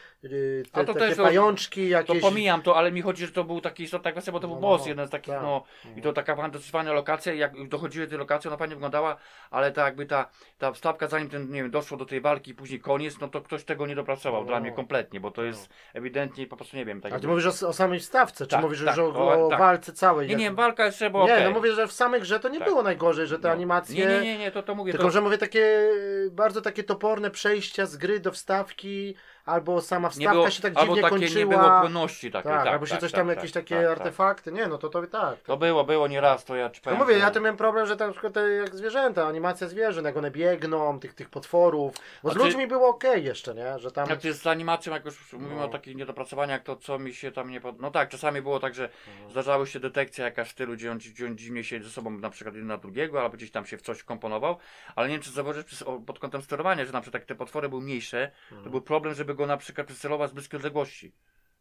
A 0.74 0.80
te, 0.80 0.86
to 0.86 0.94
takie 0.94 1.06
też, 1.08 1.18
no, 1.18 1.24
pajączki 1.24 1.82
to 1.84 1.88
jakieś. 1.90 2.22
pomijam 2.22 2.62
to, 2.62 2.76
ale 2.76 2.92
mi 2.92 3.02
chodzi, 3.02 3.26
że 3.26 3.32
to 3.32 3.44
był 3.44 3.62
taki 3.62 3.84
istotna 3.84 4.12
kwestia, 4.12 4.32
bo 4.32 4.40
to 4.40 4.48
No, 4.48 4.54
był 4.54 4.62
no, 4.62 4.68
boss, 4.68 4.82
no. 4.82 4.88
jeden 4.88 5.08
z 5.08 5.10
takich, 5.10 5.34
Tak. 5.34 5.44
no, 5.44 5.64
i 5.96 6.02
to 6.02 6.14
taka 6.14 6.36
fajna 6.72 6.94
lokacja, 6.94 7.34
jak 7.34 7.68
dochodziły 7.68 8.08
te 8.08 8.18
lokacje, 8.18 8.50
ona 8.50 8.58
fajnie 8.58 8.76
wyglądała, 8.76 9.18
ale 9.52 9.72
ta 9.72 9.91
jakby 9.92 10.06
ta, 10.06 10.30
ta 10.58 10.72
wstawka, 10.72 11.08
zanim 11.08 11.30
ten, 11.30 11.52
nie 11.52 11.62
wiem, 11.62 11.72
doszło 11.72 11.98
do 11.98 12.06
tej 12.06 12.22
walki 12.22 12.52
i 12.52 12.56
później 12.56 12.80
koniec, 12.80 13.20
no 13.20 13.28
to 13.28 13.42
ktoś 13.42 13.64
tego 13.64 13.88
nie 13.88 13.96
dopracował 13.96 14.42
No. 14.42 14.48
dla 14.48 14.60
mnie 14.60 14.72
kompletnie, 14.72 15.20
bo 15.20 15.32
to 15.32 15.44
jest 15.44 15.70
ewidentnie 15.94 16.48
po 16.48 16.56
prostu, 16.58 16.78
nie 16.78 16.86
wiem, 16.86 17.02
tak 17.02 17.12
A 17.12 17.16
ty 17.16 17.16
jakby- 17.16 17.28
mówisz 17.28 17.64
o, 17.64 17.68
o 17.68 17.74
samej 17.74 18.00
wstawce, 18.00 18.46
czy 18.46 18.52
Tak, 18.52 18.62
mówisz 18.62 18.86
tak, 18.86 18.96
że 18.96 19.04
o, 19.04 19.46
o, 19.46 19.50
tak. 19.50 19.60
walce 19.60 19.94
całej? 19.94 20.28
Nie, 20.30 20.36
nie, 20.36 20.46
jak- 20.46 20.56
walka 20.56 20.86
jeszcze 20.86 21.10
była 21.10 21.26
Nie, 21.26 21.34
okej. 21.34 21.44
no 21.46 21.52
mówię, 21.52 21.74
że 21.74 21.88
w 21.88 21.92
samej 21.92 22.22
grze 22.22 22.40
to 22.40 22.50
nie 22.50 22.60
Tak. 22.60 22.68
było 22.68 22.84
najgorzej, 22.84 23.28
że 23.28 23.40
te 23.40 23.48
No. 23.48 23.54
animacje... 23.54 24.06
Nie, 24.06 24.12
nie, 24.12 24.22
nie, 24.22 24.38
nie, 24.38 24.52
to, 24.52 24.64
to 24.64 24.76
mówię, 24.76 24.92
Tylko, 24.92 25.06
to, 25.08 25.12
że 25.12 25.22
mówię 25.22 25.38
takie 25.38 25.90
bardzo 26.32 26.62
takie 26.62 26.84
toporne 26.84 27.32
przejścia 27.32 27.86
z 27.86 27.98
gry 27.98 28.20
do 28.20 28.32
wstawki, 28.32 29.16
albo 29.46 29.82
sama 29.82 30.10
wstawka 30.10 30.32
było, 30.32 30.50
się 30.50 30.62
tak 30.62 30.74
albo 30.76 30.94
dziwnie 30.96 31.02
takie 31.10 31.20
kończyła. 31.20 31.40
nie 31.40 31.46
było 31.68 31.80
płynności 31.82 32.32
takiej. 32.32 32.52
tak, 32.52 32.64
tak, 32.64 32.74
albo 32.74 32.86
się 32.86 32.92
tak, 32.92 33.02
coś 33.02 33.12
tak, 33.12 33.20
tam, 33.22 33.28
tak, 33.28 33.36
jakieś 33.38 33.52
tak, 33.52 33.64
takie 33.64 33.76
tak, 33.76 33.86
tak. 33.88 33.98
artefakty. 33.98 34.52
Nie, 34.52 34.68
no 34.68 34.78
to 34.78 34.90
to 34.90 35.08
tak. 35.08 35.40
To 35.40 35.58
było, 35.58 35.84
było 35.84 36.08
nieraz, 36.08 36.46
to 36.46 36.56
ja 36.56 36.70
ci 36.70 36.82
No 36.86 36.96
mówię, 36.96 37.18
ja 37.18 37.32
to 37.32 37.42
miałem 37.42 37.58
problem, 37.58 37.88
że 37.88 37.98
tam 37.98 38.08
na 38.08 38.12
przykład 38.12 38.34
te 38.34 38.50
jak 38.50 38.76
zwierzęta, 38.76 39.28
animacja 39.28 39.68
zwierząt, 39.68 40.06
jak 40.06 40.18
one 40.18 40.32
biegną, 40.32 41.00
tych, 41.00 41.14
tych 41.14 41.30
potworów, 41.30 41.94
bo 42.24 42.30
A 42.30 42.34
z 42.34 42.38
ty- 42.38 42.44
ludźmi 42.44 42.68
było 42.68 42.88
okej 42.90 43.24
jeszcze, 43.26 43.56
nie, 43.56 43.80
że 43.80 43.92
tam... 43.92 44.10
Jak 44.10 44.22
to 44.22 44.28
jest 44.28 44.42
z 44.42 44.48
animacją, 44.48 44.94
jak 44.94 45.06
już 45.06 45.34
mówimy 45.34 45.56
No. 45.56 45.66
o 45.66 45.68
takich 45.68 45.96
niedopracowaniach, 45.96 46.64
to 46.64 46.76
co 46.76 47.00
mi 47.00 47.14
się 47.14 47.32
tam 47.32 47.50
nie 47.50 47.62
pod... 47.62 47.80
No 47.80 47.92
tak, 47.92 48.10
czasami 48.10 48.42
było 48.42 48.60
tak, 48.60 48.76
że 48.76 48.90
Mhm. 49.12 49.32
zdarzały 49.32 49.68
się 49.68 49.80
detekcje 49.80 50.26
jakaś 50.26 50.52
stylu, 50.52 50.74
gdzie 50.74 50.92
on, 50.92 50.98
gdzie 50.98 51.26
on 51.26 51.38
dziwnie 51.38 51.64
się 51.64 51.84
ze 51.84 51.90
sobą 51.90 52.10
na 52.12 52.30
przykład 52.30 52.56
jeden 52.56 52.68
na 52.68 52.78
drugiego, 52.78 53.22
albo 53.22 53.38
gdzieś 53.38 53.52
tam 53.52 53.66
się 53.66 53.78
w 53.78 53.82
coś 53.82 54.04
komponował, 54.04 54.58
ale 54.96 55.10
nie 55.10 55.20
wiem, 55.20 55.24
czy 55.24 55.86
o- 55.86 56.00
pod 56.00 56.20
kątem 56.20 56.42
sterowania, 56.42 56.86
że 56.86 56.92
na 56.92 57.02
przykład 57.02 57.22
jak 57.22 57.28
te 57.28 57.36
potwory 57.36 57.70
były 57.70 57.82
mniejsze, 57.82 58.32
to 58.50 58.56
Mhm. 58.56 58.72
był 58.72 58.82
problem, 58.82 59.14
żeby 59.14 59.31
go 59.36 59.48
na 59.48 59.58
przykład 59.58 59.88
przycelować 59.88 60.30
z 60.30 60.34
bliskiej 60.34 60.58
odległości. 60.58 61.14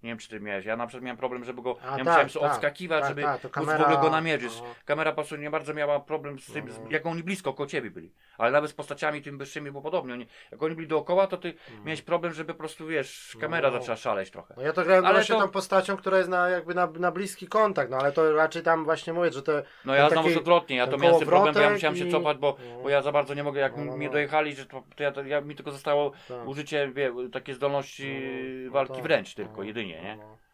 Nie 0.03 0.09
wiem, 0.11 0.19
czy 0.19 0.29
ty 0.29 0.41
miałeś. 0.41 0.65
Ja 0.65 0.77
na 0.77 0.87
przykład 0.87 1.05
miałem 1.05 1.17
problem, 1.17 1.45
żeby 1.45 1.63
go. 1.63 1.77
A, 1.83 1.85
ja 1.85 1.91
tak, 1.91 1.99
musiałem 2.05 2.29
sobie 2.31 2.43
tak, 2.45 2.53
odskakiwać, 2.53 3.01
tak, 3.01 3.09
żeby 3.09 3.23
tak, 3.23 3.41
kamera- 3.51 3.79
w 3.79 3.83
ogóle 3.83 3.99
go 4.01 4.11
namierzyć. 4.11 4.53
Aha. 4.63 4.75
Kamera 4.85 5.11
po 5.11 5.15
prostu 5.17 5.37
nie 5.37 5.51
bardzo 5.51 5.75
miała 5.75 6.01
problem 6.01 6.39
z 6.39 6.47
tym, 6.53 6.67
Mhm. 6.69 6.89
z, 6.89 6.93
jak 6.93 7.07
oni 7.07 7.23
blisko 7.23 7.53
koło 7.55 7.67
ciebie 7.67 7.91
byli. 7.91 8.13
Ale 8.39 8.51
nawet 8.53 8.71
z 8.71 8.75
postaciami 8.75 9.23
tym 9.23 9.39
wyższymi 9.39 9.71
było 9.71 9.83
podobnie. 9.83 10.13
Oni, 10.15 10.27
jak 10.53 10.63
oni 10.63 10.75
byli 10.75 10.89
dookoła, 10.89 11.27
to 11.27 11.37
ty 11.37 11.55
miałeś 11.85 12.03
problem, 12.03 12.33
żeby 12.33 12.53
po 12.55 12.59
prostu, 12.59 12.87
wiesz, 12.87 13.37
kamera. 13.41 13.71
No. 13.71 13.79
zaczęła 13.79 13.97
szaleć 13.97 14.31
trochę. 14.31 14.55
No 14.57 14.63
ja 14.63 14.73
to 14.73 14.83
grałem 14.85 15.05
Ale 15.05 15.15
właśnie 15.15 15.35
to- 15.35 15.41
tą 15.43 15.49
postacią, 15.49 15.97
która 15.97 16.19
jest 16.19 16.31
na, 16.31 16.49
jakby 16.49 16.75
na, 16.75 16.87
na 16.87 17.11
bliski 17.13 17.47
kontakt, 17.49 17.91
no 17.91 17.97
ale 17.97 18.13
to 18.13 18.33
raczej 18.33 18.63
tam 18.63 18.85
właśnie 18.85 19.13
mówię, 19.13 19.33
że 19.33 19.43
to... 19.43 19.53
No 19.85 19.95
ja 19.95 20.11
znowu 20.11 20.29
odwrotnie, 20.39 20.77
ja 20.77 20.87
to 20.87 20.97
miałem 20.99 21.21
problem, 21.27 21.55
bo 21.55 21.61
ja 21.61 21.71
musiałem 21.71 21.97
się 21.97 22.05
i- 22.07 22.11
cofać, 22.11 22.39
bo, 22.39 22.57
no. 22.77 22.83
bo 22.83 22.89
ja 22.89 23.03
za 23.03 23.13
bardzo 23.13 23.35
nie 23.35 23.45
mogę, 23.45 23.61
jak 23.61 23.77
No, 23.77 23.85
no, 23.85 23.97
mnie 23.97 24.07
no. 24.07 24.13
dojechali, 24.13 24.55
że 24.55 24.67
to, 24.67 24.83
to, 24.97 25.03
ja, 25.03 25.13
to 25.13 25.23
ja, 25.23 25.41
mi 25.41 25.55
tylko 25.55 25.71
zostało 25.71 26.13
Tak. 26.29 26.49
użycie 26.49 26.91
wie, 26.95 27.13
takiej 27.33 27.55
zdolności 27.55 28.21
No, 28.25 28.67
no, 28.67 28.73
walki 28.73 28.93
tak. 28.95 29.03
wręcz 29.03 29.35
tylko, 29.35 29.57
No, 29.57 29.63
jedynie, 29.63 29.90
nie? 29.97 30.17
no, 30.17 30.17
no. 30.17 30.50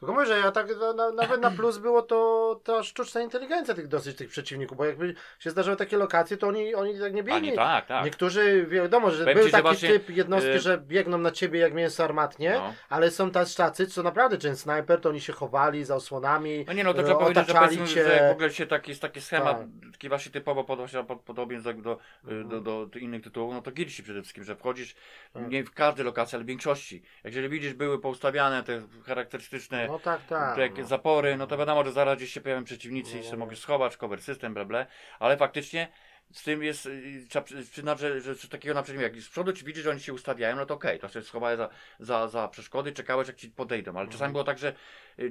Tylko 0.00 0.12
mówię, 0.12 0.26
że 0.26 0.38
ja 0.38 0.52
tak 0.52 0.68
na, 0.80 0.92
na, 0.92 1.10
nawet 1.10 1.40
na 1.40 1.50
plus 1.50 1.78
było 1.78 2.02
to 2.02 2.60
ta 2.64 2.82
sztuczna 2.82 3.20
inteligencja 3.20 3.74
tych 3.74 3.88
dosyć 3.88 4.16
tych 4.16 4.28
przeciwników, 4.28 4.78
bo 4.78 4.84
jakby 4.84 5.14
się 5.38 5.50
zdarzały 5.50 5.76
takie 5.76 5.96
lokacje, 5.96 6.36
to 6.36 6.46
oni, 6.48 6.74
oni 6.74 6.98
tak 7.00 7.14
nie 7.14 7.22
biegli. 7.22 7.52
Tak, 7.56 7.86
tak. 7.86 8.04
Niektórzy, 8.04 8.66
wiadomo, 8.66 9.10
że 9.10 9.24
Powiem 9.24 9.38
był 9.38 9.46
ci, 9.46 9.52
taki 9.52 9.62
właśnie, 9.62 9.88
typ 9.88 10.10
jednostki, 10.10 10.50
y- 10.52 10.60
że 10.60 10.78
biegną 10.78 11.18
na 11.18 11.30
ciebie 11.30 11.60
jak 11.60 11.74
mięso 11.74 12.04
armatnie, 12.04 12.50
No. 12.50 12.74
ale 12.88 13.10
są 13.10 13.30
tacy 13.30 13.56
tacy, 13.56 13.86
co 13.86 14.02
naprawdę, 14.02 14.38
czy 14.38 14.46
ten 14.46 14.56
snajper, 14.56 15.00
to 15.00 15.08
oni 15.08 15.20
się 15.20 15.32
chowali 15.32 15.84
za 15.84 15.94
osłonami, 15.96 16.64
No 16.66 16.72
nie 16.72 16.84
no, 16.84 16.94
to 16.94 17.02
trzeba 17.02 17.18
powiedzieć, 17.18 17.46
że, 17.48 17.54
powiedzmy, 17.54 17.86
cię. 17.86 18.04
że 18.04 18.28
w 18.28 18.32
ogóle 18.32 18.50
się 18.50 18.66
taki, 18.66 18.96
taki 18.96 19.20
schemat, 19.20 19.58
Tak. 19.58 19.92
taki 19.92 20.08
właśnie 20.08 20.32
typowo 20.32 20.64
pod, 20.64 20.78
właśnie 20.78 21.04
pod, 21.04 21.20
podobien 21.20 21.62
do, 21.62 21.72
do, 21.74 21.98
Mhm. 22.24 22.48
do, 22.48 22.86
do, 22.86 22.98
innych 22.98 23.22
tytułów, 23.22 23.54
no 23.54 23.62
to 23.62 23.70
Guilty 23.70 24.02
przede 24.02 24.22
wszystkim, 24.22 24.44
że 24.44 24.56
wchodzisz 24.56 24.94
Tak. 25.32 25.50
nie 25.50 25.64
w 25.64 25.70
każdej 25.74 26.04
lokacji, 26.04 26.36
ale 26.36 26.44
w 26.44 26.46
większości. 26.46 27.02
Jak 27.24 27.34
jeżeli 27.34 27.48
widzisz, 27.48 27.74
były 27.74 28.00
poustawiane 28.00 28.62
te 28.62 28.82
charakterystyczne 29.06 29.89
No 29.90 29.98
tak, 29.98 30.26
tak. 30.26 30.54
te 30.56 30.60
jakieś 30.62 30.86
zapory, 30.86 31.36
no 31.36 31.46
to 31.46 31.56
wiadomo, 31.58 31.84
że 31.84 31.92
zaraz 31.92 32.16
gdzieś 32.16 32.32
się 32.32 32.40
pojawią 32.40 32.64
przeciwnicy 32.64 33.12
i 33.12 33.16
No, 33.16 33.22
się 33.22 33.30
no, 33.32 33.36
mogę 33.38 33.52
no. 33.52 33.56
schować, 33.58 33.96
cover 33.96 34.22
system, 34.22 34.54
bla, 34.54 34.64
bla, 34.64 34.86
ale 35.18 35.36
faktycznie 35.36 35.88
z 36.32 36.42
tym 36.42 36.62
jest, 36.62 36.86
y, 36.86 37.26
trzeba 37.28 37.44
przy- 37.44 37.64
przyznać, 37.70 37.98
że, 38.00 38.20
że 38.20 38.36
coś 38.36 38.50
takiego 38.50 38.74
na 38.74 38.82
przykład, 38.82 39.02
jak 39.02 39.16
z 39.16 39.28
przodu 39.28 39.52
ci 39.52 39.64
widzisz, 39.64 39.84
że 39.84 39.90
oni 39.90 40.00
się 40.00 40.12
ustawiają, 40.12 40.56
no 40.56 40.66
to 40.66 40.74
okej, 40.74 40.98
to 40.98 41.08
się 41.08 41.22
schowałeś 41.22 41.58
za, 41.58 41.68
za, 42.00 42.28
za 42.28 42.48
przeszkody, 42.48 42.92
czekałeś 42.92 43.28
jak 43.28 43.36
ci 43.36 43.50
podejdą, 43.50 43.90
ale 43.90 44.00
Mhm. 44.00 44.12
czasami 44.12 44.32
było 44.32 44.44
tak, 44.44 44.58
że 44.58 44.74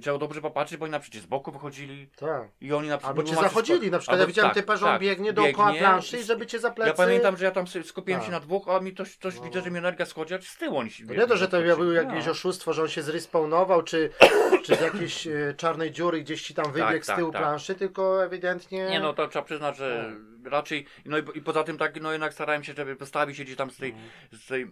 trzeba 0.01 0.17
dobrze 0.17 0.41
popatrzeć, 0.41 0.77
bo 0.77 0.83
oni 0.83 0.91
na 0.91 0.99
przykład 0.99 1.23
z 1.23 1.25
boku 1.25 1.51
wychodzili 1.51 2.09
tak. 2.15 2.47
i 2.61 2.73
oni 2.73 2.87
na 2.87 2.97
przykład... 2.97 3.17
Albo 3.17 3.29
cię 3.29 3.35
zachodzili, 3.35 3.91
na 3.91 3.99
przykład 3.99 4.13
albo 4.13 4.23
ja 4.23 4.27
widziałem 4.27 4.51
tak, 4.51 4.63
typa, 4.63 4.77
że 4.77 4.85
on 4.85 4.91
tak, 4.91 5.01
biegnie 5.01 5.33
dookoła 5.33 5.67
biegnie 5.67 5.79
planszy 5.79 6.17
i 6.19 6.23
żeby 6.23 6.47
cię 6.47 6.59
za 6.59 6.71
plecy... 6.71 6.89
Ja 6.89 6.95
pamiętam, 6.95 7.37
że 7.37 7.45
ja 7.45 7.51
tam 7.51 7.65
skupiłem 7.67 8.21
się 8.21 8.25
Tak. 8.25 8.33
na 8.33 8.39
dwóch, 8.39 8.69
a 8.69 8.79
mi 8.79 8.95
coś, 8.95 9.17
coś 9.17 9.35
No. 9.35 9.41
widzę, 9.43 9.61
że 9.61 9.71
mi 9.71 9.77
energia 9.77 10.05
schodzi, 10.05 10.33
a 10.33 10.41
z 10.41 10.57
tyłu 10.57 10.77
oni 10.77 10.91
się 10.91 11.07
To 11.07 11.13
nie 11.13 11.27
to, 11.27 11.37
że 11.37 11.47
to 11.47 11.57
biegli, 11.57 11.75
był 11.75 11.85
no. 11.85 11.93
jakieś 11.93 12.27
oszustwo, 12.27 12.73
że 12.73 12.81
on 12.81 12.87
się 12.87 13.01
zrespawnował, 13.01 13.83
czy, 13.83 14.09
czy 14.65 14.75
z 14.75 14.81
jakiejś 14.81 15.27
e, 15.27 15.53
czarnej 15.57 15.91
dziury 15.91 16.21
gdzieś 16.21 16.41
ci 16.41 16.53
tam 16.53 16.65
wybiegł 16.65 16.91
Tak, 16.91 17.03
z 17.03 17.07
tak, 17.07 17.17
tyłu 17.17 17.31
tak. 17.31 17.41
planszy, 17.41 17.75
tylko 17.75 18.25
ewidentnie... 18.25 18.89
Nie 18.89 18.99
no, 18.99 19.13
to 19.13 19.27
trzeba 19.27 19.45
przyznać, 19.45 19.77
że 19.77 20.15
raczej, 20.45 20.85
no 21.05 21.17
i, 21.17 21.21
i 21.35 21.41
poza 21.41 21.63
tym 21.63 21.77
tak, 21.77 22.01
no 22.01 22.11
jednak 22.11 22.33
starałem 22.33 22.63
się, 22.63 22.73
żeby 22.73 22.95
postawić 22.95 23.37
się 23.37 23.43
gdzieś 23.43 23.55
tam 23.55 23.71
z 23.71 23.77
tej, 23.77 23.95
z 24.31 24.47
tej, 24.47 24.71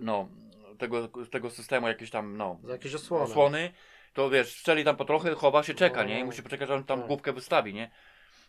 no, 0.00 0.28
tego, 0.78 1.08
tego 1.30 1.50
systemu 1.50 1.88
jakieś 1.88 2.10
tam, 2.10 2.36
no, 2.36 2.58
Z 2.64 2.68
jakiejś 2.68 2.94
osłony. 2.94 3.24
osłony, 3.24 3.72
to 4.16 4.30
wiesz, 4.30 4.58
strzeli 4.58 4.84
tam 4.84 4.96
po 4.96 5.04
trochę, 5.04 5.34
chowa 5.34 5.62
się, 5.62 5.74
czeka, 5.74 6.02
No. 6.02 6.08
nie, 6.08 6.20
i 6.20 6.24
musi 6.24 6.42
poczekać, 6.42 6.68
że 6.68 6.74
on 6.74 6.84
tam 6.84 6.98
Tak. 6.98 7.08
główkę 7.08 7.32
wystawi, 7.32 7.74
nie, 7.74 7.90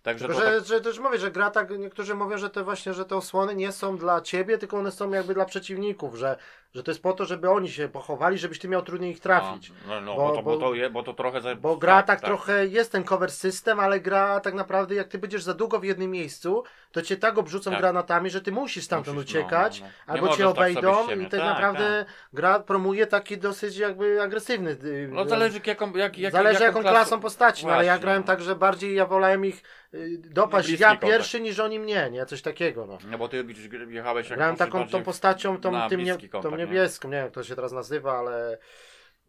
także 0.04 0.28
Tylko, 0.28 0.42
to 0.42 0.50
że, 0.50 0.58
tak, 0.58 0.68
że 0.68 0.82
też 0.82 1.00
mówię, 1.00 1.18
że 1.18 1.32
gra 1.32 1.52
tak, 1.52 1.70
niektórzy 1.80 2.16
mówią, 2.16 2.38
że 2.38 2.50
te 2.50 2.64
właśnie, 2.64 2.94
że 2.94 3.06
te 3.06 3.16
osłony 3.16 3.56
nie 3.56 3.72
są 3.72 3.98
dla 3.98 4.22
ciebie, 4.22 4.58
tylko 4.58 4.78
one 4.78 4.92
są 4.92 5.12
jakby 5.12 5.34
dla 5.34 5.46
przeciwników, 5.46 6.16
że, 6.16 6.38
że 6.76 6.84
to 6.84 6.92
jest 6.92 7.04
po 7.04 7.14
to, 7.14 7.26
żeby 7.26 7.50
oni 7.50 7.70
się 7.70 7.90
pochowali, 7.90 8.38
żebyś 8.38 8.60
ty 8.60 8.68
miał 8.68 8.82
trudniej 8.82 9.12
ich 9.12 9.20
trafić. 9.20 9.72
No, 9.88 10.02
no, 10.02 10.02
no 10.02 10.16
Bo- 10.16 10.28
bo, 10.30 10.36
to, 10.36 10.42
bo, 10.44 10.58
to 10.58 10.74
je, 10.74 10.90
bo 10.90 11.04
to 11.04 11.14
trochę... 11.14 11.42
Za, 11.42 11.56
Bo 11.56 11.78
gra 11.78 12.04
tak, 12.04 12.22
trochę, 12.22 12.68
jest 12.68 12.92
ten 12.92 13.04
cover 13.04 13.32
system, 13.32 13.80
ale 13.80 14.00
gra 14.00 14.40
tak 14.40 14.54
naprawdę, 14.54 14.96
jak 14.96 15.08
ty 15.08 15.18
będziesz 15.18 15.44
za 15.44 15.54
długo 15.54 15.80
w 15.80 15.84
jednym 15.84 16.12
miejscu, 16.12 16.64
to 16.92 17.02
cię 17.02 17.18
tak 17.18 17.38
obrzucą 17.38 17.72
Tak. 17.72 17.80
granatami, 17.80 18.30
że 18.30 18.42
ty 18.42 18.52
musisz 18.52 18.84
stamtąd 18.84 19.18
Musisz, 19.18 19.34
no, 19.34 19.40
uciekać, 19.40 19.82
no, 19.82 19.88
no. 20.08 20.14
Albo 20.14 20.28
cię 20.30 20.38
tak 20.44 20.48
obejdą 20.48 21.04
ściemniać. 21.04 21.28
i 21.28 21.32
tak, 21.32 21.40
Tak, 21.40 21.50
naprawdę 21.50 22.06
gra 22.34 22.60
promuje 22.60 23.08
taki 23.08 23.38
dosyć 23.38 23.78
jakby 23.78 24.22
agresywny. 24.22 24.72
y, 24.84 25.10
No 25.12 25.26
zależy 25.26 25.60
jaką, 25.66 25.94
jak, 25.96 26.18
jak, 26.18 26.32
Zależy 26.34 26.64
jaką, 26.64 26.80
klasą- 26.82 26.90
klasą 26.92 27.20
postaci, 27.20 27.66
no, 27.66 27.74
ale 27.74 27.86
ja 27.86 28.00
grałem 28.00 28.22
no. 28.22 28.28
tak, 28.28 28.42
że 28.42 28.56
bardziej 28.56 28.96
ja 28.96 29.06
wolałem 29.06 29.46
ich 29.46 29.64
y, 29.94 30.18
dopaść 30.18 30.70
ja 30.70 30.88
kontakt. 30.88 31.12
pierwszy 31.12 31.42
niż 31.42 31.60
oni 31.60 31.80
mnie, 31.80 32.10
nie? 32.12 32.26
Coś 32.26 32.42
takiego, 32.42 32.86
no. 32.86 32.98
No 33.12 33.18
bo 33.18 33.28
ty 33.28 33.46
jechałeś 33.90 34.30
jak 34.30 34.38
Grałem 34.40 34.56
taką 34.56 34.88
tą 34.88 35.04
postacią, 35.04 35.62
tą, 35.62 35.90
tym 35.90 36.00
nie, 36.04 36.14
bliski 36.14 36.30
tą 36.58 36.62
kontakt, 36.62 36.72
nie? 36.72 36.76
niebieską, 36.78 37.08
nie 37.08 37.16
wiem 37.16 37.24
jak 37.26 37.34
to 37.34 37.44
się 37.44 37.56
teraz 37.56 37.72
nazywa, 37.72 38.18
ale... 38.20 38.58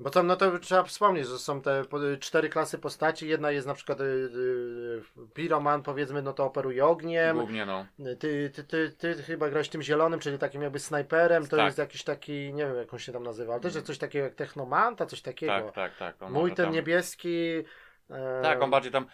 Bo 0.01 0.11
tam, 0.11 0.26
no 0.26 0.37
to 0.37 0.59
trzeba 0.59 0.83
wspomnieć, 0.83 1.26
że 1.26 1.39
są 1.39 1.61
te 1.62 1.83
cztery 2.20 2.49
klasy 2.49 2.79
postaci, 2.79 3.29
jedna 3.29 3.51
jest 3.51 3.66
na 3.66 3.74
przykład 3.74 4.01
y, 4.01 4.05
y, 4.05 5.03
Piroman, 5.35 5.83
powiedzmy, 5.83 6.22
no 6.22 6.33
to 6.33 6.45
operuje 6.45 6.85
ogniem, 6.87 7.37
Głównie, 7.37 7.66
no. 7.66 7.87
ty, 8.18 8.51
ty, 8.55 8.64
ty, 8.64 8.91
ty 8.99 9.14
chyba 9.22 9.49
grałeś 9.49 9.68
tym 9.68 9.83
zielonym, 9.83 10.20
czyli 10.20 10.39
takim 10.39 10.62
jakby 10.62 10.79
snajperem, 10.79 11.47
to 11.47 11.57
Tak. 11.57 11.66
jest 11.66 11.79
jakiś 11.79 12.05
taki, 12.05 12.55
nie 12.55 12.66
wiem 12.66 12.76
jak 12.76 12.93
on 12.93 12.99
się 12.99 13.12
tam 13.12 13.22
nazywa, 13.22 13.53
ale 13.53 13.62
też 13.62 13.74
jest 13.74 13.87
coś 13.87 13.99
takiego 13.99 14.24
jak 14.24 14.35
Technomanta, 14.35 15.07
coś 15.07 15.22
takiego. 15.22 15.72
Tak, 15.74 15.97
tak, 15.99 16.16
tak. 16.18 16.31
Mój 16.31 16.55
ten 16.55 16.66
tam- 16.66 16.74
niebieski... 16.74 17.64
e, 18.11 18.41
Tak, 18.43 18.62
on 18.62 18.70
bardziej 18.70 18.93
tam 18.93 19.07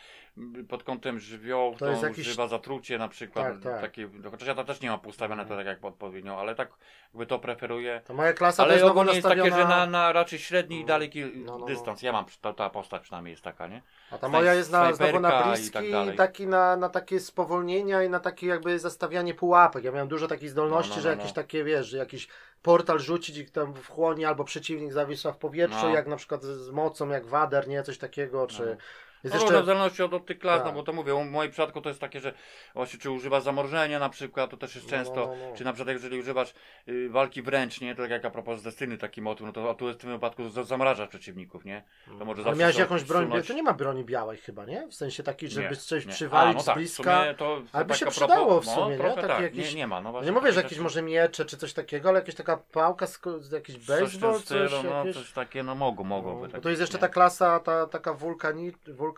pod 0.69 0.83
kątem 0.85 1.19
żywiołów, 1.19 1.79
To 1.79 1.85
to, 1.87 2.07
jakiś- 2.07 2.35
zatrucie 2.49 2.99
na 2.99 3.09
przykład. 3.09 3.47
Tak, 3.47 3.63
tak. 3.63 3.81
Takie, 3.81 4.09
chociaż 4.31 4.49
ja 4.49 4.55
to 4.55 4.65
też 4.65 4.81
nie 4.81 4.91
mam 4.91 5.01
ustawione 5.07 5.47
to 5.47 5.57
tak 5.57 5.67
jak 5.67 5.85
odpowiednio, 5.85 6.41
ale 6.41 6.55
tak 6.55 6.69
jakby 7.05 7.27
to 7.27 7.39
preferuję. 7.39 8.01
To 8.05 8.15
moja 8.15 8.33
klasa 8.33 8.57
to 8.57 8.63
Ale 8.63 8.73
jest 8.73 8.85
znowu 8.85 9.01
ogólnie 9.01 9.17
jest 9.19 9.29
takie, 9.29 9.51
że 9.51 9.65
na, 9.65 9.87
na 9.87 10.13
raczej 10.13 10.39
średni 10.39 10.77
i 10.77 10.81
No. 10.81 10.87
daleki 10.87 11.25
No, 11.25 11.53
no, 11.53 11.59
no. 11.59 11.67
dystans. 11.67 12.03
Ja 12.03 12.13
mam, 12.13 12.25
ta, 12.41 12.53
ta 12.53 12.71
postać 12.71 13.03
przynajmniej 13.03 13.31
jest 13.31 13.43
taka, 13.45 13.67
nie? 13.67 13.83
A 14.11 14.19
ta 14.19 14.29
moja 14.29 14.55
jest 14.55 14.73
na, 14.73 14.79
znowu 14.95 15.21
na 15.21 15.29
snajperka 15.29 15.41
i 15.41 15.49
bliski, 15.49 15.71
tak 15.73 15.91
dalej. 15.91 16.17
taki 16.17 16.47
na, 16.47 16.77
na 16.77 16.89
takie 16.89 17.21
spowolnienia 17.21 18.03
i 18.03 18.09
na 18.11 18.21
takie 18.21 18.47
jakby 18.47 18.79
zastawianie 18.79 19.35
pułapek. 19.35 19.85
Ja 19.85 19.93
miałem 19.93 20.09
dużo 20.09 20.29
takich 20.29 20.51
zdolności, 20.51 20.91
No, 20.91 20.97
no, 20.97 21.03
że 21.03 21.09
jakieś 21.09 21.33
takie, 21.33 21.65
wiesz, 21.65 21.87
że 21.87 21.99
jakiś 21.99 22.29
portal 22.63 22.99
rzucić 23.01 23.37
i 23.39 23.47
tam 23.51 23.75
wchłonie 23.75 24.29
albo 24.29 24.45
przeciwnik 24.45 24.93
zawisła 24.93 25.33
w 25.33 25.39
powietrzu, 25.39 25.89
jak 25.91 26.07
na 26.07 26.17
przykład 26.17 26.43
z 26.43 26.65
z 26.65 26.71
mocą, 26.71 27.09
jak 27.09 27.27
wader, 27.27 27.69
nie? 27.69 27.83
Coś 27.83 27.99
takiego, 27.99 28.47
czy... 28.47 28.77
No. 29.25 29.29
Jest 29.31 29.35
No, 29.35 29.41
jeszcze... 29.51 29.63
w 29.63 29.67
zależności 29.67 30.03
od, 30.03 30.15
od 30.15 30.27
tych 30.27 30.39
klas, 30.39 30.57
Tak. 30.59 30.67
no 30.67 30.73
bo 30.73 30.83
to 30.83 30.93
mówię, 30.93 31.15
u 31.15 31.25
moim 31.25 31.51
przypadku 31.51 31.81
to 31.81 31.89
jest 31.89 32.01
takie, 32.01 32.21
że 32.21 32.33
właśnie 32.75 32.99
czy 33.01 33.11
używasz 33.11 33.43
zamrożenia 33.43 33.99
na 33.99 34.09
przykład, 34.09 34.51
to 34.51 34.57
też 34.57 34.75
jest 34.75 34.87
No, 34.87 34.91
często, 34.91 35.15
no, 35.15 35.27
no. 35.51 35.57
czy 35.57 35.65
na 35.65 35.73
przykład 35.73 35.95
jeżeli 35.95 36.19
używasz 36.19 36.55
y, 36.89 37.09
walki 37.09 37.43
wręcz, 37.43 37.81
nie, 37.81 37.95
to 37.95 38.03
tak 38.03 38.11
jak 38.11 38.25
a 38.25 38.31
propos 38.31 38.63
Destiny 38.63 38.99
taki 38.99 39.23
motyw, 39.23 39.47
no 39.47 39.53
to 39.53 39.71
a 39.71 39.75
tu 39.75 39.87
jest 39.87 39.99
w 39.99 40.03
tym 40.03 40.11
wypadku 40.11 40.49
za- 40.49 40.65
zamrażasz 40.65 41.09
przeciwników, 41.09 41.65
nie? 41.65 41.83
To 42.19 42.25
może 42.25 42.27
Ale 42.43 42.45
zawsze 42.45 42.61
miałeś 42.61 42.77
jakąś 42.77 43.05
broń, 43.05 43.25
wsunąć- 43.27 43.49
to 43.49 43.55
nie 43.55 43.63
ma 43.63 43.73
broni 43.73 44.05
białej 44.05 44.39
chyba, 44.39 44.65
nie? 44.65 44.87
W 44.89 44.95
sensie 44.95 45.23
taki, 45.23 45.49
żeby 45.49 45.69
Nie, 45.71 45.77
coś 45.77 46.07
nie. 46.07 46.13
przywalić 46.13 46.51
A, 46.55 46.57
no 46.57 46.61
z 46.63 46.65
tak, 46.65 46.77
bliska. 46.77 47.21
sumie 47.23 47.35
to, 47.35 47.63
Ale 47.73 47.85
by 47.85 47.89
tak 47.89 47.99
się 47.99 48.07
a 48.07 48.09
propos- 48.09 48.15
przydało 48.17 48.61
w 48.61 48.67
no, 48.67 48.75
sumie, 48.75 48.97
nie? 48.97 49.03
Taki 49.15 49.21
tak, 49.29 49.43
jakiś- 49.43 49.73
nie, 49.75 49.79
nie 49.79 49.87
ma, 49.87 50.01
no 50.01 50.11
właśnie. 50.13 50.27
nie 50.31 50.39
mówię, 50.39 50.53
że 50.53 50.63
jakieś 50.63 50.79
może 50.79 51.03
miecze 51.03 51.45
czy 51.45 51.57
coś 51.57 51.73
takiego, 51.73 52.09
ale 52.09 52.19
jakaś 52.19 52.35
taka 52.35 52.57
pałka, 52.57 53.07
z, 53.07 53.21
z 53.41 53.53
jakiś 53.53 53.77
coś 53.77 53.87
baseball, 54.01 54.41
stylu, 54.41 54.69
coś, 54.69 54.85
no 54.85 54.91
jakieś... 54.99 55.15
coś 55.17 55.33
takie, 55.33 55.63
no 55.63 55.75
mogą, 55.75 56.05
mogą. 56.05 56.49
No, 56.53 56.61
to 56.61 56.69
jest 56.69 56.81
jeszcze 56.81 56.99
ta 56.99 57.09
klasa 57.09 57.61
ta, 57.61 57.87
taka 57.87 58.15
wulkani, 58.15 58.73
wulkaniczna, 58.87 59.14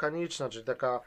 czyli 0.50 0.64
taka 0.64 1.00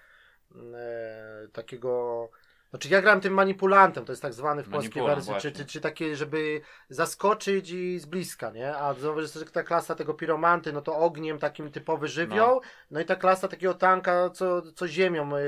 e, 0.74 1.48
takiego. 1.54 2.30
Znaczy 2.70 2.90
ja 2.90 3.02
grałem 3.02 3.22
tym 3.22 3.34
manipulantem, 3.34 4.06
to 4.06 4.12
jest 4.12 4.22
tak 4.22 4.34
zwany 4.34 4.64
w 4.64 4.70
polskiej 4.70 5.04
wersji, 5.04 5.34
czy, 5.40 5.52
czy, 5.52 5.66
czy 5.66 5.82
takie, 5.82 6.16
żeby 6.16 6.62
zaskoczyć 6.90 7.72
i 7.72 8.00
z 8.00 8.06
bliska, 8.06 8.52
nie? 8.52 8.76
A 8.76 8.94
znowu 8.94 9.22
jest 9.22 9.52
ta 9.54 9.64
klasa 9.64 9.96
tego 9.96 10.14
piromanty, 10.14 10.74
no 10.74 10.82
to 10.82 10.96
ogniem 10.98 11.40
takim 11.40 11.72
typowy 11.72 12.08
żywioł, 12.08 12.62
no, 12.92 13.00
i 13.00 13.06
ta 13.06 13.16
klasa 13.16 13.48
takiego 13.48 13.74
tanka, 13.74 14.30
co, 14.30 14.62
co 14.62 14.88
ziemią 14.88 15.38
e, 15.38 15.42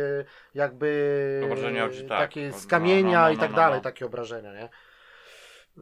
jakby 0.56 1.42
Obrażenia, 1.46 1.90
tak. 1.90 2.20
takie 2.20 2.52
z 2.52 2.64
No, 2.64 2.70
kamienia 2.70 3.22
no, 3.22 3.26
no, 3.28 3.32
i 3.32 3.38
tak 3.38 3.50
no, 3.52 3.56
dalej, 3.56 3.78
no. 3.80 3.84
takie 3.84 4.06
obrażenia, 4.06 4.54
nie? 4.54 4.70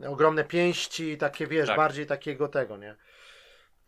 Ogromne 0.07 0.43
pięści, 0.43 1.17
takie 1.17 1.47
wiesz, 1.47 1.67
Tak. 1.67 1.77
bardziej 1.77 2.05
takiego 2.05 2.47
tego, 2.47 2.77
nie? 2.77 2.95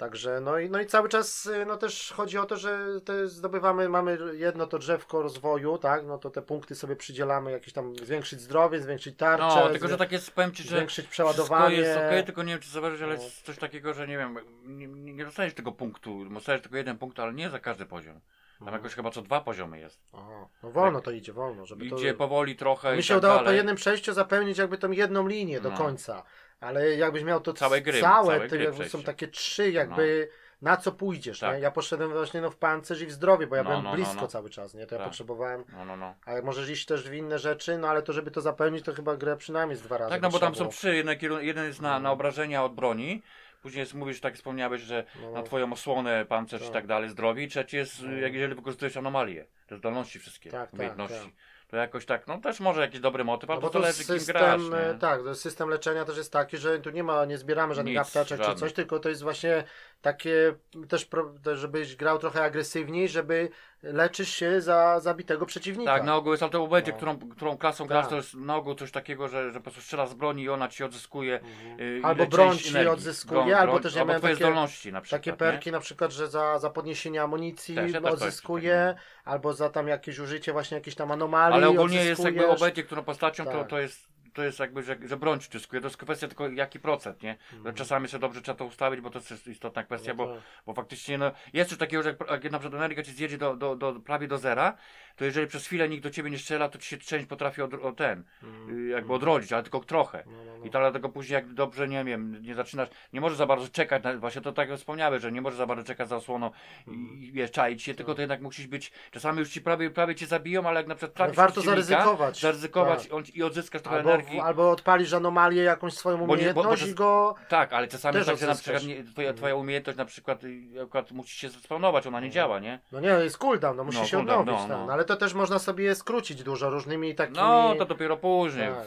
Także 0.02 0.42
no 0.42 0.60
i, 0.60 0.70
no 0.70 0.82
i 0.82 0.86
cały 0.86 1.10
czas 1.10 1.46
y, 1.46 1.66
no 1.66 1.78
też 1.78 2.14
chodzi 2.16 2.38
o 2.38 2.46
to, 2.46 2.58
że 2.58 2.80
te 3.06 3.28
zdobywamy, 3.28 3.90
mamy 3.90 4.18
jedno 4.34 4.68
to 4.68 4.80
drzewko 4.80 5.22
rozwoju, 5.22 5.78
tak, 5.78 6.06
no 6.06 6.18
to 6.18 6.30
te 6.30 6.42
punkty 6.42 6.76
sobie 6.76 6.96
przydzielamy, 6.96 7.52
jakieś 7.52 7.74
tam 7.74 7.96
zwiększyć 7.96 8.42
zdrowie, 8.42 8.80
zwiększyć 8.82 9.18
tarczę, 9.18 9.46
No, 9.46 9.70
tylko 9.70 9.88
że 9.88 9.98
tak 9.98 10.12
jest, 10.12 10.32
powiem 10.32 10.52
ci, 10.52 10.64
że 10.64 10.70
zwiększyć 10.70 11.08
przeładowanie. 11.08 11.76
jest 11.76 11.98
okej, 11.98 12.24
tylko 12.24 12.44
nie 12.44 12.54
wiem, 12.54 12.62
czy 12.62 12.70
zauważysz, 12.70 13.02
ale 13.02 13.16
No. 13.16 13.24
jest 13.24 13.42
coś 13.42 13.58
takiego, 13.58 13.94
że 13.94 14.08
nie 14.08 14.18
wiem, 14.18 14.38
nie, 14.66 14.88
nie 14.88 15.26
dostajesz 15.26 15.54
tego 15.54 15.72
punktu, 15.72 16.26
dostajesz 16.30 16.62
tylko 16.62 16.78
jeden 16.78 16.98
punkt, 16.98 17.20
ale 17.20 17.34
nie 17.34 17.50
za 17.50 17.60
każdy 17.60 17.86
poziom. 17.86 18.14
Tam 18.60 18.68
Mhm. 18.68 18.84
jakoś 18.84 18.96
chyba 18.96 19.12
co 19.12 19.22
dwa 19.22 19.42
poziomy 19.42 19.80
jest. 19.80 20.02
Aha, 20.14 20.48
no 20.64 20.72
wolno 20.72 21.02
to 21.02 21.12
idzie, 21.12 21.34
wolno, 21.34 21.66
żeby 21.66 21.90
to... 21.90 21.96
Idzie 21.96 22.14
powoli 22.14 22.56
trochę 22.56 22.96
Mi 22.96 23.04
się 23.04 23.14
tak 23.14 23.18
udało 23.18 23.38
po 23.40 23.44
dalej. 23.44 23.58
jednym 23.58 23.76
przejściu 23.76 24.14
zapełnić 24.14 24.58
jakby 24.58 24.78
tą 24.78 24.92
jedną 24.92 25.28
linię 25.28 25.62
do 25.62 25.70
No. 25.70 25.78
końca. 25.78 26.24
Ale 26.62 26.96
jakbyś 26.96 27.24
miał 27.24 27.42
to 27.42 27.54
Całe 27.54 27.82
gry, 27.82 28.02
całe, 28.02 28.26
całe 28.36 28.40
to 28.50 28.56
gry 28.56 28.72
przejście. 28.72 28.98
są 28.98 29.04
takie 29.04 29.28
trzy 29.28 29.72
jakby 29.72 30.30
na 30.62 30.78
co 30.78 30.92
pójdziesz, 30.92 31.40
Tak. 31.40 31.56
nie? 31.56 31.62
Ja 31.62 31.72
poszedłem 31.72 32.12
właśnie 32.12 32.42
no 32.42 32.50
w 32.52 32.56
pancerz 32.58 33.02
i 33.02 33.06
w 33.06 33.12
zdrowie, 33.12 33.48
bo 33.48 33.56
ja 33.56 33.64
No, 33.64 33.70
byłem 33.70 33.84
no, 33.84 33.90
no, 33.90 33.96
blisko 33.96 34.22
no. 34.22 34.28
cały 34.28 34.50
czas, 34.50 34.74
nie? 34.74 34.86
To 34.88 34.96
ja 34.96 35.00
Tak. 35.00 35.08
potrzebowałem, 35.08 35.64
No, 35.74 35.86
no, 35.86 35.98
no. 35.98 36.16
a 36.26 36.32
jak 36.34 36.44
możesz 36.44 36.70
iść 36.70 36.86
też 36.86 37.10
w 37.10 37.14
inne 37.14 37.40
rzeczy, 37.40 37.78
no 37.78 37.88
ale 37.90 38.02
to 38.02 38.14
żeby 38.14 38.32
to 38.32 38.42
zapełnić, 38.42 38.86
to 38.86 38.94
chyba 38.94 39.18
grę 39.18 39.38
przynajmniej 39.38 39.78
z 39.78 39.82
dwa 39.82 39.98
razy. 39.98 40.10
Tak, 40.12 40.22
no 40.22 40.30
bo 40.30 40.40
tam 40.40 40.56
są 40.56 40.68
trzy, 40.68 40.96
jeden, 40.96 41.18
jeden 41.42 41.66
jest 41.66 41.82
na, 41.82 42.00
na 42.00 42.12
obrażenia 42.12 42.64
od 42.64 42.76
broni, 42.76 43.22
później 43.62 43.80
jest, 43.80 43.94
mówisz, 43.94 44.22
tak 44.22 44.36
wspomniałeś, 44.36 44.82
że 44.82 45.04
No. 45.22 45.32
na 45.32 45.44
twoją 45.44 45.74
osłonę, 45.74 46.26
pancerz 46.26 46.62
i 46.62 46.66
Tak. 46.66 46.74
tak 46.74 46.88
dalej, 46.88 47.10
zdrowie, 47.10 47.44
i 47.44 47.48
trzeci 47.48 47.78
jest, 47.78 48.02
No. 48.04 48.12
jak 48.12 48.34
jeżeli 48.34 48.56
wykorzystujesz 48.56 48.98
anomalie, 48.98 49.46
te 49.68 49.78
zdolności 49.78 50.20
wszystkie, 50.20 50.50
Tak, 50.52 50.62
tak, 50.72 50.74
umiejętności. 50.74 51.18
tak. 51.26 51.51
To 51.72 51.78
jakoś 51.78 52.06
tak, 52.06 52.28
no 52.28 52.38
też 52.38 52.60
może 52.60 52.82
jakiś 52.82 53.00
dobry 53.00 53.24
motyw, 53.24 53.50
No 53.50 53.62
bo 53.62 53.70
to 53.70 53.82
zależy 53.82 54.06
kim 54.06 54.26
grasz, 54.26 54.62
nie? 54.62 55.00
tak, 55.00 55.22
system 55.34 55.70
leczenia 55.70 56.06
też 56.06 56.18
jest 56.18 56.32
taki, 56.32 56.58
że 56.58 56.80
tu 56.80 56.90
nie 56.90 57.04
ma, 57.04 57.26
nie 57.26 57.38
zbieramy 57.38 57.76
żadnych 57.76 57.98
apteczek 57.98 58.42
czy 58.42 58.56
coś, 58.56 58.74
tylko 58.74 59.00
to 59.00 59.10
jest 59.10 59.22
właśnie 59.24 59.64
takie 60.02 60.54
też, 60.90 61.10
żebyś 61.54 61.96
grał 61.96 62.18
trochę 62.20 62.44
agresywniej, 62.44 63.10
żeby 63.10 63.50
leczysz 63.84 64.30
się 64.30 64.62
za 64.62 65.00
zabitego 65.00 65.46
przeciwnika. 65.46 65.92
Tak, 65.94 66.04
na 66.04 66.16
ogół 66.16 66.32
jest, 66.32 66.44
ale 66.44 66.52
to 66.52 66.68
będzie, 66.68 66.92
No. 66.92 66.98
którą, 66.98 67.18
którą 67.30 67.58
klasą 67.58 67.84
Tak. 67.84 67.88
grasz, 67.88 68.08
to 68.08 68.16
jest 68.16 68.34
na 68.34 68.56
ogół 68.56 68.76
coś 68.76 68.92
takiego, 68.92 69.28
że, 69.28 69.52
że 69.52 69.60
po 69.60 69.64
prostu 69.64 69.82
strzela 69.82 70.08
z 70.08 70.14
broni 70.14 70.44
i 70.44 70.50
ona 70.50 70.68
ci 70.68 70.84
odzyskuje 70.84 71.40
Mhm. 71.40 71.80
y, 71.80 72.02
Albo 72.04 72.26
broń 72.26 72.58
ci 72.58 72.70
energii. 72.70 72.88
odzyskuje, 72.90 73.42
Broń- 73.42 73.54
albo 73.54 73.80
też 73.80 73.96
ja 73.96 74.02
albo 74.02 74.10
miałem 74.14 74.22
takie- 74.22 74.50
na 74.92 75.02
przykład, 75.02 75.10
Takie 75.10 75.32
nie? 75.32 75.38
perki 75.38 75.72
na 75.72 75.80
przykład, 75.80 76.12
że 76.12 76.28
za, 76.28 76.60
za 76.60 76.70
podniesienie 76.70 77.22
amunicji 77.22 77.76
Też, 77.76 77.92
ja 77.94 78.02
też 78.02 78.12
coś 78.12 78.22
odzyskuje, 78.22 78.96
albo 79.26 79.54
za 79.54 79.70
tam 79.70 79.88
jakieś 79.88 80.20
użycie 80.20 80.54
właśnie 80.54 80.76
jakiejś 80.78 80.96
tam 80.96 81.12
anomalii 81.12 81.58
Ale 81.58 81.70
ogólnie 81.70 82.06
jest 82.06 82.24
jakby 82.24 82.48
obejdzie, 82.48 82.84
którą 82.84 83.04
postacią, 83.04 83.46
to, 83.46 83.52
Tak. 83.52 83.68
to 83.68 83.80
jest 83.80 84.12
to 84.34 84.44
jest 84.44 84.60
jakby, 84.60 84.84
że, 84.84 84.98
że 85.06 85.18
broń 85.18 85.40
ci 85.40 85.50
zyskuje. 85.52 85.82
To 85.82 85.88
jest 85.88 85.98
kwestia 85.98 86.28
tylko 86.28 86.50
jaki 86.50 86.80
procent, 86.80 87.24
nie? 87.24 87.38
Mhm. 87.54 87.76
Czasami 87.76 88.08
sobie 88.08 88.22
dobrze 88.22 88.42
trzeba 88.42 88.58
to 88.58 88.66
ustawić, 88.66 89.02
bo 89.02 89.10
to 89.10 89.20
jest 89.20 89.48
istotna 89.48 89.84
kwestia, 89.84 90.12
No 90.12 90.16
bo, 90.16 90.34
tak. 90.36 90.44
bo 90.66 90.74
faktycznie 90.74 91.18
no, 91.18 91.32
jest 91.54 91.70
coś 91.70 91.80
takiego, 91.80 92.04
że 92.04 92.10
jak, 92.10 92.44
jak 92.44 92.52
na 92.52 92.60
przykład 92.60 92.82
energia 92.82 93.04
ci 93.04 93.12
zjedzie 93.12 93.38
do, 93.38 93.56
do, 93.56 93.76
do, 93.76 93.94
prawie 93.94 94.28
do 94.28 94.38
zera, 94.38 94.78
to 95.16 95.26
jeżeli 95.26 95.48
przez 95.48 95.66
chwilę 95.68 95.90
nikt 95.90 96.04
do 96.04 96.10
ciebie 96.10 96.30
nie 96.30 96.38
strzela, 96.38 96.70
to 96.70 96.78
ci 96.78 96.88
się 96.90 96.98
część 96.98 97.26
potrafi 97.26 97.62
od, 97.62 97.74
o 97.74 97.92
ten, 97.92 98.24
Mhm. 98.44 98.86
y, 98.86 98.88
jakby 98.90 99.14
odrodzić, 99.14 99.54
ale 99.54 99.64
tylko 99.64 99.80
trochę. 99.80 100.24
No, 100.26 100.32
no, 100.46 100.58
no. 100.60 100.66
I 100.66 100.70
to 100.70 100.80
dlatego 100.80 101.10
później 101.10 101.34
jak 101.36 101.54
dobrze, 101.54 101.88
nie 101.88 102.04
wiem, 102.06 102.42
nie 102.42 102.56
zaczynasz, 102.56 102.90
nie 103.14 103.22
możesz 103.22 103.38
za 103.38 103.46
bardzo 103.46 103.68
czekać, 103.68 104.04
na, 104.04 104.18
właśnie 104.18 104.42
to 104.42 104.52
tak 104.52 104.70
jak 104.70 104.78
wspomniałeś, 104.80 105.22
że 105.22 105.32
nie 105.32 105.42
możesz 105.42 105.58
za 105.58 105.66
bardzo 105.66 105.84
czekać 105.84 106.08
za 106.10 106.16
osłoną 106.16 106.52
i, 106.88 107.26
i 107.28 107.32
wiesz, 107.32 107.52
czaić 107.52 107.84
się, 107.84 107.94
tylko 107.94 108.16
to 108.16 108.22
jednak 108.22 108.42
musisz 108.42 108.68
być, 108.68 108.92
czasami 109.12 109.40
już 109.40 109.50
ci 109.50 109.62
prawie, 109.62 109.90
prawie 109.90 110.16
cię 110.16 110.26
zabiją, 110.26 110.68
ale 110.68 110.80
jak 110.80 110.88
na 110.88 110.96
przykład 110.96 111.22
Ale 111.22 111.32
trafisz 111.34 111.38
warto 111.38 111.62
zaryzykować. 111.62 112.40
zaryzykować 112.42 113.04
Tak. 113.04 113.14
on, 113.14 113.24
i 113.34 113.44
odzyskasz 113.44 113.82
trochę 113.82 113.98
Albo, 113.98 114.14
energii. 114.14 114.40
albo 114.40 114.72
odpalisz 114.72 115.14
anomalię, 115.14 115.64
jakąś 115.64 115.94
swoją 115.94 116.18
Bo 116.18 116.36
nie- 116.36 116.54
bo- 116.54 116.54
bo 116.54 116.62
umiejętność 116.62 116.92
i 116.92 116.96
go... 116.96 117.36
Tak, 117.50 117.74
ale 117.74 117.88
czasami 117.88 118.26
tak, 118.26 118.42
na 118.42 118.56
przykład 118.56 118.84
nie, 118.84 119.04
twoja, 119.04 119.34
twoja 119.34 119.56
umiejętność 119.56 119.98
na 119.98 120.06
przykład, 120.06 120.44
y, 120.44 120.62
akurat 120.84 121.12
musi 121.12 121.40
się 121.40 121.50
spawnować, 121.50 122.08
ona 122.08 122.20
nie 122.20 122.30
działa, 122.30 122.60
nie? 122.60 122.80
No 122.92 123.00
nie, 123.00 123.08
jest 123.08 123.38
cooldown, 123.38 123.78
no 123.78 123.84
musi 123.84 123.98
No, 123.98 124.06
się 124.06 124.18
cooldown, 124.18 124.40
odnowić. 124.40 124.62
no, 124.62 124.68
tak. 124.68 124.78
no. 124.78 124.86
No, 124.86 124.94
ale 125.02 125.06
to 125.06 125.16
też 125.16 125.34
można 125.34 125.60
sobie 125.60 125.96
skrócić 125.96 126.44
dużo 126.44 126.70
różnymi 126.70 127.16
takimi... 127.16 127.38
No, 127.38 127.76
to 127.78 127.86
dopiero 127.86 128.18
później. 128.18 128.70
Tak. 128.70 128.86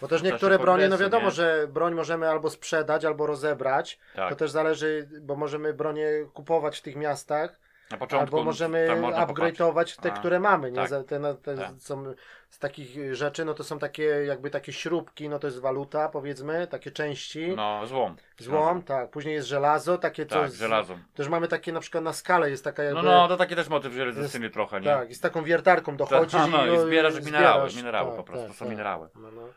Bo 0.00 0.08
też 0.08 0.22
niektóre 0.22 0.58
bronie, 0.58 0.88
no 0.88 0.98
wiadomo, 0.98 1.24
nie? 1.24 1.30
że 1.30 1.68
broń 1.68 1.94
możemy 1.94 2.28
albo 2.28 2.50
sprzedać, 2.50 3.04
albo 3.04 3.26
rozebrać. 3.26 3.98
Tak. 4.16 4.30
To 4.30 4.36
też 4.36 4.50
zależy, 4.50 5.08
bo 5.20 5.36
możemy 5.36 5.74
bronie 5.74 6.08
kupować 6.34 6.78
w 6.78 6.82
tych 6.82 6.96
miastach, 6.96 7.58
Na 7.90 7.96
początku 7.96 8.36
albo 8.36 8.44
możemy 8.44 8.88
upgrade'ować 9.26 10.00
te, 10.00 10.12
A, 10.12 10.16
które 10.16 10.40
mamy. 10.40 10.72
Nie? 10.72 10.88
tak. 10.88 11.06
Te, 11.06 11.34
te 11.42 11.56
Tak. 11.56 11.70
są 11.78 12.14
z 12.50 12.58
takich 12.58 13.14
rzeczy, 13.14 13.44
no 13.44 13.54
to 13.54 13.64
są 13.64 13.78
takie 13.78 14.02
jakby 14.04 14.50
takie 14.50 14.72
śrubki, 14.72 15.28
no 15.28 15.38
to 15.38 15.46
jest 15.46 15.60
waluta 15.60 16.08
powiedzmy, 16.08 16.66
takie 16.66 16.90
części. 16.90 17.52
No, 17.56 17.86
złom. 17.86 18.16
Złom, 18.38 18.82
tak. 18.82 19.10
Później 19.10 19.34
jest 19.34 19.48
żelazo, 19.48 19.98
takie 19.98 20.26
Tak, 20.26 20.50
z- 20.50 20.58
żelazem. 20.58 21.02
Też 21.14 21.28
mamy 21.28 21.48
takie 21.48 21.72
na 21.72 21.80
przykład 21.80 22.04
na 22.04 22.12
skalę 22.12 22.50
jest 22.50 22.64
taka 22.64 22.82
jakby... 22.82 23.02
No, 23.02 23.10
no, 23.10 23.28
to 23.28 23.36
taki 23.36 23.56
też 23.56 23.68
motyw 23.68 23.92
żelazny 23.92 24.50
trochę, 24.50 24.80
nie? 24.80 24.86
Tak, 24.86 25.10
i 25.10 25.14
z 25.14 25.20
taką 25.20 25.42
wiertarką 25.42 25.96
dochodzisz 25.96 26.32
Tak, 26.40 26.50
no, 26.52 26.66
i 26.66 26.74
i, 26.74 26.78
zbierasz 26.80 27.14
jak 27.14 27.24
minerały, 27.24 27.54
zbierasz. 27.60 27.76
minerały 27.76 28.08
Tak, 28.08 28.16
po 28.16 28.24
prostu, 28.24 28.46
tak, 28.48 28.56
są 28.56 28.64
tak. 28.64 28.70
minerały. 28.70 29.08
No, 29.14 29.30
no. 29.30 29.48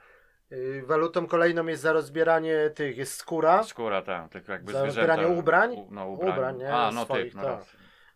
Y, 0.51 0.83
Walutą 0.85 1.27
kolejną 1.27 1.65
jest 1.67 1.81
za 1.81 1.93
rozbieranie 1.93 2.69
tych, 2.75 2.97
jest 2.97 3.13
skóra 3.15 3.63
Skóra, 3.63 4.01
tak, 4.01 4.29
tak 4.31 4.47
jakby 4.47 4.71
Za 4.73 4.81
zwierzęta. 4.81 5.13
zbieranie 5.15 5.39
ubrań? 5.39 5.71
U, 5.73 5.87
no, 5.91 6.07
ubrań. 6.07 6.29
Ubrań, 6.33 6.57
nie? 6.57 6.73
A, 6.73 6.91
no 6.91 7.05
Swoich, 7.05 7.23
tych, 7.23 7.35
no 7.35 7.43
tak. 7.43 7.59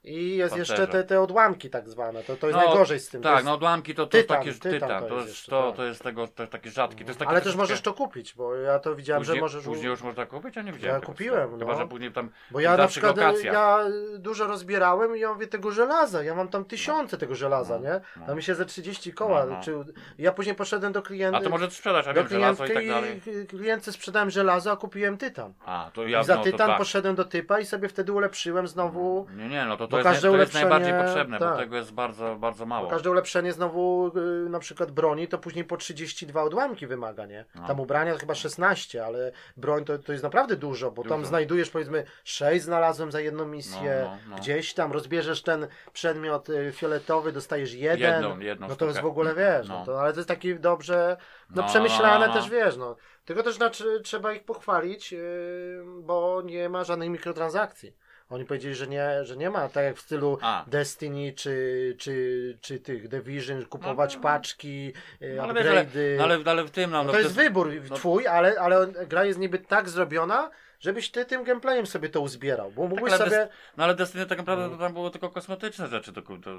I 0.03 0.37
jest 0.37 0.57
jeszcze 0.57 0.87
te, 0.87 1.03
te 1.03 1.21
odłamki 1.21 1.69
tak 1.69 1.89
zwane, 1.89 2.23
to, 2.23 2.35
to 2.35 2.47
jest 2.47 2.59
No, 2.59 2.65
najgorzej 2.65 2.99
z 2.99 3.09
tym. 3.09 3.21
Tak, 3.21 3.33
jest, 3.33 3.45
no 3.45 3.53
odłamki 3.53 3.95
to, 3.95 4.05
to 4.05 4.17
tytan, 4.17 4.37
takie 4.37 4.53
tytan 4.53 4.71
tytan, 4.71 5.07
to 5.07 5.15
jest 5.15 5.27
jest, 5.27 5.29
jeszcze, 5.29 5.51
to, 5.51 5.67
tak. 5.67 5.75
to 5.75 5.85
jest 5.85 6.03
tego, 6.03 6.27
to, 6.27 6.47
takie 6.47 6.69
rzadkie. 6.69 7.03
To 7.03 7.09
jest 7.09 7.19
takie 7.19 7.31
Ale 7.31 7.41
też 7.41 7.55
możesz 7.55 7.81
to 7.81 7.93
kupić, 7.93 8.33
bo 8.33 8.55
ja 8.55 8.79
to 8.79 8.95
widziałem, 8.95 9.21
później, 9.21 9.35
że 9.35 9.41
możesz... 9.41 9.65
Później 9.65 9.87
już 9.89 10.01
można 10.01 10.25
kupić, 10.25 10.57
a 10.57 10.61
nie 10.61 10.71
widziałem. 10.73 10.95
Ja 10.95 10.99
tego 10.99 11.11
kupiłem, 11.11 11.39
systemu. 11.39 11.59
Chyba, 11.59 11.73
no. 11.73 11.79
że 11.79 11.87
później 11.87 12.11
tam 12.11 12.29
Bo 12.51 12.59
ja 12.59 12.77
na 12.77 12.87
przykład, 12.87 13.17
lokacjach. 13.17 13.53
ja 13.53 13.79
dużo 14.19 14.47
rozbierałem 14.47 15.15
i 15.17 15.19
ja 15.19 15.33
mówię 15.33 15.47
tego 15.47 15.71
żelaza, 15.71 16.23
ja 16.23 16.35
mam 16.35 16.47
tam 16.47 16.65
tysiące 16.65 17.17
tego 17.17 17.35
żelaza, 17.35 17.79
No, 17.79 17.83
nie? 17.83 18.01
no. 18.17 18.25
Tam 18.25 18.35
mi 18.35 18.43
się 18.43 18.55
ze 18.55 18.65
30 18.65 19.13
koła, 19.13 19.45
No, 19.45 19.51
no. 19.51 19.61
czy... 19.63 19.75
Ja 20.17 20.31
później 20.31 20.55
poszedłem 20.55 20.93
do 20.93 21.01
klienta, 21.01 21.37
A 21.37 21.41
to 21.41 21.49
może 21.49 21.71
sprzedać, 21.71 22.07
a 22.07 22.13
do 22.13 22.21
wiem, 22.21 22.29
żelazo 22.29 22.65
i 22.65 22.73
tak 22.73 22.87
dalej. 22.87 23.21
klientce 23.49 23.91
sprzedałem 23.91 24.29
żelazo, 24.29 24.71
a 24.71 24.77
kupiłem 24.77 25.17
tytan. 25.17 25.53
A, 25.65 25.91
to 25.93 26.07
ja 26.07 26.21
I 26.21 26.25
za 26.25 26.35
no, 26.35 26.43
tytan 26.43 26.67
tak. 26.67 26.77
poszedłem 26.77 27.15
do 27.15 27.25
typa 27.25 27.59
i 27.59 27.65
sobie 27.65 27.89
wtedy 27.89 28.11
ulepszyłem 28.11 28.67
znowu... 28.67 29.27
Nie, 29.37 29.49
nie, 29.49 29.65
no 29.65 29.77
to, 29.77 29.87
to, 29.93 30.09
jest, 30.09 30.09
każde 30.09 30.31
to 30.31 30.37
jest 30.37 30.53
najbardziej 30.53 30.93
potrzebne, 30.93 31.39
bo 31.39 31.45
tak. 31.45 31.57
tego 31.57 31.75
jest 31.75 31.93
bardzo, 31.93 32.35
bardzo 32.35 32.65
mało. 32.65 32.89
Każde 32.89 33.11
ulepszenie 33.11 33.53
znowu 33.53 34.11
y, 34.45 34.49
na 34.49 34.59
przykład 34.59 34.91
broni 34.91 35.27
to 35.27 35.37
później 35.37 35.65
po 35.65 35.77
32 35.77 36.43
odłamki 36.43 36.87
wymaga, 36.87 37.25
nie? 37.25 37.45
No. 37.55 37.67
Tam 37.67 37.79
ubrania 37.79 38.13
to 38.13 38.19
chyba 38.19 38.35
16, 38.35 39.05
ale 39.05 39.31
broń 39.57 39.85
to, 39.85 39.97
to 39.97 40.11
jest 40.11 40.23
naprawdę 40.23 40.55
dużo, 40.55 40.91
bo 40.91 41.03
tam 41.03 41.19
Dużo. 41.19 41.29
znajdujesz 41.29 41.69
powiedzmy 41.69 42.03
6 42.23 42.65
znalazłem 42.65 43.11
za 43.11 43.19
jedną 43.21 43.45
misję, 43.45 44.01
No, 44.03 44.09
no, 44.09 44.17
no. 44.29 44.35
gdzieś 44.35 44.73
tam 44.73 44.91
rozbierzesz 44.91 45.41
ten 45.41 45.67
przedmiot 45.93 46.49
y, 46.49 46.71
fioletowy, 46.71 47.31
dostajesz 47.31 47.73
jeden, 47.73 48.13
Jedną, 48.13 48.39
jedną 48.39 48.67
no 48.67 48.75
to 48.75 48.85
jest 48.85 49.01
w 49.01 49.05
ogóle 49.05 49.35
wiesz, 49.35 49.67
no. 49.67 49.79
No. 49.79 49.85
to, 49.85 50.01
ale 50.01 50.13
to 50.13 50.19
jest 50.19 50.29
taki 50.29 50.59
dobrze, 50.59 51.17
no, 51.49 51.61
No, 51.61 51.67
przemyślane 51.67 52.33
też 52.33 52.49
wiesz, 52.49 52.77
no. 52.77 52.95
Tylko 53.25 53.43
też 53.43 53.55
znaczy, 53.55 54.01
trzeba 54.03 54.33
ich 54.33 54.43
pochwalić, 54.43 55.11
yy, 55.11 55.83
bo 56.01 56.41
nie 56.45 56.69
ma 56.69 56.83
żadnych 56.83 57.09
mikrotransakcji. 57.09 57.95
Oni 58.30 58.45
powiedzieli, 58.45 58.76
że 58.76 58.88
nie, 58.88 59.09
że 59.26 59.38
nie 59.38 59.49
ma, 59.49 59.69
tak 59.69 59.84
jak 59.86 59.97
w 59.97 60.01
stylu 60.01 60.38
A. 60.41 60.65
Destiny 60.67 61.34
czy, 61.34 61.95
czy, 61.99 62.57
czy 62.61 62.80
tych 62.80 63.07
Division, 63.07 63.65
kupować 63.65 64.13
No, 64.13 64.19
no. 64.19 64.24
paczki, 64.24 64.93
yy, 65.21 65.34
No, 65.38 65.43
ale, 65.43 65.53
wiesz, 65.53 65.67
ale, 65.67 65.86
upgrade'y. 65.86 66.17
no, 66.17 66.24
ale, 66.24 66.39
ale 66.45 66.63
w 66.63 66.71
tym, 66.71 66.91
no, 66.91 66.97
No 66.97 67.03
no, 67.03 67.11
to 67.13 67.19
jest 67.19 67.36
wybór 67.36 67.71
no- 67.89 67.95
twój, 67.95 68.28
ale, 68.28 68.59
ale 68.59 68.88
gra 68.88 69.26
jest 69.26 69.39
niby 69.39 69.59
tak 69.59 69.89
zrobiona, 69.89 70.49
żebyś 70.84 71.11
ty 71.11 71.25
tym 71.25 71.43
gameplayem 71.43 71.86
sobie 71.86 72.09
to 72.09 72.21
uzbierał, 72.21 72.71
bo 72.71 72.88
mógłbyś 72.88 73.11
Tak, 73.11 73.21
ale 73.21 73.29
sobie... 73.29 73.47
No 73.77 73.84
ale 73.84 73.95
Destiny 73.95 74.25
tak 74.25 74.38
naprawdę 74.38 74.69
to 74.69 74.77
tam 74.77 74.93
było 74.93 75.09
tylko 75.09 75.29
kosmetyczne 75.29 75.88
rzeczy 75.88 76.11
do, 76.11 76.21
do, 76.21 76.51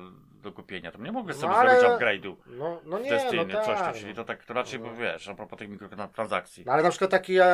do 0.43 0.53
kupienia. 0.53 0.93
Tam 0.93 1.05
nie 1.05 1.13
mogłeś 1.13 1.37
No, 1.37 1.41
sobie 1.43 1.55
ale- 1.55 1.81
zrobić 1.81 1.99
upgrade'u 1.99 2.35
No, 2.47 2.81
no 2.85 2.99
nie, 2.99 3.11
Destiny, 3.11 3.47
no 3.47 3.65
coś 3.65 3.79
tak, 3.79 3.95
czyli 3.97 4.09
no. 4.09 4.15
to 4.17 4.25
tak 4.25 4.45
to 4.45 4.55
raczej, 4.55 4.81
No. 4.81 4.95
wiesz, 4.95 5.29
a 5.29 5.35
propos 5.35 5.59
tych 5.59 5.69
mikrotransakcji. 5.69 6.65
No 6.67 6.73
ale 6.73 6.83
na 6.83 6.91
przykład 6.91 7.11
taki 7.11 7.39
e, 7.39 7.45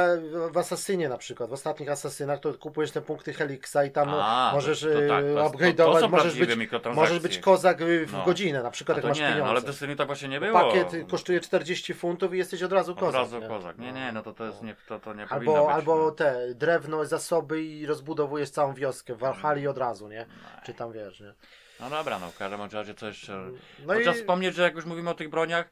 w 0.52 0.58
Asasynie 0.58 1.08
na 1.08 1.18
przykład, 1.18 1.50
w 1.50 1.52
ostatnich 1.52 1.90
Asasynach 1.90 2.40
to 2.40 2.54
kupujesz 2.54 2.90
te 2.90 3.00
punkty 3.00 3.32
Helixa 3.32 3.76
i 3.86 3.90
tam 3.90 4.08
A, 4.08 4.50
możesz 4.54 4.80
to, 4.80 4.86
to, 4.86 4.92
tak, 5.08 5.24
to, 5.24 5.30
e, 5.30 5.34
to 5.34 5.50
upgrade'ować, 5.50 6.10
możesz 6.10 6.38
być, 6.38 6.50
możesz 6.94 7.18
być 7.20 7.38
kozak 7.38 7.78
w 8.06 8.12
No. 8.12 8.24
godzinę, 8.24 8.62
na 8.62 8.70
przykład 8.70 8.96
jak 8.98 9.06
masz 9.06 9.18
nie, 9.18 9.24
no, 9.24 9.30
pieniądze. 9.30 9.50
ale 9.50 9.60
w 9.60 9.64
Destiny 9.64 9.96
tak 9.96 10.06
właśnie 10.06 10.28
nie 10.28 10.40
było. 10.40 10.52
Pakiet 10.60 10.92
kosztuje 11.10 11.40
40 11.40 11.94
funtów 11.94 12.34
i 12.34 12.38
jesteś 12.38 12.62
od 12.62 12.72
razu 12.72 12.92
Od 12.92 12.98
kozak. 12.98 13.14
razu 13.14 13.38
nie? 13.40 13.48
kozak. 13.48 13.78
Nie, 13.78 13.92
nie, 13.92 14.12
no 14.12 14.22
to 14.22 14.32
to 14.32 14.44
jest 14.46 14.62
nie, 14.62 14.76
to, 14.88 14.98
to 15.00 15.14
nie 15.14 15.26
powinno 15.26 15.52
Albo, 15.52 15.66
być. 15.66 15.74
albo 15.74 15.96
no. 16.04 16.10
te 16.10 16.54
drewno, 16.60 17.04
zasoby 17.04 17.62
i 17.62 17.86
rozbudowujesz 17.86 18.50
całą 18.50 18.74
wioskę 18.74 19.14
w 19.14 19.18
Walhali 19.18 19.68
od 19.68 19.78
razu, 19.78 20.08
nie? 20.08 20.26
Czy 20.64 20.74
tam 20.74 20.92
wiesz, 20.92 21.20
nie? 21.20 21.34
No 21.80 21.90
dobra, 21.90 22.18
no 22.18 22.30
w 22.30 22.38
każdym 22.38 22.60
razie 22.72 22.94
co 22.94 23.06
jeszcze... 23.06 23.32
No 23.32 23.50
No 23.86 23.94
i 23.94 24.02
Trzeba 24.02 24.16
wspomnieć, 24.16 24.54
że 24.54 24.62
jak 24.62 24.74
już 24.74 24.84
mówimy 24.84 25.10
o 25.10 25.14
tych 25.14 25.30
broniach, 25.30 25.68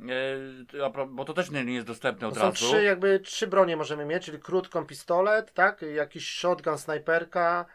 e, 0.00 1.06
bo 1.08 1.24
to 1.24 1.32
też 1.32 1.50
nie, 1.50 1.74
jest 1.74 1.86
dostępne 1.86 2.28
od 2.28 2.34
to 2.34 2.40
są 2.40 2.46
razu. 2.46 2.66
trzy 2.66 2.82
jakby 2.82 3.20
trzy 3.20 3.46
bronie 3.46 3.76
możemy 3.76 4.04
mieć, 4.04 4.24
czyli 4.24 4.38
krótką 4.38 4.86
pistolet, 4.86 5.52
tak? 5.54 5.82
Jakiś 5.82 6.28
shotgun, 6.30 6.78
snajperka 6.78 7.66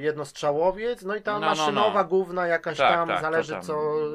jednostrzałowiec, 0.00 1.02
no 1.02 1.16
i 1.16 1.22
ta 1.22 1.32
No, 1.32 1.40
no, 1.40 1.46
maszynowa 1.46 2.02
no. 2.02 2.08
główna 2.08 2.46
jakaś 2.46 2.78
Tak, 2.78 2.92
tam, 2.94 3.08
tak, 3.08 3.20
zależy 3.20 3.52
tam. 3.52 3.62
co 3.62 3.72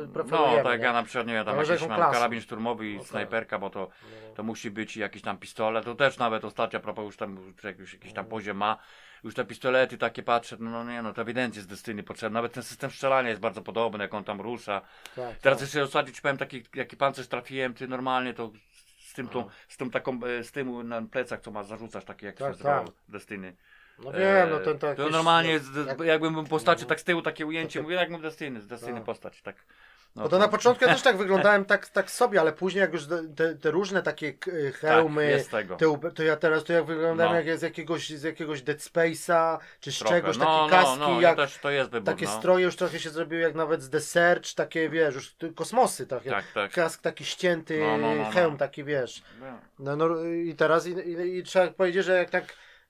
No, 0.07 0.13
preferujemy. 0.13 0.63
tak 0.63 0.79
nie? 0.79 0.85
ja 0.85 0.93
na 0.93 1.03
przykład, 1.03 1.27
nie 1.27 1.33
wiem, 1.33 1.45
tam 1.45 1.53
Zależy 1.55 1.73
jakiś 1.73 1.87
mam 1.87 1.97
klasę. 1.97 2.13
karabin 2.13 2.41
szturmowy 2.41 2.89
i 2.89 2.93
No 2.93 2.99
tak. 2.99 3.09
snajperka, 3.09 3.59
bo 3.59 3.69
to, 3.69 3.79
No. 3.79 4.35
to 4.35 4.43
musi 4.43 4.71
być 4.71 4.97
jakiś 4.97 5.21
tam 5.21 5.37
pistolet, 5.37 5.85
to 5.85 5.95
też 5.95 6.17
nawet 6.17 6.45
ostatnio, 6.45 6.79
a 6.79 6.81
propos 6.81 7.05
już 7.05 7.17
tam 7.17 7.53
czy 7.61 7.67
jakiś, 7.67 8.13
tam 8.13 8.25
poziom 8.25 8.57
ma, 8.57 8.77
już 9.23 9.33
te 9.35 9.45
pistolety 9.45 9.97
takie 9.97 10.23
patrzę, 10.23 10.57
no, 10.59 10.69
no 10.71 10.83
nie 10.91 11.01
no, 11.01 11.13
to 11.13 11.21
ewidentnie 11.21 11.61
z 11.61 11.67
Destiny 11.67 12.03
potrzebne, 12.03 12.33
nawet 12.33 12.53
ten 12.53 12.63
system 12.63 12.91
strzelania 12.91 13.29
jest 13.29 13.41
bardzo 13.41 13.61
podobny, 13.61 14.03
jak 14.03 14.13
on 14.13 14.23
tam 14.23 14.41
rusza. 14.41 14.81
Tak, 15.15 15.37
Teraz 15.37 15.57
tak. 15.59 15.61
jeszcze 15.61 15.83
ostatnio 15.83 16.13
ci 16.13 16.21
powiem, 16.21 16.37
taki, 16.37 16.63
jaki 16.75 16.97
pancerz 16.97 17.27
trafiłem, 17.27 17.73
ty 17.73 17.87
normalnie 17.87 18.33
to 18.33 18.51
z 18.99 19.13
tym, 19.13 19.27
tą, 19.27 19.39
No. 19.39 19.49
z 19.67 19.77
tą 19.77 19.89
taką, 19.89 20.19
e, 20.39 20.43
z 20.43 20.51
tym 20.51 20.87
na 20.87 21.01
plecach, 21.01 21.41
co 21.41 21.51
masz, 21.51 21.65
zarzucasz, 21.67 22.05
takie 22.05 22.25
jak 22.25 22.35
Tak, 22.35 22.45
się 22.45 22.49
nazywało, 22.51 22.85
tak. 22.85 22.95
Destiny. 23.09 23.55
No 23.99 24.11
wiem, 24.11 24.49
no 24.49 24.61
E, 24.61 24.63
ten 24.63 24.79
to 24.79 24.95
to 24.95 25.09
normalnie, 25.09 25.51
jak- 25.51 25.61
z, 25.63 25.87
jak- 25.87 25.99
jakbym 25.99 26.33
no. 26.33 26.59
tak 26.87 26.99
z 26.99 27.03
tyłu 27.03 27.21
takie 27.21 27.45
ujęcie, 27.45 27.81
mówię 27.81 27.95
jakbym 27.95 28.21
Destiny, 28.21 28.59
Destiny 28.59 28.93
Tak. 28.93 29.03
postać, 29.03 29.41
tak. 29.41 29.55
No, 30.15 30.23
Bo 30.23 30.29
to 30.29 30.39
na 30.39 30.47
początku 30.47 30.85
ja 30.85 30.91
też 30.93 31.01
tak 31.01 31.17
wyglądałem 31.17 31.65
tak, 31.65 31.89
tak 31.89 32.11
sobie, 32.11 32.39
ale 32.41 32.53
później 32.53 32.81
jak 32.81 32.93
już 32.93 33.03
te, 33.35 33.55
te 33.55 33.71
różne 33.71 34.03
takie 34.03 34.33
hełmy, 34.73 35.21
tak, 35.21 35.31
jest 35.31 35.51
te, 35.79 35.89
ub- 35.89 36.13
to 36.13 36.23
ja 36.23 36.35
teraz 36.35 36.63
to 36.63 36.73
jak 36.73 36.85
wyglądałem 36.85 37.33
No. 37.33 37.49
jak 37.49 37.59
z 37.59 37.61
jakiegoś, 37.61 38.09
z 38.09 38.23
jakiegoś 38.23 38.61
Dead 38.61 38.77
Space'a, 38.77 39.57
czy 39.79 39.91
z 39.91 39.99
Trochę. 39.99 40.15
czegoś, 40.15 40.37
no, 40.37 40.67
takie 40.69 40.81
kaski, 40.81 40.99
no, 40.99 41.07
no, 41.07 41.21
jak 41.21 41.37
ja 41.37 41.45
też 41.45 41.57
to 41.57 41.69
jest 41.69 41.91
wybór, 41.91 42.05
takie 42.13 42.25
no. 42.25 42.31
stroje 42.37 42.65
już 42.65 42.75
trochę 42.75 42.99
się 42.99 43.09
zrobiły 43.09 43.41
jak 43.41 43.55
nawet 43.55 43.81
z 43.81 43.89
The 43.89 43.99
Search, 44.01 44.53
takie 44.55 44.89
wiesz, 44.89 45.15
już 45.15 45.35
kosmosy 45.55 46.07
takie. 46.07 46.29
Tak, 46.29 46.45
tak. 46.53 46.71
Kask 46.71 47.01
taki 47.01 47.25
ścięty, 47.25 47.79
No, 47.79 47.97
no, 47.97 48.15
no, 48.15 48.23
no. 48.23 48.31
hełm 48.31 48.57
taki 48.57 48.83
wiesz. 48.83 49.23
No. 49.39 49.59
No, 49.79 49.95
no 49.95 50.23
i 50.25 50.55
teraz 50.55 50.87
i, 50.87 50.91
i, 50.91 51.37
i 51.37 51.43
trzeba 51.43 51.67
powiedzieć, 51.67 52.05
że 52.05 52.17
jak 52.17 52.29
tak 52.29 52.43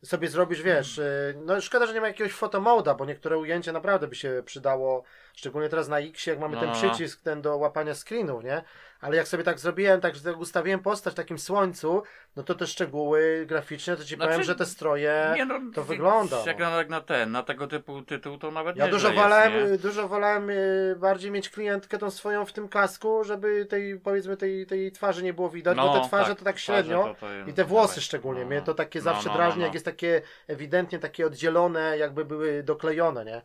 sobie 0.06 0.28
zrobisz, 0.28 0.62
wiesz, 0.62 0.98
y, 0.98 1.36
no 1.46 1.62
szkoda, 1.62 1.86
że 1.86 1.94
nie 1.94 2.02
ma 2.02 2.08
jakiegoś 2.08 2.34
fotomoda, 2.34 2.96
bo 2.96 3.06
niektóre 3.06 3.38
ujęcie 3.38 3.72
naprawdę 3.72 4.08
by 4.08 4.16
się 4.16 4.44
przydało, 4.46 5.04
szczególnie 5.36 5.70
teraz 5.70 5.88
na 5.88 6.00
X, 6.00 6.26
jak 6.26 6.40
mamy 6.40 6.56
No, 6.56 6.62
ten 6.62 6.72
przycisk 6.72 7.22
ten 7.22 7.42
do 7.42 7.58
łapania 7.58 7.96
screenów, 7.96 8.44
nie? 8.44 8.64
Ale 9.02 9.16
jak 9.18 9.28
sobie 9.28 9.44
tak 9.44 9.60
zrobiłem, 9.60 10.02
tak 10.02 10.16
że 10.16 10.22
tak 10.22 10.38
ustawiłem 10.40 10.80
postać 10.80 11.14
w 11.14 11.18
takim 11.18 11.40
słońcu, 11.40 12.04
no 12.36 12.44
to 12.44 12.56
te 12.56 12.68
szczegóły 12.68 13.46
graficzne, 13.48 13.98
to 13.98 14.04
ci 14.04 14.16
Znaczy, 14.16 14.30
powiem, 14.32 14.44
że 14.44 14.56
te 14.56 14.66
stroje... 14.66 15.34
Nie, 15.36 15.46
no, 15.46 15.60
to 15.74 15.84
wygląda, 15.84 16.44
Jak 16.46 16.60
no. 16.60 16.70
na, 16.70 16.78
jak 16.78 16.90
na 16.90 17.02
ten, 17.02 17.32
na 17.32 17.44
tego 17.44 17.68
typu 17.68 18.02
tytuł, 18.02 18.38
to 18.38 18.52
nawet 18.52 18.76
Ja 18.78 18.86
nieźle 18.86 18.98
dużo 19.00 19.08
jest, 19.08 19.22
wolałem, 19.22 19.54
nie? 19.54 19.60
y, 19.60 19.78
dużo 19.78 20.08
wolałem 20.08 20.50
y, 20.50 20.96
bardziej 21.00 21.32
mieć 21.32 21.50
klientkę 21.50 21.98
tą 21.98 22.12
swoją 22.12 22.46
w 22.46 22.54
tym 22.54 22.70
kasku, 22.70 23.24
żeby 23.24 23.66
tej, 23.66 24.00
powiedzmy, 24.00 24.38
tej, 24.38 24.66
tej 24.66 24.92
twarzy 24.92 25.24
nie 25.24 25.34
było 25.34 25.50
widać, 25.50 25.78
bo 25.78 26.00
te 26.02 26.08
twarze 26.08 26.36
to 26.36 26.44
tak 26.46 26.60
średnio. 26.60 27.04
to- 27.04 27.28
to- 27.28 27.50
I 27.50 27.54
te 27.54 27.66
włosy 27.66 28.02
szczególnie, 28.02 28.42
No, 28.42 28.48
mnie 28.48 28.62
to 28.62 28.74
takie 28.74 29.00
no, 29.00 29.04
zawsze 29.04 29.30
no, 29.30 29.36
drażni, 29.36 29.60
no, 29.60 29.66
jak 29.66 29.74
no. 29.74 29.76
jest 29.76 29.86
takie 29.86 30.22
ewidentnie 30.48 31.00
takie 31.00 31.26
oddzielone, 31.26 31.98
jakby 31.98 32.26
były 32.26 32.64
doklejone, 32.64 33.26
nie? 33.26 33.42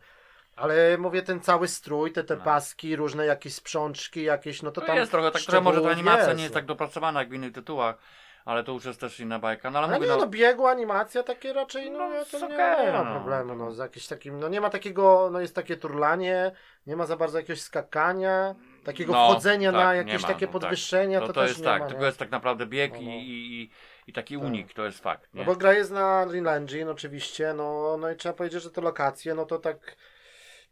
Ale 0.57 0.97
mówię, 0.97 1.21
ten 1.21 1.41
cały 1.41 1.67
strój, 1.67 2.11
te, 2.11 2.23
te 2.23 2.35
No. 2.35 2.43
paski, 2.43 2.95
różne 2.95 3.25
jakieś 3.25 3.53
sprzączki, 3.53 4.23
jakieś, 4.23 4.61
no 4.61 4.71
to 4.71 4.81
tam 4.81 4.95
jest 4.95 5.11
trochę, 5.11 5.31
tak 5.31 5.41
trochę 5.41 5.61
może 5.61 5.81
ta 5.81 5.89
animacja 5.89 6.25
jest, 6.25 6.37
nie 6.37 6.43
jest 6.43 6.55
no. 6.55 6.59
tak 6.59 6.65
dopracowana 6.65 7.19
jak 7.19 7.29
w 7.29 7.33
innych 7.33 7.53
tytułach, 7.53 7.97
ale 8.45 8.63
to 8.63 8.71
już 8.71 8.85
jest 8.85 8.99
też 8.99 9.19
inna 9.19 9.39
bajka. 9.39 9.71
No 9.71 9.79
ale, 9.79 9.87
Ale 9.87 9.95
mówię, 9.95 10.07
nie, 10.07 10.13
no, 10.15 10.19
no 10.21 10.27
biegu, 10.27 10.67
animacja 10.67 11.23
takie 11.23 11.53
raczej, 11.53 11.91
no, 11.91 11.97
No, 11.99 12.09
ja 12.09 12.25
to 12.25 12.37
jest 12.37 12.49
nie, 12.49 12.91
ma 12.93 13.03
no. 13.03 13.11
problemu, 13.11 13.55
no, 13.55 13.71
z 13.71 13.77
jakimś 13.77 14.07
takim, 14.07 14.39
no 14.39 14.47
nie 14.49 14.61
ma 14.61 14.69
takiego, 14.69 15.29
no 15.31 15.39
jest 15.39 15.55
takie 15.55 15.77
turlanie, 15.77 16.51
nie 16.87 16.95
ma 16.95 17.05
za 17.05 17.17
bardzo 17.17 17.37
jakiegoś 17.37 17.61
skakania, 17.61 18.55
takiego 18.83 19.13
No, 19.13 19.29
wchodzenia 19.31 19.71
tak, 19.71 19.81
na 19.81 19.95
jakieś 19.95 20.21
ma, 20.21 20.27
takie 20.27 20.45
no 20.45 20.51
tak. 20.51 20.61
podwyższenia, 20.61 21.19
to, 21.19 21.27
to, 21.27 21.33
to 21.33 21.41
też 21.41 21.49
jest 21.49 21.59
nie 21.59 21.65
tak, 21.65 21.81
ma, 21.81 21.87
tylko 21.87 22.01
nie? 22.01 22.05
jest 22.07 22.19
tak 22.19 22.31
naprawdę 22.31 22.65
bieg 22.65 22.91
No, 22.93 22.99
i, 22.99 23.05
no. 23.05 23.11
i, 23.11 23.15
i, 23.25 23.71
i 24.07 24.13
taki 24.13 24.35
Tak. 24.35 24.43
unik, 24.45 24.73
to 24.73 24.85
jest 24.85 24.99
fakt. 24.99 25.33
Nie? 25.33 25.39
No 25.41 25.45
bo 25.45 25.55
gra 25.55 25.73
jest 25.73 25.91
na 25.91 26.23
Unreal 26.27 26.47
Engine 26.57 26.89
oczywiście, 26.89 27.53
no, 27.53 27.97
no 27.99 28.11
i 28.11 28.15
trzeba 28.15 28.33
powiedzieć, 28.33 28.63
że 28.63 28.71
te 28.71 28.81
lokacje, 28.81 29.35
no 29.35 29.45
to 29.45 29.59
tak, 29.59 29.95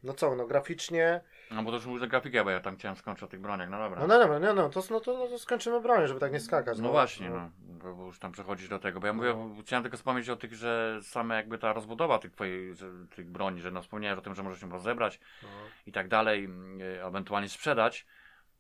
no 0.06 0.14
co, 0.14 0.36
no 0.36 0.48
graficznie, 0.48 1.22
No 1.52 1.64
bo 1.64 1.70
to 1.72 1.76
już 1.78 1.86
mówię 1.86 2.08
grafikę, 2.08 2.44
bo 2.44 2.50
ja 2.50 2.60
tam 2.60 2.76
chciałem 2.78 2.96
skończyć 2.98 3.24
o 3.24 3.28
tych 3.28 3.40
broniach, 3.40 3.70
no 3.70 3.78
dobra. 3.78 4.00
no 4.00 4.08
no 4.08 4.20
dobra, 4.20 4.40
no, 4.40 4.54
no, 4.54 4.70
to, 4.70 4.84
no, 4.90 5.00
to, 5.00 5.18
no 5.18 5.28
to 5.28 5.40
skończymy 5.40 5.82
bronię, 5.82 6.08
żeby 6.08 6.20
tak 6.20 6.32
nie 6.34 6.40
skakać. 6.40 6.80
No 6.80 6.90
właśnie, 6.90 7.30
no, 7.30 7.50
bo, 7.60 7.96
bo 7.96 8.06
już 8.06 8.20
tam 8.20 8.32
przechodzić 8.32 8.70
do 8.70 8.80
tego, 8.80 9.00
bo 9.00 9.08
ja 9.08 9.14
mówię, 9.14 9.34
No. 9.38 9.62
chciałem 9.64 9.84
tylko 9.84 9.98
wspomnieć 9.98 10.30
o 10.30 10.36
tych, 10.36 10.54
że 10.54 11.00
same 11.04 11.36
jakby 11.36 11.58
ta 11.58 11.74
rozbudowa 11.74 12.20
tych 12.20 12.32
twojej, 12.32 12.76
że, 12.76 12.90
tych 13.16 13.30
broni, 13.30 13.62
że 13.62 13.72
no 13.72 13.82
wspomniałeś 13.82 14.20
o 14.20 14.22
tym, 14.22 14.36
że 14.36 14.44
możesz 14.44 14.62
ją 14.62 14.70
rozebrać 14.70 15.20
No. 15.44 15.50
i 15.88 15.92
tak 15.92 16.08
dalej, 16.08 16.50
y, 16.82 17.04
ewentualnie 17.06 17.50
sprzedać. 17.50 18.06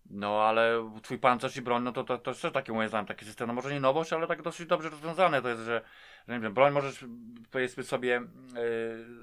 No 0.09 0.41
ale 0.43 0.91
twój 1.03 1.19
pancerz 1.19 1.57
i 1.57 1.61
broń, 1.61 1.83
no 1.83 1.91
to, 1.91 2.03
to, 2.03 2.17
to 2.17 2.31
jest 2.31 2.41
też 2.41 2.51
taki 2.51 2.71
moim 2.71 2.89
zdaniem 2.89 3.05
taki 3.05 3.25
system, 3.25 3.47
no 3.47 3.53
może 3.53 3.73
nie 3.73 3.79
nowość, 3.79 4.13
ale 4.13 4.27
tak 4.27 4.41
dosyć 4.41 4.67
dobrze 4.67 4.89
rozwiązane 4.89 5.41
to 5.41 5.49
jest, 5.49 5.61
że, 5.61 5.81
że 6.27 6.33
nie 6.33 6.39
wiem, 6.39 6.53
broń 6.53 6.73
możesz 6.73 7.05
powiedzmy 7.51 7.83
sobie 7.83 8.21
y, 8.21 8.25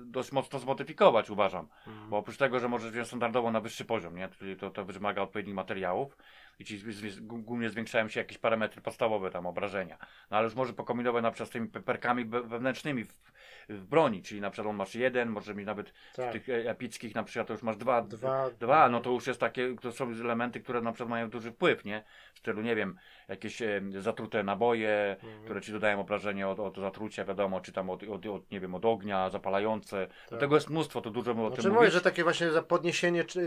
dość 0.05 0.33
mocno 0.33 0.59
zmodyfikować 0.59 1.31
uważam, 1.31 1.69
Mhm. 1.87 2.11
bo 2.11 2.19
oprócz 2.19 2.37
tego, 2.37 2.61
że 2.61 2.69
możesz 2.69 2.91
wziąć 2.91 3.07
standardowo 3.07 3.51
na 3.51 3.61
wyższy 3.61 3.85
poziom, 3.85 4.17
nie, 4.17 4.29
czyli 4.29 4.57
to, 4.57 4.71
to 4.71 4.85
wymaga 4.85 5.23
odpowiednich 5.23 5.55
materiałów 5.55 6.17
i 6.59 6.65
ci 6.65 6.83
głównie 7.21 7.71
zwiększają 7.71 8.09
się 8.09 8.21
jakieś 8.21 8.39
parametry 8.39 8.83
podstawowe 8.83 9.31
tam 9.31 9.47
obrażenia, 9.47 9.99
no 10.31 10.37
ale 10.37 10.45
już 10.45 10.55
może 10.55 10.73
pokombinować 10.73 11.23
na 11.23 11.31
przykład 11.31 11.49
z 11.49 11.53
tymi 11.53 11.69
pe- 11.69 11.83
perkami 11.83 12.25
we- 12.25 12.43
wewnętrznymi 12.43 13.05
w, 13.05 13.32
w 13.69 13.85
broni, 13.85 14.23
czyli 14.23 14.41
na 14.41 14.51
przykład 14.51 14.71
on 14.71 14.77
masz 14.77 14.95
jeden, 14.95 15.29
może 15.29 15.55
mieć 15.55 15.67
nawet 15.67 15.93
Tak. 16.17 16.31
w 16.31 16.33
tych 16.33 16.49
e- 16.49 16.71
epickich 16.71 17.15
na 17.15 17.23
przykład 17.23 17.47
to 17.47 17.53
już 17.55 17.63
masz 17.63 17.77
dwa, 17.77 18.03
Dwa, 18.03 18.51
Dwa, 18.61 18.89
no 18.89 19.01
to 19.01 19.11
już 19.11 19.27
jest 19.27 19.41
takie, 19.41 19.77
to 19.81 19.93
są 19.93 20.11
elementy, 20.11 20.61
które 20.61 20.81
na 20.81 20.93
przykład 20.93 21.11
mają 21.11 21.31
duży 21.31 21.51
wpływ, 21.53 21.85
nie? 21.85 22.05
W 22.35 22.39
stylu, 22.39 22.63
nie 22.63 22.77
wiem, 22.77 22.97
jakieś 23.29 23.63
e, 23.63 23.81
zatrute 23.99 24.43
naboje, 24.43 25.17
Mhm. 25.23 25.45
które 25.45 25.61
ci 25.61 25.73
dodają 25.73 26.01
obrażenie 26.01 26.49
od, 26.49 26.61
od 26.61 26.77
zatrucia, 26.79 27.25
wiadomo, 27.25 27.61
czy 27.61 27.73
tam 27.73 27.91
od, 27.91 28.03
od, 28.03 28.27
od, 28.27 28.51
nie 28.51 28.61
wiem, 28.61 28.75
od 28.75 28.85
ognia, 28.85 29.31
zapalające. 29.31 30.07
Tak. 30.31 30.41
tego 30.41 30.55
jest 30.55 30.71
mnóstwo, 30.71 31.01
to 31.01 31.11
dużo 31.11 31.31
o 31.33 31.35
tym 31.35 31.47
Znaczy 31.55 31.69
mówię, 31.69 31.79
mówić. 31.81 31.93
że 31.93 32.01
takie 32.01 32.23
właśnie 32.23 32.49
podniesienie, 32.69 33.25
czy 33.25 33.41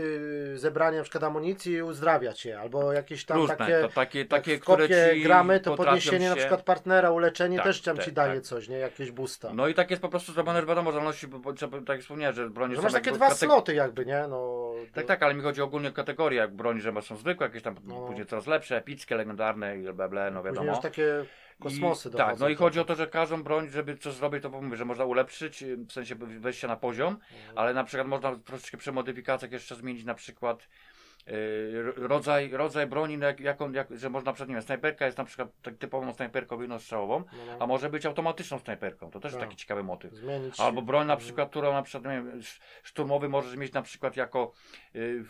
yy, 0.50 0.58
zebranie 0.58 0.96
na 0.96 1.02
przykład 1.02 1.24
amunicji 1.24 1.82
uzdrawia 1.82 2.32
cię, 2.32 2.60
albo 2.60 2.92
jakieś 2.92 3.24
tam 3.24 3.36
Różne, 3.36 3.56
takie, 3.56 3.80
to 3.80 3.88
takie, 3.88 4.18
jak 4.18 4.28
takie 4.28 4.58
które 4.58 4.88
ci 5.14 5.22
gramy, 5.22 5.60
to 5.60 5.76
podniesienie 5.76 6.28
na 6.28 6.34
się- 6.34 6.38
przykład 6.40 6.62
partnera, 6.62 7.10
uleczenie 7.10 7.56
Tak, 7.56 7.66
też 7.66 7.82
tam 7.82 7.96
tak, 7.96 8.04
ci 8.04 8.12
daje 8.12 8.34
tak. 8.34 8.42
coś, 8.42 8.68
nie? 8.68 8.76
Jakieś 8.76 9.10
boosta. 9.10 9.52
No 9.54 9.68
i 9.68 9.74
tak 9.74 9.90
jest 9.90 10.02
po 10.06 10.10
prostu 10.10 10.32
zrobione, 10.32 10.60
że 10.60 10.66
wiadomo, 10.66 10.92
zależności, 10.92 11.28
bo, 11.28 11.38
bo, 11.38 11.52
trzeba- 11.52 11.78
tak 11.78 11.88
jak 11.88 12.00
wspomniałem, 12.00 12.36
że 12.36 12.50
broń 12.50 12.70
że 12.70 12.76
są 12.76 12.82
masz 12.82 12.92
takie 12.92 13.12
dwa 13.12 13.28
kate- 13.28 13.34
sloty 13.46 13.74
jakby, 13.74 14.06
nie? 14.06 14.26
No, 14.28 14.72
Tak, 14.94 15.06
tak, 15.06 15.22
ale 15.22 15.34
mi 15.34 15.42
chodzi 15.42 15.62
ogólnie 15.62 15.88
o 15.88 15.92
kategorie, 15.92 16.38
jak 16.38 16.54
broni, 16.54 16.80
że 16.80 17.02
są 17.02 17.16
zwykłe, 17.16 17.46
jakieś 17.46 17.62
tam 17.62 17.76
No. 17.84 18.06
później 18.06 18.26
coraz 18.26 18.46
lepsze, 18.46 18.76
epickie, 18.76 19.16
legendarne 19.16 19.76
i 19.78 19.82
bla, 20.08 20.30
no 20.30 20.40
Później 20.40 20.44
wiadomo. 20.54 20.72
już 20.72 20.80
takie 20.82 21.24
kosmosy 21.60 22.08
I, 22.08 22.12
dochodzą. 22.12 22.30
Tak, 22.30 22.40
no 22.40 22.48
i 22.48 22.54
chodzi 22.54 22.80
o 22.80 22.84
to, 22.84 22.94
że 22.94 23.06
każdą 23.06 23.42
broń, 23.42 23.68
żeby 23.68 23.96
coś 23.96 24.12
zrobić, 24.14 24.42
to 24.42 24.50
mówię, 24.50 24.76
że 24.76 24.84
można 24.84 25.04
ulepszyć, 25.04 25.62
y, 25.62 25.76
w 25.76 25.92
sensie 25.92 26.14
wejścia 26.14 26.68
na 26.68 26.76
poziom, 26.76 27.08
Mhm. 27.08 27.58
ale 27.58 27.74
na 27.74 27.84
przykład 27.84 28.08
można 28.08 28.36
troszeczkę 28.36 28.76
przy 28.76 28.92
modyfikacjach 28.92 29.52
jeszcze 29.52 29.74
zmienić 29.74 30.04
na 30.04 30.14
przykład 30.14 30.68
rodzaj, 31.96 32.50
rodzaj 32.52 32.86
broni, 32.86 33.18
no 33.18 33.26
jak, 33.26 33.40
jaką, 33.40 33.72
jak, 33.72 33.88
że 33.98 34.10
można 34.10 34.32
przed, 34.32 34.48
wiem, 34.48 34.62
snajperka 34.62 35.06
jest 35.06 35.18
na 35.18 35.24
przykład 35.24 35.48
tak 35.62 35.76
typową 35.76 36.12
snajperką 36.12 36.60
jednostrzałową, 36.60 37.18
No, 37.18 37.26
no. 37.46 37.56
a 37.60 37.66
może 37.66 37.90
być 37.90 38.06
automatyczną 38.06 38.58
snajperką, 38.58 39.10
to 39.10 39.20
też 39.20 39.32
jest 39.32 39.40
Tak. 39.40 39.48
taki 39.48 39.56
ciekawy 39.56 39.82
motyw. 39.82 40.12
Zmienić. 40.14 40.60
Albo 40.60 40.82
broń 40.82 41.06
na 41.06 41.12
Mhm. 41.12 41.26
przykład, 41.26 41.50
którą 41.50 41.72
na 41.72 41.82
przykład 41.82 42.04
nie 42.04 42.10
wiem, 42.22 42.38
sz- 42.38 42.60
szturmowy 42.82 43.28
możesz 43.28 43.56
mieć 43.56 43.72
na 43.72 43.82
przykład 43.82 44.16
jako 44.16 44.52
y, 44.96 45.24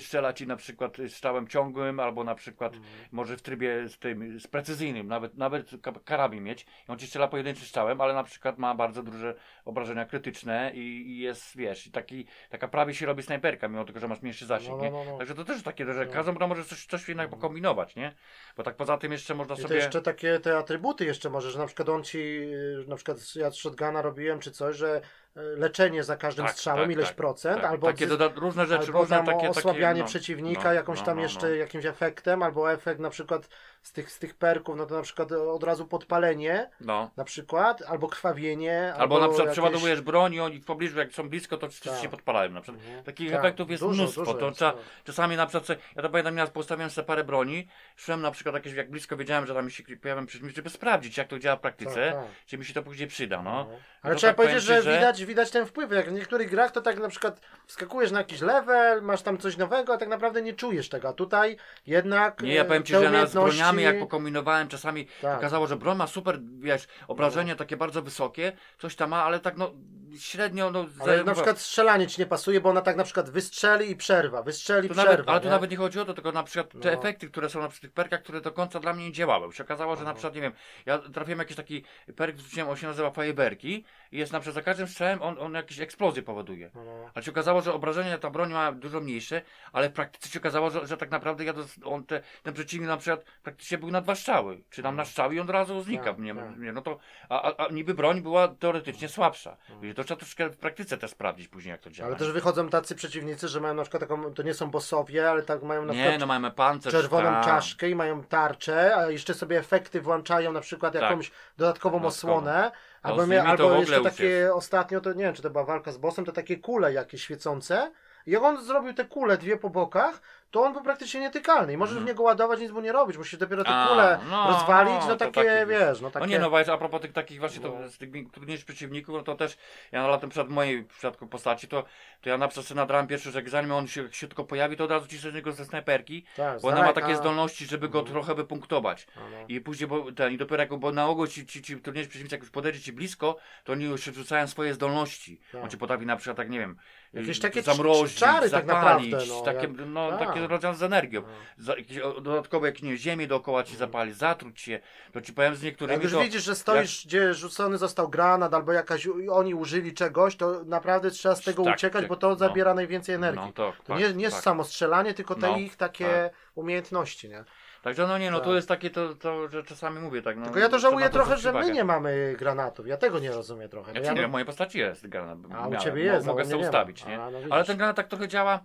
strzela 0.00 0.32
ci 0.32 0.46
na 0.46 0.56
przykład 0.56 0.96
strzałem 1.08 1.48
ciągłym, 1.48 2.00
albo 2.00 2.24
na 2.24 2.34
przykład 2.34 2.74
Mhm. 2.74 2.94
może 3.12 3.36
w 3.36 3.42
trybie 3.42 3.88
z 3.88 3.98
tym 3.98 4.40
z 4.40 4.46
precyzyjnym, 4.46 5.08
nawet, 5.08 5.34
nawet 5.38 5.70
ka- 5.82 5.92
karabin 6.04 6.44
mieć. 6.44 6.62
I 6.88 6.92
on 6.92 6.98
ci 6.98 7.06
strzela 7.06 7.28
pojedynczym 7.28 7.64
strzałem, 7.66 8.00
ale 8.00 8.14
na 8.14 8.24
przykład 8.24 8.58
ma 8.58 8.74
bardzo 8.74 9.02
duże 9.02 9.34
obrażenia 9.64 10.04
krytyczne 10.04 10.70
i, 10.74 10.78
i 11.10 11.18
jest, 11.18 11.56
wiesz, 11.56 11.90
taki, 11.90 12.26
taka 12.50 12.68
prawie 12.68 12.94
się 12.94 13.06
robi 13.06 13.22
snajperka, 13.22 13.68
mimo 13.68 13.84
tego, 13.84 14.00
że 14.00 14.08
masz 14.08 14.22
mniejszy 14.22 14.46
zasięg, 14.46 14.78
No, 14.82 14.90
no, 14.90 15.04
no, 15.04 15.10
no. 15.12 15.18
Także 15.18 15.34
to 15.44 15.52
też 15.52 15.62
takie, 15.62 15.86
że 15.94 16.06
No. 16.06 16.12
każdą 16.12 16.34
broń 16.34 16.48
możesz 16.48 16.66
coś, 16.66 16.86
coś 16.86 17.08
innego 17.08 17.30
pokombinować, 17.30 17.96
nie? 17.96 18.14
Bo 18.56 18.62
tak 18.62 18.76
poza 18.76 18.98
tym 18.98 19.12
jeszcze 19.12 19.34
można 19.34 19.54
I 19.54 19.62
sobie... 19.62 19.76
jeszcze 19.76 20.02
takie 20.02 20.40
te 20.40 20.58
atrybuty 20.58 21.04
jeszcze 21.04 21.30
możesz, 21.30 21.56
na 21.56 21.66
przykład 21.66 21.88
on 21.88 22.04
ci, 22.04 22.46
na 22.86 22.96
przykład 22.96 23.18
ja 23.36 23.50
z 23.50 23.54
shotguna 23.54 24.02
robiłem 24.02 24.40
czy 24.40 24.50
coś, 24.50 24.76
że 24.76 25.00
leczenie 25.34 26.04
za 26.04 26.16
każdym 26.16 26.46
Tak, 26.46 26.54
strzałem 26.54 26.84
tak, 26.84 26.92
ileś 26.92 27.06
tak, 27.06 27.16
procent, 27.16 27.56
tak, 27.62 27.70
albo 27.70 27.86
takie 27.86 28.06
doda- 28.06 28.30
różne 28.40 28.66
rzeczy, 28.66 28.86
albo 28.86 29.00
różne 29.00 29.24
takie... 29.24 29.48
osłabianie 29.50 29.84
takie, 29.86 30.00
no, 30.00 30.06
przeciwnika 30.06 30.64
no, 30.64 30.72
jakąś 30.72 30.98
no, 30.98 31.04
tam 31.04 31.16
no, 31.16 31.22
jeszcze 31.22 31.48
no. 31.48 31.54
jakimś 31.54 31.84
efektem, 31.84 32.42
albo 32.42 32.72
efekt 32.72 33.00
na 33.00 33.10
przykład 33.10 33.48
z 33.82 33.92
tych, 33.92 34.10
z 34.10 34.18
tych 34.18 34.34
perków, 34.34 34.76
no 34.76 34.86
to 34.86 34.94
na 34.94 35.02
przykład 35.02 35.32
od 35.32 35.62
razu 35.64 35.86
podpalenie, 35.86 36.70
No. 36.80 37.10
na 37.16 37.24
przykład, 37.24 37.82
albo 37.88 38.08
krwawienie, 38.08 38.94
Albo, 38.96 39.14
na 39.18 39.26
przykład 39.28 39.38
jakieś- 39.38 39.52
przeładowujesz 39.52 40.00
broń 40.00 40.34
i 40.34 40.40
oni 40.40 40.58
w 40.60 40.64
pobliżu, 40.64 40.98
jak 40.98 41.12
są 41.12 41.28
blisko, 41.28 41.56
to 41.56 41.68
wszyscy 41.68 41.88
Tak. 41.88 41.98
się 42.00 42.08
podpalają 42.08 42.50
na 42.50 42.60
przykład. 42.60 42.84
Mhm. 42.84 43.04
Takich 43.04 43.30
Tak, 43.30 43.38
efektów 43.40 43.70
jest 43.70 43.82
dużo, 43.82 44.02
mnóstwo. 44.02 44.20
dużo 44.24 44.34
to 44.34 44.46
jest, 44.46 44.58
trzeba, 44.58 44.74
czasami 45.04 45.36
na 45.36 45.46
przykład, 45.46 45.78
ja 45.96 46.02
to 46.02 46.10
pamiętam, 46.10 46.36
ja 46.36 46.46
postawiłem 46.46 46.90
sobie 46.90 47.06
parę 47.06 47.24
broni, 47.24 47.68
szłem 47.96 48.20
na 48.20 48.30
przykład 48.30 48.54
jakieś, 48.54 48.72
jak 48.74 48.90
blisko 48.90 49.16
wiedziałem, 49.16 49.46
że 49.46 49.54
tam 49.54 49.70
się 49.70 49.82
pojawią 49.96 50.26
przeciwnicy, 50.26 50.56
żeby 50.56 50.70
sprawdzić, 50.70 51.16
jak 51.18 51.28
to 51.28 51.38
działa 51.38 51.56
w 51.56 51.60
praktyce, 51.60 52.22
czy 52.46 52.58
mi 52.58 52.64
się 52.64 52.74
to 52.74 52.82
później 52.82 53.08
przyda, 53.08 53.42
no. 53.42 53.66
Ale 54.02 54.14
to 54.14 54.18
trzeba 54.18 54.34
powiedzieć, 54.34 54.62
że, 54.62 54.82
że- 54.82 55.00
widać, 55.26 55.40
widać 55.40 55.50
ten 55.50 55.66
wpływ. 55.66 55.92
Jak 55.92 56.08
w 56.10 56.12
niektórych 56.12 56.50
grach 56.50 56.70
to 56.70 56.80
tak 56.80 56.98
na 56.98 57.08
przykład 57.08 57.40
wskakujesz 57.66 58.10
na 58.10 58.18
jakiś 58.18 58.40
level, 58.40 59.02
masz 59.02 59.22
tam 59.22 59.38
coś 59.38 59.56
nowego, 59.56 59.94
a 59.94 59.96
tak 59.98 60.08
naprawdę 60.08 60.42
nie 60.42 60.54
czujesz 60.54 60.88
tego. 60.88 61.08
A 61.08 61.12
tutaj 61.12 61.56
jednak. 61.86 62.42
Nie, 62.42 62.54
ja 62.54 62.62
e, 62.62 62.64
powiem 62.64 62.82
ci, 62.82 62.92
że 62.92 63.04
ja 63.04 63.10
nawet 63.10 63.30
z 63.30 63.34
broniami, 63.34 63.82
jak 63.82 63.98
pokombinowałem, 63.98 64.68
czasami 64.68 65.06
Tak. 65.22 65.38
okazało, 65.38 65.66
że 65.66 65.76
broń 65.76 65.96
ma 65.96 66.06
super, 66.06 66.40
wiesz, 66.58 66.88
obrażenia 67.08 67.56
takie 67.56 67.76
bardzo 67.76 68.02
wysokie, 68.02 68.52
coś 68.78 68.96
tam 68.96 69.10
ma, 69.10 69.24
ale 69.24 69.40
tak 69.40 69.56
no 69.56 69.70
średnio, 70.18 70.70
no... 70.70 70.86
Ale 71.00 71.18
za- 71.18 71.24
na 71.24 71.34
przykład 71.34 71.58
strzelanie 71.58 72.06
ci 72.06 72.20
nie 72.20 72.26
pasuje, 72.26 72.60
bo 72.60 72.70
ona 72.70 72.80
tak 72.80 72.96
na 72.96 73.04
przykład 73.04 73.30
wystrzeli 73.30 73.90
i 73.90 73.96
przerwa, 73.96 74.42
wystrzeli, 74.42 74.88
To 74.88 74.94
przerwa. 74.94 75.10
nawet, 75.12 75.28
ale 75.28 75.40
tu 75.40 75.44
nie? 75.46 75.50
nawet 75.50 75.70
nie 75.70 75.76
chodzi 75.76 76.00
o 76.00 76.04
to, 76.04 76.14
tylko 76.14 76.32
na 76.32 76.42
przykład 76.42 76.72
te 76.82 76.92
No. 76.92 76.98
efekty, 76.98 77.30
które 77.30 77.48
są 77.50 77.60
na 77.60 77.68
przykład 77.68 77.80
tych 77.82 77.92
perkach, 77.92 78.22
które 78.22 78.40
do 78.40 78.52
końca 78.52 78.80
dla 78.80 78.92
mnie 78.92 79.04
nie 79.04 79.12
działały. 79.12 79.52
Się 79.52 79.62
okazało, 79.64 79.96
że 79.96 80.04
na 80.04 80.10
Aha. 80.10 80.14
przykład, 80.16 80.34
nie 80.34 80.40
wiem, 80.40 80.52
ja 80.86 80.98
trafiłem 80.98 81.38
jakiś 81.38 81.56
taki 81.56 81.84
perk, 82.16 82.36
zwróciłem, 82.38 82.68
on 82.68 82.76
się 82.76 82.86
nazywa 82.86 83.10
fajerwerki 83.10 83.84
i 84.12 84.18
jest 84.18 84.32
na 84.32 84.40
przykład 84.40 84.54
za 84.54 84.62
każdym 84.62 84.88
strzałem 84.88 85.22
on, 85.22 85.36
on 85.38 85.54
jakieś 85.54 85.80
eksplozje 85.80 86.22
powoduje. 86.22 86.70
No, 86.74 86.84
no. 86.84 87.10
Ale 87.14 87.24
się 87.24 87.30
okazało, 87.30 87.60
że 87.60 87.72
obrażenia 87.72 88.18
ta 88.18 88.30
broń 88.30 88.52
ma 88.52 88.72
dużo 88.72 89.00
mniejsze, 89.00 89.42
ale 89.72 89.88
w 89.88 89.92
praktyce 89.92 90.28
się 90.28 90.38
okazało, 90.38 90.70
że, 90.70 90.86
że 90.86 90.96
tak 90.96 91.10
naprawdę 91.10 91.44
ja 91.44 91.52
dos- 91.52 91.76
on 91.84 92.04
te, 92.04 92.20
ten 92.42 92.54
przeciwnik 92.54 92.88
na 92.88 92.96
przykład 92.96 93.24
praktycznie 93.42 93.78
był 93.78 93.90
na 93.90 94.00
dwa 94.00 94.14
strzały, 94.14 94.62
czy 94.70 94.82
tam 94.82 94.96
na 94.96 95.04
strzały 95.04 95.34
i 95.34 95.40
on 95.40 95.46
od 95.46 95.50
razu 95.50 95.80
znika. 95.82 96.04
Tak, 96.04 96.18
nie, 96.18 96.34
tak. 96.34 96.58
nie, 96.58 96.72
no 96.72 96.82
to, 96.82 96.98
a, 97.28 97.56
a, 97.56 97.68
niby 97.72 97.94
broń 97.94 98.20
była 98.20 98.48
teoretycznie 98.48 99.08
słabsza. 99.08 99.56
Mhm. 99.70 99.80
To 100.00 100.04
trzeba 100.04 100.18
troszkę 100.20 100.48
w 100.50 100.56
praktyce 100.56 100.98
też 100.98 101.10
sprawdzić 101.10 101.48
później, 101.48 101.70
jak 101.72 101.80
to 101.80 101.90
działa. 101.90 102.08
Ale 102.10 102.18
też 102.18 102.32
wychodzą 102.32 102.68
tacy 102.68 102.94
przeciwnicy, 102.94 103.48
że 103.48 103.60
mają 103.60 103.74
na 103.74 103.82
przykład 103.82 104.00
taką, 104.00 104.34
to 104.34 104.42
nie 104.42 104.54
są 104.54 104.70
bossowie, 104.70 105.30
ale 105.30 105.42
tak 105.42 105.62
mają 105.62 105.84
na 105.84 105.92
nie, 105.92 105.98
przykład 106.00 106.20
no 106.20 106.26
mamy 106.26 106.50
pancerz. 106.50 106.92
czerwoną 106.92 107.30
tam. 107.30 107.44
czaszkę 107.44 107.88
i 107.90 107.94
mają 107.94 108.24
tarczę, 108.24 108.96
a 108.96 109.10
jeszcze 109.10 109.34
sobie 109.34 109.58
efekty 109.58 110.00
włączają 110.00 110.52
na 110.52 110.60
przykład 110.60 110.92
Tak. 110.92 111.02
jakąś 111.02 111.30
dodatkową 111.56 111.98
Dodatkową. 111.98 112.06
osłonę. 112.06 112.70
No, 113.04 113.10
Albo, 113.10 113.22
mia- 113.26 113.44
albo 113.46 113.74
jeszcze 113.76 113.94
już 113.96 114.04
takie 114.04 114.54
ostatnio, 114.54 115.00
to 115.00 115.12
nie 115.12 115.24
wiem, 115.24 115.34
czy 115.34 115.42
to 115.42 115.50
była 115.50 115.64
walka 115.64 115.92
z 115.92 115.98
bossem, 115.98 116.24
to 116.24 116.32
takie 116.32 116.56
kule 116.56 116.92
jakieś 116.92 117.22
świecące. 117.22 117.92
I 118.26 118.30
jak 118.30 118.42
on 118.42 118.64
zrobił 118.64 118.94
te 118.94 119.04
kule 119.04 119.38
dwie 119.38 119.56
po 119.56 119.70
bokach, 119.70 120.20
to 120.50 120.62
on 120.62 120.72
był 120.72 120.82
praktycznie 120.82 121.20
nietykalny. 121.20 121.72
I 121.72 121.76
możesz 121.76 121.92
Mhm. 121.92 122.06
w 122.06 122.08
niego 122.08 122.22
ładować, 122.22 122.60
nic 122.60 122.70
mu 122.72 122.80
nie 122.80 122.92
robić. 122.92 123.16
Musisz 123.18 123.38
dopiero 123.38 123.64
te 123.64 123.70
kule 123.88 124.18
no, 124.30 124.46
rozwalić. 124.48 125.00
no, 125.00 125.08
No 125.08 125.16
takie, 125.16 125.32
takie, 125.32 125.66
wiesz, 125.68 126.00
no 126.00 126.10
takie... 126.10 126.26
No 126.26 126.32
nie, 126.32 126.38
no 126.38 126.50
właśnie, 126.50 126.72
a 126.72 126.78
propos 126.78 127.00
tych 127.00 127.12
takich 127.12 127.40
właśnie 127.40 127.60
No. 127.62 127.68
to, 127.70 127.88
z 127.88 127.98
tych 127.98 128.10
trudniejszych 128.32 128.66
przeciwników, 128.66 129.14
no 129.14 129.22
to 129.22 129.34
też 129.34 129.56
ja 129.92 130.02
na 130.02 130.08
latem 130.08 130.30
przed 130.30 130.48
mojej 130.48 130.82
w 130.82 130.86
przypadku 130.86 131.26
postaci, 131.26 131.68
to, 131.68 131.84
to 132.20 132.28
ja 132.28 132.38
na 132.38 132.48
przykład 132.48 132.74
nadrałem 132.76 133.06
pierwszy, 133.06 133.30
że 133.30 133.42
zanim 133.46 133.72
on 133.72 133.86
się, 133.88 134.12
się 134.12 134.26
tylko 134.28 134.44
pojawi, 134.44 134.76
to 134.76 134.84
od 134.84 134.90
razu 134.90 135.06
cisnę 135.06 135.32
niego 135.32 135.52
ze 135.52 135.64
snajperki, 135.64 136.24
tak, 136.36 136.60
bo 136.60 136.68
ona 136.68 136.82
ma 136.82 136.92
takie 136.92 137.16
zdolności, 137.16 137.66
żeby 137.66 137.88
go 137.88 137.98
Mhm. 137.98 138.14
trochę 138.14 138.34
wypunktować. 138.34 139.06
No, 139.16 139.22
no. 139.30 139.36
I 139.48 139.60
później, 139.60 139.88
bo 139.88 140.12
ten, 140.12 140.32
i 140.32 140.36
dopiero 140.38 140.62
jak, 140.62 140.74
bo 140.76 140.92
na 140.92 141.06
ogół 141.08 141.26
ci, 141.26 141.46
ci, 141.46 141.62
ci 141.62 141.76
trudniejsi 141.80 142.08
przeciwnicy, 142.10 142.34
jak 142.34 142.42
już 142.42 142.50
podejdzie 142.50 142.80
ci 142.80 142.92
blisko, 142.92 143.36
to 143.64 143.72
oni 143.72 143.84
już 143.84 144.00
wrzucają 144.10 144.46
swoje 144.46 144.74
zdolności. 144.74 145.40
Tak. 145.52 145.62
On 145.64 145.70
ci 145.70 145.78
potrafi 145.78 146.06
na 146.06 146.16
przykład, 146.16 146.36
tak 146.36 146.50
nie 146.50 146.58
wiem, 146.58 146.76
Jakieś 147.12 147.40
takie 147.40 147.62
zamrozić, 147.62 148.14
czary 148.18 148.50
tak 148.50 148.66
zapalić, 148.66 149.12
naprawdę, 149.12 149.34
no, 149.34 149.40
takie, 149.42 149.60
jak- 149.60 149.86
no, 149.86 150.10
tak. 150.18 150.28
takie 150.28 150.39
rodzaj 150.46 150.74
z 150.74 150.82
energią. 150.82 151.20
No. 151.22 151.28
Za, 151.58 151.76
jakieś 151.76 151.98
dodatkowe, 152.22 152.68
jak 152.68 152.82
nie 152.82 152.96
ziemię 152.96 153.26
dookoła 153.26 153.64
ci 153.64 153.76
zapali, 153.76 154.12
zatruć 154.12 154.60
się, 154.60 154.80
to 155.12 155.20
ci 155.20 155.32
powiem 155.32 155.56
z 155.56 155.62
niektórymi 155.62 155.94
Jak 155.94 156.02
już 156.02 156.12
to... 156.12 156.20
widzisz, 156.20 156.42
że 156.42 156.54
stoisz, 156.54 157.06
gdzie 157.06 157.34
rzucony 157.34 157.78
został 157.78 158.08
granat, 158.08 158.54
albo 158.54 158.72
jakaś 158.72 159.08
oni 159.30 159.54
użyli 159.54 159.94
czegoś, 159.94 160.36
to 160.36 160.64
naprawdę 160.64 161.10
trzeba 161.10 161.34
z 161.34 161.42
tego 161.44 161.64
Tak, 161.64 161.74
uciekać, 161.74 162.02
tak, 162.02 162.08
bo 162.08 162.16
to 162.16 162.28
no. 162.28 162.36
zabiera 162.36 162.74
najwięcej 162.74 163.14
energii. 163.14 163.46
No, 163.46 163.52
to, 163.52 163.72
To 163.84 163.92
tak, 163.92 163.98
nie, 164.02 164.12
nie 164.14 164.30
tak. 164.30 164.40
samo 164.40 164.64
strzelanie, 164.64 165.14
tylko 165.14 165.34
te 165.34 165.50
No, 165.50 165.56
ich 165.56 165.76
takie 165.76 166.06
tak. 166.06 166.32
umiejętności, 166.54 167.28
nie? 167.28 167.44
Także 167.82 168.06
no 168.06 168.18
nie, 168.18 168.30
no 168.30 168.38
Tak. 168.38 168.46
to 168.46 168.54
jest 168.54 168.68
takie 168.68 168.90
to, 168.90 169.14
to 169.14 169.48
że 169.48 169.62
czasami 169.62 170.00
mówię 170.00 170.22
tak. 170.22 170.36
No, 170.36 170.44
Tylko 170.44 170.58
ja 170.58 170.68
to 170.68 170.78
żałuję 170.78 171.06
to 171.06 171.12
trochę, 171.12 171.36
że 171.36 171.52
my 171.52 171.70
nie 171.70 171.84
mamy 171.84 172.34
granatów. 172.38 172.86
Ja 172.86 172.96
tego 172.96 173.18
nie 173.18 173.30
rozumiem 173.30 173.68
trochę. 173.68 173.92
Ja, 173.92 174.00
No 174.00 174.06
ja 174.06 174.12
ja 174.12 174.22
nie, 174.22 174.28
w 174.28 174.30
mojej 174.30 174.46
postaci 174.46 174.78
jest 174.78 175.06
granat. 175.06 175.38
A 175.54 175.68
u 175.68 175.76
ciebie 175.76 176.02
jest, 176.02 176.26
Mogę 176.26 176.44
sobie 176.44 176.56
nie 176.56 176.64
ustawić, 176.64 177.06
nie? 177.06 177.22
A, 177.22 177.30
no. 177.30 177.38
Ale 177.50 177.64
ten 177.64 177.76
granat 177.76 177.96
tak 177.96 178.08
trochę 178.08 178.28
działa. 178.28 178.60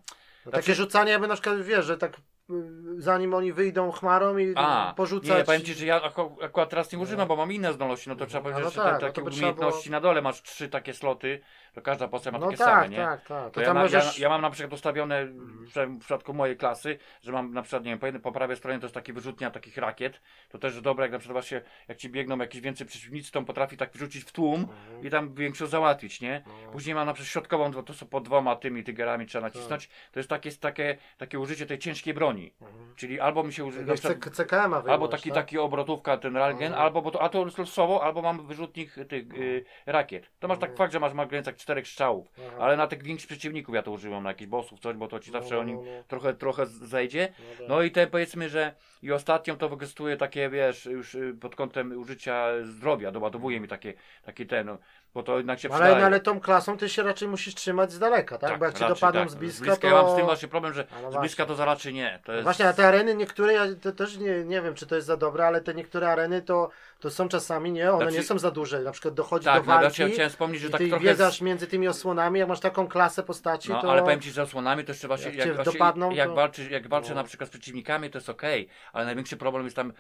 No 0.45 0.51
takie 0.51 0.75
rzucanie, 0.75 1.11
jakby 1.11 1.27
na 1.27 1.33
przykład 1.33 1.61
wiesz, 1.61 1.85
że 1.85 1.97
tak 1.97 2.17
y, 2.49 2.53
zanim 2.97 3.33
oni 3.33 3.53
wyjdą 3.53 3.91
chmarą 3.91 4.37
i 4.37 4.53
A, 4.55 4.93
porzucać. 4.97 5.37
nie, 5.37 5.43
powiem 5.43 5.61
ci, 5.61 5.73
że 5.73 5.85
ja 5.85 6.01
aku- 6.01 6.37
akurat 6.43 6.69
teraz 6.69 6.91
nie 6.91 6.99
używam, 6.99 7.27
bo 7.27 7.35
mam 7.35 7.51
inne 7.51 7.73
zdolności, 7.73 8.09
no 8.09 8.15
to 8.15 8.25
trzeba 8.25 8.39
A, 8.39 8.43
powiedzieć, 8.43 8.63
no 8.65 8.69
że 8.71 8.75
tak, 8.75 8.85
te 8.85 8.91
no 8.93 8.99
to 8.99 9.05
takie 9.07 9.21
by 9.21 9.31
trzeba 9.31 9.47
umiejętności 9.47 9.91
na 9.91 10.01
dole 10.01 10.21
masz 10.21 10.41
trzy 10.41 10.69
takie 10.69 10.93
sloty, 10.93 11.41
to 11.75 11.81
każda 11.81 12.07
postać 12.07 12.33
ma 12.33 12.39
No 12.39 12.45
takie 12.45 12.57
tak, 12.57 12.67
same, 12.67 12.89
nie? 12.89 12.97
tak, 12.97 13.25
tak. 13.25 13.43
To 13.45 13.49
To 13.51 13.59
ja, 13.61 13.65
tam 13.65 13.75
na, 13.75 13.81
możesz... 13.81 14.19
ja, 14.19 14.23
ja 14.23 14.29
mam 14.29 14.41
na 14.41 14.49
przykład 14.49 14.73
ustawione 14.73 15.25
w, 15.25 15.75
w 15.75 15.99
przypadku 15.99 16.33
mojej 16.33 16.57
klasy, 16.57 16.97
że 17.23 17.31
mam 17.31 17.53
na 17.53 17.61
przykład, 17.61 17.83
nie 17.83 17.91
wiem, 17.91 17.99
po, 17.99 18.05
jednej- 18.05 18.21
po 18.21 18.31
prawej 18.31 18.57
stronie 18.57 18.79
to 18.79 18.85
jest 18.85 18.93
taki 18.95 19.13
wyrzutnia 19.13 19.51
takich 19.51 19.77
rakiet. 19.77 20.21
To 20.49 20.57
też 20.57 20.81
dobre, 20.81 21.05
jak 21.05 21.11
na 21.11 21.19
przykład 21.19 21.33
właśnie, 21.35 21.61
jak 21.87 21.97
ci 21.97 22.09
biegną 22.09 22.37
jakieś 22.37 22.61
więcej 22.61 22.87
przeciwnicy, 22.87 23.31
to 23.31 23.39
on 23.39 23.45
potrafi 23.45 23.77
tak 23.77 23.91
wrzucić 23.91 24.23
w 24.23 24.31
tłum 24.31 24.61
Mhm. 24.61 25.05
i 25.07 25.09
tam 25.09 25.33
większość 25.33 25.71
załatwić, 25.71 26.21
nie? 26.21 26.43
No. 26.65 26.71
Później 26.71 26.95
mam 26.95 27.05
na 27.05 27.13
przykład 27.13 27.31
środkową, 27.31 27.71
to, 27.73 27.83
to 27.83 27.93
są 27.93 28.05
po 28.07 28.21
dwoma 28.21 28.55
tymi 28.55 28.83
tygerami 28.83 29.25
trzeba 29.25 29.41
nacisnąć. 29.47 29.89
To 30.11 30.19
jest 30.19 30.29
takie, 30.29 30.51
takie, 30.51 30.97
takie 31.17 31.39
użycie 31.39 31.65
tej 31.65 31.79
ciężkiej 31.79 32.13
broni. 32.13 32.53
Mhm. 32.61 32.95
Czyli 32.95 33.19
albo 33.19 33.43
mi 33.43 33.53
się. 33.53 33.65
Jakiegoś 33.67 33.99
C- 33.99 34.15
CKM-a 34.31 34.83
Albo 34.87 35.07
taki, 35.07 35.29
tak? 35.29 35.35
taki 35.35 35.57
obrotówka, 35.57 36.17
ten 36.17 36.35
ralgen, 36.37 36.67
Mhm. 36.67 36.81
albo 36.83 37.01
bo 37.01 37.11
to, 37.11 37.21
a 37.21 37.29
to 37.29 37.45
losowo, 37.57 38.03
albo 38.03 38.21
mam 38.21 38.47
wyrzutnik 38.47 38.93
tych 39.09 39.33
y, 39.33 39.65
rakiet. 39.85 40.31
To 40.39 40.47
masz 40.47 40.57
tak 40.59 40.69
Mhm. 40.69 40.77
fakt, 40.77 40.93
że 40.93 40.99
masz 40.99 41.13
ma 41.13 41.25
granicach 41.25 41.55
czterech 41.65 41.87
strzałów. 41.87 42.27
Aha. 42.47 42.57
Ale 42.59 42.77
na 42.77 42.87
tych 42.87 43.03
większych 43.03 43.27
przeciwników 43.27 43.75
ja 43.75 43.83
to 43.83 43.91
używam, 43.91 44.23
na 44.23 44.29
jakichś 44.29 44.49
bossów, 44.49 44.79
coś, 44.79 44.95
bo 44.95 45.07
to 45.07 45.19
ci 45.19 45.31
No, 45.31 45.39
zawsze 45.39 45.55
no, 45.55 45.61
o 45.61 45.63
nim 45.63 45.75
no, 45.75 45.81
no. 45.83 46.03
trochę, 46.07 46.33
trochę 46.33 46.65
z- 46.65 46.71
zejdzie. 46.71 47.33
No 47.39 47.45
tak. 47.57 47.69
No 47.69 47.81
i 47.81 47.91
te 47.91 48.07
powiedzmy, 48.07 48.49
że 48.49 48.73
i 49.01 49.11
ostatnią 49.11 49.57
to 49.57 49.69
wykorzystuję 49.69 50.17
takie, 50.17 50.49
wiesz, 50.49 50.85
już 50.85 51.15
y, 51.15 51.33
pod 51.41 51.55
kątem 51.55 51.91
użycia 51.99 52.47
zdrowia, 52.63 53.11
doładowuje 53.11 53.59
mi 53.59 53.67
takie, 53.67 53.93
takie 54.23 54.45
ten, 54.45 54.67
no, 54.67 54.77
bo 55.15 55.23
to 55.23 55.37
jednak 55.37 55.59
się 55.59 55.69
ale, 55.69 55.77
przydaje. 55.77 55.99
no, 55.99 56.05
ale 56.05 56.19
tą 56.19 56.39
klasą 56.39 56.77
ty 56.77 56.89
się 56.89 57.03
raczej 57.03 57.27
musisz 57.27 57.55
trzymać 57.55 57.91
z 57.91 57.99
daleka, 57.99 58.37
tak? 58.37 58.59
Bo 58.59 58.65
jak 58.65 58.73
ci 58.73 58.81
raczej 58.81 58.95
dopadną 58.95 59.21
tak. 59.21 59.29
z 59.29 59.35
bliska, 59.35 59.75
to... 59.75 59.87
ja 59.87 59.93
mam 59.93 60.11
z 60.11 60.15
tym 60.15 60.25
właśnie 60.25 60.47
problem, 60.47 60.73
że 60.73 60.87
no 61.03 61.11
z 61.11 61.17
bliska 61.17 61.45
to 61.45 61.55
za 61.55 61.65
raczej 61.65 61.93
nie. 61.93 62.19
To 62.23 62.31
No 62.31 62.33
jest... 62.33 62.43
Właśnie, 62.43 62.67
a 62.67 62.73
te 62.73 62.87
areny 62.87 63.15
niektóre, 63.15 63.53
ja 63.53 63.65
to 63.81 63.91
też 63.91 64.17
nie, 64.17 64.43
nie 64.43 64.61
wiem, 64.61 64.75
czy 64.75 64.85
to 64.87 64.95
jest 64.95 65.07
za 65.07 65.17
dobre, 65.17 65.47
ale 65.47 65.61
te 65.61 65.73
niektóre 65.73 66.11
areny 66.11 66.41
to, 66.41 66.69
to 66.99 67.11
są 67.11 67.29
czasami, 67.29 67.71
nie, 67.71 67.91
one 67.91 68.05
Znaczy- 68.05 68.17
nie 68.17 68.23
są 68.23 68.39
za 68.39 68.51
duże. 68.51 68.79
Na 68.79 68.91
przykład 68.91 69.13
dochodzi 69.13 69.45
tak, 69.45 69.61
do 69.63 69.67
no, 69.67 69.73
ja 69.73 69.79
walki 69.79 69.93
chciałem, 69.93 70.13
chciałem 70.13 70.29
wspomnieć, 70.31 70.61
że 70.61 70.69
tak 70.69 70.81
ty 70.81 70.89
trochę... 70.89 71.05
biegasz 71.05 71.41
między 71.41 71.67
tymi 71.67 71.87
osłonami, 71.87 72.39
jak 72.39 72.49
masz 72.49 72.59
taką 72.59 72.87
klasę 72.87 73.23
postaci, 73.23 73.69
No, 73.69 73.81
to... 73.81 73.91
ale 73.91 74.01
powiem 74.01 74.21
ci, 74.21 74.29
że 74.29 74.35
zasłonami 74.35 74.83
to 74.83 74.91
jeszcze 74.91 75.07
właśnie, 75.07 75.25
Jak 75.27 75.35
jak, 75.37 75.55
właśnie, 75.55 75.73
dopadną, 75.73 76.11
jak, 76.11 76.27
to- 76.29 76.35
walczy, 76.35 76.69
jak 76.69 76.87
walczę 76.87 77.09
No. 77.09 77.15
na 77.15 77.23
przykład 77.23 77.47
z 77.49 77.51
przeciwnikami, 77.51 78.09
to 78.09 78.17
jest 78.17 78.29
okej, 78.29 78.67
ale 78.93 79.05
największy 79.05 79.37
problem 79.37 79.63
jest 79.63 79.75
tam, 79.75 79.93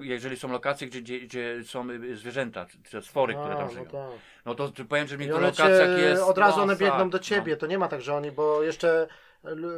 jeżeli 0.00 0.36
są 0.36 0.52
lokacje, 0.52 0.86
gdzie, 0.86 1.00
gdzie, 1.00 1.20
gdzie 1.20 1.64
są 1.64 1.90
y, 1.90 2.16
zwierzęęta, 2.16 2.66
czy 2.90 3.02
stwory, 3.02 3.34
które 3.34 3.56
tam 3.56 3.66
no 3.66 3.72
żyją. 3.72 3.84
No 4.46 4.54
to 4.54 4.70
powiem, 4.88 5.06
że 5.08 5.16
w 5.16 5.20
niektórych 5.20 5.58
lokacjach 5.58 5.98
jest... 5.98 6.22
od 6.22 6.38
razu 6.38 6.56
no, 6.56 6.62
one 6.62 6.76
biegną 6.76 7.10
do 7.10 7.18
ciebie, 7.18 7.56
to 7.56 7.66
nie 7.66 7.78
ma 7.78 7.88
tak, 7.88 8.02
że 8.02 8.14
oni, 8.14 8.30
bo 8.30 8.62
jeszcze... 8.62 9.06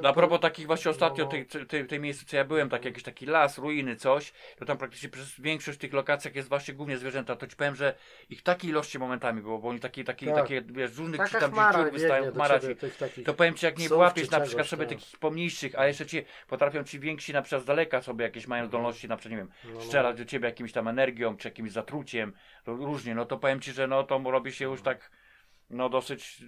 No, 0.03 0.09
a 0.09 0.13
propos 0.13 0.41
takich 0.41 0.67
właśnie 0.67 0.91
ostatnio, 0.91 1.25
No. 1.25 1.31
tej, 1.31 1.47
tej, 1.47 1.87
tej 1.87 2.01
miejscu, 2.01 2.27
co 2.27 2.37
ja 2.37 2.45
byłem, 2.45 2.69
tak 2.69 2.85
jakiś 2.85 3.03
taki 3.03 3.27
las, 3.27 3.59
ruiny, 3.59 3.97
coś, 3.97 4.33
to 4.59 4.65
tam 4.65 4.79
praktycznie 4.79 5.09
przez 5.09 5.41
większość 5.41 5.79
tych 5.79 5.93
lokacjach 5.93 6.35
jest 6.35 6.49
właśnie 6.49 6.75
głównie 6.75 6.99
zwierzęta, 6.99 7.37
to 7.37 7.47
ci 7.47 7.57
powiem, 7.57 7.75
że 7.75 7.95
ich 8.29 8.43
takiej 8.43 8.71
ilości 8.71 8.99
momentami 8.99 9.43
było, 9.43 9.59
bo 9.59 9.69
oni 9.69 9.81
takie, 9.81 10.05
takie, 10.05 10.27
Tak. 10.27 10.35
takie 10.37 10.63
wiesz, 10.63 10.91
z 10.91 10.99
różnych 10.99 11.19
Taka 11.19 11.41
tam 11.41 11.51
dziur 11.51 11.93
wystają, 11.93 12.33
chmara 12.33 12.61
ci, 12.61 12.67
to 13.25 13.35
powiem 13.35 13.55
ci, 13.55 13.67
jak 13.67 13.79
nie 13.79 13.95
łapiesz 13.95 14.31
na 14.31 14.41
przykład 14.41 14.67
sobie 14.67 14.87
tak. 14.87 14.99
takich 14.99 15.19
pomniejszych, 15.19 15.79
a 15.79 15.87
jeszcze 15.87 16.07
ci 16.07 16.25
potrafią 16.49 16.85
ci 16.85 17.01
więksi 17.01 17.33
na 17.33 17.43
przykład 17.43 17.63
z 17.63 17.65
daleka 17.65 18.03
sobie 18.03 18.25
jakieś 18.25 18.47
mają 18.47 18.67
zdolności, 18.67 19.09
na 19.09 19.17
przykład, 19.17 19.31
nie 19.31 19.37
wiem, 19.47 19.51
No, 19.65 19.71
no. 19.75 19.81
strzelać 19.81 20.19
do 20.19 20.25
ciebie 20.25 20.49
jakimś 20.49 20.73
tam 20.73 20.89
energią, 20.89 21.37
czy 21.37 21.49
jakimś 21.49 21.73
zatruciem, 21.73 22.33
różnie, 22.67 23.15
no 23.15 23.25
to 23.25 23.37
powiem 23.39 23.61
ci, 23.61 23.73
że 23.73 23.87
no 23.87 24.03
to 24.05 24.19
robi 24.19 24.53
się 24.53 24.65
już 24.65 24.83
tak, 24.83 25.11
no 25.71 25.89
dosyć 25.89 26.43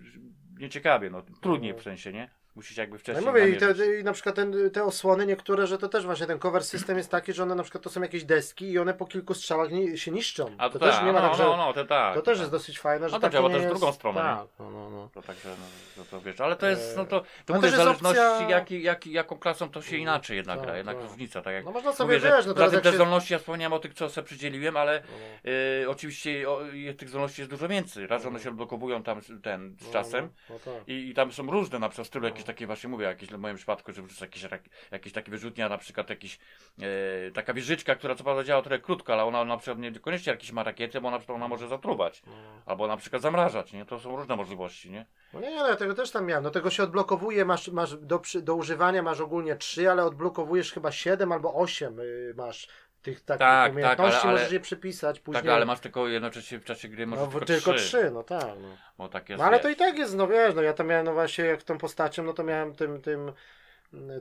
nieciekawie, 0.59 1.11
no 1.11 1.23
trudniej 1.41 1.75
w 1.75 1.83
sensie, 1.83 2.13
nie? 2.13 2.38
Musisz 2.55 2.77
jakby 2.77 2.95
No 2.97 2.99
wcześniej 2.99 3.25
i 3.25 3.29
mówię, 3.29 3.49
i, 3.49 3.57
te, 3.57 3.99
i 4.01 4.05
na 4.05 4.13
przykład 4.13 4.35
ten, 4.35 4.71
te 4.71 4.85
osłony 4.85 5.27
niektóre, 5.27 5.67
że 5.67 5.79
to 5.79 5.89
też 5.89 6.05
właśnie 6.07 6.27
ten 6.27 6.39
cover 6.39 6.65
system 6.65 6.97
jest 6.99 7.11
taki, 7.11 7.33
że 7.33 7.43
one 7.43 7.55
na 7.55 7.63
przykład 7.63 7.85
to 7.85 7.91
są 7.91 8.03
jakieś 8.03 8.25
deski 8.25 8.71
i 8.71 8.79
one 8.79 8.95
po 8.95 9.07
kilku 9.07 9.35
strzałach 9.35 9.69
się 9.95 10.11
niszczą. 10.11 10.51
A 10.59 10.69
to 10.71 10.79
to, 10.79 10.87
też 10.87 10.95
tak, 10.97 11.05
nie 11.07 11.13
ma 11.13 11.21
no, 11.23 11.29
tak, 11.29 11.37
że... 11.39 11.45
no, 11.45 11.57
no, 11.57 11.73
to 11.73 11.85
tak. 11.85 12.15
To 12.15 12.23
też 12.23 12.35
tak. 12.35 12.41
jest 12.41 12.51
dosyć 12.51 12.79
fajne, 12.79 13.09
że 13.09 13.13
No 13.17 13.21
to 13.21 13.29
działa 13.31 13.49
nie 13.49 13.55
też 13.55 13.63
w 13.63 13.65
jest... 13.69 13.77
drugą 13.79 13.93
stronę, 13.93 14.21
Tak, 14.21 14.47
no, 14.59 14.71
no, 14.71 14.91
no. 14.91 15.09
To 15.15 15.23
także, 15.23 15.49
no, 15.49 15.65
no 15.97 16.05
to 16.11 16.21
wiesz, 16.21 16.41
ale 16.41 16.57
to 16.57 16.67
jest, 16.67 16.97
no 16.97 17.05
to, 17.05 17.21
to 17.21 17.27
No 17.49 17.55
mówię, 17.55 17.69
w 17.69 17.75
zależności 17.75 18.19
opcja- 18.21 18.49
jaki, 18.51 18.83
jaki, 18.83 19.13
jaką 19.13 19.39
klasą 19.39 19.71
to 19.71 19.81
się 19.83 19.87
Mhm. 19.87 20.03
inaczej 20.03 20.37
jednak 20.37 20.59
Tak, 20.59 20.67
gra, 20.67 20.77
jednak 20.77 20.97
tak. 20.99 21.07
różnica, 21.09 21.43
tak 21.43 21.55
jak 21.55 21.65
No 21.65 21.71
można 21.71 21.93
sobie, 21.93 22.07
mówię, 22.07 22.21
że 22.29 22.37
wiesz, 22.37 22.47
no 22.47 22.55
teraz 22.55 22.73
te 22.73 22.83
się... 22.83 22.93
zdolności 22.93 23.33
ja 23.33 23.39
wspomniałem 23.39 23.73
o 23.73 23.79
tych, 23.79 23.95
co 23.95 24.09
sobie 24.11 24.25
przydzieliłem, 24.27 24.77
ale 24.77 25.03
No, 25.45 25.51
y, 25.83 25.91
oczywiście 25.91 26.51
o, 26.51 26.61
tych 26.99 27.09
zdolności 27.09 27.41
jest 27.41 27.51
dużo 27.51 27.69
więcej, 27.69 28.07
raz 28.07 28.27
one 28.27 28.41
się 28.41 28.49
odblokowują 28.51 29.03
tam 29.03 29.23
z- 29.23 29.43
ten 29.43 29.77
z 29.81 29.87
no, 29.87 29.93
czasem 29.93 30.29
No, 30.51 30.57
no, 30.67 30.73
tak. 30.75 30.89
i, 30.89 31.09
i 31.09 31.15
tam 31.15 31.33
są 31.33 31.51
różne, 31.51 31.79
na 31.79 31.89
przykład 31.89 32.07
stylu 32.09 32.25
jakieś 32.27 32.45
takie 32.49 32.67
właśnie 32.67 32.89
mówię, 32.89 33.07
jakieś 33.07 33.29
w 33.29 33.39
moim 33.39 33.57
przypadku, 33.57 33.93
że 33.93 34.03
wrzucasz 34.03 34.21
jakieś, 34.21 34.47
jakieś 34.91 35.13
takie 35.13 35.31
wyrzutnia, 35.31 35.69
na 35.69 35.79
przykład 35.79 36.11
jakiś, 36.11 36.39
e, 36.79 37.31
taka 37.31 37.55
wieżyczka, 37.55 37.95
która 37.95 38.15
co 38.15 38.25
prawda 38.25 38.45
działa 38.45 38.63
trochę 38.63 38.79
krótko, 38.79 39.13
ale 39.13 39.25
ona 39.25 39.45
na 39.45 39.57
przykład 39.57 39.79
nie 39.79 39.91
niekoniecznie 39.91 40.33
jakieś 40.33 40.53
ma 40.53 40.63
rakiety, 40.63 41.01
bo 41.01 41.11
na 41.11 41.19
przykład 41.19 41.37
ona 41.37 41.49
może 41.49 41.69
zatruwać. 41.69 42.23
Albo 42.67 42.87
na 42.87 42.97
przykład 42.97 43.23
zamrażać, 43.23 43.73
nie? 43.73 43.85
To 43.85 44.01
są 44.01 44.17
różne 44.17 44.37
możliwości, 44.37 44.91
nie? 44.91 45.07
No 45.33 45.41
nie, 45.41 45.51
nie, 45.51 45.57
no 45.57 45.69
ja 45.69 45.77
tego 45.77 45.95
też 45.95 46.11
tam 46.11 46.27
miałem. 46.27 46.45
No 46.45 46.51
tego 46.51 46.71
się 46.71 46.83
odblokowuje, 46.83 47.45
masz, 47.45 47.69
masz 47.69 47.97
do, 47.97 48.21
do 48.43 48.55
używania 48.55 49.03
masz 49.03 49.21
ogólnie 49.21 49.57
3, 49.57 49.91
ale 49.91 50.05
odblokowujesz 50.05 50.73
chyba 50.73 50.93
7 50.93 51.33
albo 51.33 51.55
8 51.55 52.01
y, 52.01 52.35
masz 52.37 52.69
tych 53.03 53.21
takich 53.21 53.39
Tak, 53.39 53.73
umiejętności, 53.73 54.15
tak, 54.17 54.25
ale- 54.25 54.33
możesz 54.33 54.53
je 54.53 54.61
przypisać 54.61 55.21
później. 55.21 55.43
Tak, 55.45 55.53
ale 55.53 55.67
masz 55.67 55.81
tylko 55.81 56.09
jednocześnie 56.09 56.59
w 56.59 56.65
czasie 56.65 56.89
gry 56.89 57.07
no, 57.07 57.17
możesz 57.17 57.35
bo 57.35 57.41
tylko, 57.41 57.47
tylko 57.47 57.73
trzy. 57.73 57.87
3, 57.99 58.11
no 58.11 58.23
tak. 58.23 58.43
No. 58.63 58.69
Bo 58.99 59.09
tak 59.09 59.29
jest, 59.29 59.39
No 59.41 59.47
ale 59.47 59.61
to 59.61 59.69
wiesz. 59.69 59.77
i 59.77 59.79
tak 59.79 59.99
jest, 59.99 60.15
no 60.17 60.27
wiesz, 60.29 60.55
no 60.55 60.63
ja 60.63 60.73
tam 60.73 60.87
miałem, 60.87 61.07
no 61.07 61.13
właśnie 61.13 61.45
jak 61.45 61.63
tą 61.63 61.79
postacią, 61.79 62.23
no 62.23 62.33
to 62.33 62.45
miałem 62.45 62.75
tym, 62.75 63.03
tym, 63.03 63.33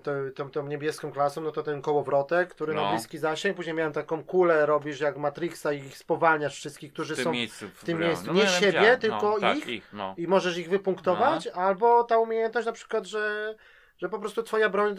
to, 0.03 0.11
tą, 0.35 0.49
tą 0.51 0.67
niebieską 0.67 1.11
klasą, 1.11 1.41
no 1.41 1.51
to 1.51 1.63
ten 1.63 1.81
kołowrotek, 1.81 2.49
który 2.49 2.73
No. 2.73 2.83
na 2.83 2.89
bliski 2.91 3.17
zasięg, 3.17 3.55
później 3.55 3.75
miałem 3.75 3.93
taką 3.93 4.23
kulę, 4.23 4.65
robisz 4.65 4.99
jak 4.99 5.17
Matrixa 5.17 5.73
i 5.73 5.77
ich 5.77 5.97
spowalniasz 5.97 6.55
wszystkich, 6.55 6.93
którzy 6.93 7.15
w 7.15 7.21
są 7.23 7.31
miejscu. 7.31 7.65
w 7.75 7.83
tym 7.85 7.99
miejscu. 7.99 8.25
No, 8.27 8.33
Nie 8.33 8.43
no, 8.43 8.49
siebie, 8.49 8.97
tylko 8.97 9.31
no, 9.31 9.39
tak, 9.39 9.57
ich. 9.57 9.67
ich 9.67 9.89
no. 9.93 10.13
i 10.17 10.27
możesz 10.27 10.57
ich 10.57 10.69
wypunktować, 10.69 11.47
albo 11.47 12.03
ta 12.03 12.17
umiejętność 12.17 12.65
na 12.67 12.73
przykład, 12.73 13.05
że, 13.05 13.55
że 13.97 14.09
po 14.09 14.19
prostu 14.19 14.43
twoja 14.43 14.69
broń 14.69 14.95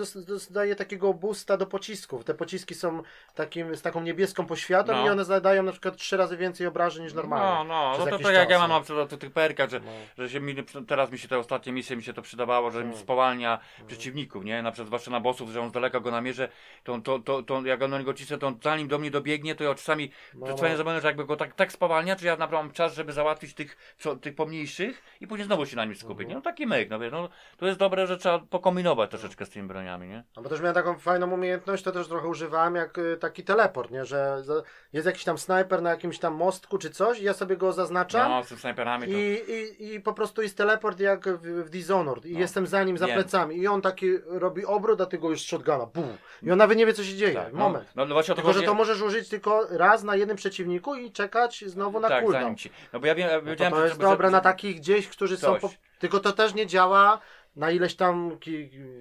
daje 0.51 0.77
takiego 0.77 1.15
boosta 1.15 1.57
do 1.57 1.67
pocisków. 1.67 2.25
Te 2.25 2.35
pociski 2.35 2.75
są 2.75 3.03
takim, 3.35 3.77
z 3.77 3.83
taką 3.83 4.01
niebieską 4.01 4.47
poświatą 4.47 4.93
No. 4.93 5.07
i 5.07 5.09
one 5.09 5.25
zadają 5.25 5.63
na 5.63 5.73
przykład 5.73 5.97
trzy 5.97 6.17
razy 6.17 6.37
więcej 6.37 6.67
obrażeń 6.67 7.05
niż 7.05 7.15
normalnie. 7.15 7.69
No, 7.69 7.95
no, 7.99 7.99
no 7.99 8.07
to, 8.07 8.19
to 8.19 8.31
jak 8.31 8.51
ja 8.51 8.59
mam 8.59 8.71
no. 8.71 8.79
na 8.79 8.85
przykład 8.85 9.19
tych 9.21 9.33
perkach, 9.33 9.71
że, 9.71 9.81
No. 9.81 9.91
że 10.19 10.31
się 10.31 10.41
mi, 10.41 10.55
teraz 10.87 11.13
mi 11.13 11.19
się 11.19 11.29
te 11.29 11.39
ostatnie 11.39 11.73
misje 11.73 11.97
mi 11.97 12.03
się 12.03 12.13
to 12.13 12.23
przydawało, 12.23 12.71
że 12.71 12.79
mi 12.79 12.85
Mm. 12.85 12.99
spowalnia 12.99 13.59
przeciwników, 13.87 14.45
nie? 14.45 14.63
Na 14.63 14.71
przykład 14.73 14.87
zwłaszcza 14.87 15.11
na 15.11 15.21
bossów, 15.21 15.51
że 15.51 15.61
on 15.61 15.69
z 15.69 15.73
daleka 15.73 16.01
go 16.01 16.11
namierzę, 16.11 16.49
to, 16.85 16.99
to, 17.01 17.19
to, 17.19 17.43
to 17.43 17.67
jak 17.67 17.83
on 17.83 17.91
na 17.91 17.99
niego 17.99 18.15
cisnę, 18.15 18.39
to 18.39 18.47
on 18.47 18.59
zanim 18.63 18.89
do 18.89 18.99
mnie 18.99 19.11
dobiegnie, 19.11 19.55
to 19.55 19.65
ja 19.65 19.75
czasami 19.75 20.11
No, 20.35 20.47
no, 20.85 21.01
że 21.01 21.07
jakby 21.09 21.25
go 21.25 21.37
tak, 21.37 21.55
tak 21.55 21.73
spowalnia, 21.73 22.17
że 22.19 22.27
ja 22.27 22.37
naprawdę 22.37 22.67
mam 22.67 22.73
czas, 22.73 22.95
żeby 22.95 23.13
załatwić 23.13 23.55
tych, 23.55 23.95
co, 23.99 24.17
tych 24.17 24.35
pomniejszych 24.35 25.03
i 25.21 25.27
później 25.27 25.47
znowu 25.47 25.67
się 25.67 25.77
na 25.77 25.85
nim 25.85 25.95
skupić. 25.95 26.21
Mhm. 26.21 26.29
Nie? 26.29 26.35
No 26.35 26.41
taki 26.41 26.67
myk, 26.67 26.91
no 26.91 26.99
wiesz, 26.99 27.13
no 27.13 27.29
to 27.57 27.67
jest 27.67 27.79
dobre, 27.79 28.07
że 28.07 28.17
trzeba 28.17 28.39
pokombinować 28.39 28.88
troszeczkę 28.97 29.47
z 29.47 29.51
tymi 29.51 29.69
broniami, 29.69 30.09
nie? 30.09 30.25
No 30.37 30.43
bo 30.43 30.49
też 30.49 30.61
miałem 30.61 30.75
taką 30.75 30.99
fajną 30.99 31.31
umiejętność, 31.31 31.83
to 31.85 31.93
też 31.93 32.09
trochę 32.09 32.29
używałem 32.29 32.75
jak 32.75 32.99
y, 32.99 33.17
taki 33.21 33.45
teleport, 33.45 33.91
nie? 33.91 34.05
Że 34.05 34.43
jest 34.93 35.07
jakiś 35.07 35.25
tam 35.25 35.39
snajper 35.39 35.83
na 35.83 35.91
jakimś 35.91 36.19
tam 36.19 36.35
mostku 36.35 36.79
czy 36.79 36.91
coś 36.91 37.21
i 37.21 37.25
ja 37.25 37.33
sobie 37.35 37.57
go 37.57 37.73
zaznaczam 37.73 38.31
No, 38.31 38.45
z 38.45 38.49
tym 38.49 38.59
snajperami 38.59 39.07
to... 39.07 39.13
i, 39.13 39.17
i, 39.79 39.95
i 39.95 40.01
po 40.01 40.13
prostu 40.13 40.43
jest 40.43 40.57
teleport 40.57 41.01
jak 41.01 41.29
w, 41.29 41.43
w 41.65 41.71
Dishonored 41.71 42.27
i 42.27 42.33
No. 42.33 42.39
jestem 42.41 42.67
za 42.67 42.85
nim 42.85 42.99
za 42.99 43.07
Wiem. 43.07 43.15
plecami 43.15 43.57
i 43.57 43.67
on 43.67 43.83
taki 43.83 44.11
robi 44.27 44.65
obrót, 44.67 45.01
a 45.01 45.07
ty 45.07 45.19
go 45.19 45.31
już 45.31 45.41
z 45.43 45.45
shotguna, 45.47 45.87
bum. 45.87 46.17
I 46.43 46.51
on 46.51 46.59
nawet 46.59 46.79
nie 46.79 46.87
wie 46.87 46.93
co 46.93 47.05
się 47.05 47.17
dzieje, 47.17 47.35
Tak, 47.35 47.53
no, 47.53 47.59
moment. 47.59 47.89
no, 47.97 48.05
no 48.07 48.15
właśnie 48.15 48.33
o 48.33 48.37
to 48.37 48.43
Tylko, 48.43 48.53
że 48.53 48.59
chodzi- 48.59 48.67
to 48.67 48.75
możesz 48.75 49.03
użyć 49.03 49.29
tylko 49.29 49.67
raz 49.71 50.03
na 50.03 50.17
jednym 50.17 50.37
przeciwniku 50.37 50.95
i 50.95 51.13
czekać 51.13 51.65
znowu 51.67 52.01
na 52.01 52.09
tak, 52.09 52.25
cooldown. 52.25 52.57
ci. 52.57 52.71
No 52.93 53.01
bo 53.01 53.07
ja 53.07 53.15
wiem, 53.15 53.29
ja 53.31 53.41
No 53.45 53.57
to, 53.57 53.71
to 53.71 53.77
że- 53.77 53.83
jest 53.83 53.97
że- 53.97 54.03
dobre 54.03 54.29
że- 54.29 54.33
na 54.33 54.41
takich 54.41 54.77
gdzieś, 54.77 55.09
którzy 55.09 55.37
są. 55.37 55.47
Coś. 55.53 55.61
Po... 55.61 55.71
Tylko 55.99 56.21
to 56.21 56.33
też 56.33 56.55
nie 56.55 56.67
działa 56.67 57.19
na 57.59 57.71
ileś 57.71 57.97
tam 57.97 58.39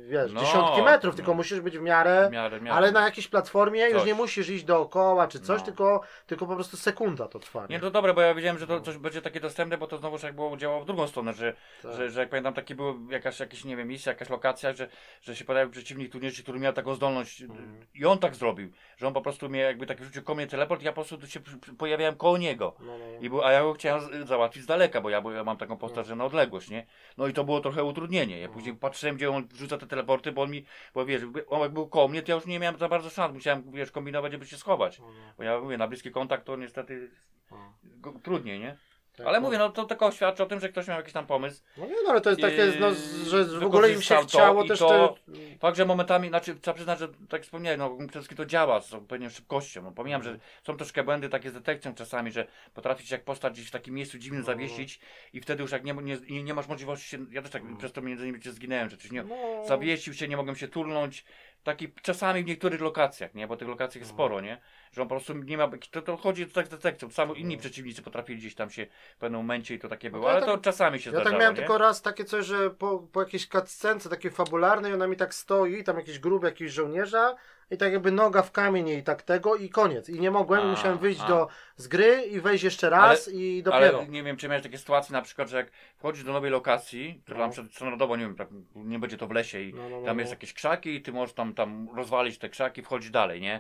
wiesz, 0.08 0.32
No, 0.34 0.42
dziesiątki 0.42 0.82
metrów, 0.82 1.14
no. 1.14 1.16
tylko 1.18 1.34
musisz 1.34 1.60
być 1.62 1.78
w 1.78 1.82
miarę. 1.82 2.28
w 2.30 2.34
miarę, 2.34 2.62
miarę. 2.62 2.78
Ale 2.78 2.92
na 2.92 3.02
jakiejś 3.06 3.28
platformie 3.28 3.82
już 3.90 3.98
Coś. 3.98 4.08
nie 4.08 4.14
musisz 4.14 4.50
iść 4.50 4.64
dookoła 4.64 5.28
czy 5.28 5.40
coś, 5.40 5.60
No. 5.60 5.66
tylko, 5.66 6.02
tylko 6.28 6.46
po 6.48 6.56
prostu 6.56 6.78
sekunda 6.78 7.28
to 7.28 7.40
trwa. 7.40 7.68
Nie, 7.70 7.80
to 7.80 7.92
dobre, 7.92 8.14
bo 8.14 8.22
ja 8.22 8.34
wiedziałem, 8.34 8.58
że 8.60 8.68
to 8.68 8.82
coś 8.82 8.98
będzie 8.98 9.22
takie 9.22 9.40
dostępne, 9.40 9.78
bo 9.78 9.88
to 9.88 9.98
znowu 9.98 10.18
jak 10.24 10.36
było 10.36 10.58
działało 10.58 10.82
w 10.82 10.86
drugą 10.86 11.08
stronę, 11.08 11.34
że, 11.34 11.54
Tak. 11.82 11.94
że, 11.94 12.10
że 12.10 12.20
jak 12.20 12.30
pamiętam, 12.30 12.54
taki 12.54 12.76
był 12.76 13.12
jakaś, 13.12 13.40
jakaś, 13.40 13.66
nie 13.66 13.76
wiem, 13.78 13.88
misja, 13.88 14.12
jakaś 14.12 14.30
lokacja, 14.30 14.74
że, 14.74 14.88
że 15.22 15.36
się 15.36 15.46
pojawił 15.46 15.72
przeciwnik 15.72 16.12
turnierzy, 16.12 16.44
który 16.44 16.60
miał 16.60 16.74
taką 16.74 16.94
zdolność 16.96 17.42
Mhm. 17.42 17.86
i 17.96 18.06
on 18.06 18.18
tak 18.20 18.36
zrobił, 18.36 18.72
że 18.98 19.08
on 19.08 19.14
po 19.14 19.22
prostu 19.22 19.50
mnie 19.50 19.60
jakby 19.60 19.86
tak 19.86 20.04
rzucił 20.04 20.24
koło 20.24 20.40
teleport 20.50 20.82
i 20.82 20.86
ja 20.86 20.92
po 20.92 21.04
prostu 21.06 21.28
się 21.28 21.40
pojawiałem 21.78 22.16
koło 22.16 22.38
niego. 22.38 22.76
No, 22.80 22.86
no, 22.86 22.98
no. 23.14 23.20
I 23.22 23.30
był, 23.30 23.44
a 23.44 23.52
ja 23.52 23.62
go 23.62 23.74
chciałem 23.74 24.28
załatwić 24.28 24.64
z 24.64 24.66
daleka, 24.66 25.02
bo 25.02 25.10
ja, 25.10 25.22
bo 25.22 25.32
ja 25.32 25.44
mam 25.44 25.58
taką 25.58 25.78
postać, 25.78 26.08
że 26.08 26.16
na 26.16 26.26
odległość, 26.26 26.70
nie? 26.70 26.86
No 27.18 27.28
i 27.28 27.34
to 27.34 27.44
było 27.44 27.60
trochę 27.60 27.84
utrudnienie. 27.84 28.47
Ja 28.48 28.54
później 28.54 28.76
patrzyłem, 28.76 29.16
gdzie 29.16 29.32
on 29.32 29.48
wrzuca 29.48 29.78
te 29.78 29.88
teleporty, 29.88 30.32
bo 30.32 30.42
on 30.42 30.52
mi, 30.52 30.66
bo 30.94 31.06
wiesz, 31.06 31.22
on 31.48 31.62
jak 31.62 31.72
był 31.72 31.88
koło 31.88 32.08
mnie, 32.08 32.22
to 32.22 32.32
ja 32.32 32.36
już 32.36 32.46
nie 32.46 32.60
miałem 32.60 32.78
za 32.78 32.90
bardzo 32.90 33.10
szans, 33.10 33.34
musiałem, 33.34 33.72
wiesz, 33.72 33.92
kombinować, 33.92 34.32
żeby 34.32 34.46
się 34.46 34.58
schować. 34.58 35.00
No, 35.00 35.06
Bo 35.38 35.44
ja 35.44 35.60
mówię, 35.60 35.78
na 35.78 35.88
bliski 35.88 36.12
kontakt 36.12 36.46
to 36.46 36.56
niestety 36.56 37.12
no. 37.52 37.74
go, 37.84 38.20
trudniej, 38.24 38.60
nie? 38.60 38.78
Tak, 39.18 39.28
Ale 39.28 39.40
no. 39.40 39.46
mówię, 39.46 39.58
no 39.58 39.70
to 39.70 39.86
tylko 39.86 40.12
świadczy 40.12 40.44
o 40.44 40.46
tym, 40.46 40.60
że 40.60 40.70
ktoś 40.70 40.88
miał 40.88 40.98
jakiś 40.98 41.14
tam 41.14 41.28
pomysł. 41.28 41.62
No 41.78 41.86
nie, 41.86 41.94
no 42.04 42.10
ale 42.10 42.22
to 42.22 42.30
jest 42.30 42.42
takie, 42.42 42.72
no, 42.80 42.88
że 43.30 43.46
w 43.46 43.64
ogóle 43.64 43.92
im 43.94 44.02
się 44.02 44.16
to 44.16 44.22
chciało 44.22 44.64
i 44.64 44.68
też 44.68 44.80
to- 44.80 45.16
te. 45.26 45.32
Fakt, 45.60 45.78
że 45.78 45.86
momentami, 45.86 46.30
znaczy 46.30 46.56
trzeba 46.56 46.76
przyznać, 46.76 47.00
że 47.00 47.08
tak 47.30 47.44
wspomniałem, 47.44 47.80
no 47.80 47.90
przede 47.98 48.12
wszystkim 48.12 48.38
to 48.38 48.46
działa 48.46 48.82
z 48.82 48.96
pewną 49.08 49.30
szybkością. 49.30 49.82
No, 49.82 49.92
pomijam, 49.92 50.24
że 50.24 50.40
są 50.68 50.78
troszkę 50.78 51.04
błędy 51.04 51.30
takie 51.30 51.50
z 51.50 51.54
detekcją 51.54 51.96
czasami, 51.96 52.32
że 52.32 52.48
potrafisz 52.74 53.12
jak 53.12 53.24
postać 53.24 53.54
gdzieś 53.54 53.68
w 53.68 53.72
takim 53.72 53.94
miejscu 53.96 54.18
dziwnym 54.18 54.42
No, 54.42 54.46
zawiesić 54.46 55.00
i 55.34 55.42
wtedy 55.42 55.62
już 55.64 55.72
jak 55.72 55.84
nie, 55.84 55.94
nie, 56.30 56.44
nie, 56.44 56.54
masz 56.54 56.68
możliwości 56.68 57.10
się, 57.10 57.26
ja 57.32 57.42
też 57.42 57.52
tak 57.52 57.62
przez 57.78 57.92
to 57.92 58.02
między 58.02 58.28
innymi 58.28 58.44
zginęłem, 58.44 58.90
że 58.90 58.98
coś 58.98 59.12
nie, 59.12 59.24
No, 59.24 59.36
zawiesił 59.68 60.14
się, 60.14 60.28
nie 60.28 60.38
mogłem 60.38 60.56
się 60.56 60.68
turnąć. 60.68 61.26
Taki 61.64 61.88
czasami 62.02 62.44
w 62.44 62.48
niektórych 62.48 62.82
lokacjach, 62.82 63.34
nie? 63.36 63.48
Bo 63.48 63.58
tych 63.58 63.68
lokacji 63.68 64.00
jest 64.00 64.12
Mhm. 64.12 64.30
sporo, 64.30 64.42
nie? 64.42 64.58
Że 64.92 65.02
on 65.02 65.08
po 65.08 65.16
prostu 65.16 65.34
nie 65.34 65.58
ma. 65.58 65.70
To, 65.92 66.02
to 66.02 66.18
chodzi 66.18 66.46
tak 66.48 66.66
z 66.68 66.70
detekcją. 66.70 67.10
Samo 67.12 67.34
inni 67.34 67.58
przeciwnicy 67.58 68.02
potrafili 68.02 68.40
gdzieś 68.40 68.56
tam 68.56 68.70
się 68.70 68.88
w 69.16 69.20
pewnym 69.20 69.42
momencie 69.42 69.76
i 69.76 69.80
to 69.80 69.88
takie 69.90 70.10
było, 70.12 70.24
to 70.24 70.30
ja 70.30 70.36
ale 70.36 70.46
to 70.46 70.52
tak- 70.52 70.62
czasami 70.62 71.00
się 71.00 71.10
Ja 71.10 71.12
zdarzało. 71.12 71.32
tak 71.32 71.40
miałem 71.40 71.56
nie? 71.56 71.60
tylko 71.62 71.78
raz 71.78 72.02
takie 72.02 72.26
coś, 72.26 72.46
że 72.46 72.70
po, 72.70 73.00
po 73.00 73.20
jakiejś 73.20 73.48
cutscence 73.48 74.10
takiej 74.10 74.32
fabularnej 74.32 74.94
ona 74.94 75.08
mi 75.08 75.16
tak 75.16 75.34
stoi, 75.34 75.84
tam 75.84 75.98
jakiś 75.98 76.20
grób 76.20 76.44
jakiś 76.44 76.72
żołnierza 76.72 77.36
i 77.72 77.78
tak 77.78 77.94
jakby 77.94 78.12
noga 78.12 78.42
w 78.42 78.52
kamień 78.52 78.88
i 78.90 79.04
tak 79.04 79.22
tego 79.22 79.56
i 79.56 79.70
koniec. 79.70 80.10
I 80.10 80.20
nie 80.20 80.32
mogłem, 80.32 80.62
A, 80.62 80.66
musiałem 80.72 80.98
wyjść 80.98 81.22
a. 81.22 81.28
do, 81.28 81.48
z 81.76 81.88
gry 81.88 82.22
i 82.22 82.40
wejść 82.42 82.64
jeszcze 82.64 82.90
raz 82.90 83.30
i 83.34 83.64
dopiero. 83.64 83.98
Ale 84.00 84.08
nie 84.08 84.24
wiem, 84.24 84.38
czy 84.38 84.48
miałeś 84.50 84.64
takie 84.64 84.78
sytuacje 84.78 85.14
na 85.14 85.22
przykład, 85.22 85.50
że 85.50 85.58
jak 85.58 85.72
wchodzisz 85.98 86.24
do 86.24 86.34
nowej 86.34 86.52
lokacji, 86.52 87.22
która 87.24 87.40
No. 87.40 87.46
na 87.46 87.52
przykład 87.52 87.74
standardowo, 87.74 88.16
nie 88.16 88.24
wiem, 88.26 88.36
tak, 88.36 88.48
nie 88.76 89.00
będzie 89.00 89.18
to 89.18 89.28
w 89.28 89.32
lesie 89.32 89.62
i 89.62 89.74
No, 89.74 89.90
no, 89.90 90.00
no, 90.00 90.06
tam 90.06 90.18
no. 90.18 90.22
jest 90.22 90.32
jakieś 90.34 90.54
krzaki 90.54 90.96
i 90.96 91.02
ty 91.02 91.12
możesz 91.14 91.36
tam, 91.36 91.54
tam 91.54 91.90
rozwalić 91.96 92.38
te 92.38 92.50
krzaki, 92.50 92.82
wchodzić 92.82 93.12
dalej, 93.12 93.42
nie? 93.42 93.60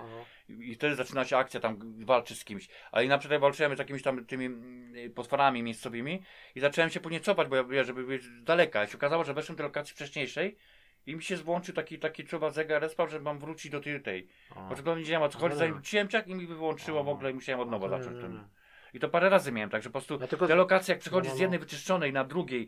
I, 0.49 0.75
wtedy 0.75 0.95
zaczyna 0.95 1.25
się 1.25 1.37
akcja, 1.37 1.59
tam 1.59 1.79
walczysz 2.05 2.37
z 2.39 2.45
kimś. 2.45 2.67
Ale 2.91 3.05
i 3.05 3.07
na 3.07 3.17
przykład 3.17 3.41
walczyłem 3.41 3.75
z 3.75 3.79
jakimiś 3.79 4.03
tam 4.03 4.25
tymi 4.25 4.45
mm, 4.45 5.13
potworami 5.13 5.63
miejscowymi 5.63 6.21
i 6.55 6.59
zacząłem 6.59 6.89
się 6.89 6.99
później 6.99 7.21
cofać, 7.21 7.47
bo 7.47 7.73
ja, 7.73 7.83
żeby 7.83 8.03
być 8.03 8.23
z 8.23 8.43
daleka. 8.43 8.83
I 8.83 8.87
się 8.87 8.97
okazało, 8.97 9.23
że 9.23 9.33
weszłem 9.33 9.55
do 9.57 9.63
lokacji 9.63 9.93
wcześniejszej 9.95 10.57
i 11.05 11.15
mi 11.15 11.23
się 11.23 11.37
włączył 11.37 11.75
taki, 11.75 11.99
taki 11.99 12.23
czuwa 12.25 12.49
zegar 12.49 12.81
respał, 12.81 13.07
że 13.07 13.19
mam 13.19 13.39
wrócić 13.39 13.71
do 13.71 13.79
tej, 13.81 14.01
tej. 14.01 14.27
Bo 14.69 14.75
to 14.75 14.95
nie 14.95 15.01
wiedziałem 15.01 15.23
o 15.23 15.29
co 15.29 15.39
chodzi, 15.39 15.53
No. 15.53 15.59
zanim 15.59 15.73
wróciłem 15.73 16.07
ciak 16.07 16.27
i 16.27 16.35
mi 16.35 16.47
wyłączyło 16.47 17.03
w 17.03 17.09
ogóle 17.09 17.31
i 17.31 17.33
musiałem 17.33 17.59
od 17.61 17.69
nowa 17.71 17.89
zacząć. 17.89 18.21
ten-. 18.21 18.47
I 18.93 18.99
to 18.99 19.09
parę 19.09 19.29
razy 19.29 19.51
miałem, 19.51 19.69
tak, 19.69 19.83
że 19.83 19.89
po 19.89 19.93
prostu 19.93 20.17
Ja 20.21 20.27
tylko- 20.27 20.47
te 20.47 20.55
lokacje, 20.55 20.91
jak 20.93 21.01
przychodzisz 21.01 21.29
No, 21.29 21.33
no, 21.33 21.37
z 21.37 21.41
jednej 21.41 21.59
no. 21.59 21.65
wyczyszczonej 21.65 22.13
na 22.13 22.23
drugiej, 22.23 22.67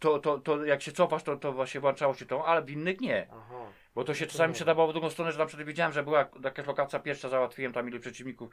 to, 0.00 0.18
to, 0.18 0.38
to 0.38 0.64
jak 0.64 0.82
się 0.82 0.92
cofasz, 0.92 1.22
to, 1.22 1.36
to 1.36 1.52
właśnie 1.52 1.80
włączało 1.80 2.14
się 2.14 2.26
to, 2.26 2.46
ale 2.46 2.62
w 2.62 2.70
innych 2.70 3.00
nie. 3.00 3.26
Aha. 3.32 3.72
Bo 3.94 4.04
to 4.04 4.14
się 4.14 4.26
czasami 4.26 4.54
przydawało 4.54 4.88
w 4.88 4.92
drugą 4.92 5.10
stronę, 5.10 5.32
że 5.32 5.38
na 5.38 5.46
przykład 5.46 5.66
wiedziałem, 5.66 5.92
że 5.92 6.02
była 6.02 6.28
jakaś 6.44 6.66
lokacja 6.66 6.98
pierwsza, 6.98 7.28
załatwiłem 7.28 7.72
tam 7.72 7.88
ilu 7.88 8.00
przeciwników, 8.00 8.50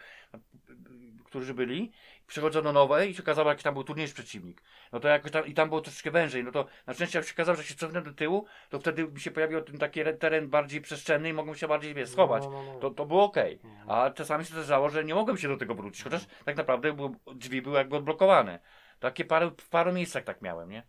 którzy 1.26 1.54
byli, 1.54 1.92
przychodzę 2.28 2.62
do 2.62 2.74
nowej 2.74 3.10
i 3.10 3.16
się 3.16 3.24
okazało, 3.24 3.50
jaki 3.50 3.64
tam 3.64 3.74
był 3.74 3.84
trudniejszy 3.84 4.14
przeciwnik. 4.14 4.62
No 4.92 5.00
to 5.00 5.08
jakoś 5.08 5.32
tam, 5.32 5.46
i 5.46 5.54
tam 5.54 5.70
było 5.70 5.82
troszeczkę 5.82 6.12
wężej, 6.12 6.44
no 6.44 6.52
to 6.52 6.66
na 6.88 6.94
szczęście 6.94 7.20
jak 7.20 7.28
się 7.28 7.34
okazało, 7.34 7.56
że 7.56 7.64
się 7.64 7.76
cofnę 7.76 8.02
do 8.02 8.14
tyłu, 8.14 8.46
to 8.70 8.80
wtedy 8.80 9.08
mi 9.08 9.20
się 9.20 9.32
pojawił 9.32 9.62
ten 9.62 9.78
taki 9.78 10.00
re- 10.02 10.14
teren 10.14 10.50
bardziej 10.50 10.82
przestrzenny 10.82 11.30
i 11.30 11.34
mogłem 11.34 11.56
się 11.56 11.68
bardziej 11.68 11.94
wiesz, 11.94 12.10
schować. 12.10 12.44
No, 12.44 12.52
no, 12.52 12.64
no. 12.74 12.80
To, 12.80 12.90
to 12.90 13.06
było 13.06 13.24
okej. 13.24 13.60
A 13.88 14.10
czasami 14.10 14.46
się 14.46 14.54
zdarzało, 14.54 14.90
że 14.90 15.04
nie 15.04 15.16
mogłem 15.16 15.38
się 15.38 15.48
do 15.48 15.58
tego 15.58 15.76
wrócić, 15.76 16.04
chociaż 16.04 16.22
tak 16.46 16.56
naprawdę 16.56 16.94
było, 16.94 17.12
drzwi 17.36 17.62
były 17.62 17.78
jakby 17.78 17.96
odblokowane. 17.96 18.60
Takie 19.00 19.26
parę, 19.26 19.52
w 19.58 19.70
paru 19.70 19.94
miejscach 19.94 20.24
tak 20.24 20.42
miałem, 20.42 20.70
nie? 20.70 20.84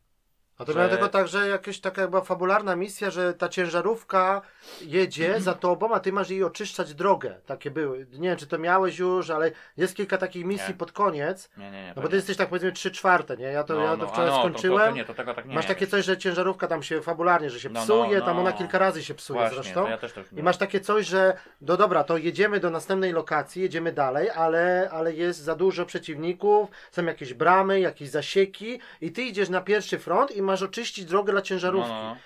A 0.61 0.65
to 0.65 0.73
że- 0.73 0.79
miałem 0.79 0.91
tylko 0.91 1.09
tak, 1.09 1.29
że 1.29 1.49
jakaś 1.49 1.81
taka 1.81 2.09
była 2.09 2.23
fabularna 2.23 2.77
misja, 2.77 3.11
że 3.11 3.35
ta 3.35 3.49
ciężarówka 3.49 4.43
jedzie 4.83 5.41
za 5.41 5.55
tobą, 5.55 5.95
a 5.95 6.01
ty 6.01 6.13
masz 6.13 6.31
jej 6.31 6.45
oczyszczać 6.45 6.95
drogę. 6.95 7.35
Takie 7.47 7.71
były. 7.71 8.07
Nie 8.13 8.29
wiem, 8.29 8.39
czy 8.39 8.47
to 8.47 8.59
miałeś 8.59 8.99
już, 8.99 9.31
ale 9.31 9.51
jest 9.77 9.97
kilka 9.97 10.19
takich 10.19 10.45
misji 10.45 10.69
Nie. 10.69 10.75
pod 10.75 10.93
koniec. 10.93 11.51
Nie, 11.57 11.71
nie, 11.71 11.83
nie. 11.83 11.89
No 11.89 11.95
to 11.95 12.01
bo 12.01 12.09
ty 12.09 12.17
jesteś 12.17 12.37
tak 12.37 12.49
powiedzmy 12.49 12.73
3 12.73 12.91
czwarte, 12.91 13.37
nie? 13.37 13.45
Ja 13.47 13.65
to, 13.65 13.75
No, 13.75 13.81
ja 13.85 13.91
to 13.91 13.97
no, 13.97 14.07
wczoraj 14.07 14.29
a 14.29 14.31
no, 14.31 14.37
to- 14.37 14.41
skończyłem. 14.49 14.81
To, 14.81 14.91
to, 14.91 14.97
nie, 14.97 15.05
to 15.05 15.15
tego 15.15 15.35
tak 15.35 15.47
nie 15.47 15.55
masz 15.55 15.67
takie 15.67 15.87
coś, 15.87 16.05
że 16.05 16.19
ciężarówka 16.19 16.67
tam 16.69 16.83
się 16.83 17.03
fabularnie, 17.03 17.51
że 17.51 17.61
się 17.61 17.69
No, 17.69 17.81
no, 17.81 17.85
psuje, 17.87 18.21
tam 18.23 18.37
no. 18.37 18.43
ona 18.43 18.53
kilka 18.53 18.79
razy 18.79 19.05
się 19.05 19.15
psuje 19.15 19.41
Właśnie, 19.41 19.63
zresztą. 19.63 19.83
to 19.85 19.89
ja 19.91 19.99
też 19.99 20.13
tak 20.13 20.33
I 20.33 20.43
masz 20.43 20.57
takie 20.57 20.81
coś, 20.81 21.07
że 21.07 21.37
no 21.61 21.77
dobra, 21.77 22.05
to 22.05 22.17
jedziemy 22.17 22.61
do 22.61 22.71
następnej 22.71 23.13
lokacji, 23.13 23.63
jedziemy 23.63 23.93
dalej, 23.93 24.31
ale, 24.31 24.89
ale 24.93 25.15
jest 25.15 25.41
za 25.41 25.55
dużo 25.55 25.87
przeciwników, 25.87 26.69
są 26.93 27.05
jakieś 27.05 27.35
bramy, 27.35 27.81
jakieś 27.81 28.09
zasieki 28.09 28.81
i 29.01 29.13
ty 29.13 29.23
idziesz 29.23 29.49
na 29.49 29.61
pierwszy 29.61 29.99
front 29.99 30.31
i 30.37 30.43
masz 30.51 30.63
oczyścić 30.63 31.05
drogę 31.05 31.33
dla 31.33 31.43
ciężarówki. 31.43 31.91
No, 31.93 32.03
no. 32.03 32.17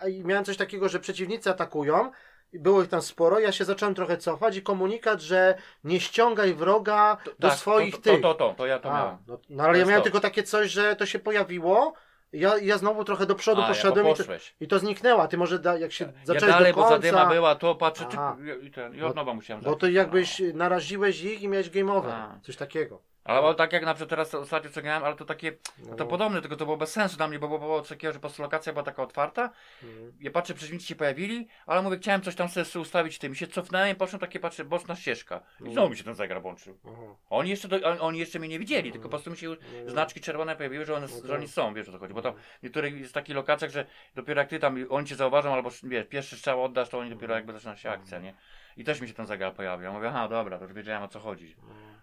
A 0.00 0.08
i 0.08 0.24
miałem 0.24 0.44
coś 0.44 0.56
takiego, 0.56 0.88
że 0.88 1.00
przeciwnicy 1.00 1.50
atakują. 1.50 2.10
i 2.52 2.58
Było 2.58 2.82
ich 2.82 2.88
tam 2.88 3.02
sporo, 3.02 3.38
ja 3.38 3.52
się 3.52 3.64
zacząłem 3.64 3.94
trochę 3.94 4.16
cofać 4.16 4.56
i 4.56 4.62
komunikat, 4.62 5.20
że 5.20 5.54
nie 5.84 6.00
ściągaj 6.00 6.54
wroga 6.54 7.16
do 7.38 7.48
Tak, 7.48 7.58
swoich 7.58 7.94
to, 7.94 8.00
to, 8.00 8.02
tych. 8.10 8.20
to, 8.22 8.34
to, 8.34 8.54
to 8.56 8.66
ja 8.66 8.78
to 8.78 8.92
A, 8.92 8.96
miałem. 8.98 9.16
no, 9.26 9.38
no 9.50 9.62
ale 9.64 9.72
To 9.72 9.78
ja 9.78 9.84
miałem 9.84 10.00
to. 10.00 10.04
tylko 10.04 10.20
takie 10.20 10.42
coś, 10.42 10.70
że 10.70 10.96
to 10.96 11.06
się 11.06 11.18
pojawiło 11.18 11.92
Ja, 12.32 12.58
ja 12.58 12.78
znowu 12.78 13.04
trochę 13.04 13.26
do 13.26 13.34
przodu 13.34 13.62
A, 13.62 13.68
poszedłem 13.68 14.06
ja 14.06 14.12
i, 14.12 14.16
to, 14.16 14.22
i 14.60 14.68
to 14.68 14.78
zniknęło. 14.78 15.28
Ty 15.28 15.36
może 15.38 15.58
da, 15.58 15.78
jak 15.78 15.92
się 15.92 16.04
Ja 16.04 16.10
zacząłeś 16.24 16.54
dalej, 16.54 16.72
do 16.72 16.76
bo 16.76 16.82
końca, 16.82 16.96
zadyma 16.96 17.26
była, 17.26 17.54
to 17.54 17.74
patrzę, 17.74 18.04
ty, 18.04 18.16
i, 18.66 18.70
ten, 18.70 18.94
i 18.94 19.02
od 19.02 19.16
nowa 19.16 19.34
musiałem 19.34 19.62
bo 19.64 19.74
to 19.76 19.86
jakbyś 19.88 20.40
No. 20.40 20.46
naraziłeś 20.54 21.22
ich 21.22 21.42
i 21.42 21.48
miałeś 21.48 21.70
game 21.70 21.92
over. 21.92 22.10
A. 22.12 22.38
Coś 22.42 22.56
takiego. 22.56 23.00
Ale 23.24 23.54
tak 23.54 23.72
jak 23.72 23.84
na 23.84 23.94
przykład 23.94 24.10
teraz 24.10 24.34
ostatnio 24.34 24.70
co 24.70 24.82
grałem, 24.82 25.04
ale 25.04 25.16
to 25.16 25.24
takie, 25.24 25.52
No, 25.78 25.96
to 25.96 26.06
podobne, 26.06 26.40
tylko 26.40 26.56
to 26.56 26.64
było 26.64 26.76
bez 26.76 26.92
sensu 26.92 27.16
dla 27.16 27.28
mnie, 27.28 27.38
bo 27.38 27.58
było 27.58 27.80
coś 27.80 27.88
takiego, 27.88 28.12
że 28.12 28.18
po 28.18 28.20
prostu 28.20 28.42
lokacja 28.42 28.72
była 28.72 28.82
taka 28.82 29.02
otwarta, 29.02 29.50
Mhm. 29.82 30.12
ja 30.20 30.30
patrzę, 30.30 30.54
przeciwnicy 30.54 30.86
się 30.86 30.94
pojawili, 30.94 31.48
ale 31.66 31.82
mówię, 31.82 31.96
chciałem 31.96 32.20
coś 32.22 32.34
tam 32.34 32.48
sobie 32.48 32.82
ustawić 32.82 33.18
tym, 33.18 33.32
i 33.32 33.36
się 33.36 33.46
cofnąłem 33.46 33.96
poszłem 33.96 34.20
takie, 34.20 34.40
patrzę, 34.40 34.64
boczna 34.64 34.96
ścieżka. 34.96 35.36
I 35.36 35.40
Mhm. 35.58 35.72
znowu 35.72 35.90
mi 35.90 35.96
się 35.96 36.04
ten 36.04 36.14
zegar 36.14 36.42
włączył. 36.42 36.78
Aha. 36.86 37.02
Oni 37.30 37.50
jeszcze, 37.50 37.68
do, 37.68 37.76
oni- 37.90 38.00
oni 38.00 38.18
jeszcze 38.18 38.38
mnie 38.38 38.48
nie 38.48 38.58
widzieli, 38.58 38.92
tylko 38.92 39.02
po 39.04 39.10
prostu 39.10 39.30
mi 39.30 39.36
się 39.36 39.48
Mhm. 39.50 39.90
znaczki 39.90 40.20
czerwone 40.20 40.56
pojawiły, 40.56 40.84
że, 40.84 40.94
one, 40.94 41.06
No 41.22 41.26
że 41.26 41.34
oni 41.34 41.48
są, 41.48 41.74
wiesz 41.74 41.88
o 41.88 41.92
co 41.92 41.98
chodzi, 41.98 42.14
bo 42.14 42.22
tam 42.22 42.34
w 42.60 42.62
niektórych 42.62 43.00
jest 43.00 43.14
takich 43.14 43.34
lokacjach, 43.36 43.70
że 43.70 43.86
dopiero 44.14 44.40
jak 44.40 44.50
ty 44.50 44.58
tam, 44.58 44.76
oni 44.90 45.06
cię 45.06 45.16
zauważą, 45.16 45.52
albo 45.54 45.70
wiesz, 45.82 46.06
pierwszy 46.08 46.36
strzał 46.36 46.64
oddasz, 46.64 46.88
to 46.88 46.98
oni 46.98 47.10
dopiero 47.10 47.34
jakby 47.34 47.52
zaczyna 47.52 47.76
się 47.76 47.90
akcja, 47.90 48.18
nie? 48.18 48.34
I 48.76 48.84
też 48.84 49.00
mi 49.00 49.08
się 49.08 49.14
ten 49.14 49.26
zegar 49.26 49.54
pojawił. 49.54 49.84
Ja 49.84 49.92
mówię, 49.92 50.08
aha, 50.08 50.28
dobra, 50.28 50.58
to 50.58 50.64
już 50.64 50.72
wiedziałem 50.72 51.02
o 51.02 51.08
co 51.08 51.20
chodzi. 51.20 51.56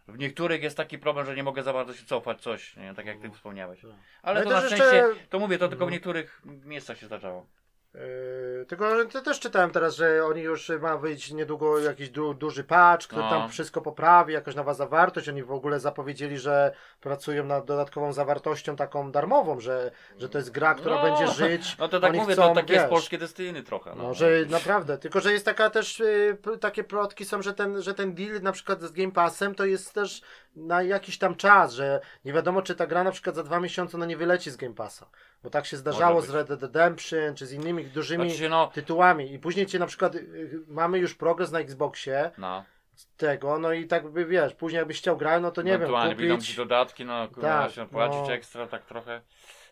W 0.09 0.17
niektórych 0.17 0.63
jest 0.63 0.77
taki 0.77 0.97
problem, 0.99 1.25
że 1.25 1.35
nie 1.35 1.43
mogę 1.43 1.63
za 1.63 1.73
bardzo 1.73 1.93
się 1.93 2.05
cofać 2.05 2.41
coś, 2.41 2.75
nie? 2.77 2.93
tak 2.93 3.05
jak 3.05 3.19
ty 3.19 3.29
wspomniałeś. 3.31 3.81
Tak. 3.81 3.91
Ale 4.21 4.39
No 4.43 4.49
to 4.49 4.55
na 4.55 4.61
szczęście, 4.67 4.83
jeszcze- 4.85 5.15
to 5.29 5.39
mówię, 5.39 5.57
to 5.57 5.67
tylko 5.67 5.85
w 5.85 5.87
Mhm. 5.87 5.93
niektórych 5.93 6.41
miejscach 6.45 6.97
się 6.97 7.05
zdarzało. 7.05 7.45
Yy, 7.93 8.65
tylko 8.67 9.05
to 9.05 9.21
też 9.21 9.39
czytałem 9.39 9.71
teraz, 9.71 9.95
że 9.95 10.25
oni 10.25 10.41
już 10.41 10.71
ma 10.81 10.97
wyjść 10.97 11.31
niedługo 11.31 11.79
jakiś 11.79 12.09
du, 12.09 12.33
duży 12.33 12.63
patch, 12.63 13.07
który 13.07 13.21
No. 13.21 13.29
tam 13.29 13.49
wszystko 13.49 13.81
poprawi, 13.81 14.33
jakaś 14.33 14.55
nowa 14.55 14.73
zawartość. 14.73 15.29
Oni 15.29 15.43
w 15.43 15.51
ogóle 15.51 15.79
zapowiedzieli, 15.79 16.37
że 16.37 16.71
pracują 17.01 17.43
nad 17.45 17.65
dodatkową 17.65 18.13
zawartością 18.13 18.75
taką 18.75 19.11
darmową, 19.11 19.59
że, 19.59 19.91
że 20.17 20.29
to 20.29 20.37
jest 20.37 20.51
gra, 20.51 20.75
która 20.75 20.95
No. 20.95 21.01
będzie 21.01 21.27
żyć. 21.27 21.75
No 21.79 21.87
to 21.87 21.99
tak 21.99 22.09
Oni 22.09 22.19
mówię, 22.19 22.33
chcą, 22.33 22.49
to 22.49 22.55
takie 22.55 22.73
jest 22.73 22.87
polskie 22.87 23.17
destyny 23.17 23.63
trochę. 23.63 23.95
No, 23.95 24.03
No, 24.03 24.13
że 24.13 24.29
naprawdę, 24.49 24.97
tylko 24.97 25.19
że 25.19 25.33
jest 25.33 25.45
taka 25.45 25.69
też, 25.69 25.99
y, 25.99 26.37
takie 26.59 26.83
plotki 26.83 27.25
są, 27.25 27.41
że 27.41 27.53
ten, 27.53 27.81
że 27.81 27.93
ten 27.93 28.13
deal 28.15 28.41
na 28.41 28.51
przykład 28.51 28.81
z 28.81 28.91
Game 28.91 29.11
Passem 29.11 29.55
to 29.55 29.65
jest 29.65 29.93
też 29.93 30.21
na 30.55 30.83
jakiś 30.83 31.17
tam 31.17 31.35
czas, 31.35 31.73
że 31.73 32.01
nie 32.25 32.33
wiadomo 32.33 32.61
czy 32.61 32.75
ta 32.75 32.87
gra 32.87 33.03
na 33.03 33.11
przykład 33.11 33.35
za 33.35 33.43
dwa 33.43 33.59
miesiące 33.59 33.97
no 33.97 34.05
nie 34.05 34.17
wyleci 34.17 34.51
z 34.51 34.57
Game 34.57 34.73
Passa, 34.75 35.09
bo 35.43 35.49
tak 35.49 35.65
się 35.65 35.77
zdarzało 35.77 36.21
z. 36.21 36.29
Red 36.29 36.47
Dead 36.47 36.61
Redemption 36.61 37.35
czy 37.35 37.45
z 37.45 37.53
innymi 37.53 37.85
dużymi 37.85 38.29
Znaczy, 38.29 38.49
no, 38.49 38.67
tytułami 38.67 39.33
i 39.33 39.39
później 39.39 39.65
cię 39.65 39.79
na 39.79 39.85
przykład 39.85 40.15
y, 40.15 40.19
y, 40.19 40.59
mamy 40.67 40.97
już 40.99 41.15
progres 41.15 41.51
na 41.51 41.59
Xboxie 41.59 42.31
no. 42.37 42.63
tego, 43.17 43.59
no 43.59 43.73
i 43.73 43.87
tak 43.87 44.07
by 44.07 44.25
wiesz, 44.25 44.53
później 44.53 44.77
jakbyś 44.77 44.97
chciał 44.97 45.17
grać, 45.17 45.41
no 45.41 45.51
to 45.51 45.61
nie 45.61 45.71
wiem, 45.71 45.81
Ewentualnie 45.81 46.15
wyjdą 46.15 46.35
ci 46.35 46.41
kupić, 46.41 46.55
dodatki, 46.55 47.05
no 47.05 47.27
kurwa, 47.27 47.61
Tak, 47.61 47.71
się 47.71 47.87
płacić 47.87 48.27
no. 48.27 48.33
ekstra, 48.33 48.67
tak 48.67 48.85
trochę. 48.85 49.21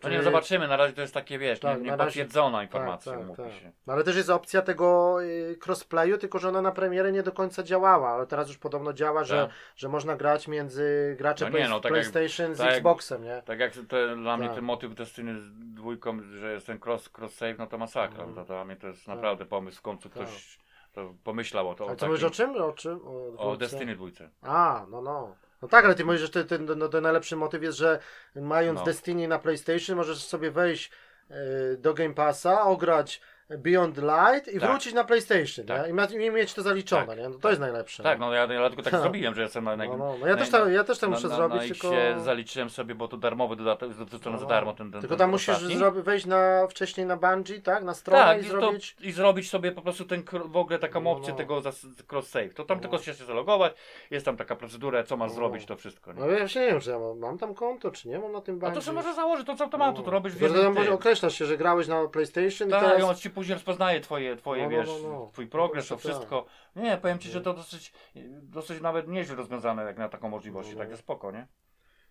No 0.03 0.09
nie, 0.09 0.23
zobaczymy, 0.23 0.67
na 0.67 0.77
razie 0.77 0.93
to 0.93 1.01
jest 1.01 1.13
takie, 1.13 1.39
wiesz, 1.39 1.59
Tak, 1.59 1.71
nie, 1.77 1.77
na 1.77 1.91
nie 1.91 1.97
razie- 1.97 2.05
potwierdzona 2.05 2.57
tak, 2.57 2.67
informacja, 2.67 3.11
tak, 3.11 3.37
tak. 3.37 3.53
się. 3.53 3.71
No, 3.87 3.93
ale 3.93 4.03
też 4.03 4.15
jest 4.15 4.29
opcja 4.29 4.61
tego 4.61 5.17
y, 5.23 5.57
crossplayu, 5.65 6.17
tylko 6.17 6.39
że 6.39 6.49
ona 6.49 6.61
na 6.61 6.71
premierę 6.71 7.11
nie 7.11 7.23
do 7.23 7.31
końca 7.31 7.63
działała, 7.63 8.09
ale 8.09 8.27
teraz 8.27 8.47
już 8.47 8.57
podobno 8.57 8.93
działa, 8.93 9.23
że, 9.23 9.35
Tak. 9.47 9.55
że 9.75 9.89
można 9.89 10.15
grać 10.15 10.47
między 10.47 11.15
graczem 11.17 11.51
No 11.53 11.59
nie, 11.59 11.69
no, 11.69 11.79
tak 11.79 11.93
jak- 11.95 12.11
PlayStation 12.11 12.55
z 12.55 12.57
tak 12.57 12.67
jak- 12.67 12.75
Xboxem, 12.75 13.23
nie? 13.23 13.41
Tak 13.45 13.59
jak 13.59 13.73
te, 13.89 14.15
dla 14.15 14.37
mnie 14.37 14.47
Tak. 14.47 14.55
ten 14.55 14.65
motyw 14.65 14.95
Destiny 14.95 15.41
z 15.41 15.51
dwójką, 15.53 16.19
że 16.23 16.53
jest 16.53 16.67
ten 16.67 16.79
cross, 16.85 17.09
cross 17.17 17.33
save, 17.35 17.57
no 17.57 17.67
to 17.67 17.77
masakra. 17.77 18.23
Mhm. 18.23 18.35
To, 18.35 18.45
dla 18.53 18.65
mnie 18.65 18.75
to 18.75 18.87
jest 18.87 19.05
Tak. 19.05 19.15
naprawdę 19.15 19.45
pomysł, 19.45 19.77
w 19.77 19.81
końcu 19.81 20.09
Tak. 20.09 20.23
ktoś 20.23 20.59
to 20.93 21.13
pomyślał 21.23 21.69
o 21.69 21.75
to. 21.75 21.83
Ale 21.83 21.93
o, 21.93 21.95
ty 21.95 22.05
mówisz 22.07 22.23
o 22.23 22.29
czym? 22.29 22.61
O 22.61 22.71
czym? 22.73 22.99
O, 23.37 23.37
o? 23.51 23.57
Destiny 23.57 23.95
dwójce. 23.95 24.29
A, 24.41 24.85
no 24.89 25.01
no. 25.01 25.35
No 25.61 25.67
tak, 25.67 25.85
ale 25.85 25.95
ty 25.95 26.05
mówisz, 26.05 26.21
że 26.21 26.29
ten, 26.29 26.47
ten, 26.47 26.77
no, 26.77 26.89
ten 26.89 27.03
najlepszy 27.03 27.35
motyw 27.35 27.63
jest, 27.63 27.77
że 27.77 27.99
mając 28.35 28.79
No. 28.79 28.85
Destiny 28.85 29.27
na 29.27 29.39
PlayStation 29.39 29.97
możesz 29.97 30.23
sobie 30.23 30.51
wejść 30.51 30.91
y, 31.31 31.77
do 31.77 31.93
Game 31.93 32.13
Passa, 32.13 32.61
ograć 32.61 33.21
Beyond 33.49 33.97
Light 33.97 34.47
i 34.47 34.59
Tak. 34.59 34.69
wrócić 34.69 34.93
na 34.93 35.03
PlayStation, 35.03 35.65
Tak. 35.65 36.09
nie? 36.09 36.27
I, 36.27 36.31
mieć 36.31 36.53
to 36.53 36.61
zaliczone, 36.61 37.05
Tak. 37.07 37.17
nie? 37.17 37.29
No 37.29 37.37
to 37.39 37.49
jest 37.49 37.61
najlepsze. 37.61 38.03
Tak, 38.03 38.19
no 38.19 38.33
ja, 38.33 38.53
ja 38.53 38.67
tylko 38.69 38.83
tak 38.83 38.91
Tak. 38.91 39.01
zrobiłem, 39.01 39.35
że 39.35 39.41
jestem 39.41 39.63
na, 39.63 39.75
na, 39.75 39.85
No, 39.85 39.97
no, 39.97 40.15
no 40.19 40.27
ja, 40.27 40.35
też 40.35 40.49
tak, 40.49 40.71
ja 40.71 40.83
też 40.83 40.99
tak 40.99 41.09
na, 41.09 41.15
muszę 41.15 41.29
zrobić, 41.29 41.61
na 41.61 41.67
tylko... 41.67 41.87
Xie 41.87 42.19
zaliczyłem 42.23 42.69
sobie, 42.69 42.95
bo 42.95 43.07
to 43.07 43.17
darmowy 43.17 43.55
dodatek, 43.55 43.87
jest 43.89 43.99
dorzucony 44.03 44.33
No. 44.35 44.39
za 44.41 44.45
darmo 44.45 44.73
ten, 44.73 44.91
ten 44.91 45.01
Tylko 45.01 45.15
ten 45.15 45.19
tam 45.19 45.29
musisz 45.29 45.49
ostatni. 45.49 45.77
zrobi, 45.77 46.01
wejść 46.01 46.25
na, 46.25 46.67
wcześniej 46.69 47.05
na 47.05 47.17
Bungie, 47.17 47.61
tak? 47.61 47.83
Na 47.83 47.93
stronę 47.93 48.23
Tak, 48.23 48.37
i 48.37 48.45
i, 48.45 48.49
zrobić... 48.49 48.95
to, 48.95 49.03
i 49.03 49.11
zrobić 49.11 49.49
sobie 49.49 49.71
po 49.71 49.81
prostu 49.81 50.05
ten 50.05 50.23
w 50.45 50.57
ogóle 50.57 50.79
taką 50.79 51.01
No, 51.01 51.11
opcję 51.11 51.31
no. 51.31 51.37
tego 51.37 51.61
zas- 51.61 51.87
cross 52.11 52.27
save. 52.27 52.53
To 52.53 52.63
tam 52.65 52.77
No. 52.77 52.81
tylko 52.81 52.97
się 52.99 53.13
zalogować, 53.13 53.73
jest 54.11 54.25
tam 54.25 54.37
taka 54.37 54.55
procedura, 54.55 55.03
co 55.03 55.17
masz 55.17 55.29
No. 55.29 55.35
zrobić, 55.35 55.65
to 55.65 55.75
wszystko. 55.75 56.13
Nie? 56.13 56.19
No 56.19 56.27
ja 56.27 56.37
właśnie 56.37 56.61
nie 56.61 56.67
wiem, 56.67 56.79
czy 56.81 56.89
ja 56.89 56.99
mam, 56.99 57.19
mam 57.19 57.37
tam 57.37 57.53
konto, 57.55 57.91
czy 57.91 58.07
nie 58.09 58.19
mam 58.19 58.31
na 58.31 58.41
tym 58.41 58.55
A 58.55 58.59
Bungie. 58.59 58.75
to 58.75 58.81
sobie 58.81 58.95
może 58.95 59.13
założyć, 59.13 59.47
to 59.47 59.55
co 59.55 59.63
automatu, 59.63 60.03
to 60.03 60.11
robisz 60.11 60.35
Tylko, 60.35 60.55
że 60.55 60.63
tam 60.63 60.93
określasz 60.93 61.33
się, 61.35 61.45
że 61.45 61.57
grałeś 61.57 61.87
na 61.87 62.07
PlayStation 62.07 62.67
i 62.67 62.71
Tak, 62.71 62.81
teraz... 62.81 62.99
później 63.37 63.53
rozpoznaje 63.53 64.01
twoje, 64.01 64.35
twoje 64.35 64.63
No, 64.63 64.69
no, 64.69 64.77
wiesz, 64.77 64.89
no, 65.03 65.09
no. 65.09 65.29
twój 65.33 65.47
progres, 65.47 65.87
to 65.87 65.95
No, 65.95 66.01
tak. 66.01 66.11
wszystko. 66.11 66.45
Nie, 66.75 66.97
powiem 66.97 67.19
ci, 67.19 67.29
że 67.29 67.41
to 67.41 67.53
dosyć, 67.53 67.93
dosyć 68.41 68.81
nawet 68.81 69.07
nieźle 69.07 69.35
rozwiązane 69.35 69.83
jak 69.83 69.97
na 69.97 70.09
taką 70.09 70.29
możliwość, 70.29 70.69
No, 70.69 70.75
no. 70.77 70.83
takie 70.83 70.97
spoko, 70.97 71.31
nie? 71.31 71.47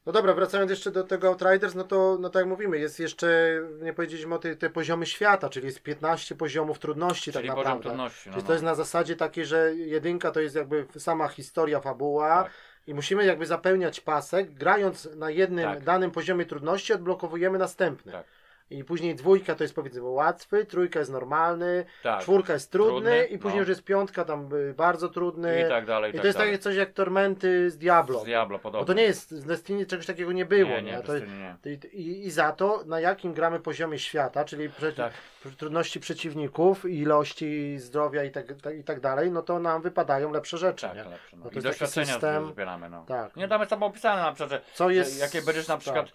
No 0.07 0.13
dobra, 0.13 0.35
wracając 0.35 0.71
jeszcze 0.71 0.91
do 0.91 1.05
tego 1.05 1.29
Outriders, 1.29 1.75
no 1.75 1.85
to 1.85 2.19
no 2.21 2.31
tak 2.31 2.41
jak 2.41 2.49
mówimy, 2.49 2.79
jest 2.79 3.01
jeszcze, 3.01 3.61
nie 3.83 3.93
powiedzieliśmy 3.93 4.35
o 4.35 4.39
te, 4.39 4.57
te 4.57 4.71
poziomy 4.71 5.07
świata, 5.07 5.49
czyli 5.49 5.67
jest 5.67 5.83
15 5.83 6.35
poziomów 6.35 6.79
trudności 6.79 7.33
Czyli 7.33 7.49
tak 7.49 7.57
poziom 7.57 7.57
naprawdę. 7.57 7.83
trudności. 7.83 8.29
No, 8.29 8.33
Czyli 8.33 8.43
no. 8.43 8.47
to 8.47 8.53
jest 8.53 8.65
na 8.65 8.75
zasadzie 8.75 9.17
takiej, 9.17 9.47
że 9.47 9.75
jedynka 9.75 10.31
to 10.31 10.41
jest 10.41 10.57
jakby 10.57 10.87
sama 10.99 11.29
historia, 11.29 11.81
fabuła 11.81 12.43
Tak. 12.43 12.53
i 12.87 12.95
musimy 12.95 13.25
jakby 13.25 13.47
zapełniać 13.47 14.01
pasek, 14.01 14.55
grając 14.55 15.09
na 15.17 15.31
jednym 15.31 15.65
Tak. 15.65 15.85
danym 15.85 16.11
poziomie 16.11 16.47
trudności 16.47 16.93
odblokowujemy 16.93 17.59
następny. 17.59 18.13
Tak. 18.13 18.27
I 18.71 18.85
później 18.85 19.15
dwójka 19.15 19.55
to 19.55 19.65
jest 19.65 19.75
powiedzmy 19.75 20.03
łatwy, 20.03 20.65
trójka 20.65 20.99
jest 20.99 21.13
normalny, 21.13 21.85
tak. 22.03 22.21
czwórka 22.21 22.53
jest 22.53 22.73
trudny, 22.73 22.93
Trudny, 23.11 23.25
i 23.27 23.39
później 23.39 23.55
no. 23.55 23.61
już 23.61 23.69
jest 23.69 23.85
piątka 23.85 24.25
tam 24.25 24.55
y, 24.55 24.75
bardzo 24.75 25.09
trudny. 25.09 25.63
I 25.67 25.69
tak 25.69 25.87
dalej, 25.87 26.11
i 26.11 26.15
I 26.15 26.17
tak 26.17 26.21
to 26.23 26.27
jest 26.27 26.39
dalej. 26.39 26.53
takie 26.53 26.63
coś 26.63 26.77
jak 26.77 26.93
Tormenty 26.93 27.71
z 27.71 27.79
Diablo. 27.79 28.21
Z 28.21 28.25
Diablo 28.25 28.59
Bo 28.59 28.63
podobnie. 28.63 28.87
to 28.87 28.93
nie 28.93 29.03
jest, 29.03 29.31
z 29.31 29.45
Destiny 29.45 29.87
czegoś 29.87 30.07
takiego 30.07 30.33
nie 30.33 30.45
było. 30.45 30.71
Nie, 30.71 30.83
Nie, 30.83 30.93
nie, 30.93 31.03
To, 31.03 31.19
nie. 31.19 31.57
i, 31.93 32.27
i, 32.27 32.31
za 32.31 32.53
to, 32.53 32.83
na 32.87 33.01
jakim 33.01 33.33
gramy 33.33 33.61
poziomie 33.61 33.99
świata, 33.99 34.45
czyli 34.45 34.71
prze, 34.71 34.93
Tak. 34.93 35.13
trudności 35.59 36.01
przeciwników, 36.01 36.85
ilości 36.85 37.79
zdrowia 37.79 38.25
i 38.25 38.31
tak, 38.31 38.47
tak, 38.63 38.77
i 38.77 38.85
tak 38.85 39.01
dalej, 39.01 39.31
no 39.31 39.43
to 39.43 39.59
nam 39.59 39.83
wypadają 39.83 40.33
lepsze 40.33 40.59
rzeczy. 40.59 40.87
Tak, 40.87 40.97
lepsze. 40.97 41.37
No. 41.37 41.45
No 41.45 41.51
to 41.51 41.59
I 41.59 41.63
doświadczenia 41.63 42.07
system- 42.07 42.49
zbieramy, 42.49 42.91
no. 42.91 43.05
Tak. 43.09 43.37
Nie, 43.37 43.49
jest 43.59 43.71
tam 43.71 43.83
opisane 43.83 44.23
na 44.23 44.33
przykład, 44.33 44.51
że 44.51 44.61
Co 44.75 44.91
jest. 44.91 45.21
jakie 45.21 45.43
będziesz 45.43 45.69
na 45.69 45.75
tak. 45.75 45.81
przykład 45.81 46.13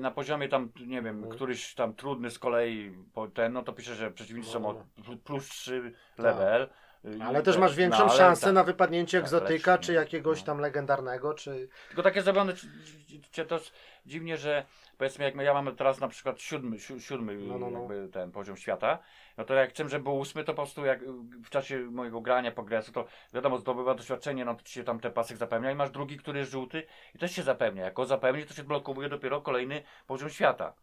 na 0.00 0.10
poziomie 0.10 0.48
tam, 0.48 0.72
nie 0.86 1.02
wiem, 1.02 1.16
Mhm. 1.16 1.32
któryś 1.34 1.74
tam 1.74 1.94
trudny 1.94 2.30
z 2.30 2.38
kolei 2.38 2.94
ten, 3.34 3.52
no 3.52 3.62
to 3.62 3.72
pisze, 3.72 3.94
że 3.94 4.10
przeciwnicy 4.10 4.50
są 4.50 4.60
No, 4.60 4.68
o 4.68 4.74
pl- 5.04 5.18
plus 5.18 5.48
3 5.48 5.92
level. 6.18 6.68
y, 7.04 7.18
Ale 7.24 7.40
i 7.40 7.42
też 7.42 7.54
te- 7.54 7.60
masz 7.60 7.74
większą 7.76 8.06
no, 8.06 8.12
szansę 8.12 8.44
tak. 8.46 8.54
na 8.54 8.64
wypadnięcie 8.64 9.18
Tak, 9.18 9.24
egzotyka, 9.24 9.72
lepszy, 9.72 9.86
czy 9.86 9.92
no. 9.94 10.00
jakiegoś 10.00 10.40
No. 10.40 10.46
tam 10.46 10.58
legendarnego, 10.58 11.34
czy. 11.34 11.68
Tylko 11.88 12.02
takie 12.02 12.22
zrobione 12.22 12.54
ci- 12.54 12.68
ci- 13.06 13.20
cię 13.30 13.44
też 13.44 13.72
dziwnie, 14.06 14.36
że 14.36 14.64
powiedzmy 14.98 15.24
jak 15.24 15.34
ja 15.36 15.54
mam 15.54 15.76
teraz 15.76 16.00
na 16.00 16.08
przykład 16.08 16.40
siódmy, 16.40 16.78
si- 16.78 17.00
siódmy 17.00 17.34
No, 17.34 17.58
no, 17.58 17.70
no. 17.70 17.88
ten 18.12 18.32
poziom 18.32 18.56
świata, 18.56 18.98
no 19.36 19.44
to 19.44 19.54
jak 19.54 19.70
chcę, 19.70 19.88
żeby 19.88 20.04
był 20.04 20.18
ósmy, 20.18 20.44
to 20.44 20.52
po 20.52 20.62
prostu 20.62 20.84
jak 20.84 21.00
w 21.44 21.50
czasie 21.50 21.78
mojego 21.78 22.20
grania, 22.20 22.52
progresu, 22.52 22.92
to 22.92 23.06
wiadomo, 23.32 23.58
zdobywa 23.58 23.94
doświadczenie, 23.94 24.44
no 24.44 24.54
to 24.54 24.62
ci 24.62 24.72
się 24.72 24.84
tam 24.84 25.00
te 25.00 25.10
pasek 25.10 25.36
zapełnia 25.36 25.70
i 25.70 25.74
masz 25.74 25.90
drugi, 25.90 26.16
który 26.16 26.38
jest 26.38 26.50
żółty 26.50 26.86
i 27.14 27.18
też 27.18 27.32
się 27.32 27.42
zapełnia. 27.42 27.84
Jak 27.84 27.94
go 27.94 28.06
zapełni, 28.06 28.46
to 28.46 28.54
się 28.54 28.64
blokuje 28.64 29.08
dopiero 29.08 29.40
kolejny 29.40 29.82
poziom 30.06 30.30
świata. 30.30 30.74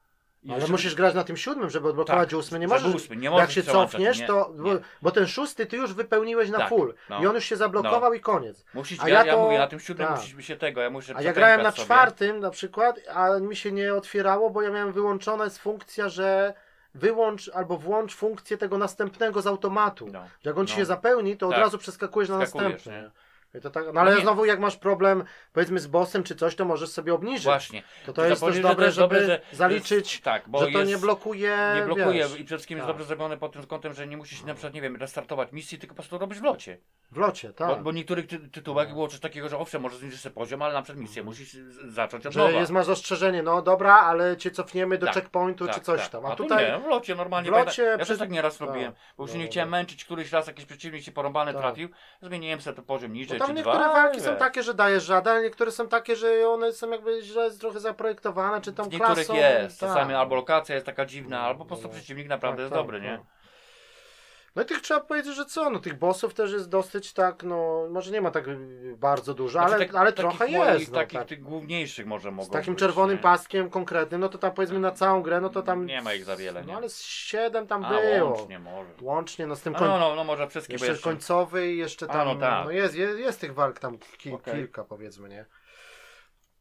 Ale 0.50 0.60
żeby- 0.62 0.72
musisz 0.72 0.96
grać 0.96 1.16
na 1.16 1.24
tym 1.24 1.38
siódmym, 1.38 1.70
żeby 1.70 1.88
odblokować 1.90 2.30
Tak, 2.30 2.40
ósmy. 2.40 2.60
Nie 2.60 2.68
możesz. 2.68 2.96
ósmy, 2.96 3.16
nie 3.16 3.24
jak 3.24 3.32
możesz 3.34 3.56
się 3.56 3.62
przełączać, 3.62 3.92
cofniesz, 3.92 4.20
nie, 4.20 4.28
to. 4.28 4.52
Bo, 4.58 4.70
bo 5.02 5.12
ten 5.12 5.28
szósty 5.28 5.66
ty 5.66 5.78
już 5.78 5.94
wypełniłeś 5.94 6.50
na 6.50 6.58
Tak, 6.58 6.70
full. 6.70 6.94
no. 7.10 7.22
I 7.24 7.28
on 7.28 7.36
już 7.36 7.46
się 7.46 7.56
zablokował 7.56 8.14
i 8.14 8.20
koniec. 8.20 8.66
Musisz, 8.74 9.00
A 9.04 9.10
ja, 9.10 9.20
ja 9.20 9.26
ja, 9.26 9.34
to- 9.34 9.40
mówię, 9.40 9.58
na 9.58 9.68
tym 9.68 9.80
siódmym 9.80 10.08
tak. 10.08 10.18
musisz 10.18 10.46
się 10.48 10.56
tego, 10.56 10.82
ja 10.82 10.90
muszę 10.90 11.14
A 11.16 11.22
ja 11.22 11.34
grałem 11.34 11.62
na 11.64 11.72
sobie. 11.72 11.84
czwartym 11.84 12.40
na 12.40 12.50
przykład, 12.50 13.00
a 13.14 13.40
mi 13.40 13.56
się 13.56 13.72
nie 13.72 13.94
otwierało, 13.96 14.50
bo 14.50 14.62
ja 14.62 14.70
miałem 14.70 14.92
wyłączona 14.94 15.44
jest 15.44 15.58
funkcja, 15.60 16.10
że 16.10 16.54
wyłącz 16.96 17.50
albo 17.54 17.78
włącz 17.78 18.16
funkcję 18.16 18.58
tego 18.58 18.78
następnego 18.78 19.42
z 19.42 19.48
automatu. 19.48 20.08
No. 20.12 20.24
Jak 20.44 20.58
on 20.58 20.68
ci 20.68 20.74
No. 20.74 20.78
się 20.80 20.86
zapełni, 20.86 21.38
to 21.38 21.48
od 21.48 21.54
Tak. 21.54 21.62
razu 21.62 21.78
przeskakujesz 21.78 22.30
na 22.30 22.38
następny. 22.38 22.92
nie? 22.92 23.12
I 23.56 23.62
to 23.62 23.70
tak, 23.70 23.86
no 23.94 24.02
ale 24.02 24.16
No 24.16 24.22
znowu 24.22 24.46
jak 24.46 24.60
masz 24.60 24.78
problem 24.78 25.24
powiedzmy 25.54 25.80
z 25.80 25.88
bossem 25.88 26.24
czy 26.24 26.36
coś, 26.36 26.56
to 26.56 26.66
możesz 26.66 26.90
sobie 26.90 27.14
obniżyć. 27.14 27.44
Właśnie. 27.44 27.84
To 28.06 28.14
to 28.14 28.26
jest 28.26 28.42
też 28.42 28.60
dobre, 28.60 28.86
jest 28.86 28.96
żeby 28.98 29.16
dobre, 29.16 29.26
że- 29.26 29.42
zaliczyć, 29.52 30.16
że- 30.16 30.22
tak, 30.22 30.44
bo 30.50 30.66
że 30.66 30.72
to 30.72 30.80
jest, 30.80 30.92
nie 30.92 30.98
blokuje. 30.98 31.58
Nie 31.76 31.82
blokuje 31.86 32.14
wiesz, 32.14 32.32
i 32.32 32.46
przede 32.46 32.58
wszystkim 32.58 32.78
jest 32.78 32.88
tak. 32.88 32.96
dobrze 32.96 33.06
zrobione 33.08 33.38
pod 33.38 33.54
tym 33.54 33.66
kątem, 33.66 33.94
że 33.94 34.08
nie 34.08 34.18
musisz 34.18 34.44
na 34.44 34.54
przykład, 34.54 34.74
nie 34.74 34.82
wiem, 34.82 34.96
restartować 34.96 35.52
misji, 35.52 35.78
tylko 35.80 35.96
po 35.96 36.02
prostu 36.02 36.18
robisz 36.18 36.40
w 36.40 36.44
locie. 36.44 36.78
w 37.12 37.18
locie, 37.18 37.54
tak. 37.54 37.68
Bo, 37.68 37.76
bo 37.84 37.92
niektórych 37.92 38.28
ty 38.28 38.40
tytułach 38.40 38.88
No. 38.88 38.94
było 38.94 39.08
coś 39.08 39.20
takiego, 39.20 39.50
że 39.50 39.58
owszem, 39.58 39.82
możesz 39.82 40.00
zniżyć 40.00 40.22
sobie 40.22 40.36
poziom, 40.36 40.62
ale 40.62 40.74
na 40.74 40.82
przykład 40.82 41.02
misję 41.02 41.24
musisz 41.24 41.54
zacząć 41.88 42.26
od 42.26 42.34
że 42.34 42.40
nowa. 42.40 42.52
jest 42.60 42.72
masz 42.72 42.86
zastrzeżenie, 42.86 43.44
no 43.44 43.62
dobra, 43.62 43.96
ale 44.00 44.38
cię 44.38 44.52
cofniemy 44.52 44.98
do 44.98 45.06
Tak, 45.06 45.16
checkpointu 45.16 45.68
czy 45.68 45.74
Tak, 45.74 45.84
coś 45.84 46.02
tak. 46.02 46.10
tam. 46.10 46.26
A, 46.26 46.30
A 46.32 46.36
tu 46.36 46.44
tutaj 46.44 46.72
nie, 46.72 46.78
w 46.80 46.88
locie 46.88 47.16
normalnie. 47.16 47.50
w 47.50 47.54
locie 47.54 47.84
ja 47.84 47.98
przed- 47.98 48.08
też 48.08 48.18
tak 48.20 48.30
nieraz 48.30 48.58
tak. 48.58 48.68
robiłem, 48.68 48.94
bo 49.18 49.24
już 49.24 49.32
No, 49.32 49.38
nie 49.38 49.44
no, 49.46 49.52
chciałem 49.52 49.70
no. 49.70 49.78
męczyć, 49.78 50.06
któryś 50.06 50.32
raz 50.32 50.48
jakiś 50.48 50.66
przeciwnik 50.66 51.04
się 51.04 51.12
porąbany 51.12 51.54
Tak. 51.54 51.62
trafił, 51.62 51.90
zmieniłem 52.22 52.62
sobie 52.62 52.76
to 52.76 52.82
poziom 52.84 53.14
niżej, 53.14 53.40
tam 53.42 53.50
czy 53.50 53.54
niektóre 53.56 53.78
dwa, 53.78 53.94
walki 53.94 54.20
są 54.22 54.30
wiesz. 54.30 54.40
takie, 54.40 54.64
że 54.64 54.74
dajesz 54.74 55.04
żaden, 55.04 55.34
ale 55.34 55.44
niektóre 55.44 55.72
są 55.72 55.88
takie, 55.88 56.16
że 56.16 56.50
one 56.50 56.72
są 56.74 56.90
jakby 56.92 57.22
źle 57.22 57.52
trochę 57.52 57.80
zaprojektowane, 57.80 58.62
czy 58.62 58.74
tam 58.74 58.86
W 58.90 58.92
niektórych 58.92 59.16
klasą. 59.26 59.36
jest, 59.36 59.80
tak. 59.80 59.90
czasami 59.90 60.14
albo 60.14 60.36
lokacja 60.36 60.76
jest 60.76 60.86
taka 60.86 61.06
dziwna, 61.06 61.40
albo 61.42 61.60
po 61.60 61.66
prostu 61.66 61.90
przeciwnik 61.90 62.28
naprawdę 62.28 62.58
Tak, 62.58 62.62
jest 62.64 62.74
tak, 62.74 62.80
dobry, 62.80 63.02
nie? 63.02 63.20
No 64.56 64.62
i 64.62 64.66
tych 64.66 64.82
trzeba 64.82 65.00
powiedzieć, 65.00 65.36
że 65.36 65.46
co, 65.46 65.70
no 65.70 65.80
tych 65.80 66.00
bossów 66.00 66.34
też 66.34 66.52
jest 66.52 66.70
dosyć 66.70 67.14
tak, 67.14 67.44
no 67.44 67.88
może 67.90 68.12
nie 68.12 68.22
ma 68.22 68.32
tak 68.32 68.46
bardzo 68.98 69.34
dużo, 69.34 69.52
Znaczy, 69.60 69.76
ale, 69.76 69.86
tak- 69.86 69.96
ale 69.96 70.14
trochę 70.14 70.50
jest. 70.50 70.92
No, 70.92 71.00
takich 71.00 71.20
tak. 71.20 71.28
tych 71.28 71.42
główniejszych 71.42 72.06
może 72.06 72.32
mogą 72.32 72.48
Z 72.48 72.52
takim 72.52 72.74
być, 72.74 72.80
czerwonym 72.80 73.16
nie? 73.18 73.24
paskiem 73.24 73.70
konkretnym, 73.70 74.22
no 74.22 74.30
to 74.30 74.38
tam 74.38 74.52
powiedzmy 74.52 74.80
na 74.80 74.92
całą 74.92 75.22
grę, 75.22 75.42
no 75.42 75.50
to 75.50 75.62
tam... 75.62 75.86
Nie 75.86 76.02
ma 76.02 76.14
ich 76.14 76.26
za 76.26 76.36
wiele, 76.36 76.62
nie? 76.62 76.68
No 76.68 76.78
ale 76.78 76.90
z 76.90 77.02
siedem 77.02 77.68
tam 77.68 77.86
A, 77.86 77.90
było. 77.90 78.30
łącznie 78.30 78.60
może. 78.60 78.90
Łącznie, 79.02 79.48
no 79.48 79.56
z 79.56 79.62
tym 79.62 79.76
A, 79.76 79.80
koń... 79.80 79.88
no, 79.88 80.00
no, 80.00 80.16
no 80.16 80.24
może 80.24 80.48
wszystkie, 80.48 80.74
jeszcze, 80.74 80.88
jeszcze... 80.88 81.04
końcowy 81.04 81.72
i 81.72 81.78
jeszcze 81.78 82.06
A, 82.10 82.14
tam, 82.14 82.28
no 82.28 82.36
tak. 82.36 82.66
no 82.66 82.72
jest, 82.72 82.96
jest, 82.96 83.20
jest 83.20 83.42
tych 83.42 83.54
walk 83.54 83.80
tam 83.80 83.98
ki, 84.18 84.32
Okej. 84.32 84.54
kilka 84.54 84.84
powiedzmy, 84.84 85.30
nie? 85.30 85.46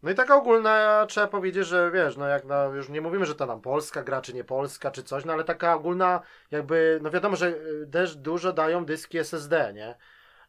No 0.03 0.11
i 0.11 0.15
taka 0.15 0.37
ogólna, 0.37 1.07
trzeba 1.09 1.27
powiedzieć, 1.27 1.67
że 1.67 1.91
wiesz, 1.91 2.17
no 2.17 2.29
jak 2.29 2.45
na, 2.45 2.65
już 2.65 2.89
nie 2.89 3.01
mówimy, 3.01 3.27
że 3.27 3.35
to 3.35 3.47
nam 3.47 3.61
polska 3.61 4.03
gra, 4.03 4.21
czy 4.21 4.35
nie 4.35 4.45
polska, 4.45 4.91
czy 4.91 5.03
coś, 5.03 5.25
no 5.25 5.33
ale 5.33 5.45
taka 5.45 5.75
ogólna 5.75 6.21
jakby, 6.51 6.99
no 7.03 7.11
wiadomo, 7.11 7.37
że 7.37 7.49
y, 7.49 7.89
też 7.93 8.17
dużo 8.17 8.53
dają 8.53 8.85
dyski 8.85 9.19
SSD, 9.19 9.73
nie? 9.75 9.95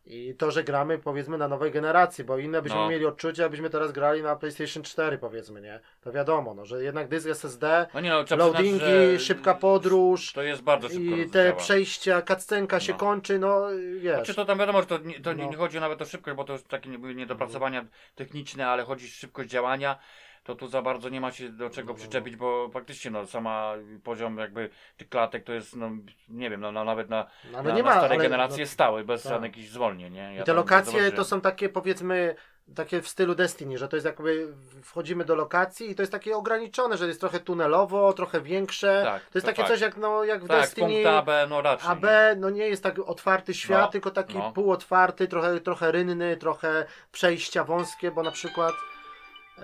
I 0.05 0.35
to, 0.37 0.51
że 0.51 0.63
gramy 0.63 0.97
powiedzmy 0.99 1.37
na 1.37 1.47
nowej 1.47 1.71
generacji, 1.71 2.23
bo 2.23 2.37
inne 2.37 2.61
byśmy 2.61 2.77
No. 2.77 2.89
mieli 2.89 3.05
odczucie, 3.05 3.45
abyśmy 3.45 3.69
teraz 3.69 3.91
grali 3.91 4.21
na 4.23 4.35
PlayStation 4.35 4.83
4 4.83 5.17
powiedzmy, 5.17 5.61
nie? 5.61 5.79
To 6.01 6.11
wiadomo, 6.11 6.53
no, 6.53 6.65
że 6.65 6.83
jednak 6.83 7.07
dysk 7.07 7.27
SSD, 7.27 7.87
No 7.93 7.99
nie 8.01 8.09
no, 8.09 8.35
loadingi, 8.37 8.79
przyznać, 8.79 9.21
szybka 9.21 9.53
podróż 9.53 10.33
To 10.33 10.41
jest 10.41 10.61
bardzo 10.61 10.89
szybko 10.89 11.15
i 11.15 11.29
te 11.29 11.43
działa. 11.45 11.55
przejścia, 11.55 12.21
kaccenka 12.21 12.79
się 12.79 12.91
No. 12.93 12.99
kończy, 12.99 13.39
no 13.39 13.61
wiesz. 13.99 14.15
Znaczy 14.15 14.33
to 14.35 14.45
tam 14.45 14.57
wiadomo, 14.59 14.81
że 14.81 14.87
to, 14.87 14.97
nie, 14.97 15.19
to 15.19 15.33
nie, 15.33 15.45
No. 15.51 15.57
chodzi 15.57 15.79
nawet 15.79 16.01
o 16.01 16.05
szybkość, 16.05 16.37
bo 16.37 16.43
to 16.43 16.53
jest 16.53 16.67
takie 16.67 16.89
nie- 16.89 17.15
niedopracowania 17.15 17.85
techniczne, 18.15 18.67
ale 18.67 18.83
chodzi 18.83 19.05
o 19.05 19.09
szybkość 19.09 19.49
działania. 19.49 19.99
To 20.43 20.55
tu 20.55 20.67
za 20.67 20.81
bardzo 20.81 21.09
nie 21.09 21.21
ma 21.21 21.31
się 21.31 21.49
do 21.49 21.69
czego 21.69 21.93
No. 21.93 21.99
przyczepić, 21.99 22.35
bo 22.35 22.69
faktycznie 22.73 23.11
no, 23.11 23.25
sama 23.25 23.73
poziom 24.03 24.37
jakby 24.37 24.69
tych 24.97 25.09
klatek 25.09 25.43
to 25.43 25.53
jest, 25.53 25.75
no 25.75 25.89
nie 26.29 26.49
wiem, 26.49 26.61
no, 26.61 26.71
no 26.71 26.83
nawet 26.83 27.09
na, 27.09 27.27
No, 27.51 27.63
na, 27.63 27.71
nie 27.75 27.83
na 27.83 27.89
ma, 27.89 27.97
starej 27.97 28.17
ale, 28.17 28.29
generacji 28.29 28.59
no, 28.61 28.67
stały, 28.67 29.03
bez 29.03 29.23
tak. 29.23 29.43
jakichś 29.43 29.69
zwolnień, 29.69 30.13
nie? 30.13 30.35
Ja 30.35 30.41
I 30.41 30.45
te 30.45 30.53
lokacje 30.53 31.11
to 31.11 31.23
są 31.25 31.41
takie 31.41 31.69
powiedzmy 31.69 32.35
takie 32.75 33.01
w 33.01 33.07
stylu 33.07 33.35
Destiny, 33.35 33.77
że 33.77 33.87
to 33.87 33.95
jest 33.95 34.05
jakby 34.05 34.53
wchodzimy 34.83 35.25
do 35.25 35.35
lokacji 35.35 35.91
i 35.91 35.95
to 35.95 36.01
jest 36.01 36.11
takie 36.11 36.35
ograniczone, 36.37 36.97
że 36.97 37.07
jest 37.07 37.19
trochę 37.19 37.39
tunelowo, 37.39 38.13
trochę 38.13 38.41
większe. 38.41 39.01
Tak, 39.05 39.21
to 39.21 39.37
jest 39.37 39.45
to 39.45 39.51
takie 39.51 39.61
fakt. 39.61 39.71
coś 39.71 39.81
jak, 39.81 39.97
no, 39.97 40.23
jak 40.23 40.43
w 40.43 40.47
Tak, 40.47 40.61
Destiny. 40.61 40.87
punktu 40.87 41.09
A, 41.09 41.21
B, 41.21 41.47
no 41.49 41.61
raczej. 41.61 41.89
A 41.89 41.93
nie. 41.95 42.01
B, 42.01 42.35
no 42.37 42.49
nie 42.49 42.67
jest 42.67 42.83
tak 42.83 42.99
otwarty 42.99 43.53
świat, 43.53 43.81
No, 43.81 43.87
tylko 43.87 44.11
taki 44.11 44.37
no. 44.37 44.51
półotwarty, 44.51 45.27
trochę, 45.27 45.59
trochę 45.59 45.91
rynny, 45.91 46.37
trochę 46.37 46.85
przejścia 47.11 47.63
wąskie, 47.63 48.11
bo 48.11 48.23
na 48.23 48.31
przykład, 48.31 48.73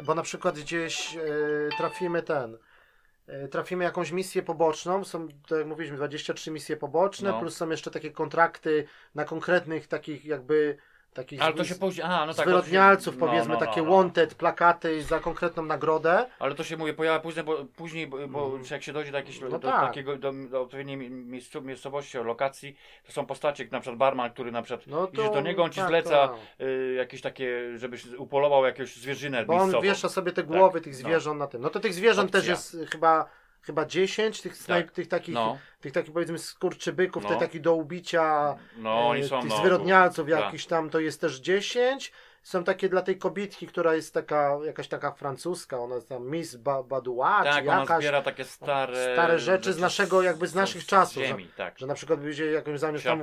bo 0.04 0.16
na 0.16 0.22
przykład 0.22 0.60
gdzieś 0.60 1.16
e, 1.16 1.20
trafimy 1.78 2.24
ten, 2.24 2.58
e, 3.28 3.48
trafimy 3.48 3.84
jakąś 3.84 4.12
misję 4.12 4.44
poboczną, 4.44 5.04
są, 5.04 5.28
tak 5.28 5.58
jak 5.58 5.68
mówiliśmy, 5.68 5.98
23 5.98 6.52
misje 6.52 6.78
poboczne, 6.78 7.32
No. 7.32 7.40
plus 7.40 7.58
są 7.58 7.70
jeszcze 7.70 7.92
takie 7.92 8.12
kontrakty 8.12 8.88
na 9.16 9.26
konkretnych 9.26 9.88
takich 9.88 10.26
jakby 10.26 10.78
takich 11.18 11.42
Ale 11.42 11.54
to 11.54 11.64
się 11.64 11.76
później, 11.76 12.06
aha, 12.06 12.26
no 12.26 12.34
tak. 12.34 12.46
zwyrodnialców, 12.46 13.16
to 13.18 13.20
no, 13.22 13.28
powiedzmy, 13.28 13.54
no, 13.54 13.60
no, 13.60 13.66
takie 13.66 13.82
no. 13.82 13.92
wanted, 13.92 14.36
plakaty 14.36 15.04
za 15.04 15.20
konkretną 15.20 15.64
nagrodę. 15.64 16.26
Ale 16.40 16.56
to 16.56 16.64
się 16.64 16.78
mówię, 16.78 16.94
pojawia 16.94 17.20
później, 17.20 17.46
bo, 17.46 17.66
później, 17.76 18.08
bo, 18.08 18.18
Mhm. 18.46 18.64
jak 18.72 18.84
się 18.84 18.94
dojdzie 18.94 19.12
do 19.12 19.18
jakiejś 19.18 19.42
No 19.42 19.50
do, 19.50 19.60
tak. 19.60 19.82
takiego, 19.82 20.16
do, 20.16 20.32
do 20.50 20.62
odpowiedniej 20.62 20.98
mi- 20.98 21.10
miejscu, 21.10 21.62
miejscowości, 21.62 22.18
lokacji, 22.18 22.76
to 23.06 23.12
są 23.12 23.26
postacie, 23.26 23.64
jak 23.64 23.72
na 23.72 23.80
przykład 23.80 23.98
barman, 24.00 24.30
który 24.32 24.52
na 24.52 24.62
przykład 24.62 24.88
No 24.88 25.08
idziesz 25.14 25.30
do 25.30 25.42
niego, 25.42 25.64
on 25.64 25.70
ci 25.72 25.80
tak, 25.80 25.90
zleca 25.90 26.28
tak. 26.28 26.38
y, 26.62 26.94
jakieś 26.98 27.22
takie, 27.22 27.78
żebyś 27.78 28.06
upolował 28.06 28.66
jakąś 28.66 28.96
zwierzynę 28.96 29.46
Bo 29.46 29.54
on 29.54 29.60
miejscową. 29.60 29.84
wiesza 29.84 30.10
sobie 30.10 30.32
te 30.32 30.44
głowy 30.44 30.82
tych 30.82 30.94
no. 30.94 31.00
zwierząt 31.00 31.40
na 31.40 31.48
tym. 31.48 31.62
No 31.62 31.70
to 31.70 31.80
tych 31.80 31.94
zwierząt 31.94 32.32
też 32.32 32.40
Opcja. 32.42 32.54
jest 32.54 32.74
y, 32.74 32.86
chyba, 32.86 33.26
chyba 33.68 33.86
10, 33.86 34.42
tych, 34.42 34.66
Tak. 34.66 34.92
tych 34.92 35.08
takich, 35.08 35.34
No, 35.36 35.58
tych 35.82 35.92
takich 35.92 36.14
powiedzmy 36.14 36.40
skurczybyków, 36.40 37.24
No. 37.24 37.30
te 37.30 37.36
takie 37.36 37.60
do 37.60 37.74
ubicia, 37.74 38.56
no 38.78 39.08
oni 39.08 39.22
e, 39.22 39.28
są, 39.28 39.42
tych 39.42 39.50
no. 39.50 39.58
zwyrodnialców 39.58 40.30
tak. 40.30 40.40
jakichś 40.40 40.66
tam, 40.66 40.90
to 40.90 41.00
jest 41.00 41.22
też 41.22 41.40
10. 41.40 42.12
Są 42.44 42.64
takie 42.64 42.90
dla 42.90 43.02
tej 43.02 43.18
kobietki, 43.18 43.68
która 43.68 43.96
jest 43.96 44.14
taka, 44.14 44.58
jakaś 44.66 44.88
taka 44.88 45.12
francuska, 45.12 45.80
ona 45.80 45.96
jest 45.96 46.10
tam 46.10 46.30
Miss 46.30 46.56
ba 46.56 46.84
Badua, 46.84 47.44
Tak, 47.44 47.64
czy 47.64 47.70
ona 47.70 47.80
jakaś, 47.80 47.98
zbiera 48.00 48.22
takie 48.22 48.44
stare... 48.44 49.14
stare 49.14 49.40
rzeczy 49.40 49.74
z 49.74 49.80
naszego, 49.80 50.22
jakby 50.22 50.48
z 50.48 50.56
naszych 50.56 50.86
czasów, 50.86 51.24
Z 51.24 51.26
ziemi, 51.28 51.48
tak. 51.58 51.80
że 51.80 51.88
na 51.88 51.94
przykład 51.94 52.20
będzie 52.20 52.52
jakąś 52.52 52.80
zamiast 52.80 53.06
tam 53.06 53.22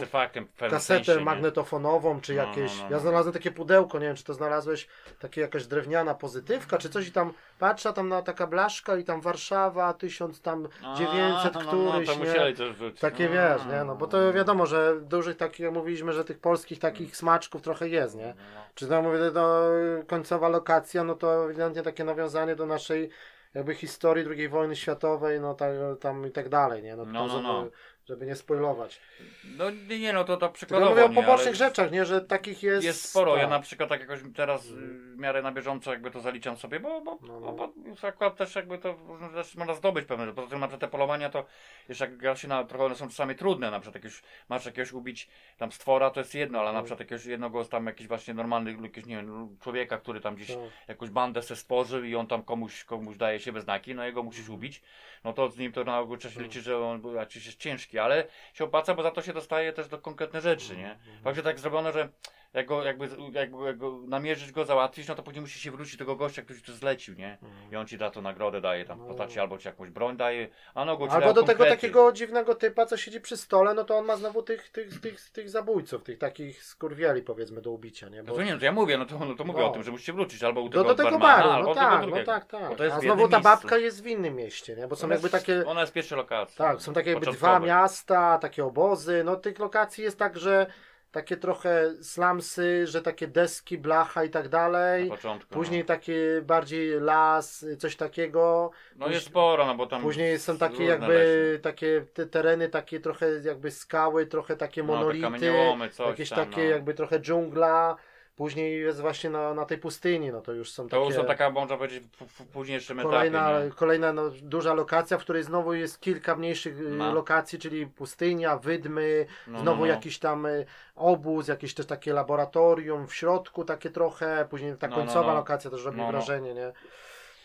kasetę 0.59 1.05
sensie, 1.05 1.25
magnetofonową, 1.25 2.21
czy 2.21 2.35
No, 2.35 2.43
jakieś. 2.43 2.73
no, 2.77 2.83
no, 2.83 2.91
Ja 2.91 2.97
no. 2.97 3.01
znalazłem 3.01 3.33
takie 3.33 3.51
pudełko, 3.51 3.99
nie 3.99 4.07
wiem, 4.07 4.17
czy 4.17 4.25
to 4.25 4.35
znalazłeś, 4.35 4.89
takie 5.19 5.41
jakaś 5.41 5.67
drewniana 5.67 6.15
pozytywka, 6.15 6.79
czy 6.79 6.89
coś 6.91 7.09
i 7.09 7.13
tam 7.13 7.33
patrzę, 7.59 7.93
tam 7.93 8.09
na 8.09 8.23
taka 8.23 8.47
blaszka 8.47 8.97
i 8.97 9.05
tam 9.05 9.21
Warszawa, 9.21 9.95
tysiąc 9.95 10.41
tam 10.41 10.69
900 10.97 11.55
no, 11.55 11.61
no, 11.61 11.69
któryś, 11.69 12.09
to 12.09 12.15
nie? 12.15 12.93
Takie 13.01 13.25
No, 13.25 13.33
wiesz, 13.33 13.67
nie? 13.73 13.85
No 13.85 13.97
bo 13.97 14.07
to 14.07 14.33
wiadomo, 14.33 14.67
że 14.67 15.01
dużych 15.01 15.37
takich, 15.37 15.61
jak 15.61 15.73
mówiliśmy, 15.73 16.13
że 16.13 16.25
tych 16.25 16.39
polskich 16.39 16.79
takich 16.79 17.17
smaczków 17.17 17.63
trochę 17.63 17.89
jest, 17.89 18.17
nie? 18.17 18.35
No. 18.55 18.61
Czy 18.75 18.89
tam 18.89 19.05
mówię, 19.19 19.31
to 19.31 19.71
końcowa 20.07 20.49
lokacja, 20.49 21.05
no 21.05 21.15
to 21.15 21.45
ewidentnie 21.45 21.83
takie 21.83 22.05
nawiązanie 22.05 22.57
do 22.57 22.67
naszej 22.67 23.11
jakby 23.55 23.75
historii 23.75 24.27
II 24.29 24.49
wojny 24.49 24.77
światowej, 24.77 25.41
no 25.41 25.55
tak, 25.55 25.73
tam 26.01 26.27
i 26.27 26.31
tak 26.31 26.49
dalej, 26.49 26.83
nie? 26.83 26.97
No, 26.97 27.05
No, 27.05 27.27
no, 27.27 27.43
no. 27.43 27.71
Żeby 28.09 28.27
nie 28.27 28.35
spoilować. 28.35 29.01
No 29.45 29.71
nie, 29.71 29.99
nie, 29.99 30.13
no 30.13 30.25
to 30.25 30.37
to 30.37 30.37
Tylko 30.37 30.47
ja 30.47 30.53
przykładowo, 30.55 30.91
mówię 30.91 31.05
o 31.05 31.09
pobocznych 31.23 31.55
rzeczach, 31.55 31.91
nie? 31.93 32.05
Że 32.05 32.21
takich 32.21 32.63
jest... 32.63 32.85
Jest 32.85 33.09
sporo, 33.09 33.37
ja 33.37 33.43
tak. 33.43 33.51
na 33.51 33.61
przykład 33.61 33.89
tak 33.89 34.01
jakoś 34.01 34.21
teraz 34.37 34.67
y, 34.67 34.73
w 34.75 35.19
miarę 35.19 35.43
na 35.43 35.53
bieżąco 35.53 35.91
jakby 35.93 36.11
to 36.11 36.21
zaliczam 36.21 36.57
sobie, 36.57 36.81
bo, 36.81 37.01
bo, 37.01 37.19
No, 37.23 37.41
bo, 37.41 37.41
no. 37.41 37.53
bo 37.53 37.73
już 37.89 38.05
akurat 38.05 38.37
też 38.37 38.55
jakby 38.55 38.79
to 38.79 38.95
też 39.35 39.55
można 39.55 39.75
zdobyć 39.75 40.07
pewne, 40.07 40.33
poza 40.33 40.49
tym 40.49 40.61
na 40.61 40.67
przykład 40.67 40.81
te 40.81 40.89
polowania 40.89 41.31
to 41.31 41.45
jeszcze 41.89 42.05
jak 42.05 42.17
gra 42.17 42.37
się 42.37 42.49
na, 42.49 42.65
trochę 42.65 42.85
one 42.85 42.95
są 42.95 43.09
czasami 43.09 43.35
trudne, 43.35 43.71
na 43.71 43.81
przykład 43.81 44.05
jakieś, 44.05 44.23
masz 44.49 44.67
jakiegoś 44.67 44.93
ubić 44.93 45.29
tam 45.59 45.73
stwora 45.73 46.11
to 46.11 46.21
jest 46.21 46.35
jedno, 46.35 46.59
ale 46.61 46.73
na 46.73 46.79
No. 46.79 46.83
przykład 46.85 47.01
jakiegoś 47.01 47.27
jednego 47.27 47.65
tam 47.65 47.87
jakiś 47.87 48.09
właśnie 48.09 48.35
normalny, 48.35 48.71
jakiegoś 48.73 49.07
nie 49.07 49.17
wiem, 49.17 49.57
człowieka, 49.63 49.99
który 49.99 50.21
tam 50.21 50.35
gdzieś 50.37 50.49
Tak. 50.49 50.59
jakąś 50.89 51.11
bandę 51.11 51.43
se 51.43 51.57
stworzył 51.57 52.05
i 52.05 52.15
on 52.15 52.27
tam 52.27 52.43
komuś, 52.43 52.85
komuś 52.85 53.17
daje 53.17 53.41
siebie 53.41 53.61
znaki, 53.61 53.95
no 53.95 54.05
jego 54.05 54.23
musisz 54.23 54.49
ubić, 54.49 54.83
no 55.25 55.33
to 55.33 55.49
z 55.51 55.59
nim 55.59 55.73
to 55.73 55.85
na 55.85 55.99
ogół 55.99 56.17
trzeba 56.17 56.35
Mm. 56.35 56.45
liczyć, 56.45 56.65
że 56.65 56.79
on 56.79 57.01
był 57.01 57.15
raczej 57.15 57.43
jest 57.45 57.59
ciężki, 57.59 57.94
ale 58.03 58.27
się 58.55 58.65
opłaca, 58.65 58.95
bo 58.95 59.03
za 59.03 59.11
to 59.11 59.23
się 59.23 59.33
dostaje 59.33 59.73
też 59.73 59.89
do 59.89 59.99
konkretne 59.99 60.41
rzeczy, 60.41 60.77
nie? 60.77 60.99
Także 61.25 61.43
tak 61.43 61.59
zrobiono, 61.59 61.93
że 61.93 62.09
jak 62.55 62.67
go, 62.67 62.85
jakby, 62.85 63.09
jakby, 63.33 63.65
jak 63.67 63.77
go 63.79 63.99
namierzyć 64.07 64.53
go, 64.53 64.65
załatwić, 64.65 65.09
no 65.09 65.15
to 65.15 65.23
później 65.23 65.41
musisz 65.43 65.63
się 65.63 65.71
wrócić 65.71 65.97
do 65.97 65.99
tego 65.99 66.17
gościa, 66.17 66.43
który 66.43 66.59
ci 66.61 66.67
to 66.67 66.73
zlecił, 66.73 67.15
nie? 67.15 67.39
I 67.73 67.77
on 67.77 67.87
ci 67.87 67.99
da 67.99 68.11
to 68.11 68.23
nagrodę, 68.23 68.61
daje 68.61 68.85
tam 68.85 68.99
No. 68.99 69.05
postaci, 69.07 69.41
albo 69.41 69.59
ci 69.59 69.69
jakąś 69.69 69.91
broń 69.91 70.17
daje, 70.17 70.49
a 70.75 70.85
no 70.85 70.97
go 70.97 71.11
Albo 71.11 71.33
do 71.33 71.43
tego 71.43 71.47
konkrety. 71.59 71.77
takiego 71.77 72.13
dziwnego 72.13 72.55
typa, 72.55 72.87
co 72.87 72.97
siedzi 72.97 73.21
przy 73.21 73.37
stole, 73.37 73.75
no 73.75 73.85
to 73.85 73.99
on 73.99 74.05
ma 74.05 74.17
znowu 74.17 74.43
tych, 74.43 74.69
tych, 74.69 75.01
tych, 75.01 75.31
tych 75.31 75.51
zabójców, 75.51 76.03
tych 76.03 76.19
takich 76.19 76.65
skurwieli 76.65 77.23
powiedzmy 77.23 77.61
do 77.63 77.71
ubicia, 77.71 78.09
nie? 78.09 78.23
No 78.23 78.25
Bo... 78.33 78.35
to 78.39 78.43
nie, 78.43 78.53
no 78.53 78.59
to 78.59 78.65
ja 78.65 78.73
mówię, 78.73 78.99
no 78.99 79.07
to, 79.07 79.19
no 79.19 79.35
to 79.35 79.45
mówię 79.45 79.61
No. 79.61 79.67
o 79.71 79.73
tym, 79.73 79.83
że 79.83 79.91
musicie 79.91 80.13
wrócić 80.13 80.43
albo 80.43 80.61
u 80.61 80.69
tego 80.69 80.85
do 80.85 80.95
tego 80.95 81.11
barmana, 81.11 81.37
baru, 81.39 81.51
albo 81.51 81.69
no 81.69 81.75
tego 81.75 81.87
tak, 81.87 82.11
no 82.11 82.17
tak, 82.25 82.45
tak. 82.79 82.91
A 82.93 82.99
w 82.99 83.03
znowu 83.03 83.29
ta 83.29 83.41
babka 83.41 83.77
jest 83.79 84.03
w 84.03 84.07
innym 84.07 84.37
mieście, 84.37 84.77
nie? 84.77 84.89
Bo 84.89 84.97
są 84.97 85.05
Ona 85.07 85.15
jakby 85.15 85.27
jest- 85.27 85.47
takie... 85.47 85.67
Ona 85.67 85.81
jest 85.81 85.93
pierwsza 85.93 86.17
lokacja. 86.17 86.65
Tak, 86.65 86.83
są 86.83 86.93
takie 86.93 87.11
jakby 87.11 87.27
dwa 87.27 87.59
miasta, 87.61 88.39
takie 88.39 88.65
obozy. 88.65 89.23
No 89.25 89.37
tych 89.37 89.59
lokacji 89.59 90.05
jest 90.05 90.19
tak, 90.19 90.39
że 90.39 90.67
takie 91.15 91.37
trochę 91.37 91.93
slumsy, 92.03 92.87
że 92.87 93.03
takie 93.03 93.27
deski, 93.29 93.79
blacha 93.79 94.25
i 94.25 94.31
tak 94.31 94.45
Na 94.45 94.51
dalej. 94.51 95.09
początku. 95.09 95.55
Później 95.55 95.85
takie 95.85 96.17
bardziej 96.43 97.01
las, 97.01 97.67
coś 97.79 97.97
takiego. 97.97 98.71
no. 98.97 99.07
no 99.07 99.13
jest 99.13 99.27
sporo, 99.27 99.67
no 99.67 99.75
bo 99.75 99.87
tam 99.87 100.03
Później 100.03 100.39
są 100.39 100.59
takie 100.59 100.85
jakby 100.85 101.15
lesie. 101.15 101.59
takie 101.63 102.05
te 102.15 102.27
tereny, 102.27 102.69
takie 102.69 103.01
trochę 103.01 103.27
jakby 103.45 103.71
skały, 103.71 104.27
trochę 104.27 104.57
takie 104.57 104.83
No, 104.83 104.87
monolity, 104.95 105.51
coś 105.91 106.07
jakieś 106.07 106.29
tam, 106.29 106.39
takie 106.39 106.63
no. 106.65 106.71
jakby 106.71 106.95
trochę 106.95 107.21
dżungla. 107.21 107.97
Później 108.37 108.81
jest 108.81 109.01
właśnie 109.01 109.31
na, 109.31 109.55
na 109.55 109.65
tej 109.65 109.79
pustyni, 109.79 110.33
no 110.33 110.41
to 110.41 110.53
już 110.53 110.71
są 110.73 110.83
To 110.83 110.89
takie... 110.89 111.05
już 111.07 111.15
są 111.15 111.25
taka, 111.25 111.51
można 111.51 111.77
powiedzieć, 111.77 112.05
późniejszym 112.53 112.99
Kolejna, 113.03 113.51
etapie, 113.51 113.65
nie? 113.65 113.71
kolejna 113.71 114.13
no, 114.13 114.31
duża 114.43 114.75
lokacja, 114.75 115.19
w 115.19 115.21
której 115.21 115.43
znowu 115.43 115.75
jest 115.75 116.01
kilka 116.01 116.37
mniejszych 116.37 116.81
y, 116.81 116.83
No. 116.83 117.15
lokacji, 117.15 117.59
czyli 117.59 117.87
pustynia, 117.87 118.57
wydmy, 118.57 119.27
No, 119.47 119.61
znowu 119.61 119.81
no, 119.81 119.87
no. 119.87 119.93
jakiś 119.93 120.19
tam 120.19 120.47
y, 120.47 120.67
obóz, 120.97 121.49
jakieś 121.49 121.75
też 121.75 121.87
takie 121.87 122.13
laboratorium 122.13 123.07
w 123.07 123.15
środku, 123.15 123.65
takie 123.65 123.91
trochę, 123.91 124.47
później 124.51 124.77
ta 124.77 124.89
No, 124.89 124.97
końcowa 124.97 125.35
lokacja 125.35 125.71
też 125.71 125.85
robi 125.85 126.01
wrażenie, 126.07 126.55
nie? 126.55 126.73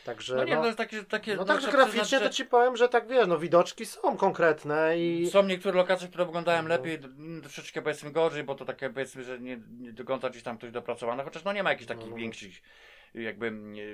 Także, 0.09 0.35
No 0.35 0.43
nie, 0.43 0.55
no, 0.55 0.61
to 0.61 0.65
jest 0.67 0.77
takie, 0.77 1.03
takie 1.03 1.35
no 1.35 1.45
także 1.45 1.71
graficznie 1.71 2.01
przyznać, 2.01 2.23
to 2.23 2.29
ci 2.29 2.45
powiem, 2.45 2.77
że 2.77 2.89
tak 2.89 3.07
wiesz, 3.07 3.27
no 3.27 3.39
widoczki 3.39 3.85
są 3.85 4.17
konkretne 4.17 4.99
i... 4.99 5.29
Są 5.31 5.43
niektóre 5.43 5.77
lokacje, 5.77 6.07
które 6.07 6.25
wyglądają 6.25 6.61
No. 6.63 6.69
lepiej, 6.69 6.99
inne 7.17 7.41
troszeczkę 7.41 7.81
powiedzmy 7.81 8.11
gorzej, 8.11 8.43
bo 8.43 8.55
to 8.55 8.65
takie 8.65 8.89
powiedzmy, 8.89 9.23
że 9.23 9.39
nie, 9.39 9.59
nie 9.79 9.93
do 9.93 10.03
końca 10.03 10.29
gdzieś 10.29 10.43
tam 10.43 10.57
coś 10.57 10.71
dopracowane, 10.71 11.23
chociaż 11.23 11.43
no 11.43 11.53
nie 11.53 11.63
ma 11.63 11.69
jakichś 11.69 11.87
takich 11.87 12.03
No, 12.05 12.09
no. 12.11 12.15
większych 12.17 12.61
jakby 13.13 13.51
nie, 13.51 13.85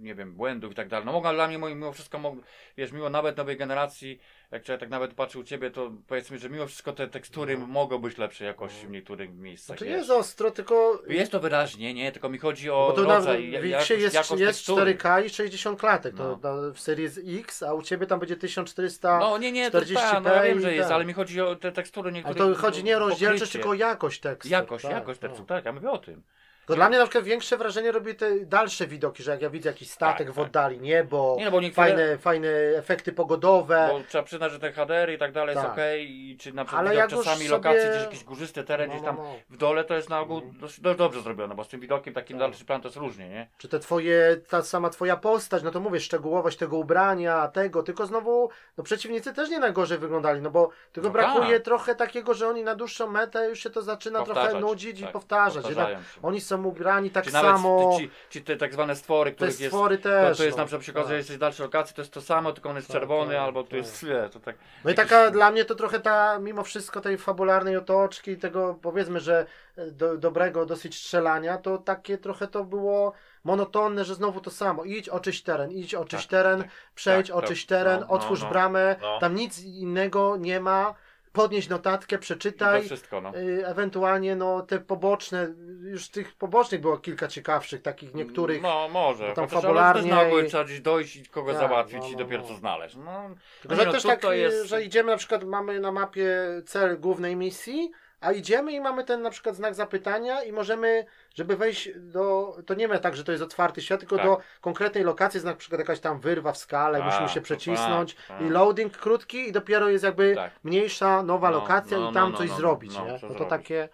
nie 0.00 0.14
wiem, 0.14 0.32
błędów 0.34 0.72
i 0.72 0.74
tak 0.74 0.88
dalej. 0.88 1.06
No 1.06 1.12
mogą 1.12 1.32
dla 1.32 1.48
mnie 1.48 1.58
mimo 1.58 1.92
wszystko, 1.92 2.36
wiesz, 2.76 2.92
mimo 2.92 3.10
nawet 3.10 3.36
nowej 3.36 3.56
generacji, 3.56 4.20
jak 4.50 4.64
człowiek 4.64 4.80
tak 4.80 4.88
nawet 4.90 5.14
patrzył 5.14 5.40
u 5.40 5.44
ciebie, 5.44 5.70
to 5.70 5.92
powiedzmy, 6.06 6.38
że 6.38 6.50
mimo 6.50 6.66
wszystko 6.66 6.92
te 6.92 7.08
tekstury 7.08 7.58
mogą 7.58 7.98
być 7.98 8.18
lepszej 8.18 8.46
jakości 8.46 8.86
w 8.86 8.90
niektórych 8.90 9.34
miejscach. 9.34 9.66
Znaczy 9.66 9.84
wiesz. 9.84 9.96
jest 9.98 10.10
ostro, 10.10 10.50
tylko... 10.50 11.02
Jest 11.08 11.32
to 11.32 11.40
wyraźnie, 11.40 11.94
nie? 11.94 12.12
Tylko 12.12 12.28
mi 12.28 12.38
chodzi 12.38 12.70
o 12.70 12.86
Bo 12.90 12.92
to 13.02 13.08
na 13.08 13.14
rodzaj, 13.14 13.48
w 13.50 13.52
ja- 13.52 13.60
Wixie 13.60 13.70
jakość- 13.70 14.02
jest, 14.02 14.14
jakość 14.14 14.40
jest 14.40 14.58
tekstury. 14.58 14.94
4K 14.94 15.24
i 15.24 15.30
60 15.30 15.80
klatek, 15.80 16.14
to 16.16 16.38
No. 16.42 16.56
na- 16.66 16.72
w 16.74 16.80
Series 16.80 17.20
X, 17.26 17.62
a 17.62 17.74
u 17.74 17.82
Ciebie 17.82 18.06
tam 18.06 18.20
będzie 18.20 18.36
1400... 18.36 19.18
No 19.18 19.38
nie, 19.38 19.52
nie, 19.52 19.70
to 19.70 19.78
40p 19.80 19.94
ta, 19.94 20.20
no 20.20 20.34
ja 20.34 20.42
wiem, 20.42 20.60
że 20.60 20.74
jest, 20.74 20.88
tak. 20.88 20.94
ale 20.94 21.04
mi 21.04 21.12
chodzi 21.12 21.40
o 21.40 21.56
te 21.56 21.72
tekstury 21.72 22.08
Ale 22.08 22.14
niektórych. 22.18 22.56
to 22.56 22.62
chodzi 22.62 22.84
nie 22.84 22.96
o 22.96 23.00
rozdzielczość, 23.00 23.52
tylko 23.52 23.68
o 23.68 23.74
jakość 23.74 24.20
tekstu. 24.20 24.48
Jakość, 24.52 24.82
tak, 24.82 24.92
jakość 24.92 25.20
no. 25.20 25.28
tekstu, 25.28 25.44
tak, 25.46 25.64
ja 25.64 25.72
mówię 25.72 25.90
o 25.90 25.98
tym. 25.98 26.22
To 26.68 26.74
dla 26.74 26.88
mnie 26.88 26.98
na 26.98 27.04
przykład 27.04 27.24
większe 27.24 27.56
wrażenie 27.56 27.92
robi 27.92 28.14
te 28.14 28.40
dalsze 28.40 28.86
widoki, 28.86 29.22
że 29.22 29.30
jak 29.30 29.42
ja 29.42 29.50
widzę 29.50 29.68
jakiś 29.68 29.90
statek 29.90 30.26
Tak, 30.26 30.32
w 30.32 30.36
tak. 30.36 30.44
oddali, 30.46 30.80
niebo, 30.80 31.34
Nie, 31.38 31.44
no 31.44 31.50
bo 31.50 31.60
niektóre- 31.60 31.86
fajne, 31.88 32.18
fajne 32.18 32.48
efekty 32.76 33.12
pogodowe. 33.12 33.88
Bo 33.92 34.00
trzeba 34.08 34.24
przyznać, 34.24 34.52
że 34.52 34.58
te 34.58 34.72
HDR 34.72 35.10
i 35.12 35.18
tak 35.18 35.32
dalej 35.32 35.54
jest 35.54 35.62
Tak. 35.66 35.72
okej, 35.72 36.10
i 36.10 36.36
czy 36.36 36.52
na 36.52 36.64
przykład 36.64 36.86
Ale 36.86 36.94
jak 36.96 37.10
czasami 37.10 37.36
sobie- 37.36 37.50
lokacji, 37.50 37.90
gdzieś 37.90 38.02
jakiś 38.02 38.24
górzysty 38.24 38.64
teren, 38.64 38.88
No, 38.88 38.94
gdzieś 38.94 39.06
no, 39.06 39.12
tam 39.12 39.16
no. 39.24 39.34
w 39.50 39.56
dole 39.56 39.84
to 39.84 39.94
jest 39.94 40.08
na 40.08 40.20
ogół 40.20 40.40
dość, 40.60 40.80
dość 40.80 40.98
dobrze 40.98 41.22
zrobione, 41.22 41.54
bo 41.54 41.64
z 41.64 41.68
tym 41.68 41.80
widokiem 41.80 42.14
takim 42.14 42.38
Tak. 42.38 42.50
dalszy 42.50 42.64
plan 42.64 42.80
to 42.80 42.88
jest 42.88 42.96
różnie, 42.98 43.28
nie? 43.28 43.48
Czy 43.58 43.68
te 43.68 43.78
twoje, 43.78 44.36
ta 44.48 44.62
sama 44.62 44.90
twoja 44.90 45.16
postać, 45.16 45.62
no 45.62 45.70
to 45.70 45.80
mówię, 45.80 46.00
szczegółowość 46.00 46.58
tego 46.58 46.76
ubrania, 46.76 47.48
tego, 47.48 47.82
tylko 47.82 48.06
znowu, 48.06 48.50
no 48.78 48.84
przeciwnicy 48.84 49.32
też 49.34 49.50
nie 49.50 49.58
najgorzej 49.60 49.98
wyglądali, 49.98 50.40
no 50.42 50.50
bo 50.50 50.70
tylko 50.92 51.10
brakuje 51.10 51.54
tak. 51.56 51.64
trochę 51.64 51.94
takiego, 51.94 52.34
że 52.34 52.48
oni 52.48 52.62
na 52.62 52.74
dłuższą 52.74 53.06
metę 53.10 53.48
już 53.48 53.58
się 53.62 53.70
to 53.70 53.82
zaczyna 53.82 54.18
trochę 54.24 54.34
Powtarzać, 54.40 54.60
nudzić 54.62 55.00
i 55.00 55.02
tak, 55.02 55.12
powtarzać. 55.12 55.66
Jednak 55.68 55.88
oni 56.22 56.40
są 56.40 56.57
ubrani 56.66 57.10
tak 57.10 57.24
Czy 57.24 57.32
nawet 57.32 57.50
samo, 57.56 57.96
ci, 57.98 58.10
ci 58.30 58.42
te 58.44 58.56
tak 58.56 58.72
zwane 58.72 58.96
stwory, 58.96 59.32
których 59.32 59.60
jest... 59.60 59.72
stwory 59.72 59.98
To, 59.98 60.02
też. 60.02 60.38
to 60.38 60.44
jest 60.44 60.56
no. 60.56 60.62
na 60.62 60.66
przykład 60.66 60.88
przykład, 60.88 61.04
Tak. 61.04 61.10
że 61.10 61.16
jesteś 61.16 61.36
w 61.36 61.40
dalszej 61.40 61.64
lokacji, 61.64 61.94
to 61.96 62.02
jest 62.02 62.12
to 62.12 62.20
samo, 62.20 62.52
tylko 62.52 62.70
on 62.70 62.76
jest 62.76 62.88
Tak, 62.88 62.96
czerwony, 62.96 63.34
tak, 63.34 63.42
albo 63.42 63.62
tu 63.62 63.68
tak. 63.68 63.76
jest... 63.78 64.02
Nie, 64.02 64.28
to 64.32 64.40
tak... 64.40 64.56
No 64.84 64.90
i 64.90 64.94
jakiś- 64.94 65.10
taka 65.10 65.30
dla 65.30 65.50
mnie 65.50 65.64
to 65.64 65.74
trochę 65.74 66.00
ta, 66.00 66.38
mimo 66.38 66.62
wszystko 66.64 67.00
tej 67.00 67.18
fabularnej 67.18 67.76
otoczki, 67.76 68.36
tego 68.36 68.78
powiedzmy, 68.82 69.20
że 69.20 69.46
e, 69.76 69.90
do, 69.90 70.16
dobrego 70.18 70.66
dosyć 70.66 70.96
strzelania, 70.96 71.58
to 71.58 71.78
takie 71.78 72.18
trochę 72.18 72.46
to 72.46 72.64
było 72.64 73.12
monotonne, 73.44 74.04
że 74.04 74.14
znowu 74.14 74.40
to 74.40 74.50
samo. 74.50 74.84
Idź, 74.84 75.08
oczyść 75.08 75.42
teren, 75.42 75.70
idź, 75.70 75.94
oczyść 75.94 76.22
Tak, 76.26 76.30
teren, 76.30 76.62
tak. 76.62 76.70
przejdź, 76.94 77.26
Tak, 77.26 77.36
to- 77.36 77.44
oczyść 77.44 77.66
teren, 77.66 78.00
no, 78.00 78.06
no, 78.06 78.12
otwórz 78.12 78.42
no, 78.42 78.48
bramę, 78.48 78.96
no. 79.00 79.18
tam 79.18 79.34
nic 79.34 79.62
innego 79.62 80.36
nie 80.36 80.60
ma, 80.60 80.94
podnieś 81.42 81.68
notatkę, 81.68 82.16
I 82.16 82.18
to 82.18 82.22
przeczytaj. 82.22 82.82
wszystko, 82.82 83.20
no. 83.20 83.36
y, 83.36 83.66
Ewentualnie 83.66 84.36
no 84.36 84.62
te 84.62 84.78
poboczne, 84.80 85.54
już 85.82 86.08
tych 86.08 86.34
pobocznych 86.34 86.80
było 86.80 86.98
kilka 86.98 87.28
ciekawszych, 87.28 87.82
takich 87.82 88.14
niektórych. 88.14 88.62
No, 88.62 88.88
może. 88.88 89.32
tam 89.32 89.44
Chociaż 89.48 89.62
fabularnie 89.62 90.00
ale 90.14 90.22
też 90.22 90.24
na 90.24 90.32
ogół 90.32 90.44
i- 90.44 90.48
trzeba 90.48 90.64
gdzieś 90.64 90.80
dojść 90.80 91.16
i 91.16 91.26
kogo 91.26 91.52
Tak, 91.52 91.60
załatwić 91.60 91.98
no, 92.02 92.08
i 92.08 92.12
no, 92.12 92.18
dopiero 92.18 92.42
no. 92.42 92.48
co 92.48 92.54
znaleźć. 92.54 92.96
No, 92.96 93.30
Tylko, 93.62 93.76
że 93.76 93.84
no, 93.86 93.92
też 93.92 94.02
tak, 94.02 94.24
jest... 94.30 94.66
że 94.66 94.82
idziemy 94.84 95.10
na 95.10 95.16
przykład, 95.16 95.44
mamy 95.44 95.80
na 95.80 95.92
mapie 95.92 96.36
cel 96.66 97.00
głównej 97.00 97.36
misji, 97.36 97.90
a 98.20 98.32
idziemy 98.32 98.72
i 98.72 98.80
mamy 98.80 99.04
ten 99.04 99.22
na 99.22 99.30
przykład 99.30 99.56
znak 99.56 99.74
zapytania 99.74 100.42
i 100.42 100.52
możemy, 100.52 101.04
żeby 101.34 101.56
wejść 101.56 101.90
do, 101.96 102.56
to 102.66 102.74
nie 102.74 102.88
ma 102.88 102.98
tak, 102.98 103.16
że 103.16 103.24
to 103.24 103.32
jest 103.32 103.44
otwarty 103.44 103.80
świat, 103.82 104.00
tylko 104.00 104.16
Tak. 104.16 104.26
do 104.26 104.38
konkretnej 104.60 105.04
lokacji, 105.04 105.40
znak 105.40 105.54
na 105.54 105.58
przykład 105.58 105.78
jakaś 105.78 106.00
tam 106.00 106.20
wyrwa 106.20 106.52
w 106.52 106.58
skale, 106.58 106.98
Tak, 106.98 107.06
musimy 107.12 107.28
się 107.28 107.40
przecisnąć 107.40 108.14
tak, 108.14 108.24
tak. 108.28 108.46
i 108.46 108.50
loading 108.50 108.96
krótki 108.96 109.48
i 109.48 109.52
dopiero 109.52 109.88
jest 109.88 110.04
jakby 110.04 110.34
Tak. 110.34 110.52
mniejsza, 110.64 111.22
nowa 111.22 111.50
No, 111.50 111.56
lokacja 111.56 111.98
no, 111.98 112.10
i 112.10 112.14
tam 112.14 112.32
no, 112.32 112.38
coś 112.38 112.50
no, 112.50 112.56
zrobić, 112.56 112.94
no, 112.94 113.04
nie? 113.04 113.12
No 113.12 113.18
to 113.18 113.28
zrobić. 113.28 113.48
takie... 113.48 113.88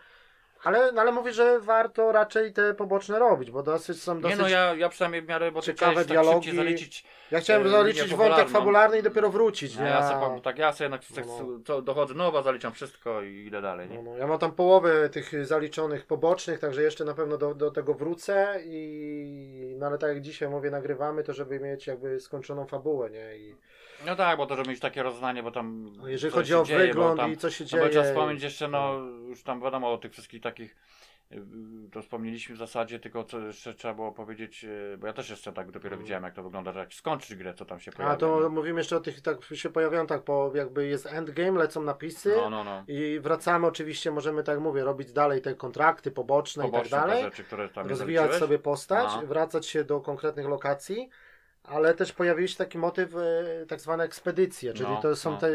Ale, 0.64 0.92
no 0.92 1.00
ale 1.00 1.12
mówię, 1.12 1.32
że 1.32 1.60
warto 1.60 2.12
raczej 2.12 2.52
te 2.52 2.74
poboczne 2.74 3.18
robić, 3.18 3.50
bo 3.50 3.62
dosyć 3.62 4.02
są 4.02 4.14
Nie 4.14 4.20
dosyć... 4.20 4.38
no, 4.38 4.48
ja, 4.48 4.74
ja 4.74 4.88
przynajmniej 4.88 5.22
w 5.22 5.28
miarę, 5.28 5.52
bo 5.52 5.60
ty 5.60 5.66
ciekawe 5.66 5.92
chciałeś 5.92 6.06
tak 6.08 6.14
dialogi. 6.16 6.56
zaliczyć. 6.56 7.04
Ja 7.30 7.40
chciałem 7.40 7.66
e, 7.66 7.70
zaliczyć 7.70 8.14
wątek 8.14 8.48
fabularny 8.48 8.98
i 8.98 9.02
dopiero 9.02 9.30
wrócić, 9.30 9.76
No, 9.76 9.82
nie? 9.82 9.88
ja 9.88 10.08
sobie, 10.08 10.40
tak, 10.40 10.58
ja 10.58 10.72
sobie 10.72 10.84
jednak 10.84 11.02
No, 11.26 11.46
no. 11.46 11.58
co 11.66 11.82
dochodzę 11.82 12.14
nowa, 12.14 12.42
zaliczam 12.42 12.72
wszystko 12.72 13.22
i 13.22 13.46
idę 13.46 13.62
dalej, 13.62 13.88
No, 13.88 13.94
nie? 13.94 14.02
no, 14.02 14.16
ja 14.16 14.26
mam 14.26 14.38
tam 14.38 14.52
połowę 14.52 15.08
tych 15.08 15.46
zaliczonych 15.46 16.06
pobocznych, 16.06 16.58
także 16.60 16.82
jeszcze 16.82 17.04
na 17.04 17.14
pewno 17.14 17.36
do, 17.36 17.54
do 17.54 17.70
tego 17.70 17.94
wrócę 17.94 18.58
i 18.64 19.76
no 19.78 19.86
ale 19.86 19.98
tak 19.98 20.08
jak 20.10 20.20
dzisiaj 20.20 20.48
mówię, 20.48 20.70
nagrywamy 20.70 21.24
to, 21.24 21.32
żeby 21.32 21.60
mieć 21.60 21.86
jakby 21.86 22.20
skończoną 22.20 22.66
fabułę, 22.66 23.10
nie? 23.10 23.36
I 23.36 23.56
No 24.06 24.16
tak, 24.16 24.36
bo 24.38 24.46
to 24.46 24.56
żeby 24.56 24.68
mieć 24.70 24.80
takie 24.80 25.02
rozeznanie, 25.02 25.42
bo 25.42 25.50
tam 25.50 25.92
no, 25.96 26.08
jeżeli 26.08 26.32
chodzi 26.34 26.54
o 26.54 26.64
dzieje, 26.64 26.86
wygląd 26.86 27.20
tam, 27.20 27.32
i 27.32 27.36
co 27.36 27.50
się 27.50 27.64
No 27.64 27.70
dzieje. 27.70 27.82
bo 27.84 27.88
trzeba 27.90 28.04
wspomnieć 28.04 28.42
jeszcze, 28.42 28.68
no 28.68 28.98
no. 28.98 29.06
już 29.28 29.42
tam 29.42 29.60
wiadomo 29.60 29.92
o 29.92 29.98
tych 29.98 30.12
wszystkich 30.12 30.42
takich 30.42 30.76
y, 31.32 31.40
to 31.92 32.02
wspomnieliśmy 32.02 32.54
w 32.54 32.58
zasadzie, 32.58 32.98
tylko 33.00 33.24
co 33.24 33.38
jeszcze 33.38 33.74
trzeba 33.74 33.94
było 33.94 34.12
powiedzieć, 34.12 34.64
y, 34.64 34.96
bo 34.98 35.06
ja 35.06 35.12
też 35.12 35.30
jeszcze 35.30 35.52
tak 35.52 35.70
dopiero 35.70 35.96
widziałem 35.96 36.24
jak 36.24 36.34
to 36.34 36.42
wygląda, 36.42 36.72
że 36.72 36.78
jak 36.80 36.94
skończyć 36.94 37.34
grę, 37.34 37.54
co 37.54 37.64
tam 37.64 37.80
się 37.80 37.92
pojawia. 37.92 38.14
A 38.14 38.16
to 38.16 38.40
nie? 38.42 38.48
mówimy 38.48 38.80
jeszcze 38.80 38.96
o 38.96 39.00
tych, 39.00 39.20
tak 39.20 39.44
się 39.54 39.70
pojawiają 39.70 40.06
tak, 40.06 40.22
po 40.22 40.52
jakby 40.54 40.86
jest 40.86 41.06
endgame, 41.06 41.58
lecą 41.58 41.82
napisy 41.82 42.34
No, 42.36 42.50
no, 42.50 42.64
no. 42.64 42.84
i 42.88 43.20
wracamy 43.20 43.66
oczywiście, 43.66 44.10
możemy 44.10 44.42
tak 44.42 44.60
mówię, 44.60 44.84
robić 44.84 45.12
dalej 45.12 45.42
te 45.42 45.54
kontrakty 45.54 46.10
poboczne, 46.10 46.64
Poboczne 46.64 46.88
i 46.88 46.90
tak 46.90 47.00
dalej. 47.08 47.22
rzeczy, 47.24 47.44
które 47.44 47.68
tam 47.68 47.84
nie 47.84 47.90
rozwijać 47.90 48.34
sobie 48.34 48.58
postać, 48.58 49.08
No. 49.20 49.26
wracać 49.26 49.66
się 49.66 49.84
do 49.84 50.00
konkretnych 50.00 50.46
lokacji, 50.46 51.08
ale 51.64 51.94
też 51.94 52.12
pojawił 52.12 52.48
się 52.48 52.56
taki 52.56 52.78
motyw, 52.78 53.14
e, 53.16 53.66
tak 53.66 53.80
zwane 53.80 54.04
ekspedycje, 54.04 54.72
czyli 54.72 54.90
No, 54.90 55.02
to 55.02 55.16
są 55.16 55.30
no. 55.30 55.36
te 55.36 55.48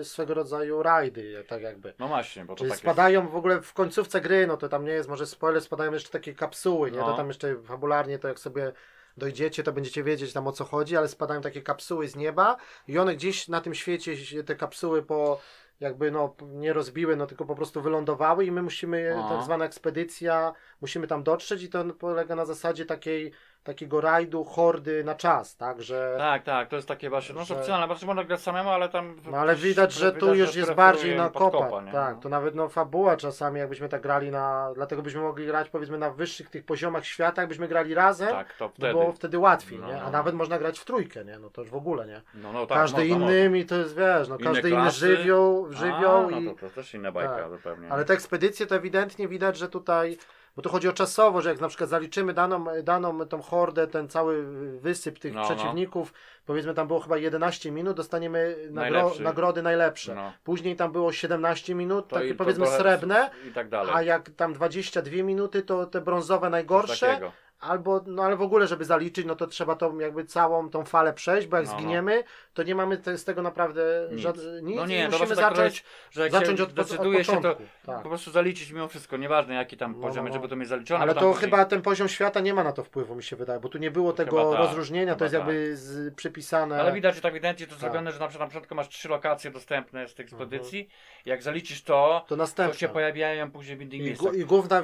e, 0.00 0.04
swego 0.04 0.34
rodzaju 0.34 0.82
rajdy, 0.82 1.44
tak 1.48 1.62
jakby. 1.62 1.94
No 1.98 2.08
właśnie, 2.08 2.44
bo 2.44 2.54
to 2.54 2.64
Czyli 2.64 2.76
spadają 2.76 3.28
w 3.28 3.36
ogóle 3.36 3.62
w 3.62 3.72
końcówce 3.72 4.20
gry, 4.20 4.46
no 4.46 4.56
to 4.56 4.68
tam 4.68 4.84
nie 4.84 4.92
jest 4.92 5.08
może 5.08 5.26
spoiler, 5.26 5.62
spadają 5.62 5.92
jeszcze 5.92 6.10
takie 6.10 6.34
kapsuły, 6.34 6.90
nie? 6.90 6.98
No. 6.98 7.06
To 7.06 7.16
tam 7.16 7.28
jeszcze 7.28 7.62
fabularnie 7.62 8.18
to 8.18 8.28
jak 8.28 8.38
sobie 8.38 8.72
dojdziecie, 9.16 9.62
to 9.62 9.72
będziecie 9.72 10.04
wiedzieć 10.04 10.32
tam 10.32 10.46
o 10.46 10.52
co 10.52 10.64
chodzi, 10.64 10.96
ale 10.96 11.08
spadają 11.08 11.40
takie 11.40 11.62
kapsuły 11.62 12.08
z 12.08 12.16
nieba 12.16 12.56
i 12.88 12.98
one 12.98 13.14
gdzieś 13.14 13.48
na 13.48 13.60
tym 13.60 13.74
świecie 13.74 14.16
się 14.16 14.44
te 14.44 14.56
kapsuły 14.56 15.02
po 15.02 15.40
jakby 15.80 16.10
no 16.10 16.34
nie 16.40 16.72
rozbiły, 16.72 17.16
no 17.16 17.26
tylko 17.26 17.44
po 17.44 17.54
prostu 17.54 17.82
wylądowały 17.82 18.44
i 18.44 18.52
my 18.52 18.62
musimy, 18.62 19.14
Aha. 19.18 19.28
tak 19.28 19.44
zwana 19.44 19.64
ekspedycja, 19.64 20.52
musimy 20.80 21.06
tam 21.06 21.22
dotrzeć 21.22 21.62
i 21.62 21.68
to 21.68 21.84
polega 21.84 22.34
na 22.34 22.44
zasadzie 22.44 22.86
takiej 22.86 23.32
takiego 23.64 24.00
rajdu, 24.00 24.44
hordy 24.44 25.04
na 25.04 25.14
czas, 25.14 25.56
tak, 25.56 25.82
że... 25.82 26.14
Tak, 26.18 26.42
tak, 26.42 26.68
to 26.68 26.76
jest 26.76 26.88
takie 26.88 27.10
właśnie, 27.10 27.34
no 27.34 27.44
że- 27.44 27.54
opcjonalne, 27.56 27.94
bo 27.94 28.06
można 28.06 28.24
grać 28.24 28.40
samemu, 28.40 28.70
ale 28.70 28.88
tam... 28.88 29.16
No 29.30 29.38
ale 29.38 29.56
widać, 29.56 29.92
że 29.92 30.12
tu 30.12 30.18
widać, 30.26 30.38
już 30.38 30.56
jest 30.56 30.66
preferują 30.68 30.92
bardziej 30.92 31.16
na 31.16 31.30
kopa. 31.30 31.70
Tak, 31.92 32.14
No. 32.16 32.20
to 32.22 32.28
nawet 32.28 32.54
no 32.54 32.68
fabuła 32.68 33.16
czasami, 33.16 33.58
jakbyśmy 33.60 33.88
tak 33.88 34.02
grali 34.02 34.30
na. 34.30 34.70
Dlatego 34.74 35.02
byśmy 35.02 35.20
mogli 35.20 35.46
grać 35.46 35.68
powiedzmy 35.68 35.98
na 35.98 36.10
wyższych 36.10 36.50
tych 36.50 36.64
poziomach 36.64 37.04
świata, 37.06 37.42
jakbyśmy 37.42 37.68
grali 37.68 37.94
razem, 37.94 38.28
Tak, 38.28 38.52
to 38.56 38.64
no 38.64 38.70
wtedy. 38.70 38.92
było 38.92 39.12
wtedy 39.12 39.38
łatwiej, 39.38 39.78
No, 39.78 39.86
nie? 39.86 40.00
A 40.02 40.04
no, 40.04 40.10
nawet 40.10 40.34
można 40.34 40.58
grać 40.58 40.78
w 40.78 40.84
trójkę, 40.84 41.24
nie? 41.24 41.38
No 41.38 41.50
to 41.50 41.60
już 41.60 41.70
w 41.70 41.76
ogóle, 41.76 42.06
nie? 42.06 42.22
No, 42.34 42.52
no 42.52 42.66
tak, 42.66 42.78
każdy 42.78 43.06
innym 43.06 43.56
i 43.56 43.64
to 43.66 43.74
jest 43.76 43.96
wiesz, 43.96 44.28
no 44.28 44.38
każdy 44.38 44.68
inny 44.70 44.80
klasy. 44.80 44.98
żywioł, 44.98 45.72
żywioł 45.72 46.26
A, 46.26 46.30
i. 46.30 46.44
no 46.44 46.54
to, 46.54 46.60
to 46.60 46.70
też 46.70 46.94
inna 46.94 47.12
bajka 47.12 47.36
Tak. 47.36 47.50
zupełnie. 47.50 47.88
Ale 47.92 48.04
te 48.04 48.14
ekspedycje 48.14 48.66
to 48.66 48.74
ewidentnie 48.76 49.28
widać, 49.28 49.56
że 49.56 49.68
tutaj. 49.68 50.18
Bo 50.60 50.62
tu 50.64 50.70
chodzi 50.70 50.88
o 50.88 50.92
czasowo, 50.92 51.40
że 51.42 51.48
jak 51.48 51.60
na 51.60 51.68
przykład 51.68 51.90
zaliczymy 51.90 52.34
daną, 52.34 52.64
daną 52.82 53.26
tą 53.26 53.42
hordę, 53.42 53.86
ten 53.86 54.08
cały 54.08 54.42
wysyp 54.80 55.18
tych 55.18 55.34
No, 55.34 55.40
no. 55.40 55.46
przeciwników, 55.46 56.12
powiedzmy 56.46 56.74
tam 56.74 56.86
było 56.86 57.00
chyba 57.00 57.18
11 57.18 57.70
minut, 57.70 57.96
dostaniemy 57.96 58.56
nagro, 58.70 59.12
nagrody 59.20 59.62
najlepsze. 59.62 60.14
No. 60.14 60.32
Później 60.44 60.76
tam 60.76 60.92
było 60.92 61.12
17 61.12 61.74
minut, 61.74 62.08
To 62.08 62.16
takie 62.16 62.28
i 62.28 62.34
powiedzmy 62.34 62.66
srebrne, 62.66 63.30
tak 63.54 63.66
a 63.92 64.02
jak 64.02 64.30
tam 64.30 64.52
22 64.52 65.22
minuty, 65.22 65.62
to 65.62 65.86
te 65.86 66.00
brązowe 66.00 66.50
najgorsze. 66.50 67.20
Albo, 67.60 68.00
no 68.06 68.22
ale 68.24 68.36
w 68.36 68.42
ogóle, 68.42 68.66
żeby 68.66 68.84
zaliczyć, 68.84 69.26
no 69.26 69.36
to 69.36 69.46
trzeba 69.46 69.76
tą 69.76 69.98
jakby 69.98 70.24
całą 70.24 70.70
tą 70.70 70.84
falę 70.84 71.12
przejść, 71.12 71.46
bo 71.48 71.56
jak 71.56 71.66
No, 71.66 71.72
no. 71.72 71.78
zginiemy, 71.78 72.24
to 72.54 72.62
nie 72.62 72.74
mamy 72.74 72.96
te, 72.98 73.18
z 73.18 73.24
tego 73.24 73.42
naprawdę 73.42 73.82
Nic. 74.12 74.20
żad- 74.20 74.38
nic 74.62 74.76
No 74.76 74.86
nie, 74.86 75.04
to 75.04 75.10
musimy 75.10 75.28
tak 75.36 75.36
zacząć, 75.56 75.84
że 76.10 76.22
jak 76.22 76.32
zacząć 76.32 76.60
od, 76.60 76.72
po- 76.72 76.80
od 76.82 76.88
decyduje 76.88 77.24
się 77.24 77.40
to 77.42 77.56
tak. 77.86 78.02
po 78.02 78.08
prostu 78.08 78.30
zaliczyć 78.30 78.72
mimo 78.72 78.88
wszystko, 78.88 79.16
nieważne 79.16 79.54
jaki 79.54 79.76
tam 79.76 79.92
No, 79.96 80.02
poziom, 80.08 80.24
no, 80.24 80.28
no. 80.28 80.34
żeby 80.34 80.48
to 80.48 80.56
mieć 80.56 80.68
zaliczone. 80.68 81.00
Ale 81.00 81.14
to 81.14 81.20
później- 81.20 81.34
chyba 81.50 81.64
ten 81.64 81.82
poziom 81.82 82.08
świata 82.08 82.40
nie 82.40 82.54
ma 82.54 82.64
na 82.64 82.72
to 82.72 82.84
wpływu, 82.84 83.14
mi 83.14 83.22
się 83.22 83.36
wydaje, 83.36 83.60
bo 83.60 83.68
tu 83.68 83.78
nie 83.78 83.90
było 83.90 84.12
tego 84.12 84.50
tak, 84.50 84.58
rozróżnienia, 84.60 85.14
to 85.14 85.24
jest 85.24 85.34
jakby 85.34 85.76
z, 85.76 86.14
przypisane. 86.14 86.80
Ale 86.80 86.92
widać, 86.92 87.14
że 87.14 87.20
tak 87.20 87.30
ewidentnie 87.32 87.66
to 87.66 87.72
Tak. 87.72 87.80
zrobione, 87.80 88.12
że 88.12 88.18
na 88.20 88.28
przykład 88.28 88.48
na 88.48 88.50
początku 88.52 88.74
masz 88.74 88.88
trzy 88.88 89.08
lokacje 89.08 89.50
dostępne 89.50 90.08
z 90.08 90.14
tych 90.14 90.26
Mhm. 90.32 90.42
ekspedycji. 90.42 90.88
Jak 91.24 91.42
zaliczysz 91.42 91.82
to, 91.82 92.20
to 92.24 92.28
to 92.28 92.36
następne. 92.36 92.78
się 92.78 92.88
pojawiają 92.88 93.50
później 93.50 93.76
w 93.76 93.80
innych 93.82 93.94
I, 94.00 94.02
miejscach. 94.02 94.34
I 94.34 94.44
główna 94.44 94.82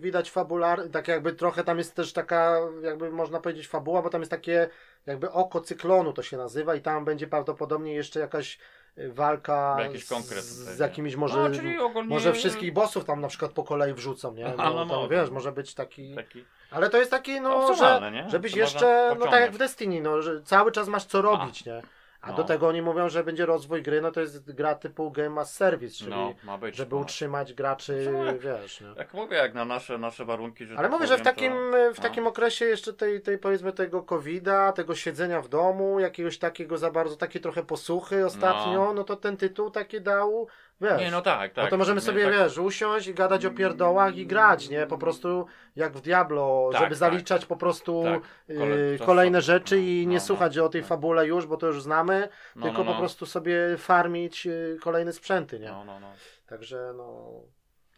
widać 0.00 0.30
fabular, 0.30 0.80
tak 0.92 1.08
jakby 1.08 1.32
trochę 1.32 1.64
tam 1.64 1.78
jest 1.78 1.94
też 2.02 2.12
taka, 2.12 2.56
jakby 2.82 3.10
można 3.10 3.40
powiedzieć 3.40 3.68
fabuła, 3.68 4.02
bo 4.02 4.10
tam 4.10 4.20
jest 4.20 4.30
takie 4.30 4.68
jakby 5.06 5.30
oko 5.30 5.60
cyklonu 5.60 6.12
to 6.12 6.22
się 6.22 6.36
nazywa 6.36 6.74
i 6.74 6.80
tam 6.80 7.04
będzie 7.04 7.26
prawdopodobnie 7.26 7.94
jeszcze 7.94 8.20
jakaś 8.20 8.58
y, 8.98 9.12
walka 9.12 9.78
z, 9.94 10.44
z 10.76 10.78
jakimiś 10.78 11.16
może, 11.16 11.48
no, 11.48 11.50
czyli 11.56 11.78
ogólnie 11.78 12.08
może 12.08 12.32
wszystkich 12.32 12.72
bossów 12.72 13.04
tam 13.04 13.20
na 13.20 13.28
przykład 13.28 13.52
po 13.52 13.64
kolei 13.64 13.94
wrzucą, 13.94 14.34
nie? 14.34 14.44
No, 14.44 14.56
no 14.56 14.86
to 14.86 14.94
mogą. 14.94 15.08
wiesz, 15.08 15.30
może 15.30 15.52
być 15.52 15.74
taki... 15.74 16.14
taki... 16.14 16.44
Ale 16.70 16.90
to 16.90 16.98
jest 16.98 17.10
taki, 17.10 17.40
no, 17.40 17.74
że, 17.74 18.12
żebyś 18.28 18.52
To 18.52 18.58
jeszcze, 18.58 19.16
no 19.18 19.26
tak 19.26 19.40
jak 19.40 19.52
w. 19.52 19.58
Destiny, 19.58 20.00
no, 20.00 20.22
że 20.22 20.42
cały 20.42 20.72
czas 20.72 20.88
masz 20.88 21.04
co 21.04 21.22
robić, 21.22 21.64
nie? 21.64 21.82
A 22.22 22.30
No. 22.30 22.36
do 22.36 22.44
tego 22.44 22.68
oni 22.68 22.82
mówią, 22.82 23.08
że 23.08 23.24
będzie 23.24 23.46
rozwój 23.46 23.82
gry, 23.82 24.00
no 24.00 24.10
to 24.12 24.20
jest 24.20 24.52
gra 24.52 24.74
typu 24.74 25.10
Game 25.10 25.40
as 25.40 25.54
Service, 25.54 25.94
czyli 25.96 26.10
No, 26.10 26.34
ma 26.44 26.58
być. 26.58 26.76
żeby 26.76 26.94
no. 26.96 27.00
utrzymać 27.02 27.52
graczy, 27.54 28.12
Tak. 28.26 28.38
wiesz, 28.38 28.80
nie? 28.80 28.86
Jak 28.96 29.14
mówię, 29.14 29.36
jak 29.36 29.54
na 29.54 29.64
nasze, 29.64 29.98
nasze 29.98 30.24
warunki, 30.24 30.66
że 30.66 30.74
Ale 30.74 30.82
tak 30.82 30.92
mówię, 30.92 31.06
że 31.06 31.14
w 31.14 31.18
powiem, 31.18 31.34
takim, 31.34 31.52
to, 31.52 31.94
w 31.94 31.98
no. 31.98 32.02
takim 32.02 32.26
okresie 32.26 32.64
jeszcze 32.64 32.92
tej, 32.92 33.20
tej 33.20 33.38
powiedzmy 33.38 33.72
tego 33.72 34.02
COVID-a, 34.02 34.72
tego 34.72 34.94
siedzenia 34.94 35.40
w 35.40 35.48
domu, 35.48 36.00
jakiegoś 36.00 36.38
takiego 36.38 36.78
za 36.78 36.90
bardzo, 36.90 37.16
takie 37.16 37.40
trochę 37.40 37.62
posłuchy 37.62 38.26
ostatnio, 38.26 38.92
no, 38.94 39.04
to 39.04 39.16
ten 39.16 39.36
tytuł 39.36 39.70
taki 39.70 40.00
dał, 40.00 40.46
wiesz. 40.82 41.00
Nie, 41.00 41.10
no 41.10 41.22
tak, 41.22 41.52
tak. 41.52 41.64
no 41.64 41.70
to 41.70 41.76
możemy 41.78 42.00
Nie, 42.00 42.06
sobie, 42.06 42.24
tak, 42.24 42.32
wiesz, 42.32 42.58
usiąść 42.58 43.06
i 43.06 43.14
gadać 43.14 43.46
o 43.46 43.50
pierdołach 43.50 44.16
i 44.16 44.26
grać, 44.26 44.68
nie? 44.68 44.86
Po 44.86 44.98
prostu 44.98 45.46
jak 45.76 45.92
w 45.92 46.00
Diablo, 46.00 46.68
Tak, 46.72 46.80
żeby 46.80 46.90
tak. 46.90 46.98
zaliczać 46.98 47.46
po 47.46 47.56
prostu 47.56 48.02
Tak. 48.04 48.22
y, 48.50 48.58
Kole- 48.58 48.98
to 48.98 49.04
kolejne 49.06 49.40
rzeczy 49.42 49.76
no, 49.76 49.82
i 49.82 50.02
no, 50.06 50.10
nie 50.10 50.18
no, 50.18 50.24
słuchać 50.24 50.58
o 50.58 50.68
tej 50.68 50.80
no. 50.80 50.86
fabule 50.86 51.26
już, 51.26 51.46
bo 51.46 51.56
to 51.56 51.66
już 51.66 51.82
znamy, 51.82 52.28
No, 52.56 52.62
tylko 52.62 52.78
no, 52.78 52.84
po 52.84 52.92
no. 52.92 52.98
prostu 52.98 53.26
sobie 53.26 53.56
farmić 53.78 54.46
y, 54.46 54.78
kolejne 54.82 55.12
sprzęty, 55.12 55.58
nie? 55.60 55.68
No, 55.68 55.84
no, 55.84 56.00
no. 56.00 56.12
Także 56.46 56.92
no... 56.96 57.40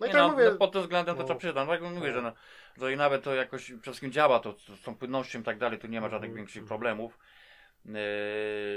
No 0.01 0.07
i 0.07 0.09
Nie, 0.09 0.13
tak 0.15 0.23
no, 0.23 0.29
mówię... 0.29 0.45
no, 0.51 0.57
pod 0.57 0.73
tym 0.73 0.83
względem 0.83 1.15
to 1.17 1.21
no. 1.23 1.27
trzeba 1.27 1.39
przyznać. 1.39 1.69
Tak 1.69 1.83
mówię, 1.83 2.13
że, 2.13 2.23
no, 2.23 2.33
że 2.81 2.93
i 2.93 2.97
nawet 2.97 3.23
to 3.23 3.35
jakoś 3.35 3.73
wszystkim 3.83 4.13
działa, 4.13 4.39
to, 4.41 4.53
to 4.53 4.77
z 4.77 4.83
tą 4.83 4.95
płynnością 4.97 5.41
i 5.41 5.43
tak 5.43 5.59
dalej, 5.59 5.79
tu 5.79 5.87
nie 5.87 6.01
ma 6.01 6.09
żadnych 6.09 6.31
Mhm. 6.31 6.37
większych 6.37 6.65
problemów. 6.65 7.19
Yy, 7.89 7.93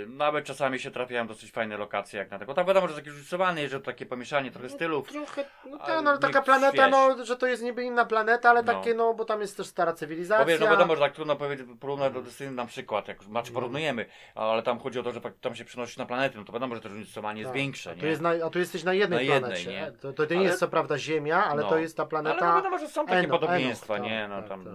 nawet 0.08 0.46
czasami 0.46 0.80
się 0.80 0.92
trafiają 0.92 1.28
dosyć 1.28 1.52
fajne 1.52 1.78
lokacje 1.78 2.20
jak 2.20 2.32
na 2.32 2.40
tego. 2.40 2.54
Tak 2.54 2.68
wiadomo, 2.68 2.88
że 2.88 2.96
taki 2.96 3.10
rysowany, 3.10 3.70
że 3.70 3.80
to 3.80 3.86
takie 3.86 4.06
pomieszanie 4.06 4.52
trochę 4.52 4.70
stylów. 4.70 5.10
Trochę, 5.10 5.46
no 5.66 5.78
Ale 5.80 5.88
tak, 5.96 6.04
no 6.04 6.10
ale 6.10 6.20
taka 6.20 6.40
niech 6.40 6.46
planeta, 6.46 6.88
no, 6.90 7.26
że 7.26 7.38
to 7.38 7.48
jest 7.48 7.64
niby 7.64 7.84
inna 7.84 8.06
planeta, 8.06 8.50
ale 8.50 8.64
No. 8.64 8.74
takie, 8.74 8.94
no, 8.94 9.14
bo 9.14 9.26
tam 9.26 9.42
jest 9.42 9.58
też 9.58 9.68
stara 9.68 9.94
cywilizacja. 9.94 10.46
Bo 10.46 10.50
wiesz, 10.52 10.60
no 10.60 10.68
wiadomo, 10.68 10.96
że 10.96 11.02
tak 11.02 11.14
trudno 11.14 11.36
powiedzieć, 11.36 11.68
porównać 11.80 12.14
do 12.14 12.22
Destiny 12.22 12.52
na 12.52 12.66
przykład, 12.66 13.08
jak 13.08 13.24
znaczy 13.24 13.52
porównujemy, 13.52 14.06
ale 14.36 14.64
tam 14.64 14.80
chodzi 14.80 15.00
o 15.00 15.04
to, 15.04 15.12
że 15.12 15.22
tam 15.42 15.56
się 15.56 15.66
przenosi 15.66 16.00
na 16.00 16.06
planety, 16.06 16.38
no 16.38 16.44
to 16.44 16.54
wiadomo, 16.54 16.76
że 16.76 16.82
to 16.82 16.90
różnicowanie 16.90 17.40
jest 17.42 17.52
Tak. 17.52 17.58
większe, 17.58 17.92
a 17.92 17.96
tu, 17.96 18.02
nie? 18.02 18.08
jest 18.08 18.22
na, 18.22 18.30
a 18.46 18.50
tu 18.50 18.60
jesteś 18.60 18.84
na 18.84 18.94
jednej 18.94 19.28
Na 19.28 19.34
jednej, 19.34 19.40
planecie. 19.42 19.72
nie? 19.72 19.92
To, 20.02 20.14
to, 20.14 20.26
nie 20.26 20.36
Ale- 20.38 20.46
jest 20.46 20.60
co 20.60 20.68
prawda 20.68 20.98
Ziemia, 20.98 21.46
ale 21.46 21.64
No. 21.64 21.70
to 21.70 21.78
jest 21.78 21.98
ta 21.98 22.04
Ale 22.04 22.10
planeta. 22.10 22.50
no 22.50 22.56
wiadomo, 22.56 22.78
że 22.78 22.88
są 22.88 23.06
takie 23.06 23.20
Eno- 23.20 23.40
podobieństwa, 23.40 23.98
nie? 23.98 24.20
tak, 24.22 24.30
No 24.30 24.40
tak, 24.40 24.50
tam, 24.50 24.64
tak. 24.64 24.74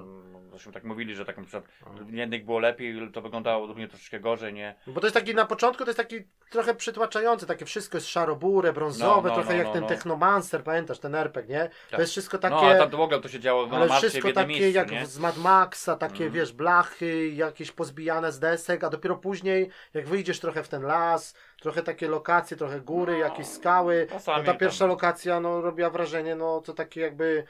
No, 0.53 0.59
zresztą 0.59 0.73
tak 0.73 0.85
mówili, 0.85 1.15
że 1.15 1.25
tak 1.25 1.37
na 1.37 1.43
przykład 1.43 1.65
No. 1.99 2.05
w 2.05 2.13
jednych 2.13 2.45
było 2.45 2.59
lepiej, 2.59 3.11
to 3.13 3.23
wyglądało 3.23 3.67
drugie 3.67 3.89
troszeczkę 3.89 4.21
gorzej, 4.21 4.53
nie? 4.55 4.75
Bo 4.87 5.01
to 5.01 5.07
jest 5.07 5.15
taki 5.15 5.35
na 5.35 5.47
początku, 5.47 5.85
to 5.85 5.91
jest 5.91 5.97
taki 5.99 6.17
trochę 6.51 6.75
przytłaczający, 6.75 7.47
takie 7.47 7.65
wszystko 7.65 7.97
jest 7.97 8.09
szarobure, 8.09 8.73
brązowe, 8.73 9.29
No, 9.29 9.35
no, 9.37 9.43
trochę 9.43 9.53
no, 9.53 9.59
jak 9.59 9.67
no, 9.67 9.73
ten 9.73 9.83
no. 9.83 9.89
Technomancer, 9.89 10.65
pamiętasz 10.65 10.99
ten 10.99 11.15
RPG, 11.15 11.55
nie? 11.59 11.65
Tak. 11.65 11.75
To 11.91 12.01
jest 12.01 12.13
wszystko 12.13 12.39
takie. 12.39 12.55
No, 12.55 12.71
a 12.71 12.79
tam 12.79 12.91
w 12.91 12.95
ogóle 13.01 13.21
to 13.21 13.29
się 13.29 13.41
działo 13.41 13.67
na 13.67 13.77
Ale 13.77 13.89
w 13.89 13.93
wszystko 13.93 14.17
jednym 14.29 14.35
takie 14.35 14.49
miejscu, 14.49 14.77
jak 14.77 14.91
nie? 14.91 15.07
z 15.07 15.19
Mad 15.19 15.37
Maxa, 15.37 15.97
takie 15.97 16.15
Mhm. 16.25 16.33
wiesz, 16.33 16.53
blachy, 16.53 17.29
jakieś 17.29 17.73
pozbijane 17.73 18.33
z 18.33 18.39
desek, 18.39 18.85
a 18.85 18.91
dopiero 18.91 19.17
później, 19.17 19.71
jak 19.95 20.07
wyjdziesz 20.09 20.41
trochę 20.41 20.63
w 20.63 20.69
ten 20.69 20.83
las, 20.83 21.35
trochę 21.61 21.83
takie 21.83 22.09
lokacje, 22.09 22.57
trochę 22.57 22.81
góry, 22.81 23.13
No, 23.13 23.19
jakieś 23.19 23.47
skały, 23.47 24.07
no 24.13 24.21
ta 24.21 24.43
tam- 24.43 24.59
pierwsza 24.59 24.87
lokacja 24.87 25.41
no, 25.41 25.61
robiła 25.61 25.91
wrażenie, 25.91 26.35
no 26.35 26.61
to 26.61 26.73
takie 26.73 27.01
jakby 27.01 27.45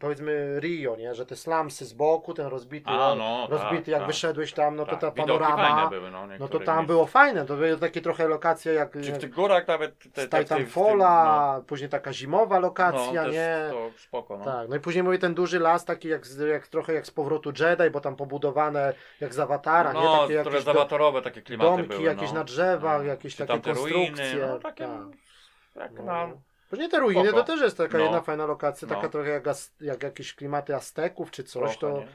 powiedzmy 0.00 0.60
Rio, 0.60 0.96
nie? 0.96 1.14
Że 1.14 1.26
te 1.26 1.36
slumsy 1.36 1.84
z 1.84 1.92
boku, 1.92 2.34
ten 2.34 2.46
rozbity, 2.46 2.90
A, 2.90 3.14
no, 3.14 3.46
rozbity 3.50 3.76
tak, 3.82 3.88
jak 3.88 3.98
tak. 4.00 4.06
wyszedłeś 4.06 4.52
tam, 4.52 4.76
no 4.76 4.84
to 4.84 4.90
Tak, 4.90 5.00
ta 5.00 5.10
panorama, 5.10 5.56
fajne 5.56 5.90
były, 5.90 6.10
no, 6.10 6.26
no 6.40 6.48
to 6.48 6.60
tam 6.60 6.86
było 6.86 7.06
fajne, 7.06 7.46
to 7.46 7.56
były 7.56 7.76
takie 7.78 8.00
trochę 8.00 8.28
lokacje 8.28 8.72
jak, 8.72 8.92
Czy 8.92 9.12
w 9.12 9.18
tych 9.18 9.30
górach 9.30 9.68
nawet... 9.68 9.98
Te, 9.98 10.08
z 10.08 10.28
te, 10.28 10.28
tym- 10.28 10.42
Titanfalla, 10.44 11.62
później 11.66 11.90
taka 11.90 12.12
zimowa 12.12 12.54
no, 12.54 12.60
lokacja, 12.60 13.22
no, 13.22 13.28
nie? 13.30 13.58
To 13.70 13.90
spoko, 13.98 14.38
no. 14.38 14.44
Tak, 14.44 14.68
no 14.68 14.76
i 14.76 14.80
później 14.80 15.02
mówię 15.04 15.18
ten 15.18 15.34
duży 15.34 15.60
las, 15.60 15.84
taki 15.84 16.08
jak, 16.08 16.26
z- 16.26 16.48
jak 16.48 16.68
trochę 16.68 16.94
jak 16.94 17.06
z 17.06 17.10
powrotu 17.10 17.52
Jedi, 17.60 17.90
bo 17.90 18.00
tam 18.00 18.16
pobudowane 18.16 18.94
jak 19.20 19.34
z 19.34 19.38
Awatara, 19.38 19.92
nie? 19.92 20.00
No, 20.00 20.12
Takie 20.12 20.24
które 20.24 20.36
jakieś 20.38 20.64
do, 20.64 20.72
zawatorowe 20.72 21.22
takie 21.22 21.42
klimaty 21.42 21.70
domki 21.70 21.88
były, 21.88 22.02
jakieś 22.02 22.28
no. 22.32 22.38
na 22.38 22.44
drzewach, 22.44 22.98
No. 23.02 23.04
jakieś 23.08 23.36
Czy 23.36 23.46
takie 23.46 23.60
konstrukcje. 23.60 23.94
ruiny, 24.32 24.46
no 24.48 24.58
takie... 24.58 24.84
tak. 24.84 25.82
Jak 25.82 25.92
No. 25.92 26.04
na... 26.04 26.28
Później 26.74 26.88
te 26.90 27.00
ruiny 27.00 27.28
Spoko. 27.28 27.42
to 27.44 27.52
też 27.52 27.60
jest 27.60 27.76
taka 27.78 27.98
No. 27.98 28.04
jedna 28.04 28.20
fajna 28.20 28.46
lokacja, 28.46 28.88
taka 28.88 29.02
No. 29.02 29.08
trochę 29.08 29.30
jak, 29.30 29.44
jak 29.80 30.02
jakieś 30.02 30.34
klimaty 30.34 30.74
Azteków 30.76 31.30
czy 31.30 31.44
coś, 31.44 31.78
trochę, 31.78 31.94
to... 31.94 32.00
nie? 32.00 32.08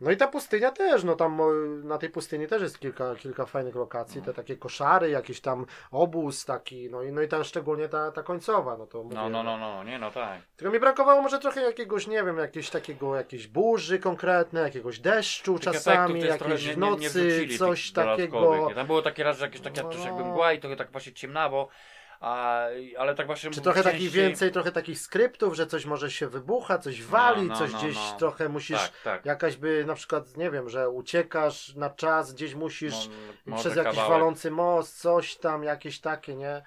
No 0.00 0.10
i 0.10 0.16
ta 0.16 0.28
pustynia 0.28 0.70
też, 0.72 1.04
no 1.04 1.16
tam 1.16 1.40
na 1.84 1.98
tej 1.98 2.10
pustyni 2.10 2.46
też 2.46 2.62
jest 2.62 2.78
kilka, 2.78 3.14
kilka 3.16 3.46
fajnych 3.46 3.74
lokacji, 3.74 4.20
No. 4.20 4.26
te 4.26 4.34
takie 4.34 4.56
koszary, 4.56 5.10
jakiś 5.10 5.40
tam 5.40 5.66
obóz 5.90 6.44
taki, 6.44 6.90
no 6.90 7.02
i, 7.02 7.12
no 7.12 7.22
i 7.22 7.28
ta 7.28 7.44
szczególnie 7.44 7.88
ta, 7.88 8.12
ta 8.12 8.22
końcowa, 8.22 8.76
no 8.76 8.86
to 8.86 9.02
mówię, 9.02 9.16
No, 9.16 9.28
no, 9.28 9.42
no, 9.42 9.58
no, 9.58 9.84
nie, 9.84 9.98
no 9.98 10.10
tak. 10.10 10.40
Tylko 10.56 10.72
mi 10.74 10.80
brakowało 10.80 11.22
może 11.22 11.38
trochę 11.38 11.60
jakiegoś, 11.62 12.06
nie 12.06 12.24
wiem, 12.24 12.38
jakiegoś 12.38 12.70
takiego, 12.70 13.16
jakiejś 13.16 13.46
burzy 13.46 13.98
konkretne, 13.98 14.60
jakiegoś 14.60 14.98
deszczu 14.98 15.54
Tych 15.54 15.62
czasami, 15.62 16.20
jakiejś 16.20 16.62
nie- 16.66 16.68
nie- 16.68 16.74
nie 16.76 16.90
nocy, 16.90 17.48
coś 17.58 17.92
takiego. 17.92 18.68
nie? 18.68 18.74
Tam 18.74 18.86
było 18.86 19.02
takie 19.02 19.24
raz, 19.24 19.38
że 19.38 19.44
jakieś 19.44 19.60
takie 19.60 19.82
No. 19.82 20.04
jakby 20.04 20.24
mgła 20.24 20.52
i 20.52 20.60
to 20.60 20.76
tak 20.76 20.90
właśnie 20.92 21.12
ciemnawo, 21.12 21.68
a, 22.20 22.66
ale 22.98 23.14
tak 23.14 23.26
właśnie 23.26 23.50
Czy 23.50 23.60
trochę 23.60 23.82
takich 23.82 24.10
więcej, 24.10 24.52
trochę 24.52 24.72
takich 24.72 24.98
skryptów, 24.98 25.54
że 25.54 25.66
coś 25.66 25.84
może 25.84 26.10
się 26.10 26.28
wybucha, 26.28 26.78
coś 26.78 27.02
wali, 27.02 27.42
no, 27.42 27.56
coś 27.56 27.72
no, 27.72 27.78
gdzieś 27.78 27.94
no. 27.96 28.16
trochę 28.18 28.48
musisz, 28.48 28.78
Tak, 28.78 28.92
tak. 29.04 29.26
jakaś 29.26 29.56
by 29.56 29.84
na 29.86 29.94
przykład, 29.94 30.36
nie 30.36 30.50
wiem, 30.50 30.68
że 30.68 30.90
uciekasz 30.90 31.74
na 31.74 31.90
czas, 31.90 32.32
gdzieś 32.32 32.54
musisz 32.54 33.08
przez 33.56 33.76
jakiś 33.76 33.94
kawałek. 33.94 34.10
walący 34.10 34.50
most, 34.50 35.00
coś 35.00 35.36
tam, 35.36 35.64
jakieś 35.64 36.00
takie, 36.00 36.36
nie? 36.36 36.62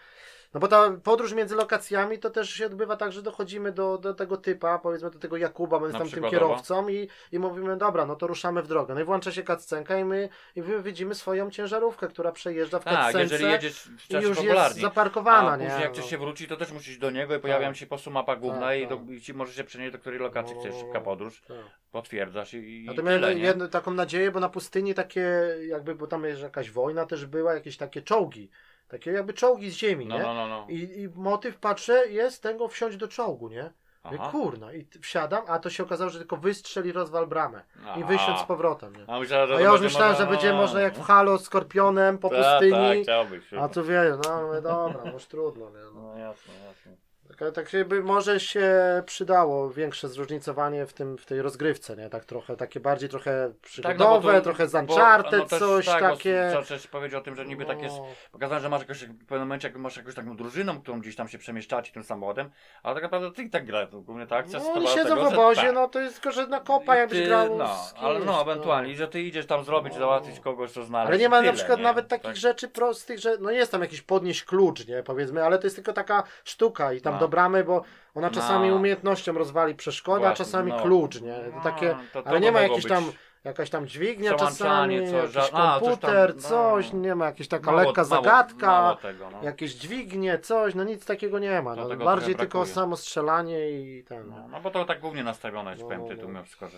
No 0.53 0.59
bo 0.59 0.67
ta 0.67 0.91
podróż 1.03 1.33
między 1.33 1.55
lokacjami 1.55 2.19
to 2.19 2.29
też 2.29 2.49
się 2.49 2.65
odbywa 2.65 2.97
tak, 2.97 3.11
że 3.11 3.21
dochodzimy 3.21 3.71
do, 3.71 3.97
do 3.97 4.13
tego 4.13 4.37
typa, 4.37 4.79
powiedzmy 4.79 5.11
do 5.11 5.19
tego 5.19 5.37
Jakuba, 5.37 5.79
bo 5.79 5.85
jest 5.87 5.97
tam 5.97 6.09
tym 6.09 6.23
kierowcą 6.23 6.87
i, 6.87 7.07
i 7.31 7.39
mówimy, 7.39 7.77
dobra, 7.77 8.05
no 8.05 8.15
to 8.15 8.27
ruszamy 8.27 8.61
w 8.63 8.67
drogę. 8.67 8.93
No 8.93 9.01
i 9.01 9.03
włącza 9.03 9.31
się 9.31 9.43
cutscenka 9.43 9.97
i 9.99 10.05
my, 10.05 10.29
i 10.55 10.61
my 10.61 10.83
widzimy 10.83 11.15
swoją 11.15 11.49
ciężarówkę, 11.51 12.07
która 12.07 12.31
przejeżdża 12.31 12.79
w 12.79 12.83
Tak, 12.83 13.15
jeżeli 13.15 13.45
jedziesz 13.45 13.89
w 13.97 14.05
i 14.05 14.13
czasie 14.13 14.27
już 14.27 14.43
jest 14.43 14.79
zaparkowana, 14.79 15.51
a 15.51 15.57
nie? 15.57 15.65
później 15.65 15.81
jak 15.81 15.91
No. 15.91 15.97
chcesz 15.97 16.09
się 16.09 16.17
wrócić, 16.17 16.49
to 16.49 16.57
też 16.57 16.71
musisz 16.71 16.97
do 16.97 17.11
niego 17.11 17.35
i 17.35 17.39
pojawiają 17.39 17.69
Tak. 17.71 17.77
się 17.77 17.85
po 17.85 17.89
prostu 17.89 18.11
mapa 18.11 18.35
główna 18.35 18.61
Tak, 18.67 18.79
i, 18.79 18.87
do, 18.87 18.95
tak. 18.97 19.09
i 19.09 19.21
ci 19.21 19.33
możesz 19.33 19.55
się 19.55 19.63
przenieść 19.63 19.91
do 19.91 19.99
której 19.99 20.19
lokacji 20.19 20.55
No, 20.55 20.61
chcesz, 20.61 20.75
szybka 20.75 21.01
podróż, 21.01 21.41
Tak. 21.47 21.57
potwierdzasz 21.91 22.53
i, 22.53 22.85
i 22.85 22.89
A 22.89 22.93
to 22.93 23.03
miałem 23.03 23.69
taką 23.69 23.93
nadzieję, 23.93 24.31
bo 24.31 24.39
na 24.39 24.49
pustyni 24.49 24.93
takie, 24.93 25.29
jakby, 25.67 25.95
bo 25.95 26.07
tam 26.07 26.23
jest 26.23 26.41
jakaś 26.41 26.71
wojna 26.71 27.05
też 27.05 27.25
była, 27.25 27.53
jakieś 27.53 27.77
takie 27.77 28.01
czołgi. 28.01 28.49
Takie 28.93 29.11
jakby 29.11 29.33
czołgi 29.33 29.69
z 29.71 29.73
ziemi, 29.73 30.05
No, 30.05 30.17
nie? 30.17 30.23
no, 30.23 30.33
no, 30.33 30.47
no. 30.47 30.65
I, 30.69 31.01
I 31.01 31.09
motyw 31.15 31.57
patrzę, 31.57 32.07
jest 32.07 32.43
tego 32.43 32.67
wsiąść 32.67 32.97
do 32.97 33.07
czołgu, 33.07 33.49
nie? 33.49 33.71
Aha. 34.03 34.29
kurna, 34.31 34.73
i 34.73 34.87
wsiadam, 35.01 35.43
a 35.47 35.59
to 35.59 35.69
się 35.69 35.83
okazało, 35.83 36.09
że 36.09 36.19
tylko 36.19 36.37
wystrzel 36.37 36.87
i 36.87 36.91
rozwal 36.91 37.27
bramę. 37.27 37.61
I 37.79 37.81
Aha. 37.85 38.01
wysiądź 38.07 38.39
z 38.39 38.43
powrotem, 38.43 38.95
nie? 38.95 39.03
A, 39.07 39.19
myślałem, 39.19 39.47
że 39.47 39.55
A 39.55 39.59
ja 39.61 39.69
już 39.69 39.81
myślałem, 39.81 40.15
że 40.15 40.19
można- 40.25 40.31
będzie 40.31 40.53
można 40.53 40.81
jak 40.81 40.95
w 40.95 41.01
Halo 41.01 41.37
skorpionem 41.37 42.17
po 42.17 42.29
Tak, 42.29 42.39
Tak, 42.41 42.59
pustyni. 42.61 43.03
chciałbyś. 43.03 43.53
A 43.53 43.69
tu 43.69 43.83
wie, 43.83 44.17
no 44.23 44.47
mówię, 44.47 44.61
dobra, 44.61 45.01
no 45.05 45.11
już 45.11 45.25
trudno, 45.25 45.69
nie? 45.69 45.75
No. 45.95 46.01
No 46.01 46.17
jasne, 46.17 46.53
jasne. 46.67 46.91
Tak, 47.39 47.53
tak 47.53 47.69
się 47.69 47.85
by 47.85 48.03
może 48.03 48.39
się 48.39 48.71
przydało 49.05 49.69
większe 49.69 50.07
zróżnicowanie 50.09 50.85
w 50.85 50.93
tym 50.93 51.17
w 51.17 51.25
tej 51.25 51.41
rozgrywce, 51.41 51.95
nie? 51.95 52.09
Tak 52.09 52.25
trochę, 52.25 52.55
takie 52.57 52.79
bardziej 52.79 53.09
trochę 53.09 53.53
przygodowe, 53.61 54.03
no 54.03 54.21
bo 54.21 54.31
to- 54.31 54.41
trochę 54.41 54.67
z 54.67 54.73
Uncharted, 54.73 55.51
no 55.51 55.59
coś 55.59 55.85
tak, 55.85 55.99
takie. 56.01 56.47
Trzeba 56.49 56.65
też 56.65 56.87
powiedzieć 56.87 57.15
o 57.15 57.21
tym, 57.21 57.35
że 57.35 57.45
niby 57.45 57.65
tak 57.65 57.81
jest 57.81 57.95
No. 57.97 58.05
pokazane, 58.31 58.61
że 58.61 58.69
masz 58.69 58.81
jakoś, 58.81 59.03
w 59.05 59.17
pewnym 59.19 59.39
momencie 59.39 59.67
jak 59.67 59.77
masz 59.77 59.97
jakąś 59.97 60.15
taką 60.15 60.35
drużyną, 60.37 60.81
którą 60.81 61.01
gdzieś 61.01 61.15
tam 61.15 61.27
się 61.27 61.37
przemieszczacie 61.37 61.91
tym 61.93 62.03
samochodem, 62.03 62.49
ale 62.83 62.93
tak 62.95 63.03
naprawdę 63.03 63.31
ty 63.31 63.43
i 63.43 63.49
tak 63.49 63.65
gra, 63.65 63.87
głównie 63.91 64.27
ta 64.27 64.35
akcja 64.35 64.59
No 64.59 64.73
oni 64.73 64.87
siedzą 64.87 65.03
tego, 65.09 65.15
w 65.15 65.19
że 65.33 65.37
obozie, 65.39 65.61
tak. 65.61 65.73
no 65.73 65.87
to 65.87 65.99
jest 65.99 66.21
tylko, 66.21 66.31
że 66.31 66.47
na 66.47 66.59
kopa 66.59 66.95
jakbyś 66.95 67.19
ty- 67.19 67.25
grał 67.25 67.57
No, 67.57 67.65
kimś, 67.65 68.03
ale 68.03 68.19
no, 68.19 68.25
no. 68.25 68.41
ewentualnie, 68.41 68.95
że 68.95 69.07
ty 69.07 69.21
idziesz 69.21 69.45
tam 69.45 69.63
zrobić, 69.63 69.93
No. 69.93 69.99
załatwić 69.99 70.39
kogoś, 70.39 70.71
co 70.71 70.83
znaleźć. 70.83 71.09
Ale 71.09 71.17
nie 71.17 71.29
ma 71.29 71.37
tyle, 71.39 71.51
na 71.51 71.57
przykład 71.57 71.77
nie? 71.77 71.83
nawet 71.83 72.07
takich 72.07 72.25
Tak. 72.25 72.35
rzeczy 72.35 72.67
prostych, 72.67 73.19
że 73.19 73.37
no 73.39 73.51
jest 73.51 73.71
tam 73.71 73.81
jakiś 73.81 74.01
podnieść 74.01 74.43
klucz, 74.43 74.87
nie, 74.87 75.03
powiedzmy, 75.03 75.43
ale 75.45 75.59
to 75.59 75.63
jest 75.67 75.75
tylko 75.75 75.93
taka 75.93 76.23
sztuka 76.43 76.93
i 76.93 77.01
tam 77.01 77.12
No. 77.13 77.19
do 77.19 77.27
bramy, 77.27 77.63
bo 77.63 77.83
ona 78.15 78.29
czasami 78.29 78.69
No. 78.69 78.75
umiejętnością 78.75 79.33
rozwali 79.33 79.75
przeszkodę, 79.75 80.27
a 80.29 80.33
czasami 80.33 80.71
no. 80.71 80.81
klucz, 80.81 81.21
nie, 81.21 81.33
to 81.35 81.55
No, 81.55 81.61
takie, 81.63 81.95
to- 82.13 82.23
to 82.23 82.29
ale 82.29 82.39
nie 82.39 82.51
ma 82.51 82.59
być 82.59 82.87
tam, 82.87 83.03
jakaś 83.43 83.69
tam 83.69 83.87
dźwignia 83.87 84.33
czasami, 84.35 84.99
coś, 85.07 85.13
jakiś 85.35 85.37
a, 85.37 85.39
coś 85.41 85.51
tam, 85.51 85.79
komputer, 85.79 86.35
no. 86.35 86.41
coś, 86.41 86.93
nie 86.93 87.15
ma, 87.15 87.25
jakaś 87.25 87.47
taka 87.47 87.71
Mało- 87.71 87.83
lekka 87.85 88.03
zagadka, 88.03 88.67
mało 88.67 88.95
tego, 88.95 89.29
no. 89.31 89.43
jakieś 89.43 89.73
dźwignie, 89.73 90.39
coś, 90.39 90.75
no 90.75 90.83
nic 90.83 91.05
takiego 91.05 91.39
nie 91.39 91.61
ma, 91.61 91.75
no, 91.75 91.89
tego 91.89 92.05
bardziej 92.05 92.35
tylko 92.35 92.57
brakuje. 92.57 92.73
samo 92.75 92.97
strzelanie 92.97 93.69
i 93.71 94.03
ten, 94.03 94.29
No, 94.29 94.35
no. 94.35 94.47
no 94.47 94.61
bo 94.61 94.71
to 94.71 94.85
tak 94.85 94.99
głównie 94.99 95.23
nastawione 95.23 95.71
jest, 95.71 95.83
No, 95.83 95.87
powiem 95.89 96.01
no, 96.03 96.07
tytuł 96.15 96.31
no. 96.31 96.43
wszystko, 96.43 96.69
że... 96.69 96.77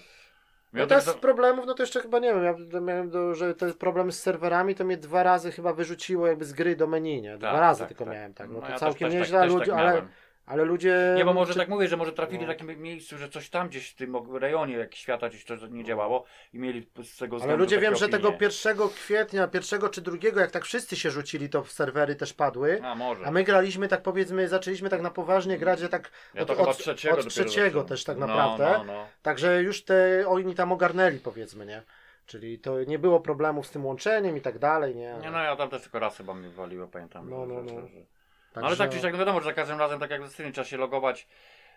No 0.74 0.82
to 0.82 0.88
tak 0.88 1.02
z 1.04 1.14
problemów, 1.14 1.66
no 1.66 1.74
to 1.74 1.84
jeszcze 1.84 2.02
chyba 2.02 2.20
nie 2.20 2.34
wiem, 2.34 2.44
ja 2.44 2.80
miałem, 2.82 3.10
do, 3.10 3.36
że 3.36 3.56
te 3.56 3.74
problemy 3.74 4.12
z 4.12 4.22
serwerami 4.22 4.76
to 4.76 4.84
mnie 4.86 4.98
dwa 4.98 5.24
razy 5.24 5.52
chyba 5.52 5.74
wyrzuciło 5.74 6.28
jakby 6.28 6.46
z 6.46 6.54
gry 6.54 6.76
do 6.76 6.88
menu, 6.88 7.22
nie? 7.22 7.38
Dwa 7.38 7.52
Tak, 7.52 7.60
razy 7.60 7.80
tak, 7.80 7.88
tylko 7.88 8.06
tak. 8.06 8.14
miałem 8.14 8.34
tak, 8.34 8.48
no, 8.48 8.54
No 8.54 8.60
to 8.62 8.66
ja 8.66 8.72
też- 8.72 8.80
całkiem 8.80 9.08
też 9.10 9.14
tak- 9.14 9.20
nieźle, 9.22 9.42
też 9.42 9.52
ludzie, 9.54 9.66
tak 9.72 9.80
ale, 9.80 9.90
miałem. 9.90 10.08
Ale 10.46 10.66
ludzie... 10.66 11.14
Nie, 11.18 11.26
bo 11.26 11.34
może 11.34 11.54
czy- 11.54 11.60
tak 11.60 11.70
mówię, 11.70 11.88
że 11.88 11.98
może 11.98 12.12
trafili 12.14 12.40
no. 12.40 12.46
w 12.46 12.48
takim 12.48 12.82
miejscu, 12.82 13.18
że 13.18 13.30
coś 13.30 13.50
tam 13.50 13.70
gdzieś 13.70 13.90
w 13.90 13.96
tym 13.96 14.38
rejonie 14.38 14.78
jak 14.78 14.96
świata 14.96 15.30
gdzieś 15.30 15.46
to 15.46 15.56
nie 15.68 15.84
działało 15.84 16.26
i 16.54 16.60
mieli 16.60 16.88
z 17.04 17.18
tego 17.18 17.38
Ale 17.44 17.56
ludzie 17.56 17.80
wiem, 17.80 17.96
że 17.96 18.10
tego 18.10 18.30
opinie. 18.30 18.50
1 18.68 18.90
kwietnia, 18.90 19.48
pierwszego 19.48 19.90
czy 19.90 20.02
drugiego, 20.02 20.40
jak 20.40 20.52
tak 20.52 20.66
wszyscy 20.66 20.96
się 20.96 21.12
rzucili, 21.12 21.50
to 21.50 21.66
serwery 21.66 22.16
też 22.16 22.34
padły. 22.34 22.82
A 22.84 22.96
może. 22.96 23.26
A 23.26 23.32
my 23.32 23.44
graliśmy 23.44 23.88
tak 23.88 24.02
powiedzmy, 24.02 24.48
zaczęliśmy 24.48 24.90
tak 24.90 25.02
na 25.02 25.12
poważnie 25.12 25.58
grać, 25.58 25.80
że 25.80 25.90
tak 25.90 26.12
ja 26.34 26.42
od, 26.42 26.48
to 26.48 26.56
chyba 26.56 26.70
od, 26.70 26.78
trzeciego 26.78 27.18
od 27.18 27.28
trzeciego 27.28 27.84
też 27.84 28.04
tak 28.04 28.18
No, 28.18 28.28
naprawdę. 28.28 28.72
No, 28.78 28.84
no. 28.84 29.08
Także 29.22 29.64
już 29.64 29.84
te 29.84 30.24
oni 30.28 30.56
tam 30.56 30.72
ogarnęli 30.72 31.20
powiedzmy, 31.20 31.66
nie? 31.66 31.84
Czyli 32.26 32.60
to 32.60 32.84
nie 32.84 33.00
było 33.00 33.20
problemów 33.20 33.68
z 33.68 33.72
tym 33.72 33.86
łączeniem 33.86 34.38
i 34.38 34.42
tak 34.42 34.60
dalej, 34.60 34.96
nie? 34.96 35.16
Nie 35.22 35.32
no, 35.32 35.40
ja 35.44 35.56
tam 35.56 35.70
też 35.70 35.82
tylko 35.82 36.00
raz 36.00 36.18
chyba 36.18 36.34
mnie 36.34 36.50
waliło, 36.50 36.88
pamiętam. 36.88 37.30
No, 37.30 37.46
że- 37.46 37.54
no, 37.54 37.70
że- 37.70 37.76
no. 37.76 37.88
że- 37.88 38.15
Także- 38.56 38.68
Ale 38.68 38.78
tak 38.78 38.90
czy 38.92 39.00
siak, 39.00 39.12
no 39.14 39.20
wiadomo, 39.20 39.40
że 39.40 39.46
za 39.46 39.54
każdym 39.54 39.80
razem, 39.80 40.00
tak 40.00 40.10
jak 40.12 40.22
w 40.22 40.26
Destiny, 40.26 40.52
trzeba 40.52 40.66
się 40.66 40.78
logować. 40.78 41.28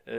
Yy, 0.07 0.13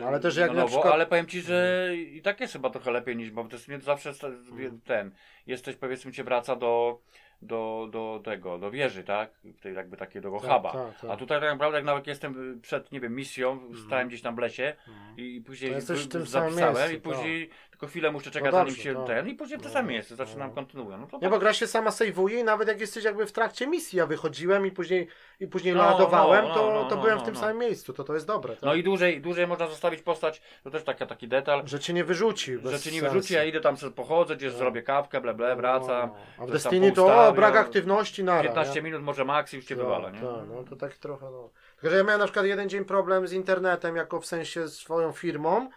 No, 0.00 0.06
ale 0.06 0.20
też 0.20 0.36
jak 0.36 0.50
na 0.50 0.56
na 0.60 0.66
przykład- 0.66 0.94
ale 0.94 1.06
powiem 1.06 1.26
ci, 1.26 1.40
że 1.40 1.88
i 1.96 2.22
tak 2.22 2.40
jest 2.40 2.52
chyba 2.52 2.70
trochę 2.70 2.90
lepiej 2.90 3.16
niż, 3.16 3.30
bo 3.30 3.44
w 3.44 3.48
Destiny 3.48 3.80
zawsze 3.80 4.14
sta- 4.14 4.26
Mhm. 4.26 4.80
ten, 4.80 5.10
jesteś 5.46 5.76
powiedzmy 5.76 6.12
cię 6.12 6.24
wraca 6.24 6.56
do, 6.56 7.00
do, 7.42 7.88
do 7.92 8.20
tego, 8.24 8.58
do 8.58 8.70
wieży, 8.70 9.04
tak? 9.04 9.30
Tej 9.62 9.74
jakby 9.74 9.96
takiego 9.96 10.40
Tak, 10.40 10.50
huba. 10.50 10.72
tak, 10.72 11.00
tak. 11.00 11.10
A 11.10 11.16
tutaj 11.16 11.40
tak 11.40 11.50
naprawdę 11.52 11.78
jak 11.78 11.84
nawet 11.86 12.06
jestem 12.06 12.60
przed, 12.62 12.92
nie 12.92 13.00
wiem, 13.00 13.14
misją, 13.14 13.60
stałem 13.86 14.08
gdzieś 14.08 14.22
tam 14.22 14.36
w 14.36 14.38
lesie 14.38 14.76
Mhm. 14.88 15.16
i 15.16 15.40
później 15.46 15.70
To 15.70 15.76
jesteś 15.76 16.00
w 16.04 16.08
tym 16.08 16.26
zapisałem 16.26 16.54
samym 16.54 16.74
miejscu, 16.74 16.96
i 16.96 17.00
później 17.00 17.50
tylko 17.80 17.90
chwilę 17.90 18.12
muszę 18.12 18.30
czekać 18.30 18.52
No 18.52 18.58
zanim 18.58 18.66
dobrze, 18.74 18.82
się 18.82 18.94
tak. 18.94 19.06
ten 19.06 19.28
i 19.28 19.34
później 19.34 19.58
w 19.58 19.62
to 19.62 19.68
No, 19.68 19.74
samo 19.74 19.88
miejsce 19.88 20.16
zaczynam, 20.16 20.48
no. 20.48 20.54
kontynuuję. 20.54 20.96
No 20.96 21.06
to 21.06 21.16
Nie, 21.16 21.20
tak. 21.20 21.30
bo 21.30 21.38
gra 21.38 21.52
się 21.52 21.66
sama 21.66 21.90
sejwuje 21.90 22.40
i 22.40 22.44
nawet 22.44 22.68
jak 22.68 22.80
jesteś 22.80 23.04
jakby 23.04 23.26
w 23.26 23.32
trakcie 23.32 23.66
misji, 23.66 23.98
ja 23.98 24.06
wychodziłem 24.06 24.66
i 24.66 24.70
później, 24.70 25.08
i 25.40 25.46
później 25.46 25.74
No, 25.74 25.82
ładowałem, 25.82 26.44
no, 26.48 26.54
to, 26.54 26.72
no, 26.74 26.84
to 26.84 26.96
no, 26.96 27.02
byłem 27.02 27.18
w 27.18 27.22
tym 27.22 27.36
samym 27.36 27.58
miejscu, 27.58 27.92
to 27.92 28.04
to 28.04 28.14
jest 28.14 28.26
dobre. 28.26 28.54
Tak? 28.54 28.62
No 28.62 28.74
i 28.74 28.82
dłużej, 28.82 29.20
dłużej 29.20 29.46
można 29.46 29.66
zostawić 29.66 30.02
postać, 30.02 30.42
to 30.64 30.70
też 30.70 30.84
taka, 30.84 31.06
taki 31.06 31.28
detal, 31.28 31.62
Że 31.64 31.80
cię 31.80 31.92
nie 31.92 32.04
wyrzuci. 32.04 32.58
że 32.64 32.80
cię 32.80 32.90
nie 32.92 33.00
wyrzuci, 33.00 33.34
ja 33.34 33.44
idę 33.44 33.60
tam 33.60 33.76
sobie 33.76 33.92
pochodzę, 33.92 34.36
gdzieś 34.36 34.52
zrobię 34.52 34.82
kawkę, 34.82 35.20
ble, 35.20 35.34
ble, 35.34 35.56
wracam. 35.56 36.10
A 36.38 36.46
w 36.46 36.50
Destiny 36.50 36.92
to 36.92 37.28
o, 37.28 37.32
brak 37.32 37.56
aktywności 37.56 38.24
na 38.24 38.42
15 38.42 38.82
minut 38.82 39.02
może 39.02 39.24
maks 39.24 39.52
już 39.52 39.64
cię 39.64 39.76
wywala, 39.76 40.10
nie? 40.10 40.20
Tak, 40.20 40.48
no 40.48 40.64
to 40.70 40.76
tak 40.76 40.94
trochę, 40.94 41.30
no. 41.30 41.50
Tylko, 41.76 41.90
że 41.90 41.96
ja 41.96 42.04
miałem 42.04 42.20
na 42.20 42.26
przykład 42.26 42.46
jeden 42.46 42.68
dzień 42.68 42.84
problem 42.84 43.26
z 43.28 43.32
internetem, 43.32 43.96
jako 43.96 44.20
w 44.20 44.26
sensie 44.26 44.68
swoją 44.68 45.12
firmą, 45.12 45.70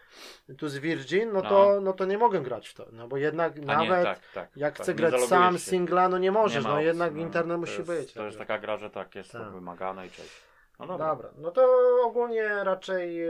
tu 0.57 0.69
z 0.69 0.77
Virgin, 0.77 1.33
no 1.33 1.41
to, 1.41 1.81
no 1.93 1.97
to 1.97 2.05
nie 2.05 2.17
mogę 2.17 2.41
grać 2.41 2.69
w 2.69 2.73
to, 2.73 2.85
no 2.91 3.07
bo 3.07 3.17
jednak 3.17 3.53
A 3.57 3.59
nie, 3.59 3.65
nawet 3.65 4.03
tak, 4.03 4.19
tak, 4.33 4.49
jak 4.55 4.73
tak, 4.77 4.83
chcę 4.83 4.93
grać 4.93 5.21
sam, 5.21 5.53
się. 5.53 5.59
singla, 5.59 6.09
no 6.09 6.17
nie 6.17 6.31
możesz, 6.31 6.63
Nie 6.63 6.69
no 6.69 6.73
opcji, 6.73 6.87
jednak 6.87 7.13
no. 7.15 7.21
internet 7.21 7.59
musi 7.59 7.77
jest, 7.77 7.87
być. 7.87 8.13
To 8.13 8.25
jest 8.25 8.37
taka 8.37 8.59
gra, 8.59 8.77
że 8.77 8.89
tak, 8.89 9.15
jest 9.15 9.31
Tak. 9.31 9.51
wymagane 9.51 10.07
i 10.07 10.09
cześć. 10.09 10.52
No 10.79 10.87
dobra. 10.87 11.07
Dobra, 11.07 11.29
no 11.37 11.51
to 11.51 11.67
ogólnie 12.05 12.49
raczej, 12.63 13.23
e, 13.25 13.29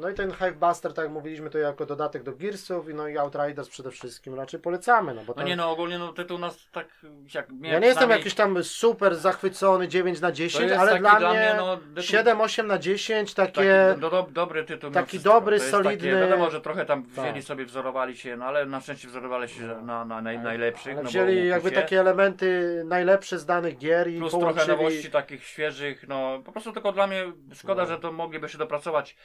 no 0.00 0.08
i 0.10 0.14
ten 0.14 0.32
Hive 0.32 0.56
Buster, 0.56 0.92
tak 0.94 1.04
jak 1.04 1.12
mówiliśmy, 1.12 1.50
to 1.50 1.58
jako 1.58 1.86
dodatek 1.86 2.22
do 2.22 2.32
Gearsów, 2.32 2.88
i 2.88 2.94
no 2.94 3.08
i 3.08 3.18
Outriders 3.18 3.68
przede 3.68 3.90
wszystkim 3.90 4.34
raczej 4.34 4.60
polecamy, 4.60 5.14
no 5.14 5.20
bo 5.24 5.34
No 5.36 5.42
to... 5.42 5.48
nie 5.48 5.56
no, 5.56 5.70
ogólnie 5.70 5.98
no 5.98 6.12
tytuł 6.12 6.38
nas 6.38 6.68
tak 6.72 6.86
jak 7.34 7.46
ja 7.62 7.78
nie 7.78 7.86
jestem 7.86 8.10
jakiś 8.10 8.34
tam 8.34 8.64
super 8.64 9.16
zachwycony 9.16 9.88
9 9.88 10.20
na 10.20 10.28
to 10.28 10.34
10, 10.34 10.64
jest 10.64 10.80
ale 10.80 10.90
taki 11.00 11.18
dla 11.18 11.30
mnie 11.30 11.54
no, 11.56 11.76
tytuł- 11.76 12.02
7, 12.02 12.40
8 12.40 12.66
na 12.66 12.78
10 12.78 13.34
Taki 13.34 13.52
takie... 13.52 13.94
do, 14.00 14.10
do, 14.10 14.26
dobry 14.30 14.64
tytuł. 14.64 14.90
taki 14.90 15.20
dobry, 15.20 15.58
solidny- 15.60 16.10
Takie, 16.12 16.16
wiadomo, 16.16 16.50
że 16.50 16.60
trochę 16.60 16.86
tam 16.86 17.02
wzięli 17.02 17.34
Tak. 17.34 17.42
sobie, 17.42 17.64
wzorowali 17.64 18.16
się, 18.16 18.36
no 18.36 18.44
ale 18.44 18.66
na 18.66 18.80
szczęście 18.80 19.08
wzorowali 19.08 19.48
się 19.48 19.62
na, 19.82 20.04
na 20.04 20.22
naj, 20.22 20.38
najlepszych. 20.38 20.92
Ale 20.94 21.02
no 21.02 21.08
wzięli 21.08 21.46
jakby 21.48 21.68
się. 21.70 21.74
takie 21.76 22.00
elementy 22.00 22.82
najlepsze 22.86 23.38
z 23.38 23.46
danych 23.46 23.78
gier 23.78 24.08
i 24.10 24.18
Plus 24.18 24.32
połączyli... 24.32 24.66
trochę 24.66 24.82
nowości 24.82 25.10
takich 25.10 25.44
świeżych, 25.44 26.08
no 26.08 26.42
po 26.44 26.52
prostu 26.52 26.72
tylko 26.72 26.83
dla 26.92 27.06
mnie 27.06 27.32
szkoda, 27.54 27.82
No. 27.82 27.88
że 27.88 27.98
to 27.98 28.12
mogliby 28.12 28.48
się 28.48 28.58
dopracować 28.58 29.16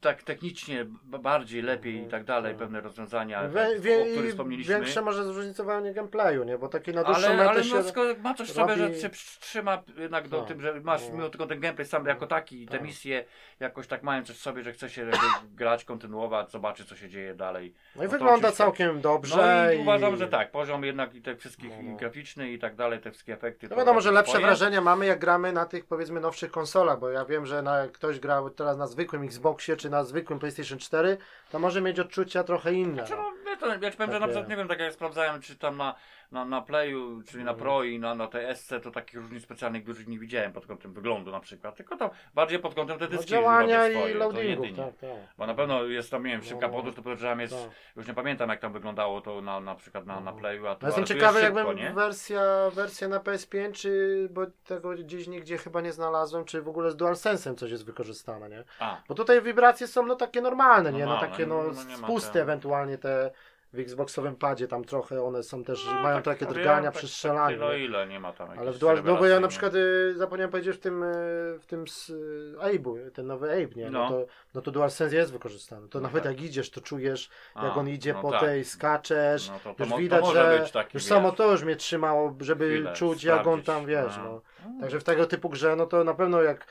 tak 0.00 0.22
technicznie 0.22 0.86
bardziej, 1.04 1.62
lepiej 1.62 2.02
i 2.02 2.06
tak 2.06 2.24
dalej, 2.24 2.52
No. 2.52 2.58
pewne 2.58 2.80
rozwiązania, 2.80 3.48
Wie, 3.48 3.54
tak, 3.54 3.80
wie, 3.80 3.98
o 4.02 4.04
których 4.04 4.24
i 4.28 4.30
wspomnieliśmy. 4.30 4.74
większe 4.74 5.02
może 5.02 5.24
zróżnicowanie 5.24 5.94
gameplayu, 5.94 6.44
nie? 6.44 6.58
Bo 6.58 6.68
taki 6.68 6.92
na 6.92 7.04
dłuższą 7.04 7.26
Ale, 7.26 7.36
metę 7.36 7.50
ale 7.50 7.64
się... 7.64 7.74
no, 7.74 7.82
skoro 7.82 8.14
ma 8.22 8.34
coś 8.34 8.48
w 8.48 8.52
sobie, 8.52 8.74
robi- 8.74 8.94
że 8.94 9.00
się 9.00 9.10
trzyma 9.40 9.82
jednak 9.96 10.28
do 10.28 10.38
Tak. 10.38 10.48
tym, 10.48 10.60
że 10.60 10.80
masz 10.80 11.08
No. 11.08 11.14
mimo 11.14 11.28
tylko 11.28 11.46
ten 11.46 11.60
gameplay 11.60 11.86
sam 11.86 12.06
jako 12.06 12.26
taki 12.26 12.62
i 12.62 12.66
te 12.66 12.72
Tak. 12.72 12.82
misje 12.86 13.24
jakoś 13.60 13.86
tak 13.86 14.02
mają 14.02 14.24
coś 14.24 14.36
w 14.36 14.40
sobie, 14.40 14.62
że 14.62 14.72
chce 14.72 14.90
się 14.90 15.10
grać, 15.54 15.84
kontynuować, 15.84 16.50
zobaczyć 16.50 16.88
co 16.88 16.96
się 16.96 17.08
dzieje 17.08 17.34
dalej. 17.34 17.74
No 17.96 18.02
i 18.02 18.06
to 18.06 18.12
wygląda 18.12 18.52
całkiem 18.52 19.00
dobrze. 19.00 19.64
No 19.66 19.72
i 19.72 19.78
uważam, 19.82 20.16
że 20.16 20.28
tak, 20.28 20.50
poziom 20.50 20.84
jednak 20.84 21.14
i 21.14 21.22
te 21.22 21.36
wszystkich 21.36 21.70
No, 21.70 21.82
no. 21.82 21.92
i 21.92 21.96
graficzny 21.96 22.52
i 22.52 22.58
tak 22.58 22.76
dalej, 22.76 23.00
te 23.00 23.10
wszystkie 23.10 23.32
efekty. 23.32 23.66
No 23.70 23.76
wiadomo, 23.76 23.92
robi 23.94 24.04
że 24.04 24.10
lepsze 24.12 24.30
swoje. 24.32 24.46
wrażenia 24.46 24.80
mamy 24.80 25.06
jak 25.06 25.18
gramy 25.18 25.52
na 25.52 25.66
tych 25.66 25.86
powiedzmy 25.86 26.20
nowszych 26.20 26.50
konsolach, 26.50 26.98
bo 26.98 27.08
ja 27.08 27.24
wiem, 27.24 27.46
że 27.46 27.62
na, 27.62 27.88
ktoś 27.88 28.20
grał 28.20 28.50
teraz 28.50 28.76
na 28.76 28.86
zwykłym 28.86 29.24
Xboxie 29.52 29.76
czy 29.76 29.90
na 29.90 30.04
zwykłym 30.04 30.38
PlayStation 30.38 30.78
4, 30.78 31.16
to 31.50 31.58
może 31.58 31.80
mieć 31.80 32.00
odczucia 32.00 32.44
trochę 32.44 32.72
inne. 32.72 32.94
Znaczy, 33.06 33.12
No. 33.12 33.32
no, 33.44 33.50
ja, 33.50 33.56
to, 33.56 33.66
ja 33.84 33.90
ci 33.90 33.96
powiem, 33.96 34.12
że 34.12 34.20
na 34.20 34.26
przykład 34.26 34.48
nie 34.48 34.56
wiem, 34.56 34.68
tak 34.68 34.78
jak 34.80 34.92
sprawdzałem, 34.92 35.40
czy 35.42 35.56
tam 35.56 35.76
na, 35.76 35.94
na, 36.32 36.44
na 36.44 36.60
Playu, 36.62 37.22
czyli 37.26 37.44
na 37.44 37.50
Mhm. 37.50 37.58
Pro 37.58 37.84
i 37.84 37.98
na, 37.98 38.14
na 38.14 38.26
tej 38.26 38.56
SC, 38.56 38.72
to 38.82 38.90
takich 38.90 39.14
różnic 39.20 39.42
specjalnych 39.42 39.84
dużych 39.84 40.08
nie 40.08 40.18
widziałem 40.18 40.52
pod 40.52 40.66
kątem 40.66 40.92
wyglądu 40.92 41.30
na 41.30 41.40
przykład, 41.40 41.76
tylko 41.76 41.96
to 41.96 42.10
bardziej 42.34 42.58
pod 42.58 42.74
kątem 42.74 42.98
te 42.98 43.04
No, 43.04 43.10
dyski 43.10 43.26
działania 43.26 43.80
swoje, 43.90 44.10
i 44.10 44.14
loadingów, 44.14 44.66
tak, 44.76 44.96
tak. 44.96 45.10
Bo 45.38 45.46
na 45.46 45.54
pewno 45.54 45.84
jest 45.84 46.10
tam, 46.10 46.24
nie 46.26 46.32
wiem, 46.32 46.42
szybka 46.42 46.66
No, 46.66 46.72
no. 46.72 46.76
podróż, 46.78 46.94
to 46.96 47.02
podejrzewam 47.02 47.40
jest, 47.40 47.54
tak. 47.54 47.70
już 47.96 48.06
nie 48.08 48.14
pamiętam 48.14 48.48
jak 48.50 48.60
tam 48.60 48.72
wyglądało 48.72 49.20
to 49.20 49.40
na, 49.40 49.60
na 49.60 49.74
przykład 49.74 50.06
na, 50.06 50.20
na 50.20 50.32
Playu, 50.32 50.66
a 50.66 50.74
tu, 50.74 50.78
No 50.82 50.88
jestem 50.88 51.04
ciekawy, 51.06 51.40
jest 51.40 51.54
jakbym 51.56 51.76
nie? 51.76 51.90
wersja, 51.90 52.42
wersja 52.70 53.08
na 53.08 53.18
PS5, 53.18 53.72
czy 53.72 54.28
bo 54.30 54.46
tego 54.66 54.90
gdzieś 54.90 55.26
nigdzie 55.28 55.58
chyba 55.58 55.80
nie 55.80 55.92
znalazłem, 55.92 56.44
czy 56.44 56.62
w 56.62 56.68
ogóle 56.68 56.90
z 56.90 56.96
DualSense'em 56.96 57.54
coś 57.54 57.70
jest 57.70 57.84
wykorzystane, 57.84 58.48
nie? 58.48 58.64
A, 58.80 59.00
Bo 59.08 59.14
tutaj 59.14 59.42
wibracje 59.42 59.86
są 59.86 60.06
no 60.06 60.16
takie 60.16 60.40
normalne, 60.40 60.92
nie? 60.92 60.98
No 60.98 61.06
Normalne, 61.06 61.30
takie 61.30 61.46
no, 61.46 61.62
no 61.62 61.96
spusty 61.96 62.32
ten- 62.32 62.42
ewentualnie 62.42 62.98
te 62.98 63.30
w 63.72 63.78
Xboxowym 63.78 64.36
padzie 64.36 64.68
tam 64.68 64.84
trochę, 64.84 65.22
one 65.22 65.42
są 65.42 65.64
też, 65.64 65.86
no, 65.86 66.02
mają 66.02 66.16
tak, 66.16 66.24
takie 66.24 66.44
no, 66.44 66.52
drgania 66.52 66.82
wiem, 66.82 66.92
przy 66.92 67.08
strzelaniu. 67.08 67.60
Tak, 67.60 67.78
ile 67.78 68.06
nie 68.06 68.20
ma 68.20 68.32
tam 68.32 68.50
Ale 68.58 68.72
w 68.72 68.78
Dual, 68.78 69.02
no 69.04 69.16
bo 69.16 69.26
ja 69.26 69.40
na 69.40 69.48
przykład 69.48 69.74
y, 69.74 70.14
zapomniałem 70.16 70.50
powiedzieć 70.50 70.76
w 70.76 70.80
tym, 70.80 71.02
y, 71.02 71.06
w 71.60 71.64
tym 71.66 71.84
y, 72.10 72.56
Abe'u, 72.58 73.10
ten 73.10 73.26
nowy 73.26 73.50
Abe, 73.50 73.74
nie? 73.76 73.90
No, 73.90 74.02
No. 74.02 74.08
to, 74.08 74.26
no 74.54 74.60
to 74.60 74.70
DualSense 74.70 75.16
jest 75.16 75.32
wykorzystany. 75.32 75.88
To 75.88 75.98
No 75.98 76.02
nawet 76.08 76.22
tak. 76.22 76.32
jak 76.32 76.42
idziesz, 76.42 76.70
to 76.70 76.80
czujesz, 76.80 77.30
A, 77.54 77.66
jak 77.66 77.76
on 77.76 77.88
idzie 77.88 78.12
no 78.12 78.22
po 78.22 78.30
tak. 78.30 78.40
tej, 78.40 78.64
skaczesz, 78.64 79.48
No 79.48 79.58
to, 79.64 79.74
to, 79.74 79.84
już 79.84 79.92
to 79.92 79.98
widać, 79.98 80.20
może 80.22 80.52
że 80.56 80.62
być 80.62 80.72
taki, 80.72 80.90
już 80.96 81.02
wiesz, 81.02 81.08
samo 81.08 81.32
to 81.32 81.52
już 81.52 81.62
mnie 81.62 81.76
trzymało, 81.76 82.36
żeby 82.40 82.68
chwilę 82.70 82.92
czuć 82.92 83.24
jak 83.24 83.46
on 83.46 83.62
tam, 83.62 83.86
wiesz, 83.86 84.18
A. 84.18 84.24
no. 84.24 84.40
Także 84.80 85.00
w 85.00 85.04
tego 85.04 85.26
typu 85.26 85.48
grze, 85.48 85.76
no 85.76 85.86
to 85.86 86.04
na 86.04 86.14
pewno 86.14 86.42
jak 86.42 86.66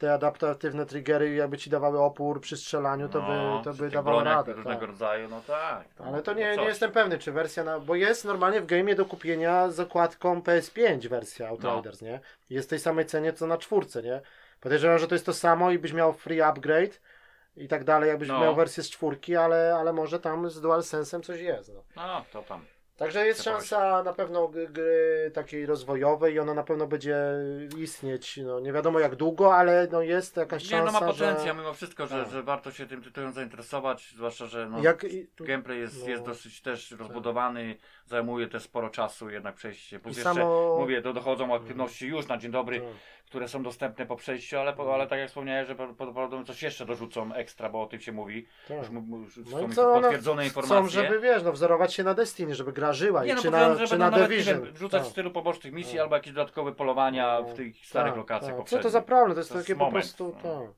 te 0.00 0.12
adaptatywne 0.12 0.86
triggery 0.86 1.34
jakby 1.34 1.58
ci 1.58 1.70
dawały 1.70 2.00
opór 2.00 2.40
przy 2.40 2.56
strzelaniu, 2.56 3.08
to 3.08 3.20
No, 3.20 3.58
by, 3.58 3.64
to 3.64 3.74
by 3.82 3.90
dawało 3.90 4.24
radę. 4.24 4.52
różnego 4.52 4.80
Tak. 4.80 4.88
rodzaju, 4.88 5.28
no 5.28 5.40
tak. 5.46 5.84
Ale 5.98 6.22
to 6.22 6.32
no 6.32 6.38
nie, 6.38 6.50
nie 6.50 6.56
coś. 6.56 6.66
jestem 6.66 6.92
pewny, 6.92 7.18
czy 7.18 7.32
wersja 7.32 7.64
na. 7.64 7.80
Bo 7.80 7.94
jest 7.94 8.24
normalnie 8.24 8.60
w 8.60 8.66
game'ie 8.66 8.94
do 8.94 9.04
kupienia 9.04 9.70
z 9.70 9.80
okładką 9.80 10.40
PS5 10.40 11.08
wersja 11.08 11.48
Outriders, 11.48 12.02
nie? 12.02 12.20
Jest 12.50 12.68
w 12.68 12.70
tej 12.70 12.78
samej 12.78 13.06
cenie 13.06 13.32
co 13.32 13.46
na 13.46 13.58
czwórce, 13.58 14.02
nie? 14.02 14.20
Podejrzewam, 14.60 14.98
że 14.98 15.08
to 15.08 15.14
jest 15.14 15.26
to 15.26 15.32
samo 15.32 15.70
i 15.70 15.78
byś 15.78 15.92
miał 15.92 16.12
free 16.12 16.40
upgrade 16.42 17.00
i 17.56 17.68
tak 17.68 17.84
dalej, 17.84 18.08
jakbyś 18.08 18.28
No. 18.28 18.40
miał 18.40 18.54
wersję 18.54 18.82
z 18.82 18.90
czwórki, 18.90 19.36
ale, 19.36 19.76
ale 19.80 19.92
może 19.92 20.20
tam 20.20 20.50
z 20.50 20.60
DualSense'em 20.62 21.20
coś 21.22 21.40
jest. 21.40 21.72
No. 21.74 21.82
No, 21.96 22.24
to 22.32 22.42
tam. 22.42 22.64
Także 23.00 23.26
jest 23.26 23.42
szansa 23.42 24.02
na 24.02 24.12
pewno 24.12 24.48
gry 24.48 25.30
takiej 25.34 25.66
rozwojowej 25.66 26.34
i 26.34 26.38
ona 26.38 26.54
na 26.54 26.62
pewno 26.62 26.86
będzie 26.86 27.16
istnieć, 27.78 28.40
no 28.44 28.60
nie 28.60 28.72
wiadomo 28.72 28.98
jak 29.00 29.16
długo, 29.16 29.54
ale 29.54 29.88
no 29.92 30.02
jest 30.02 30.36
jakaś 30.36 30.62
Nie, 30.64 30.70
szansa, 30.70 30.92
no 31.00 31.06
ma 31.06 31.12
że... 31.12 31.24
potencjał 31.26 31.56
mimo 31.56 31.72
wszystko, 31.74 32.06
że, 32.06 32.22
Tak. 32.24 32.32
że 32.32 32.42
warto 32.42 32.70
się 32.72 32.86
tym 32.86 33.02
tytułem 33.02 33.32
zainteresować, 33.32 34.12
zwłaszcza, 34.16 34.46
że 34.46 34.68
no, 34.70 34.82
Jak, 34.82 35.06
gameplay 35.40 35.78
jest, 35.80 36.02
no. 36.02 36.08
jest 36.08 36.22
dosyć 36.24 36.62
też 36.62 36.90
rozbudowany, 36.90 37.76
zajmuje 38.06 38.48
też 38.48 38.62
sporo 38.62 38.90
czasu 38.90 39.30
jednak 39.30 39.54
przejście. 39.54 39.98
Plus 40.00 40.16
I 40.16 40.18
jeszcze, 40.18 40.34
samo- 40.34 40.76
mówię, 40.78 41.02
to 41.02 41.12
dochodzą 41.12 41.54
aktywności 41.54 42.06
już 42.06 42.28
na 42.28 42.38
dzień 42.38 42.50
dobry, 42.52 42.80
Tak. 42.80 42.88
które 43.26 43.48
są 43.48 43.62
dostępne 43.62 44.06
po 44.06 44.16
przejściu, 44.16 44.58
ale, 44.58 44.72
po, 44.72 44.94
ale 44.94 45.06
tak 45.06 45.18
jak 45.18 45.28
wspomniałem, 45.28 45.66
że 45.66 45.74
prawdopodobnie 45.74 46.44
coś 46.46 46.62
jeszcze 46.62 46.86
dorzucą 46.86 47.34
ekstra, 47.34 47.68
bo 47.68 47.82
o 47.82 47.86
tym 47.86 48.00
się 48.00 48.12
mówi. 48.12 48.46
Tak. 48.68 48.76
Już, 48.78 49.36
już 49.36 49.46
No 49.52 49.58
są 49.60 49.68
i 49.68 49.72
co 49.72 49.92
one 49.92 50.02
potwierdzone 50.02 50.44
informacje. 50.44 50.76
chcą, 50.76 50.88
żeby 50.88 51.20
wiesz, 51.20 51.42
no 51.42 51.52
wzorować 51.52 51.94
się 51.94 52.04
na 52.04 52.14
Destiny, 52.14 52.54
żeby 52.54 52.72
gra 52.72 52.89
żyła 52.92 53.24
Nie 53.24 53.32
i 53.32 53.34
no, 53.34 53.42
czy 53.42 53.50
na, 53.50 53.74
że 53.74 53.86
czy 53.86 53.98
będą 53.98 54.18
na 54.18 54.26
Division. 54.26 54.62
wiem, 54.64 54.76
rzucać 54.76 55.00
Tak. 55.02 55.08
w 55.08 55.12
stylu 55.12 55.30
pobocznych 55.30 55.72
misji 55.72 55.92
Tak. 55.94 56.02
albo 56.02 56.16
jakieś 56.16 56.32
dodatkowe 56.32 56.72
polowania 56.72 57.40
No, 57.40 57.48
w 57.48 57.54
tych 57.54 57.86
starych 57.86 58.12
tak, 58.12 58.18
lokacjach 58.18 58.56
tak. 58.56 58.68
Co 58.68 58.78
to 58.78 58.90
za 58.90 59.00
problem? 59.02 59.32
To 59.32 59.40
jest 59.40 59.50
To 59.50 59.56
jest 59.56 59.66
takie 59.68 59.78
po 59.78 59.84
moment, 59.84 60.04
prostu. 60.04 60.36
no. 60.44 60.60
Tak. 60.60 60.70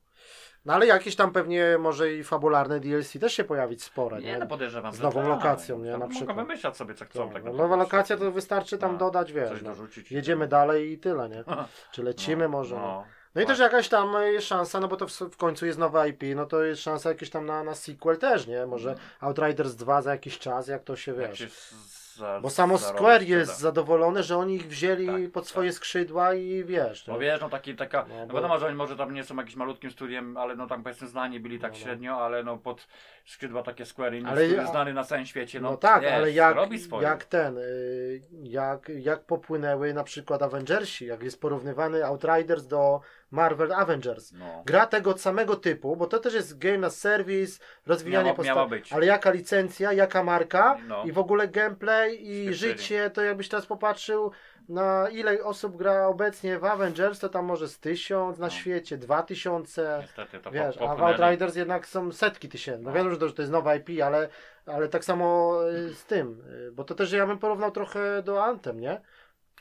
No 0.64 0.74
ale 0.74 0.86
jakieś 0.86 1.16
tam 1.16 1.32
pewnie 1.32 1.78
może 1.78 2.12
i 2.12 2.24
fabularne 2.24 2.80
DLC 2.80 3.18
też 3.20 3.34
się 3.34 3.44
pojawić 3.44 3.82
spore, 3.82 4.18
nie? 4.20 4.26
Nie, 4.26 4.38
no 4.38 4.46
podejrzewam, 4.46 4.92
Z 4.92 5.00
nową 5.00 5.20
tak. 5.20 5.28
lokacją, 5.28 5.78
nie? 5.78 5.90
Na 5.90 5.98
Mogą 5.98 6.10
przykład. 6.10 6.36
wymyślać 6.36 6.76
sobie 6.76 6.94
co 6.94 7.04
chcą. 7.04 7.24
Tak, 7.24 7.32
tak 7.34 7.44
no, 7.44 7.52
nowa 7.52 7.76
lokacja 7.76 8.16
to 8.16 8.30
wystarczy 8.32 8.78
tam 8.78 8.92
No, 8.92 8.98
dodać, 8.98 9.32
wiesz, 9.32 9.48
Coś 9.48 9.62
no. 9.62 9.68
dorzucić. 9.70 10.12
jedziemy 10.12 10.48
dalej 10.48 10.92
i 10.92 10.98
tyle, 10.98 11.28
nie? 11.28 11.44
Czy 11.92 12.02
lecimy 12.02 12.44
No, 12.44 12.48
może. 12.50 12.76
No. 12.76 13.04
I 13.42 13.46
też 13.46 13.58
jakaś 13.58 13.88
tam 13.88 14.14
jest 14.22 14.46
szansa, 14.46 14.80
no 14.80 14.88
bo 14.88 14.96
to 14.96 15.06
w, 15.06 15.36
końcu 15.36 15.66
jest 15.66 15.78
nowa 15.78 16.06
IP, 16.06 16.22
no 16.36 16.46
to 16.46 16.62
jest 16.62 16.82
szansa 16.82 17.08
jakieś 17.08 17.30
tam 17.30 17.46
na, 17.46 17.64
na 17.64 17.74
sequel 17.74 18.18
też, 18.18 18.46
nie? 18.46 18.66
Może 18.66 18.94
Outriders 19.20 19.74
2 19.74 20.02
za 20.02 20.10
jakiś 20.10 20.38
czas, 20.38 20.68
jak 20.68 20.84
to 20.84 20.96
się 20.96 21.12
Jak 21.14 21.30
wiesz. 21.30 21.38
się 21.38 21.48
z- 21.48 22.01
za, 22.14 22.40
Bo 22.40 22.50
samo 22.50 22.78
zarobi 22.78 22.98
Square 22.98 23.22
jest 23.22 23.58
zadowolone, 23.58 24.22
że 24.22 24.36
oni 24.36 24.54
ich 24.54 24.66
wzięli 24.66 25.06
Tak, 25.06 25.32
pod 25.32 25.44
tak. 25.44 25.50
swoje 25.50 25.72
skrzydła 25.72 26.34
i 26.34 26.64
wiesz. 26.64 27.06
No 27.06 27.18
wiesz, 27.18 27.40
no 27.40 27.48
taki, 27.48 27.76
taka, 27.76 28.04
No, 28.08 28.14
no, 28.16 28.26
bo- 28.26 28.34
wiadomo, 28.34 28.58
że 28.58 28.66
oni 28.66 28.74
może 28.76 28.96
tam 28.96 29.14
nie 29.14 29.24
są 29.24 29.36
jakimś 29.36 29.56
malutkim 29.56 29.90
studiem, 29.90 30.36
ale 30.36 30.56
no 30.56 30.66
tam 30.66 30.82
powiedzmy 30.82 31.08
znani 31.08 31.40
byli 31.40 31.58
tak 31.60 31.72
No, 31.72 31.78
no. 31.78 31.84
średnio, 31.84 32.20
ale 32.24 32.44
no 32.44 32.58
pod 32.58 32.86
skrzydła 33.24 33.62
takie 33.62 33.86
Square 33.86 34.14
Enix, 34.14 34.30
Ale 34.30 34.46
który 34.46 34.66
znany 34.66 34.92
na 34.94 35.04
całym 35.04 35.26
świecie, 35.26 35.60
no, 35.60 35.70
no 35.70 35.76
tak, 35.76 36.02
wiesz, 36.02 36.12
ale 36.12 36.30
jak, 36.32 36.56
jak 37.00 37.24
ten, 37.24 37.58
y, 37.58 38.22
jak, 38.42 38.88
jak 38.88 39.24
popłynęły 39.24 39.94
na 39.94 40.04
przykład 40.04 40.42
Avengersi, 40.42 41.06
jak 41.06 41.22
jest 41.22 41.40
porównywany 41.40 42.04
Outriders 42.06 42.66
do, 42.66 43.00
Marvel 43.32 43.72
Avengers. 43.72 44.32
No. 44.32 44.62
Gra 44.66 44.86
tego 44.86 45.18
samego 45.18 45.56
typu, 45.56 45.96
bo 45.96 46.06
to 46.06 46.18
też 46.18 46.34
jest 46.34 46.58
game 46.58 46.86
as 46.86 46.98
service, 47.00 47.60
rozwijanie 47.86 48.24
Miała- 48.32 48.44
miała 48.44 48.62
postaci. 48.64 48.82
być. 48.82 48.92
Ale 48.92 49.06
jaka 49.06 49.30
licencja, 49.30 49.92
jaka 49.92 50.24
marka 50.24 50.78
No. 50.88 51.04
i 51.04 51.12
w 51.12 51.18
ogóle 51.18 51.48
gameplay 51.48 52.14
i 52.30 52.42
Spieprzenie. 52.44 52.52
życie, 52.54 53.10
to 53.10 53.22
jakbyś 53.22 53.48
teraz 53.48 53.66
popatrzył 53.66 54.30
na 54.68 55.08
ile 55.08 55.44
osób 55.44 55.76
gra 55.76 56.06
obecnie 56.06 56.58
w 56.58 56.64
Avengers, 56.64 57.18
to 57.18 57.28
tam 57.28 57.44
może 57.44 57.68
z 57.68 57.78
tysiąc 57.80 58.38
na 58.38 58.46
No. 58.46 58.50
świecie, 58.50 58.96
dwa 58.98 59.22
tysiące. 59.22 59.98
Niestety 60.02 60.38
to 60.40 60.50
Wiesz, 60.50 60.76
po, 60.78 60.90
a 60.90 60.94
w. 60.96 61.02
Outriders 61.02 61.56
jednak 61.56 61.86
są 61.86 62.12
setki 62.12 62.48
tysięcy. 62.48 62.82
No 62.84 62.90
No. 62.90 62.96
wiem, 62.96 63.10
że 63.10 63.16
to, 63.16 63.28
że 63.28 63.34
to 63.34 63.42
jest 63.42 63.52
nowa 63.52 63.74
IP, 63.74 64.02
ale, 64.02 64.28
ale 64.66 64.88
tak 64.88 65.04
samo 65.04 65.58
y, 65.70 65.94
z 65.94 66.04
tym. 66.04 66.42
y, 66.68 66.72
Bo 66.72 66.84
to 66.84 66.94
też 66.94 67.12
ja 67.12 67.26
bym 67.26 67.38
porównał 67.38 67.70
trochę 67.70 68.22
do 68.22 68.44
Anthem, 68.44 68.80
nie? 68.80 69.00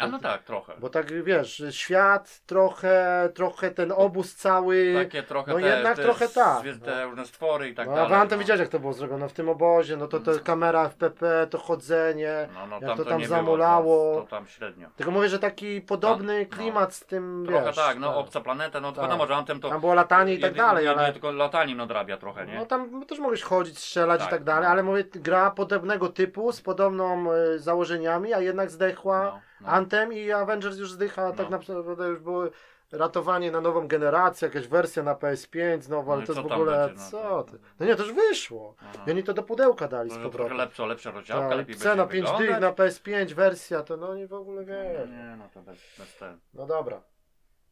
A 0.02 0.08
no 0.08 0.20
tak, 0.20 0.44
trochę. 0.44 0.74
Bo 0.80 0.90
tak 0.90 1.24
wiesz, 1.24 1.64
świat 1.70 2.42
trochę, 2.46 3.30
trochę 3.34 3.72
ten 3.72 3.92
obóz 3.92 4.36
cały. 4.36 4.94
Takie 4.96 5.24
trochę 5.24 5.54
no 5.54 5.60
te, 5.60 5.68
jednak 5.68 5.96
te, 5.98 6.04
trochę 6.04 6.28
tak, 6.28 6.64
no. 6.80 6.86
Te 6.86 7.06
różne 7.06 7.26
stwory 7.26 7.70
i 7.70 7.76
tak 7.76 7.88
no, 7.88 7.94
a 7.94 7.96
dalej. 7.96 8.14
Anthem 8.14 8.40
no. 8.40 8.44
widziałeś 8.44 8.60
jak 8.60 8.70
to 8.70 8.80
było 8.80 8.94
zrobione 8.94 9.30
w 9.30 9.34
tym 9.34 9.50
obozie, 9.50 9.98
no 9.98 10.08
to, 10.08 10.20
to 10.20 10.32
kamera 10.44 10.90
FPP, 10.90 11.48
to 11.50 11.58
chodzenie. 11.58 12.48
No, 12.54 12.68
no, 12.68 12.76
jak 12.76 12.86
tam 12.86 12.98
to 12.98 13.04
to 13.04 13.10
tam 13.10 13.20
nie 13.20 13.28
zamulało. 13.28 13.82
Było, 13.82 14.16
to, 14.16 14.22
to 14.22 14.28
tam 14.28 14.48
średnio. 14.48 14.90
Tylko 14.96 15.12
mówię, 15.12 15.30
że 15.30 15.40
taki 15.40 15.82
podobny 15.82 16.48
no. 16.50 16.58
klimat 16.58 16.94
z 16.94 17.06
tym, 17.06 17.46
Trochę 17.48 17.66
wiesz. 17.66 17.76
tak, 17.76 18.00
no 18.00 18.08
tak. 18.08 18.18
obca 18.18 18.42
planeta, 18.42 18.82
no 18.82 18.92
to 18.92 19.02
Tak. 19.02 19.10
wiadomo, 19.10 19.28
że 19.28 19.60
to... 19.62 19.70
Tam 19.70 19.82
było 19.82 19.94
latanie 19.94 20.34
i 20.34 20.40
tak 20.40 20.52
jedy- 20.52 20.58
dalej, 20.58 20.88
ale... 20.88 21.12
Tylko 21.12 21.32
lataniem 21.32 21.78
nadrabia 21.78 22.18
trochę, 22.18 22.46
nie? 22.46 22.56
No 22.56 22.66
tam 22.66 23.06
też 23.06 23.20
mogłeś 23.20 23.42
chodzić, 23.42 23.80
strzelać 23.80 24.20
Tak, 24.20 24.28
i 24.28 24.32
tak 24.32 24.44
dalej, 24.44 24.64
no. 24.64 24.70
ale 24.70 24.84
mówię, 24.84 25.04
gra 25.14 25.52
podobnego 25.52 26.10
typu, 26.10 26.52
z 26.52 26.62
podobną 26.62 27.34
y, 27.34 27.60
założeniami, 27.60 28.34
a 28.34 28.40
jednak 28.40 28.72
zdechła 28.72 29.42
No, 29.62 29.68
no. 29.68 29.74
Anthem 29.74 30.14
i 30.14 30.32
Avengers 30.32 30.78
już 30.78 30.92
zdycha, 30.92 31.32
tak 31.32 31.50
No. 31.50 31.58
naprawdę 31.58 32.08
już 32.08 32.20
były 32.20 32.52
ratowanie 32.92 33.52
na 33.52 33.62
nową 33.62 33.88
generację, 33.88 34.48
jakaś 34.48 34.68
wersja 34.68 35.04
na 35.04 35.16
PS5 35.16 35.82
znowu, 35.82 36.08
No 36.08 36.14
ale 36.14 36.24
i 36.24 36.26
to 36.28 36.34
jest 36.34 36.48
w 36.48 36.52
ogóle, 36.52 36.88
będzie, 36.88 37.04
no 37.04 37.10
co 37.12 37.44
ty? 37.44 37.60
No 37.80 37.86
nie, 37.86 37.96
to 37.96 38.04
już 38.04 38.14
wyszło. 38.14 38.76
Aha. 38.80 39.04
I 39.08 39.12
oni 39.12 39.24
to 39.24 39.34
do 39.34 39.44
pudełka 39.44 39.88
dali 39.88 40.10
z 40.10 40.14
że 40.14 40.20
trochę 40.20 40.32
powrotem. 40.32 40.58
lepsza, 40.58 40.86
lepsza 40.86 41.12
rozdziałka, 41.12 41.50
Tak, 41.50 41.58
lepiej 41.58 41.76
cena 41.76 42.06
będzie 42.06 42.24
5 42.24 42.38
dych 42.38 42.60
na 42.60 42.72
PS5 42.72 43.34
wersja, 43.34 43.84
to 43.84 43.98
no 43.98 44.10
oni 44.10 44.28
w 44.28 44.34
ogóle 44.34 44.66
wiesz. 44.66 45.10
Nie, 45.10 45.36
no 45.38 45.50
to 45.54 45.62
bez, 45.62 45.78
bez 46.00 46.16
ten. 46.18 46.40
No 46.54 46.66
dobra. 46.66 47.02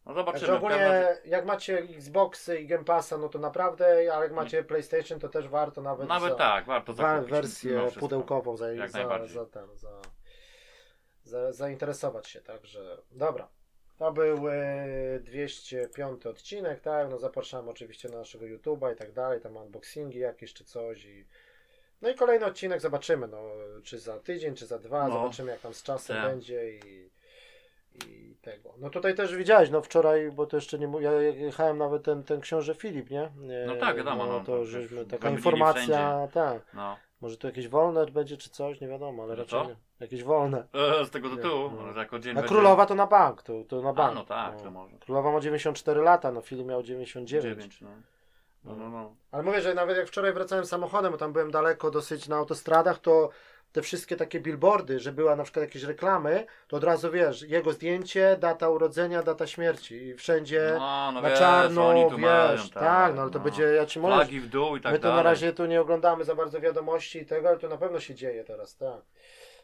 No 0.06 0.14
Także 0.14 0.22
zobaczymy. 0.26 0.40
w 0.48 0.50
każdym 0.50 0.56
ogólnie 0.56 1.08
jak 1.26 1.46
macie 1.46 1.78
Xboxy 1.80 2.60
i 2.60 2.68
Game 2.68 2.84
Passa, 2.84 3.18
no 3.18 3.30
to 3.30 3.40
naprawdę, 3.40 3.86
ale 4.14 4.24
jak 4.26 4.34
macie 4.34 4.64
PlayStation, 4.64 5.20
to 5.20 5.30
też 5.30 5.48
warto 5.48 5.82
nawet, 5.82 6.10
Nawet 6.10 6.32
za, 6.32 6.38
tak, 6.38 6.66
warto 6.66 6.94
wa- 6.94 7.04
zakupić 7.14 7.32
wersję 7.32 7.88
pudełkową 8.00 8.58
za, 8.58 8.72
Jak 8.72 8.90
za, 8.92 9.00
za, 9.28 9.46
ten, 9.46 9.68
za, 9.76 9.90
za, 11.30 11.54
zainteresować 11.54 12.28
się, 12.28 12.42
także 12.42 12.98
dobra. 13.12 13.48
To 13.98 14.12
był 14.12 14.48
e, 14.50 15.20
205 15.20 16.26
odcinek, 16.26 16.80
tak, 16.82 17.10
no 17.10 17.18
zapraszamy 17.18 17.70
oczywiście 17.70 18.10
na 18.10 18.18
naszego 18.18 18.46
YouTube'a 18.46 18.94
i 18.94 18.96
tak 18.96 19.12
dalej, 19.12 19.42
tam 19.42 19.58
unboxingi 19.58 20.20
jakieś 20.20 20.54
czy 20.54 20.64
coś 20.66 21.06
i 21.06 21.26
no 22.02 22.10
i 22.10 22.16
kolejny 22.16 22.46
odcinek 22.46 22.82
zobaczymy, 22.82 23.28
no 23.28 23.44
czy 23.84 24.00
za 24.00 24.20
tydzień, 24.20 24.56
czy 24.56 24.66
za 24.66 24.80
dwa, 24.80 25.08
No. 25.08 25.14
zobaczymy 25.14 25.52
jak 25.52 25.62
tam 25.62 25.74
z 25.74 25.84
czasem 25.84 26.16
Tak. 26.16 26.32
będzie 26.32 26.72
i, 26.78 27.10
i 28.08 28.36
tego. 28.42 28.74
No 28.78 28.90
tutaj 28.90 29.16
też 29.16 29.36
widziałeś, 29.36 29.70
no 29.70 29.82
wczoraj, 29.82 30.32
bo 30.32 30.46
to 30.46 30.58
jeszcze 30.58 30.80
nie 30.80 30.88
mu- 30.88 31.02
ja 31.02 31.12
jechałem 31.22 31.78
nawet 31.78 32.04
ten, 32.04 32.24
ten 32.24 32.42
książę 32.42 32.76
Filip, 32.76 33.10
nie? 33.10 33.24
E, 33.24 33.66
No 33.68 33.76
tak, 33.76 33.98
wiadomo, 33.98 34.26
no, 34.26 34.40
to 34.40 34.46
to 34.46 34.66
żeśmy, 34.66 35.06
taka 35.06 35.30
informacja, 35.30 36.28
tak. 36.34 36.62
No. 36.74 36.98
Może 37.22 37.38
tu 37.38 37.48
jakieś 37.48 37.68
wolne 37.68 38.06
będzie 38.06 38.38
czy 38.38 38.50
coś, 38.50 38.82
nie 38.82 38.88
wiadomo, 38.88 39.24
ale 39.24 39.36
Że 39.36 39.42
raczej 39.42 39.68
nie. 39.68 39.76
Jakieś 40.00 40.24
wolne. 40.24 40.64
E, 41.02 41.06
z 41.06 41.10
tego 41.10 41.30
tytułu, 41.30 41.72
no. 41.72 42.00
jako 42.02 42.20
dzień 42.20 42.34
Na 42.36 42.42
będzie- 42.42 42.56
Królowa 42.56 42.86
to 42.86 42.96
na 42.96 43.08
bank, 43.08 43.44
to, 43.44 43.54
to 43.68 43.82
na 43.82 43.90
A, 43.90 43.94
bank. 43.94 44.16
no 44.16 44.24
tak, 44.26 44.62
to 44.62 44.72
może. 44.72 44.98
Królowa 44.98 45.32
ma 45.32 45.40
94 45.40 46.02
lata, 46.02 46.32
no 46.32 46.42
Filip 46.42 46.68
miał 46.68 46.84
99. 46.84 47.58
9, 47.58 47.82
no. 47.82 47.90
No, 48.64 48.76
no, 48.76 48.90
no. 48.90 49.16
Ale 49.32 49.44
mówię, 49.44 49.62
że 49.62 49.74
nawet 49.74 49.98
jak 49.98 50.08
wczoraj 50.08 50.34
wracałem 50.34 50.66
samochodem, 50.66 51.12
bo 51.12 51.18
tam 51.18 51.34
byłem 51.34 51.52
daleko 51.52 51.92
dosyć 51.92 52.28
na 52.28 52.36
autostradach, 52.36 53.00
to 53.00 53.30
te 53.72 53.82
wszystkie 53.82 54.16
takie 54.16 54.40
billboardy, 54.40 55.00
że 55.00 55.12
była 55.12 55.36
na 55.36 55.44
przykład 55.44 55.66
jakieś 55.66 55.84
reklamy, 55.84 56.46
to 56.68 56.78
od 56.78 56.84
razu 56.84 57.12
wiesz, 57.12 57.42
jego 57.42 57.74
zdjęcie, 57.74 58.38
data 58.40 58.70
urodzenia, 58.70 59.24
data 59.24 59.48
śmierci 59.48 59.96
i 59.96 60.16
wszędzie 60.16 60.76
No, 60.80 61.12
no 61.14 61.22
na 61.22 61.30
wiesz, 61.30 61.40
czarno, 61.40 61.88
oni 61.90 62.10
tu 62.10 62.18
mają, 62.18 62.52
wiesz, 62.52 62.70
tak, 62.70 63.16
no 63.16 63.22
ale 63.22 63.32
to 63.32 63.40
będzie, 63.40 63.64
ja 63.64 63.86
ci 63.86 64.00
mówię, 64.00 64.14
Flagi 64.14 64.40
w 64.40 64.48
dół 64.50 64.76
i 64.76 64.82
tak 64.82 64.92
My 64.94 65.00
to 65.00 65.04
dalej. 65.04 65.18
na 65.18 65.24
razie 65.24 65.54
tu 65.54 65.66
nie 65.66 65.82
oglądamy 65.82 66.24
za 66.24 66.36
bardzo 66.36 66.60
wiadomości 66.62 67.20
i 67.20 67.26
tego, 67.26 67.50
ale 67.50 67.58
to 67.60 67.68
na 67.70 67.78
pewno 67.78 68.00
się 68.00 68.16
dzieje 68.16 68.44
teraz, 68.44 68.78
tak. 68.78 69.02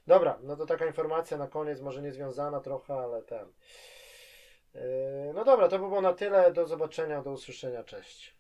Dobra, 0.08 0.40
no 0.44 0.56
to 0.56 0.66
taka 0.66 0.86
informacja 0.86 1.38
na 1.38 1.48
koniec, 1.48 1.82
może 1.82 2.02
nie 2.02 2.12
związana 2.12 2.60
trochę, 2.60 2.94
ale 2.94 3.22
ten. 3.22 3.52
Yy, 4.74 4.82
No 5.34 5.46
dobra, 5.46 5.68
to 5.68 5.80
by 5.80 5.88
było 5.88 6.02
na 6.02 6.14
tyle. 6.14 6.52
Do 6.54 6.68
zobaczenia, 6.68 7.22
do 7.22 7.32
usłyszenia, 7.32 7.84
cześć. 7.84 8.36